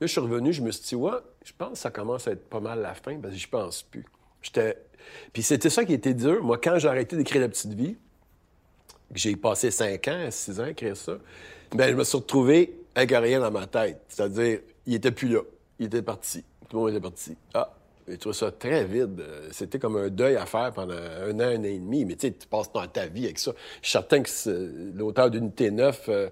Là, 0.00 0.06
je 0.06 0.06
suis 0.06 0.20
revenu, 0.20 0.52
je 0.52 0.62
me 0.62 0.70
suis 0.70 0.84
dit, 0.84 0.94
ouais, 0.94 1.18
je 1.44 1.52
pense 1.56 1.72
que 1.72 1.78
ça 1.78 1.90
commence 1.90 2.28
à 2.28 2.32
être 2.32 2.48
pas 2.48 2.60
mal 2.60 2.80
la 2.80 2.94
fin, 2.94 3.18
parce 3.18 3.34
que 3.34 3.40
je 3.40 3.48
pense 3.48 3.82
plus. 3.82 4.04
J'étais... 4.40 4.76
Puis 5.32 5.42
c'était 5.42 5.70
ça 5.70 5.84
qui 5.84 5.94
était 5.94 6.14
dur. 6.14 6.44
Moi, 6.44 6.58
quand 6.58 6.78
j'ai 6.78 6.86
arrêté 6.86 7.16
d'écrire 7.16 7.40
La 7.40 7.48
Petite 7.48 7.72
Vie, 7.72 7.96
j'ai 9.14 9.34
passé 9.34 9.72
cinq 9.72 10.06
ans, 10.06 10.28
six 10.30 10.60
ans 10.60 10.64
à 10.64 10.70
écrire 10.70 10.96
ça, 10.96 11.18
ben 11.72 11.90
je 11.90 11.96
me 11.96 12.04
suis 12.04 12.18
retrouvé 12.18 12.78
avec 12.94 13.10
rien 13.10 13.40
dans 13.40 13.50
ma 13.50 13.66
tête. 13.66 14.00
C'est-à-dire, 14.08 14.60
il 14.86 14.94
était 14.94 15.10
plus 15.10 15.28
là. 15.28 15.40
Il 15.80 15.86
était 15.86 16.02
parti. 16.02 16.44
Tout 16.68 16.76
le 16.76 16.82
monde 16.82 16.90
était 16.90 17.00
parti. 17.00 17.36
Ah, 17.54 17.70
j'ai 18.06 18.18
trouvé 18.18 18.34
ça 18.34 18.50
très 18.50 18.84
vide. 18.84 19.22
C'était 19.52 19.78
comme 19.78 19.96
un 19.96 20.08
deuil 20.08 20.36
à 20.36 20.46
faire 20.46 20.72
pendant 20.72 20.94
un 20.94 21.34
an, 21.34 21.40
un 21.40 21.60
an 21.60 21.64
et 21.64 21.78
demi. 21.78 22.04
Mais 22.04 22.14
tu 22.16 22.28
sais, 22.28 22.32
tu 22.32 22.46
passes 22.46 22.72
dans 22.72 22.86
ta 22.86 23.06
vie 23.06 23.24
avec 23.24 23.38
ça. 23.38 23.52
Je 23.82 23.88
suis 23.88 23.92
certain 23.92 24.22
que 24.22 24.94
l'auteur 24.94 25.30
d'Unité 25.30 25.70
9, 25.70 26.08
euh, 26.08 26.28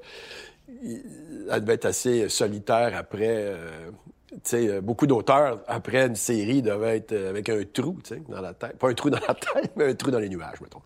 elle 1.50 1.60
devait 1.60 1.74
être 1.74 1.86
assez 1.86 2.28
solitaire 2.28 2.92
après. 2.96 3.28
Euh, 3.30 3.90
tu 4.32 4.40
sais, 4.44 4.80
beaucoup 4.80 5.06
d'auteurs, 5.06 5.60
après 5.66 6.06
une 6.06 6.16
série, 6.16 6.60
devaient 6.60 6.98
être 6.98 7.12
avec 7.12 7.48
un 7.48 7.62
trou, 7.72 7.98
dans 8.28 8.40
la 8.40 8.52
tête. 8.52 8.76
Pas 8.76 8.90
un 8.90 8.94
trou 8.94 9.08
dans 9.08 9.20
la 9.26 9.34
tête, 9.54 9.72
mais 9.76 9.90
un 9.90 9.94
trou 9.94 10.10
dans 10.10 10.18
les 10.18 10.28
nuages, 10.28 10.60
mettons. 10.60 10.82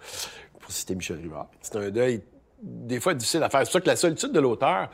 Pour 0.58 0.70
citer 0.70 0.94
Michel 0.94 1.16
Rivard. 1.16 1.48
C'est 1.60 1.76
un 1.76 1.90
deuil, 1.90 2.20
des 2.62 3.00
fois, 3.00 3.14
difficile 3.14 3.42
à 3.42 3.48
faire. 3.48 3.66
C'est 3.66 3.72
ça 3.72 3.80
que 3.80 3.86
la 3.86 3.96
solitude 3.96 4.32
de 4.32 4.40
l'auteur, 4.40 4.90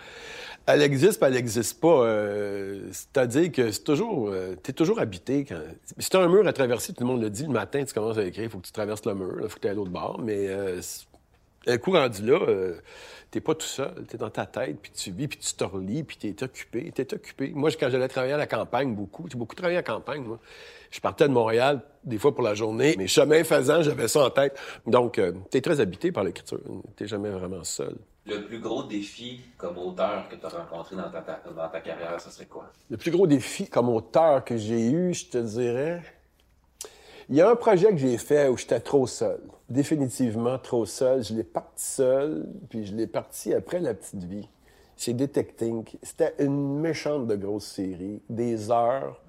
elle 0.67 0.83
existe, 0.83 1.23
elle 1.23 1.35
n'existe 1.35 1.81
pas. 1.81 2.03
Euh, 2.05 2.89
c'est-à-dire 2.91 3.53
que 3.53 3.71
c'est 3.71 3.85
toujours, 3.85 4.29
euh, 4.29 4.57
t'es 4.57 4.73
toujours 4.73 4.99
habité. 4.99 5.45
Quand... 5.45 5.61
Si 5.99 6.11
t'as 6.11 6.21
un 6.21 6.29
mur 6.29 6.47
à 6.47 6.53
traverser, 6.53 6.93
tout 6.93 7.05
le 7.05 7.09
monde 7.09 7.23
le 7.23 7.31
dit, 7.31 7.45
le 7.45 7.51
matin, 7.51 7.85
tu 7.85 7.95
commences 7.95 8.19
à 8.19 8.25
écrire, 8.25 8.45
il 8.45 8.51
faut 8.51 8.59
que 8.59 8.67
tu 8.67 8.73
traverses 8.73 9.05
le 9.05 9.15
mur, 9.15 9.39
il 9.43 9.49
faut 9.49 9.57
que 9.57 9.61
tu 9.61 9.67
ailles 9.69 9.73
à 9.73 9.77
l'autre 9.77 9.91
bord. 9.91 10.21
Mais 10.21 10.49
euh, 10.49 10.81
un 11.67 11.79
coup 11.79 11.93
rendu 11.93 12.23
là, 12.23 12.41
euh, 12.49 12.75
t'es 13.31 13.41
pas 13.41 13.55
tout 13.55 13.67
seul, 13.67 14.05
t'es 14.09 14.17
dans 14.17 14.31
ta 14.31 14.47
tête, 14.47 14.79
puis 14.81 14.91
tu 14.93 15.11
vis, 15.11 15.29
puis 15.29 15.39
tu 15.39 15.55
te 15.55 15.65
relis, 15.65 16.05
puis 16.05 16.17
t'es 16.17 16.43
occupé, 16.43 16.91
t'es 16.93 17.13
occupé. 17.15 17.53
Moi, 17.55 17.71
quand 17.79 17.91
j'allais 17.91 18.09
travailler 18.09 18.35
à 18.35 18.39
la 18.39 18.47
campagne, 18.47 18.95
beaucoup, 18.95 19.27
j'ai 19.31 19.37
beaucoup 19.37 19.55
travaillé 19.55 19.79
à 19.79 19.81
la 19.81 19.87
campagne, 19.87 20.23
moi. 20.23 20.39
Je 20.91 21.01
partais 21.01 21.27
de 21.29 21.33
Montréal, 21.33 21.83
des 22.05 22.19
fois 22.19 22.35
pour 22.35 22.45
la 22.45 22.55
journée, 22.55 22.95
mais 22.97 23.09
chemin 23.09 23.43
faisant, 23.45 23.83
j'avais 23.83 24.09
ça 24.09 24.25
en 24.25 24.31
tête. 24.31 24.59
Donc, 24.87 25.19
euh, 25.19 25.33
t'es 25.51 25.61
très 25.61 25.81
habité 25.81 26.13
par 26.13 26.25
l'écriture. 26.25 26.61
T'es 26.95 27.07
jamais 27.07 27.31
vraiment 27.31 27.65
seul. 27.65 27.97
Le 28.27 28.45
plus 28.45 28.61
gros 28.61 28.85
défi 28.85 29.41
comme 29.57 29.79
auteur 29.79 30.29
que 30.29 30.37
tu 30.37 30.47
as 30.47 30.49
rencontré 30.49 30.97
dans 30.97 31.11
ta, 31.11 31.21
dans 31.21 31.69
ta 31.69 31.81
carrière, 31.81 32.21
ce 32.21 32.31
serait 32.31 32.47
quoi? 32.47 32.73
Le 32.91 32.97
plus 32.97 33.11
gros 33.11 33.27
défi 33.27 33.69
comme 33.69 33.89
auteur 33.89 34.45
que 34.45 34.57
j'ai 34.57 34.91
eu, 34.91 35.15
je 35.15 35.27
te 35.27 35.39
dirais... 35.39 36.03
Il 37.29 37.35
y 37.35 37.41
a 37.41 37.51
un 37.51 37.57
projet 37.57 37.91
que 37.91 37.97
j'ai 37.97 38.19
fait 38.19 38.49
où 38.49 38.57
j'étais 38.57 38.79
trop 38.79 39.07
seul. 39.09 39.41
Définitivement 39.69 40.59
trop 40.59 40.87
seul. 40.87 41.25
Je 41.25 41.35
l'ai 41.35 41.43
parti 41.43 41.85
seul, 41.85 42.47
puis 42.69 42.87
je 42.87 42.95
l'ai 42.95 43.09
parti 43.09 43.53
après 43.53 43.81
La 43.81 43.95
Petite 43.95 44.23
Vie. 44.23 44.49
C'est 44.97 45.13
Detecting. 45.13 45.85
C'était 46.05 46.35
une 46.39 46.79
méchante 46.79 47.27
de 47.27 47.35
grosse 47.35 47.67
série. 47.67 48.23
Des 48.31 48.71
heures. 48.71 49.21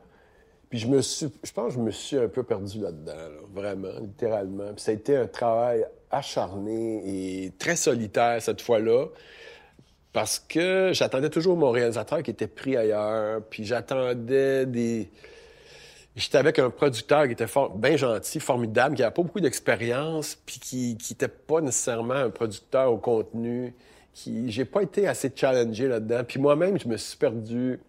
Puis 0.69 0.77
je 0.77 0.87
me 0.87 1.01
suis... 1.01 1.27
Je 1.43 1.51
pense 1.51 1.73
que 1.73 1.79
je 1.79 1.83
me 1.83 1.89
suis 1.89 2.17
un 2.17 2.27
peu 2.27 2.43
perdu 2.43 2.81
là-dedans, 2.81 3.13
vraiment, 3.55 3.99
littéralement. 3.99 4.73
Puis 4.73 4.81
ça 4.81 4.91
a 4.91 4.93
été 4.93 5.17
un 5.17 5.27
travail 5.27 5.83
acharné 6.11 7.45
et 7.45 7.51
très 7.57 7.75
solitaire 7.75 8.39
cette 8.43 8.61
fois-là. 8.61 9.07
Parce 10.13 10.37
que 10.37 10.91
j'attendais 10.93 11.31
toujours 11.31 11.57
mon 11.57 11.71
réalisateur 11.71 12.21
qui 12.21 12.29
était 12.29 12.47
pris 12.47 12.77
ailleurs. 12.77 13.41
Puis 13.49 13.65
j'attendais 13.65 14.67
des 14.67 15.09
J'étais 16.17 16.39
avec 16.39 16.57
un 16.57 16.71
producteur 16.71 17.27
qui 17.27 17.33
était 17.33 17.45
bien 17.75 17.95
gentil, 17.95 18.39
formidable, 18.39 18.95
qui 18.95 19.03
n'avait 19.03 19.13
pas 19.13 19.21
beaucoup 19.21 19.39
d'expérience, 19.39 20.35
puis 20.47 20.59
qui 20.59 20.97
n'était 21.11 21.27
pas 21.27 21.61
nécessairement 21.61 22.15
un 22.15 22.31
producteur 22.31 22.91
au 22.91 22.97
contenu. 22.97 23.75
Qui, 24.15 24.51
j'ai 24.51 24.65
pas 24.65 24.81
été 24.81 25.07
assez 25.07 25.31
challengé 25.33 25.87
là-dedans. 25.87 26.23
Puis 26.27 26.39
moi-même, 26.39 26.79
je 26.79 26.87
me 26.87 26.97
suis 26.97 27.17
perdu. 27.17 27.79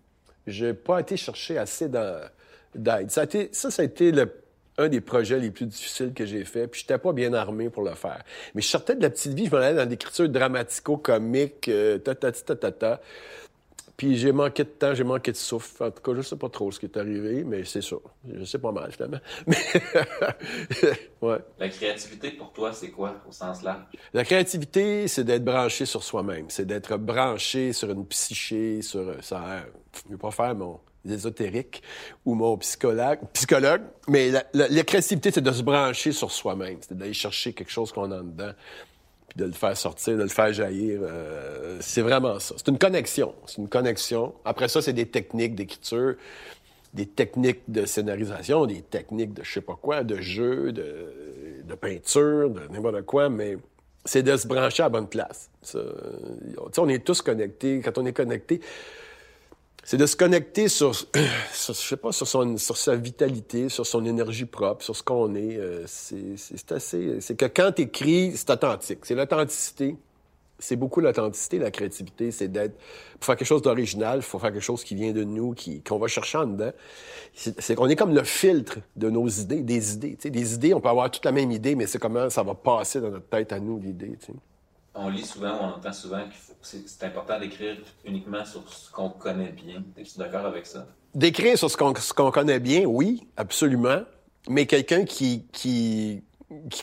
J'ai 0.47 0.75
pas 0.75 1.01
été 1.01 1.17
chercher 1.17 1.57
assez 1.57 1.89
d'aide. 1.89 3.11
Ça, 3.11 3.23
a 3.23 3.25
été, 3.25 3.49
ça, 3.53 3.71
ça 3.71 3.81
a 3.81 3.87
été 3.87 4.13
un 4.77 4.89
des 4.89 5.01
projets 5.01 5.39
les 5.39 5.51
plus 5.51 5.65
difficiles 5.65 6.13
que 6.13 6.27
j'ai 6.27 6.45
fait. 6.45 6.67
Puis 6.67 6.83
j'étais 6.83 6.99
pas 6.99 7.15
bien 7.15 7.33
armé 7.33 7.71
pour 7.71 7.83
le 7.83 7.95
faire. 7.95 8.23
Mais 8.55 8.61
je 8.61 8.69
sortais 8.69 8.95
de 8.95 9.01
la 9.01 9.09
petite 9.09 9.33
vie, 9.33 9.47
je 9.47 9.53
m'en 9.53 9.57
allais 9.57 9.75
dans 9.75 9.89
l'écriture 9.89 10.29
dramatico-comique, 10.29 11.67
euh, 11.69 11.97
ta, 11.97 12.15
ta, 12.15 12.31
ta, 12.31 12.57
ta, 12.57 12.73
ta. 12.73 13.01
Puis 13.99 14.17
j'ai 14.17 14.31
manqué 14.31 14.63
de 14.63 14.69
temps, 14.69 14.95
j'ai 14.95 15.03
manqué 15.03 15.33
de 15.33 15.37
souffle. 15.37 15.83
En 15.83 15.91
tout 15.91 16.01
cas, 16.01 16.13
je 16.15 16.23
sais 16.23 16.37
pas 16.37 16.49
trop 16.49 16.71
ce 16.71 16.79
qui 16.79 16.87
est 16.87 16.97
arrivé, 16.97 17.43
mais 17.43 17.65
c'est 17.65 17.83
ça. 17.83 17.97
Je 18.33 18.45
sais 18.45 18.61
pas 18.61 18.71
mal, 18.71 18.93
finalement. 18.93 19.19
Mais 19.49 19.57
ouais. 21.21 21.39
La 21.59 21.69
créativité, 21.69 22.31
pour 22.31 22.53
toi, 22.53 22.73
c'est 22.73 22.91
quoi, 22.91 23.17
au 23.29 23.33
sens 23.33 23.61
large? 23.65 23.83
La 24.15 24.25
créativité, 24.25 25.09
c'est 25.09 25.25
d'être 25.25 25.45
branché 25.45 25.85
sur 25.85 26.05
soi-même. 26.05 26.47
C'est 26.49 26.65
d'être 26.65 26.97
branché 26.97 27.73
sur 27.73 27.91
une 27.91 28.07
psyché, 28.07 28.83
sur... 28.83 29.17
Ça, 29.21 29.65
je 30.07 30.13
vais 30.13 30.17
pas 30.17 30.31
faire 30.31 30.55
mon 30.55 30.79
ésotérique 31.05 31.83
ou 32.25 32.35
mon 32.35 32.57
psychologue, 32.59 33.19
psychologue 33.33 33.83
mais 34.09 34.31
la, 34.31 34.45
la 34.53 34.85
créativité, 34.85 35.33
c'est 35.33 35.41
de 35.41 35.51
se 35.51 35.63
brancher 35.63 36.13
sur 36.13 36.31
soi-même. 36.31 36.79
C'est 36.83 36.97
d'aller 36.97 37.15
chercher 37.15 37.53
quelque 37.53 37.73
chose 37.73 37.91
qu'on 37.91 38.13
a 38.13 38.19
dedans 38.19 38.53
puis 39.29 39.39
de 39.39 39.45
le 39.45 39.53
faire 39.53 39.77
sortir, 39.77 40.17
de 40.17 40.23
le 40.23 40.29
faire 40.29 40.53
jaillir. 40.53 41.01
Euh, 41.03 41.79
c'est 41.81 42.03
vraiment 42.03 42.39
ça. 42.39 42.55
C'est 42.57 42.69
une 42.69 42.79
connexion. 42.79 43.35
C'est 43.47 43.59
une 43.59 43.69
connexion. 43.69 44.35
Après 44.45 44.69
ça, 44.69 44.83
c'est 44.83 44.93
des 44.93 45.07
techniques 45.07 45.55
d'écriture, 45.55 46.15
des 46.95 47.07
techniques 47.07 47.63
de 47.69 47.85
scénarisation, 47.85 48.67
des 48.67 48.83
techniques 48.83 49.35
de 49.35 49.45
je 49.45 49.53
sais 49.53 49.61
pas 49.61 49.79
quoi, 49.81 50.05
de 50.05 50.17
jeu, 50.17 50.73
de, 50.73 51.63
de 51.65 51.75
peinture, 51.75 52.51
de 52.51 52.61
n'importe 52.71 53.03
quoi, 53.03 53.29
mais 53.29 53.59
c'est 54.05 54.23
de 54.23 54.37
se 54.37 54.47
brancher 54.47 54.83
à 54.83 54.87
la 54.87 54.91
bonne 54.91 55.09
place. 55.09 55.51
Ça, 55.61 55.81
on 56.79 56.89
est 56.89 57.05
tous 57.05 57.21
connectés. 57.21 57.83
Quand 57.85 57.99
on 57.99 58.07
est 58.07 58.13
connecté, 58.13 58.61
c'est 59.89 59.97
de 59.97 60.05
se 60.05 60.17
connecter 60.17 60.69
sur, 60.69 60.93
je 60.93 61.73
sais 61.73 61.97
pas, 61.97 62.13
sur, 62.13 62.29
son, 62.29 62.59
sur 62.59 62.77
sa 62.77 62.95
vitalité, 62.95 63.71
sur 63.71 63.87
son 63.87 64.05
énergie 64.05 64.45
propre, 64.45 64.85
sur 64.85 64.95
ce 64.95 65.03
qu'on 65.03 65.35
est. 65.35 65.57
Euh, 65.57 65.85
c'est 65.87 66.73
assez... 66.73 67.23
C'est 67.23 67.37
que 67.37 67.47
quand 67.47 67.73
tu 67.73 67.83
écris, 67.83 68.33
c'est 68.37 68.51
authentique. 68.51 68.99
C'est 69.05 69.15
l'authenticité. 69.15 69.97
C'est 70.59 70.77
beaucoup 70.77 71.01
l'authenticité, 71.01 71.59
la 71.59 71.71
créativité. 71.71 72.33
C'est 72.33 72.49
d'être... 72.49 72.77
Pour 73.15 73.25
faire 73.25 73.37
quelque 73.37 73.49
chose 73.49 73.63
d'original, 73.63 74.19
il 74.19 74.23
faut 74.23 74.39
faire 74.39 74.53
quelque 74.53 74.61
chose 74.61 74.85
qui 74.85 74.95
vient 74.95 75.13
de 75.13 75.25
nous, 75.25 75.55
qui, 75.55 75.81
qu'on 75.81 75.99
va 75.99 76.07
chercher 76.07 76.37
en 76.37 76.47
dedans. 76.49 76.73
C'est 77.33 77.75
qu'on 77.75 77.89
est 77.89 77.97
comme 77.97 78.15
le 78.15 78.25
filtre 78.25 78.81
de 78.95 79.09
nos 79.09 79.27
idées, 79.27 79.63
des 79.63 79.95
idées. 79.95 80.19
sais, 80.21 80.29
Des 80.29 80.53
idées, 80.53 80.75
on 80.75 80.83
peut 80.83 80.91
avoir 80.91 81.11
toute 81.11 81.25
la 81.25 81.33
même 81.33 81.51
idée, 81.51 81.75
mais 81.77 81.87
c'est 81.87 81.99
comment 81.99 82.29
ça 82.29 82.43
va 82.43 82.53
passer 82.55 83.01
dans 83.01 83.09
notre 83.09 83.29
tête 83.31 83.55
à 83.55 83.59
nous, 83.59 83.81
l'idée. 83.81 84.19
sais 84.21 84.35
on 84.99 85.09
lit 85.09 85.25
souvent, 85.25 85.57
on 85.61 85.65
entend 85.77 85.93
souvent 85.93 86.25
que 86.25 86.35
c'est 86.61 87.05
important 87.05 87.39
d'écrire 87.39 87.77
uniquement 88.05 88.45
sur 88.45 88.71
ce 88.73 88.91
qu'on 88.91 89.11
connaît 89.11 89.53
bien. 89.53 89.85
Es-tu 89.97 90.19
d'accord 90.19 90.45
avec 90.45 90.67
ça? 90.67 90.87
D'écrire 91.15 91.57
sur 91.57 91.71
ce 91.71 91.77
qu'on 91.77 92.31
connaît 92.31 92.61
bien, 92.61 92.85
oui, 92.85 93.27
absolument. 93.37 94.03
Mais 94.49 94.67
quelqu'un 94.67 95.05
qui, 95.05 95.47
qui, 95.53 96.23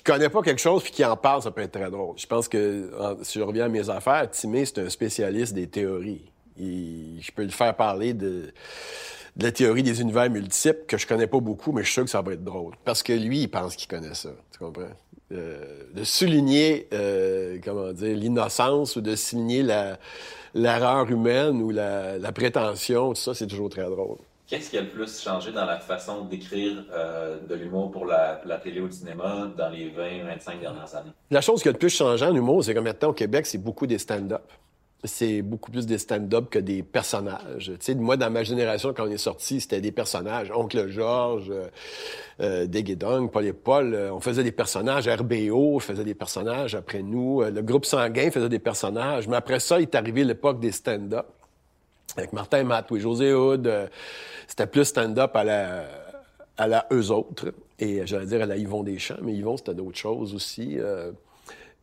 connaît 0.03 0.29
pas 0.29 0.41
quelque 0.41 0.61
chose 0.61 0.83
puis 0.83 0.91
qui 0.91 1.05
en 1.05 1.17
parle, 1.17 1.41
ça 1.41 1.51
peut 1.51 1.61
être 1.61 1.73
très 1.73 1.91
drôle. 1.91 2.17
Je 2.17 2.25
pense 2.25 2.47
que, 2.47 2.91
si 3.23 3.39
je 3.39 3.43
reviens 3.43 3.65
à 3.65 3.69
mes 3.69 3.89
affaires, 3.89 4.29
Timé, 4.31 4.65
c'est 4.65 4.79
un 4.79 4.89
spécialiste 4.89 5.53
des 5.53 5.67
théories. 5.67 6.31
Et 6.57 7.19
je 7.19 7.31
peux 7.31 7.43
le 7.43 7.49
faire 7.49 7.75
parler 7.75 8.13
de, 8.13 8.53
de 9.35 9.43
la 9.43 9.51
théorie 9.51 9.83
des 9.83 9.99
univers 9.99 10.29
multiples 10.29 10.85
que 10.87 10.97
je 10.97 11.05
connais 11.05 11.27
pas 11.27 11.39
beaucoup, 11.39 11.73
mais 11.73 11.81
je 11.81 11.87
suis 11.87 11.93
sûr 11.95 12.03
que 12.05 12.09
ça 12.09 12.21
va 12.21 12.33
être 12.33 12.43
drôle. 12.43 12.75
Parce 12.85 13.03
que 13.03 13.11
lui, 13.11 13.41
il 13.41 13.47
pense 13.49 13.75
qu'il 13.75 13.89
connaît 13.89 14.13
ça. 14.13 14.29
Tu 14.51 14.59
comprends? 14.59 14.83
Euh, 15.31 15.57
de 15.95 16.03
souligner, 16.03 16.87
euh, 16.93 17.57
comment 17.63 17.91
dire, 17.91 18.15
l'innocence 18.15 18.95
ou 18.95 19.01
de 19.01 19.15
souligner 19.15 19.63
la, 19.63 19.97
l'erreur 20.53 21.09
humaine 21.09 21.63
ou 21.63 21.71
la, 21.71 22.19
la 22.19 22.31
prétention, 22.31 23.09
tout 23.09 23.15
ça, 23.15 23.33
c'est 23.33 23.47
toujours 23.47 23.69
très 23.69 23.85
drôle. 23.85 24.17
Qu'est-ce 24.45 24.69
qui 24.69 24.77
a 24.77 24.81
le 24.81 24.89
plus 24.89 25.19
changé 25.19 25.51
dans 25.51 25.65
la 25.65 25.79
façon 25.79 26.25
d'écrire 26.25 26.85
euh, 26.93 27.39
de 27.49 27.55
l'humour 27.55 27.89
pour 27.89 28.05
la, 28.05 28.39
la, 28.45 28.57
télé 28.57 28.79
ou 28.79 28.85
le 28.85 28.91
cinéma 28.91 29.51
dans 29.57 29.69
les 29.69 29.89
20-25 29.89 30.59
dernières 30.59 30.95
années? 30.95 31.09
La 31.31 31.41
chose 31.41 31.63
qui 31.63 31.69
a 31.69 31.71
le 31.71 31.79
plus 31.79 31.89
changé 31.89 32.23
en 32.23 32.35
humour, 32.35 32.63
c'est 32.63 32.75
que 32.75 32.79
maintenant 32.79 33.09
au 33.09 33.13
Québec, 33.13 33.47
c'est 33.47 33.57
beaucoup 33.57 33.87
des 33.87 33.97
stand-up 33.97 34.43
c'est 35.05 35.41
beaucoup 35.41 35.71
plus 35.71 35.85
des 35.85 35.97
stand-up 35.97 36.49
que 36.49 36.59
des 36.59 36.83
personnages. 36.83 37.65
Tu 37.65 37.77
sais, 37.79 37.95
moi, 37.95 38.17
dans 38.17 38.29
ma 38.29 38.43
génération, 38.43 38.93
quand 38.93 39.07
on 39.07 39.11
est 39.11 39.17
sorti, 39.17 39.61
c'était 39.61 39.81
des 39.81 39.91
personnages. 39.91 40.51
Oncle 40.51 40.87
Georges, 40.89 41.51
euh, 41.51 42.67
euh 42.67 43.27
Paul 43.31 43.45
et 43.45 43.53
Paul, 43.53 43.93
euh, 43.93 44.13
on 44.13 44.19
faisait 44.19 44.43
des 44.43 44.51
personnages. 44.51 45.07
RBO 45.07 45.79
faisait 45.79 46.03
des 46.03 46.13
personnages 46.13 46.75
après 46.75 47.01
nous. 47.01 47.41
Euh, 47.41 47.51
le 47.51 47.61
groupe 47.61 47.85
Sanguin 47.85 48.31
faisait 48.31 48.49
des 48.49 48.59
personnages. 48.59 49.27
Mais 49.27 49.37
après 49.37 49.59
ça, 49.59 49.79
il 49.79 49.83
est 49.83 49.95
arrivé 49.95 50.23
l'époque 50.23 50.59
des 50.59 50.71
stand-up. 50.71 51.27
Avec 52.17 52.31
Martin 52.33 52.63
Matt, 52.63 52.89
oui, 52.91 53.01
José 53.01 53.33
Hood. 53.33 53.69
c'était 54.47 54.67
plus 54.67 54.85
stand-up 54.85 55.35
à 55.35 55.43
la, 55.43 56.87
eux 56.93 57.11
autres. 57.11 57.53
Et 57.77 58.05
j'allais 58.05 58.25
dire 58.25 58.41
à 58.41 58.45
la 58.45 58.55
Yvon 58.55 58.83
Deschamps, 58.83 59.17
mais 59.21 59.33
Yvon, 59.33 59.57
c'était 59.57 59.73
d'autres 59.73 59.97
choses 59.97 60.33
aussi 60.33 60.77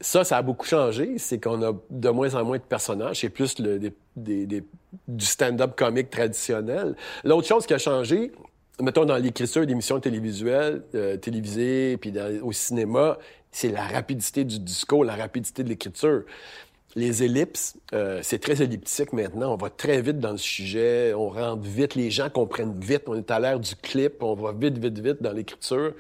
ça, 0.03 0.25
ça 0.25 0.37
a 0.37 0.43
beaucoup 0.43 0.67
changé. 0.67 1.15
C'est 1.17 1.41
qu'on 1.41 1.63
a 1.63 1.73
de 1.89 2.09
moins 2.11 2.35
en 2.35 2.45
moins 2.45 2.59
de 2.59 2.63
personnages. 2.63 3.21
C'est 3.21 3.31
plus 3.31 3.55
du 3.57 5.25
stand-up 5.25 5.77
comique 5.77 6.11
traditionnel. 6.11 6.95
L'autre 7.25 7.47
chose 7.47 7.65
qui 7.65 7.73
a 7.73 7.79
changé, 7.79 8.33
mettons, 8.81 9.05
dans 9.05 9.17
l'écriture 9.17 9.65
d'émissions 9.65 10.01
télévisuelles, 10.01 10.83
euh, 10.95 11.17
télévisées, 11.17 11.97
puis 11.97 12.13
au 12.43 12.53
cinéma, 12.53 13.17
c'est 13.53 13.71
la 13.71 13.87
rapidité 13.87 14.45
du 14.45 14.59
discours, 14.59 15.05
la 15.05 15.15
rapidité 15.15 15.63
de 15.63 15.69
l'écriture. 15.69 16.25
Les 16.95 17.23
ellipses, 17.23 17.79
euh, 17.95 18.21
c'est 18.23 18.39
très 18.39 18.61
elliptique 18.61 19.15
maintenant. 19.15 19.55
On 19.55 19.57
va 19.57 19.71
très 19.71 20.03
vite 20.03 20.19
dans 20.19 20.33
le 20.33 20.37
sujet, 20.37 21.15
on 21.15 21.31
rentre 21.31 21.63
vite, 21.63 21.95
les 21.95 22.11
gens 22.11 22.29
comprennent 22.29 22.79
vite, 22.79 23.05
on 23.07 23.15
est 23.15 23.31
à 23.31 23.41
l'ère 23.41 23.59
du 23.59 23.75
clip, 23.77 24.23
on 24.23 24.35
va 24.35 24.53
vite, 24.53 24.77
vite, 24.77 24.99
vite 24.99 25.23
dans 25.23 25.33
l'écriture. 25.33 25.95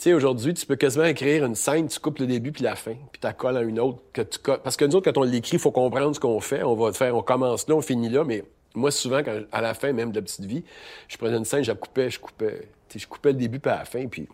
Sais, 0.00 0.14
aujourd'hui, 0.14 0.54
tu 0.54 0.64
peux 0.64 0.76
quasiment 0.76 1.04
écrire 1.04 1.44
une 1.44 1.54
scène, 1.54 1.86
tu 1.86 2.00
coupes 2.00 2.20
le 2.20 2.26
début 2.26 2.52
puis 2.52 2.64
la 2.64 2.74
fin, 2.74 2.94
puis 3.12 3.20
tu 3.20 3.28
colles 3.34 3.58
à 3.58 3.60
une 3.60 3.78
autre. 3.78 3.98
Que 4.14 4.22
tu 4.22 4.38
Parce 4.38 4.74
que 4.78 4.86
nous 4.86 4.96
autres, 4.96 5.12
quand 5.12 5.20
on 5.20 5.24
l'écrit, 5.24 5.58
il 5.58 5.60
faut 5.60 5.72
comprendre 5.72 6.14
ce 6.14 6.20
qu'on 6.20 6.40
fait. 6.40 6.62
On 6.62 6.74
va 6.74 6.90
faire, 6.94 7.14
on 7.14 7.20
commence 7.20 7.68
là, 7.68 7.74
on 7.74 7.82
finit 7.82 8.08
là, 8.08 8.24
mais 8.24 8.42
moi, 8.74 8.90
souvent, 8.90 9.22
quand, 9.22 9.38
à 9.52 9.60
la 9.60 9.74
fin 9.74 9.92
même 9.92 10.10
de 10.10 10.16
la 10.16 10.22
petite 10.22 10.46
vie, 10.46 10.64
je 11.06 11.18
prenais 11.18 11.36
une 11.36 11.44
scène, 11.44 11.62
je 11.64 11.70
la 11.70 11.76
coupais, 11.76 12.08
je 12.08 12.18
coupais. 12.18 12.66
Je 12.96 13.06
coupais 13.06 13.32
le 13.32 13.38
début 13.38 13.60
puis 13.60 13.70
la 13.70 13.84
fin, 13.84 14.06
puis 14.06 14.26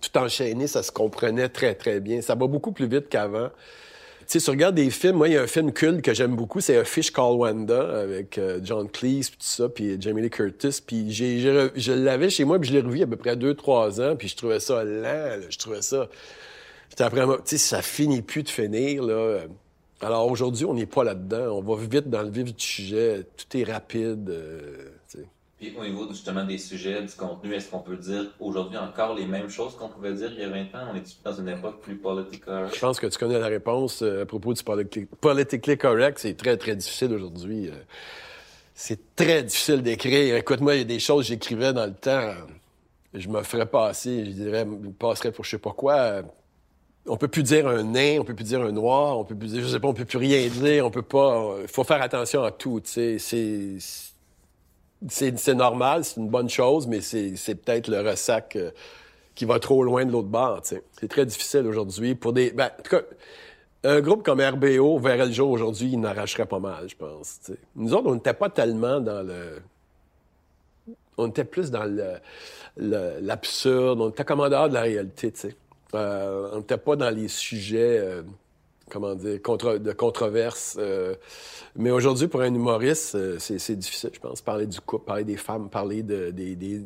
tout 0.00 0.18
enchaîné, 0.18 0.66
ça 0.66 0.82
se 0.82 0.90
comprenait 0.90 1.48
très, 1.48 1.76
très 1.76 2.00
bien. 2.00 2.20
Ça 2.20 2.34
va 2.34 2.48
beaucoup 2.48 2.72
plus 2.72 2.88
vite 2.88 3.08
qu'avant. 3.08 3.50
Tu 4.26 4.38
sais, 4.38 4.44
tu 4.44 4.50
regardes 4.50 4.74
des 4.74 4.90
films, 4.90 5.16
moi, 5.16 5.28
il 5.28 5.34
y 5.34 5.36
a 5.36 5.42
un 5.42 5.46
film 5.46 5.72
culte 5.72 6.02
que 6.02 6.14
j'aime 6.14 6.36
beaucoup, 6.36 6.60
c'est 6.60 6.76
A 6.76 6.84
Fish 6.84 7.10
Called 7.10 7.38
Wanda 7.38 8.00
avec 8.00 8.38
euh, 8.38 8.60
John 8.62 8.88
Cleese, 8.88 9.30
puis 9.30 9.38
tout 9.38 9.46
ça, 9.46 9.68
puis 9.68 9.96
Jamie 10.00 10.22
Lee 10.22 10.30
Curtis. 10.30 10.80
Puis 10.86 11.12
j'ai, 11.12 11.40
je 11.40 11.92
l'avais 11.92 12.30
chez 12.30 12.44
moi, 12.44 12.58
puis 12.58 12.68
je 12.70 12.74
l'ai 12.74 12.80
revu 12.80 13.02
à 13.02 13.06
peu 13.06 13.16
près 13.16 13.36
deux, 13.36 13.54
trois 13.54 14.00
ans, 14.00 14.16
puis 14.16 14.28
je 14.28 14.36
trouvais 14.36 14.60
ça 14.60 14.84
lent, 14.84 15.40
je 15.48 15.58
trouvais 15.58 15.82
ça... 15.82 16.08
Puis 16.94 17.04
après, 17.04 17.24
tu 17.24 17.32
sais, 17.46 17.58
ça 17.58 17.80
finit 17.80 18.20
plus 18.20 18.42
de 18.42 18.50
finir, 18.50 19.02
là. 19.02 19.40
Alors 20.02 20.28
aujourd'hui, 20.30 20.64
on 20.64 20.74
n'est 20.74 20.84
pas 20.84 21.04
là-dedans. 21.04 21.58
On 21.58 21.62
va 21.62 21.80
vite 21.80 22.10
dans 22.10 22.22
le 22.22 22.28
vif 22.28 22.54
du 22.54 22.62
sujet. 22.62 23.24
Tout 23.36 23.56
est 23.56 23.64
rapide. 23.64 24.28
Euh, 24.28 24.88
Au 25.78 25.84
niveau 25.84 26.08
justement 26.08 26.44
des 26.44 26.58
sujets, 26.58 27.02
du 27.02 27.12
contenu, 27.14 27.54
est-ce 27.54 27.70
qu'on 27.70 27.78
peut 27.78 27.96
dire 27.96 28.32
aujourd'hui 28.40 28.76
encore 28.78 29.14
les 29.14 29.26
mêmes 29.26 29.48
choses 29.48 29.76
qu'on 29.76 29.88
pouvait 29.88 30.12
dire 30.12 30.32
il 30.32 30.40
y 30.40 30.44
a 30.44 30.48
20 30.48 30.60
ans? 30.74 30.88
On 30.92 30.96
est 30.96 31.24
dans 31.24 31.34
une 31.34 31.48
époque 31.48 31.80
plus 31.80 31.94
politique 31.94 32.42
Je 32.46 32.80
pense 32.80 32.98
que 32.98 33.06
tu 33.06 33.16
connais 33.16 33.38
la 33.38 33.46
réponse 33.46 34.02
euh, 34.02 34.22
à 34.22 34.26
propos 34.26 34.54
du 34.54 34.62
politically 35.20 35.78
correct. 35.78 36.18
C'est 36.18 36.36
très, 36.36 36.56
très 36.56 36.74
difficile 36.74 37.12
aujourd'hui. 37.12 37.68
Euh. 37.68 37.74
c'est 38.74 39.14
très 39.14 39.44
difficile 39.44 39.82
d'écrire. 39.82 40.34
Écoute-moi, 40.34 40.74
il 40.74 40.78
y 40.78 40.82
a 40.82 40.84
des 40.84 40.98
choses 40.98 41.24
que 41.24 41.28
j'écrivais 41.28 41.72
dans 41.72 41.86
le 41.86 41.94
temps. 41.94 42.34
Je 43.14 43.28
me 43.28 43.42
ferais 43.42 43.66
passer, 43.66 44.24
je 44.24 44.30
dirais, 44.30 44.66
je 44.66 44.88
passerais 44.88 45.30
pour 45.30 45.44
je 45.44 45.50
sais 45.50 45.58
pas 45.58 45.72
quoi 45.72 46.22
on 47.06 47.16
peut 47.16 47.26
plus 47.26 47.42
dire 47.42 47.66
un 47.66 47.82
nain, 47.82 48.18
on 48.20 48.24
peut 48.24 48.34
plus 48.34 48.44
dire 48.44 48.62
un 48.62 48.70
noir, 48.70 49.18
on 49.18 49.24
peut 49.24 49.34
plus 49.34 49.48
dire, 49.48 49.62
je 49.62 49.66
sais 49.66 49.80
pas, 49.80 49.88
on 49.88 49.92
peut 49.92 50.04
plus 50.04 50.18
rien 50.18 50.46
dire, 50.46 50.86
on 50.86 50.90
peut 50.92 51.02
pas. 51.02 51.56
Il 51.62 51.66
faut 51.66 51.82
faire 51.82 52.00
attention 52.00 52.44
à 52.44 52.52
tout. 52.52 52.80
Tu 52.80 52.90
sais, 52.90 53.18
c'est 53.18 54.11
c'est 55.08 55.54
normal, 55.54 56.04
c'est 56.04 56.20
une 56.20 56.28
bonne 56.28 56.48
chose, 56.48 56.86
mais 56.86 57.00
c'est 57.00 57.54
peut-être 57.54 57.88
le 57.88 58.00
ressac 58.00 58.56
euh, 58.56 58.70
qui 59.34 59.44
va 59.44 59.58
trop 59.58 59.82
loin 59.82 60.04
de 60.04 60.12
l'autre 60.12 60.28
bord. 60.28 60.60
C'est 60.62 61.08
très 61.08 61.26
difficile 61.26 61.66
aujourd'hui 61.66 62.14
pour 62.14 62.32
des. 62.32 62.50
Ben, 62.50 62.70
en 62.78 62.82
tout 62.82 62.96
cas, 62.96 63.02
un 63.84 64.00
groupe 64.00 64.22
comme 64.22 64.40
RBO 64.40 64.98
verrait 64.98 65.26
le 65.26 65.32
jour 65.32 65.50
aujourd'hui, 65.50 65.90
il 65.92 66.00
n'arracherait 66.00 66.46
pas 66.46 66.60
mal, 66.60 66.88
je 66.88 66.96
pense. 66.96 67.40
Tu 67.44 67.52
sais. 67.52 67.58
Nous 67.74 67.92
autres, 67.94 68.08
on 68.08 68.14
n'était 68.14 68.34
pas 68.34 68.48
tellement 68.48 69.00
dans 69.00 69.26
le. 69.26 69.60
On 71.18 71.28
était 71.28 71.44
plus 71.44 71.70
dans 71.70 71.84
l'absurde, 72.76 74.00
on 74.00 74.10
était 74.10 74.24
comme 74.24 74.40
en 74.40 74.48
dehors 74.48 74.68
de 74.68 74.74
la 74.74 74.82
réalité, 74.82 75.30
tu 75.32 75.40
sais. 75.40 75.56
Euh, 75.94 76.48
on 76.52 76.58
n'était 76.58 76.78
pas 76.78 76.96
dans 76.96 77.10
les 77.10 77.28
sujets, 77.28 77.98
euh, 77.98 78.22
comment 78.92 79.14
dire, 79.14 79.40
de 79.40 79.92
controverse. 79.92 80.76
Euh. 80.78 81.14
mais 81.74 81.90
aujourd'hui, 81.90 82.28
pour 82.28 82.42
un 82.42 82.54
humoriste, 82.54 83.38
c'est 83.38 83.76
difficile, 83.76 84.10
je 84.12 84.20
pense, 84.20 84.42
parler 84.42 84.66
du 84.66 84.80
couple, 84.80 85.06
parler 85.06 85.24
des 85.24 85.36
femmes, 85.36 85.70
parler 85.70 86.02
de, 86.02 86.30
des, 86.30 86.82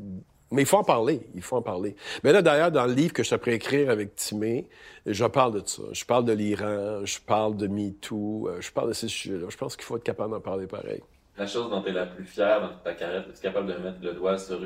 Mais 0.53 0.63
il 0.63 0.67
faut 0.67 0.77
en 0.77 0.85
parler, 0.85 1.21
il 1.35 1.43
faut 1.43 1.57
en 1.57 1.63
parler. 1.63 1.97
Mais 2.23 2.33
là, 2.33 2.43
d'ailleurs, 2.43 2.71
dans 2.71 2.87
le 2.87 2.93
livre 2.93 3.13
que 3.13 3.25
je 3.25 3.35
t'ai 3.35 3.55
écrire 3.55 3.91
avec 3.91 4.15
Timé, 4.15 4.69
je 5.05 5.25
parle 5.25 5.61
de 5.61 5.67
ça. 5.67 5.83
Je 5.93 6.05
parle 6.05 6.25
de 6.25 6.33
l'Iran, 6.33 7.05
je 7.05 7.19
parle 7.21 7.57
de 7.57 7.67
MeToo, 7.67 8.49
je 8.61 8.71
parle 8.71 8.89
de 8.89 8.95
ces 8.95 9.09
sujets-là. 9.09 9.47
Je 9.49 9.57
pense 9.57 9.75
qu'il 9.75 9.85
faut 9.85 9.97
être 9.97 10.05
capable 10.05 10.31
d'en 10.31 10.41
parler 10.41 10.67
pareil. 10.67 11.03
La 11.37 11.47
chose 11.47 11.69
dont 11.69 11.83
tu 11.83 11.91
es 11.91 11.93
la 11.93 12.07
plus 12.07 12.25
fière 12.25 12.63
dans 12.63 12.79
ta 12.83 12.95
carrière, 12.95 13.27
es-tu 13.29 13.43
capable 13.43 13.67
de 13.67 13.79
mettre 13.79 13.99
le 14.01 14.15
doigt 14.15 14.39
sur 14.39 14.59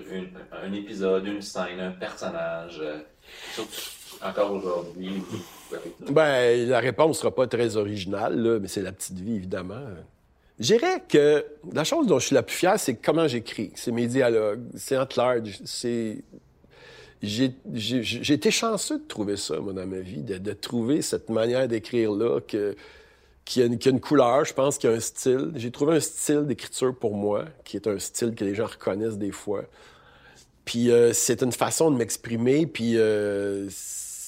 un 0.52 0.72
épisode, 0.72 1.26
une 1.26 1.42
scène, 1.42 1.80
un 1.80 1.90
personnage, 1.90 2.80
encore 4.22 4.52
aujourd'hui? 4.52 5.22
Ben, 6.10 6.68
la 6.68 6.80
réponse 6.80 7.18
sera 7.18 7.34
pas 7.34 7.46
très 7.46 7.76
originale, 7.76 8.58
mais 8.60 8.68
c'est 8.68 8.82
la 8.82 8.92
petite 8.92 9.18
vie, 9.18 9.36
évidemment. 9.36 9.84
Je 10.60 10.74
dirais 10.74 11.02
que 11.08 11.44
la 11.72 11.84
chose 11.84 12.06
dont 12.06 12.18
je 12.18 12.26
suis 12.26 12.34
la 12.34 12.42
plus 12.42 12.56
fière, 12.56 12.78
c'est 12.78 12.94
comment 12.94 13.26
j'écris. 13.26 13.72
C'est 13.74 13.92
mes 13.92 14.06
dialogues, 14.06 14.62
c'est 14.76 14.96
entre 14.96 15.18
large, 15.18 15.58
c'est... 15.64 16.18
J'ai 17.22 18.32
été 18.32 18.50
chanceux 18.50 18.98
de 18.98 19.06
trouver 19.06 19.36
ça, 19.36 19.58
moi, 19.58 19.74
dans 19.74 19.86
ma 19.86 20.00
vie, 20.00 20.22
de, 20.22 20.52
trouver 20.52 21.02
cette 21.02 21.28
manière 21.28 21.68
d'écrire-là 21.68 22.40
qui, 23.44 23.62
a 23.62 23.66
une, 23.66 23.78
qui 23.78 23.88
a 23.88 23.92
une 23.92 24.00
couleur, 24.00 24.44
je 24.46 24.54
pense, 24.54 24.78
qu'il 24.78 24.88
y 24.88 24.92
a 24.92 24.96
un 24.96 25.00
style. 25.00 25.52
J'ai 25.54 25.70
trouvé 25.70 25.96
un 25.96 26.00
style 26.00 26.46
d'écriture 26.46 26.94
pour 26.94 27.14
moi, 27.14 27.44
qui 27.64 27.76
est 27.76 27.86
un 27.86 27.98
style 27.98 28.34
que 28.34 28.44
les 28.44 28.54
gens 28.54 28.66
reconnaissent 28.66 29.18
des 29.18 29.32
fois. 29.32 29.64
Puis 30.64 30.90
euh, 30.90 31.12
c'est 31.12 31.42
une 31.42 31.52
façon 31.52 31.90
de 31.90 31.96
m'exprimer, 31.96 32.66
puis 32.66 32.96
euh, 32.96 33.68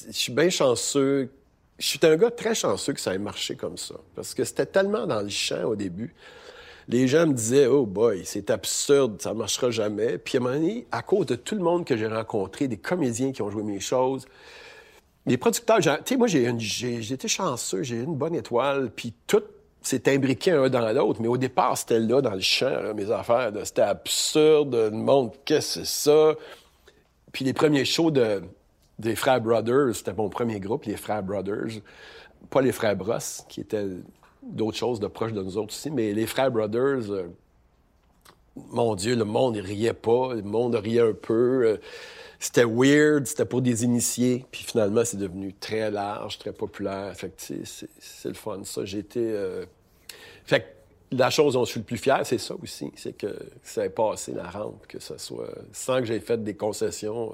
je 0.07 0.12
suis 0.12 0.32
bien 0.32 0.50
chanceux. 0.50 1.30
Je 1.78 1.86
suis 1.86 2.00
un 2.03 2.16
gars 2.16 2.30
très 2.30 2.55
chanceux 2.55 2.92
que 2.92 3.00
ça 3.00 3.14
ait 3.14 3.18
marché 3.18 3.57
comme 3.57 3.76
ça. 3.76 3.94
Parce 4.14 4.34
que 4.34 4.44
c'était 4.44 4.66
tellement 4.66 5.07
dans 5.07 5.20
le 5.20 5.28
champ 5.28 5.64
au 5.64 5.76
début. 5.76 6.14
Les 6.88 7.09
gens 7.09 7.26
me 7.26 7.32
disaient, 7.32 7.66
oh 7.66 7.86
boy, 7.86 8.22
c'est 8.24 8.50
absurde, 8.50 9.20
ça 9.22 9.32
ne 9.32 9.38
marchera 9.38 9.70
jamais. 9.70 10.18
Puis 10.18 10.38
à 10.38 10.40
un 10.40 10.44
moment 10.44 10.55
donné, 10.57 10.86
à 10.90 11.03
cause 11.03 11.26
de 11.26 11.36
tout 11.36 11.55
le 11.55 11.62
monde 11.62 11.84
que 11.84 11.96
j'ai 11.96 12.09
rencontré, 12.09 12.68
des 12.68 12.76
comédiens 12.76 13.32
qui 13.32 13.42
ont 13.42 13.50
joué 13.50 13.62
mes 13.62 13.80
choses, 13.80 14.26
les 15.26 15.36
producteurs, 15.36 15.78
tu 15.78 15.90
sais, 16.05 16.16
moi, 16.16 16.26
j'ai, 16.26 17.12
été 17.12 17.28
chanceux, 17.28 17.82
j'ai 17.84 18.00
une 18.00 18.16
bonne 18.16 18.34
étoile, 18.34 18.90
puis 18.90 19.14
tout 19.28 19.42
s'est 19.80 20.12
imbriqué 20.12 20.50
un 20.50 20.68
dans 20.68 20.90
l'autre. 20.92 21.20
Mais 21.22 21.28
au 21.28 21.36
départ, 21.36 21.78
c'était 21.78 22.00
là, 22.00 22.20
dans 22.20 22.34
le 22.34 22.40
champ, 22.40 22.92
mes 22.94 23.11
affaires. 23.11 23.53
C'était 23.64 23.82
absurde, 23.82 24.74
le 24.74 24.90
monde, 24.90 25.32
qu'est-ce 25.44 25.80
que 25.80 25.86
c'est 25.86 26.11
ça? 26.11 26.34
Puis 27.30 27.44
les 27.44 27.53
premiers 27.53 27.84
shows 27.84 28.11
de, 28.11 28.42
des 29.03 29.16
Frères 29.16 29.40
Brothers. 29.40 29.94
C'était 29.94 30.14
mon 30.14 30.28
premier 30.28 30.61
groupe, 30.61 30.84
les 30.84 30.96
Frères 30.96 31.22
Brothers. 31.22 31.80
Pas 32.50 32.62
les 32.62 32.72
Frères 32.72 32.96
Bross, 32.96 33.44
qui 33.48 33.61
étaient 33.61 33.86
d'autres 34.42 34.76
choses 34.76 35.00
de 35.00 35.07
proches 35.07 35.32
de 35.32 35.42
nous 35.42 35.57
autres 35.57 35.72
aussi, 35.72 35.90
mais 35.90 36.12
les 36.12 36.26
Frères 36.26 36.50
Brothers, 36.50 37.11
euh, 37.11 37.28
mon 38.57 38.94
Dieu, 38.94 39.14
le 39.14 39.24
monde 39.24 39.57
riait 39.57 39.92
pas, 39.92 40.34
le 40.34 40.42
monde 40.42 40.74
riait 40.74 41.00
un 41.00 41.12
peu. 41.12 41.66
Euh, 41.66 41.76
c'était 42.38 42.64
weird, 42.64 43.26
c'était 43.26 43.44
pour 43.44 43.62
des 43.62 43.84
initiés, 43.84 44.44
puis 44.50 44.64
finalement, 44.64 45.05
c'est 45.05 45.16
devenu 45.16 45.53
très 45.55 45.90
large, 45.90 46.38
très 46.38 46.53
populaire. 46.53 47.14
Fait 47.14 47.28
que, 47.28 47.40
c'est 47.40 48.28
le 48.28 48.34
fun, 48.34 48.64
ça. 48.64 48.84
J'ai 48.84 48.98
été... 48.98 49.20
Euh, 49.20 49.64
fait 50.44 50.61
que 50.61 51.16
la 51.16 51.30
chose 51.30 51.55
dont 51.55 51.64
je 51.64 51.70
suis 51.70 51.80
le 51.80 51.86
plus 51.86 51.98
fier, 51.98 52.20
c'est 52.24 52.38
ça 52.38 52.55
aussi, 52.61 52.90
c'est 52.96 53.12
que 53.12 53.32
ça 53.62 53.84
ait 53.84 53.90
passé 53.90 54.32
la 54.32 54.50
rampe, 54.50 54.86
que 54.88 54.98
ce 54.98 55.16
soit... 55.18 55.55
Sans 55.72 55.98
que 56.00 56.07
j'aie 56.07 56.20
fait 56.20 56.42
des 56.42 56.55
concessions... 56.55 57.32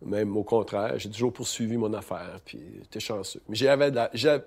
Même 0.00 0.36
au 0.36 0.44
contraire, 0.44 0.94
j'ai 0.96 1.10
toujours 1.10 1.32
poursuivi 1.32 1.76
mon 1.76 1.92
affaire, 1.92 2.38
puis 2.44 2.60
j'étais 2.82 3.00
chanceux. 3.00 3.40
Mais 3.48 3.56
j'avais 3.56 3.90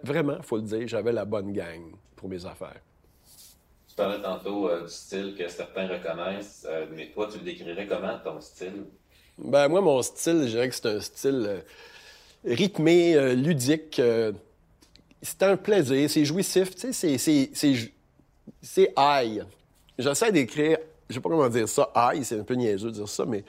vraiment, 0.04 0.38
il 0.38 0.44
faut 0.44 0.56
le 0.56 0.64
dire, 0.64 0.88
j'avais 0.88 1.12
la 1.12 1.26
bonne 1.26 1.52
gang 1.52 1.92
pour 2.16 2.30
mes 2.30 2.46
affaires. 2.46 2.80
Tu 3.92 3.96
parlais 3.96 4.22
tantôt 4.22 4.70
euh, 4.70 4.84
du 4.84 4.90
style 4.90 5.36
que 5.38 5.50
certains 5.50 5.86
reconnaissent, 5.86 6.66
euh, 6.70 6.86
mais 6.96 7.08
toi, 7.08 7.28
tu 7.30 7.40
le 7.40 7.44
décrirais 7.44 7.86
comment, 7.88 8.18
ton 8.24 8.40
style? 8.40 8.86
Ben, 9.38 9.68
moi, 9.68 9.82
mon 9.82 10.02
style, 10.02 10.44
je 10.44 10.52
dirais 10.52 10.70
que 10.70 10.76
c'est 10.76 10.86
un 10.86 11.02
style 11.02 11.46
euh, 11.46 11.60
rythmé, 12.46 13.36
ludique. 13.36 14.02
c'est 15.22 15.44
un 15.44 15.58
plaisir, 15.58 16.10
c'est 16.10 16.24
jouissif, 16.24 16.74
tu 16.74 16.94
sais, 16.94 17.18
c'est 18.62 18.94
high. 18.98 19.44
J'essaie 20.00 20.32
d'écrire, 20.32 20.78
je 21.10 21.16
sais 21.16 21.20
pas 21.20 21.30
comment 21.30 21.50
dire 21.50 21.68
ça, 21.68 21.92
high, 21.94 22.24
c'est 22.24 22.40
un 22.40 22.44
peu 22.44 22.54
niaiseux 22.54 22.92
de 22.92 22.96
dire 22.96 23.10
ça, 23.10 23.26
mais 23.26 23.44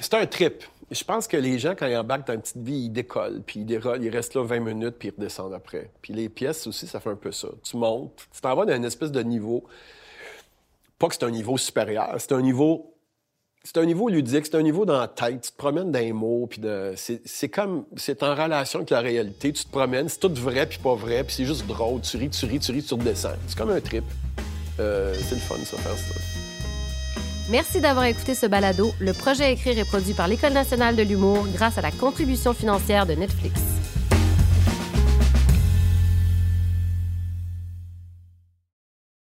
c'est 0.00 0.14
un 0.14 0.26
trip. 0.26 0.64
Je 0.90 1.04
pense 1.04 1.26
que 1.26 1.36
les 1.36 1.58
gens, 1.58 1.74
quand 1.76 1.86
ils 1.86 1.96
embarquent 1.96 2.26
dans 2.26 2.34
une 2.34 2.40
petite 2.40 2.58
vie, 2.58 2.84
ils 2.84 2.90
décollent, 2.90 3.42
puis 3.44 3.60
ils 3.60 3.64
dérollent, 3.64 4.02
ils 4.02 4.10
restent 4.10 4.34
là 4.34 4.42
20 4.42 4.60
minutes, 4.60 4.96
puis 4.98 5.08
ils 5.08 5.14
redescendent 5.16 5.54
après. 5.54 5.90
Puis 6.02 6.12
les 6.12 6.28
pièces 6.28 6.66
aussi, 6.66 6.86
ça 6.86 7.00
fait 7.00 7.10
un 7.10 7.16
peu 7.16 7.32
ça. 7.32 7.48
Tu 7.62 7.76
montes, 7.76 8.12
tu 8.32 8.40
t'en 8.40 8.54
vas 8.54 8.66
dans 8.66 8.76
une 8.76 8.84
espèce 8.84 9.10
de 9.10 9.22
niveau. 9.22 9.64
Pas 10.98 11.08
que 11.08 11.14
c'est 11.14 11.24
un 11.24 11.30
niveau 11.30 11.56
supérieur, 11.56 12.14
c'est 12.18 12.32
un 12.32 12.42
niveau. 12.42 12.90
C'est 13.66 13.78
un 13.78 13.86
niveau 13.86 14.10
ludique, 14.10 14.44
c'est 14.44 14.56
un 14.56 14.62
niveau 14.62 14.84
dans 14.84 15.00
la 15.00 15.08
tête. 15.08 15.40
Tu 15.40 15.50
te 15.50 15.56
promènes 15.56 15.90
dans 15.90 15.98
les 15.98 16.12
mots, 16.12 16.46
puis 16.46 16.60
de... 16.60 16.92
c'est 16.96 17.48
comme. 17.48 17.86
C'est 17.96 18.22
en 18.22 18.34
relation 18.34 18.80
avec 18.80 18.90
la 18.90 19.00
réalité. 19.00 19.54
Tu 19.54 19.64
te 19.64 19.70
promènes, 19.70 20.10
c'est 20.10 20.20
tout 20.20 20.34
vrai, 20.34 20.66
puis 20.66 20.78
pas 20.78 20.94
vrai, 20.94 21.24
puis 21.24 21.34
c'est 21.34 21.46
juste 21.46 21.66
drôle. 21.66 22.02
Tu 22.02 22.18
ris, 22.18 22.28
tu 22.28 22.44
ris, 22.44 22.58
tu 22.58 22.72
ris, 22.72 22.82
tu 22.82 22.92
redescends. 22.92 23.36
C'est 23.46 23.56
comme 23.56 23.70
un 23.70 23.80
trip. 23.80 24.04
Euh, 24.80 25.14
c'est 25.14 25.36
le 25.36 25.40
fun, 25.40 25.56
ça, 25.64 25.78
faire 25.78 25.96
ça. 25.96 26.53
Merci 27.50 27.80
d'avoir 27.80 28.06
écouté 28.06 28.34
ce 28.34 28.46
balado. 28.46 28.94
Le 29.00 29.12
projet 29.12 29.52
écrit 29.52 29.78
est 29.78 29.84
produit 29.84 30.14
par 30.14 30.28
l'École 30.28 30.54
nationale 30.54 30.96
de 30.96 31.02
l'humour 31.02 31.46
grâce 31.54 31.76
à 31.76 31.82
la 31.82 31.90
contribution 31.90 32.54
financière 32.54 33.06
de 33.06 33.12
Netflix. 33.12 33.60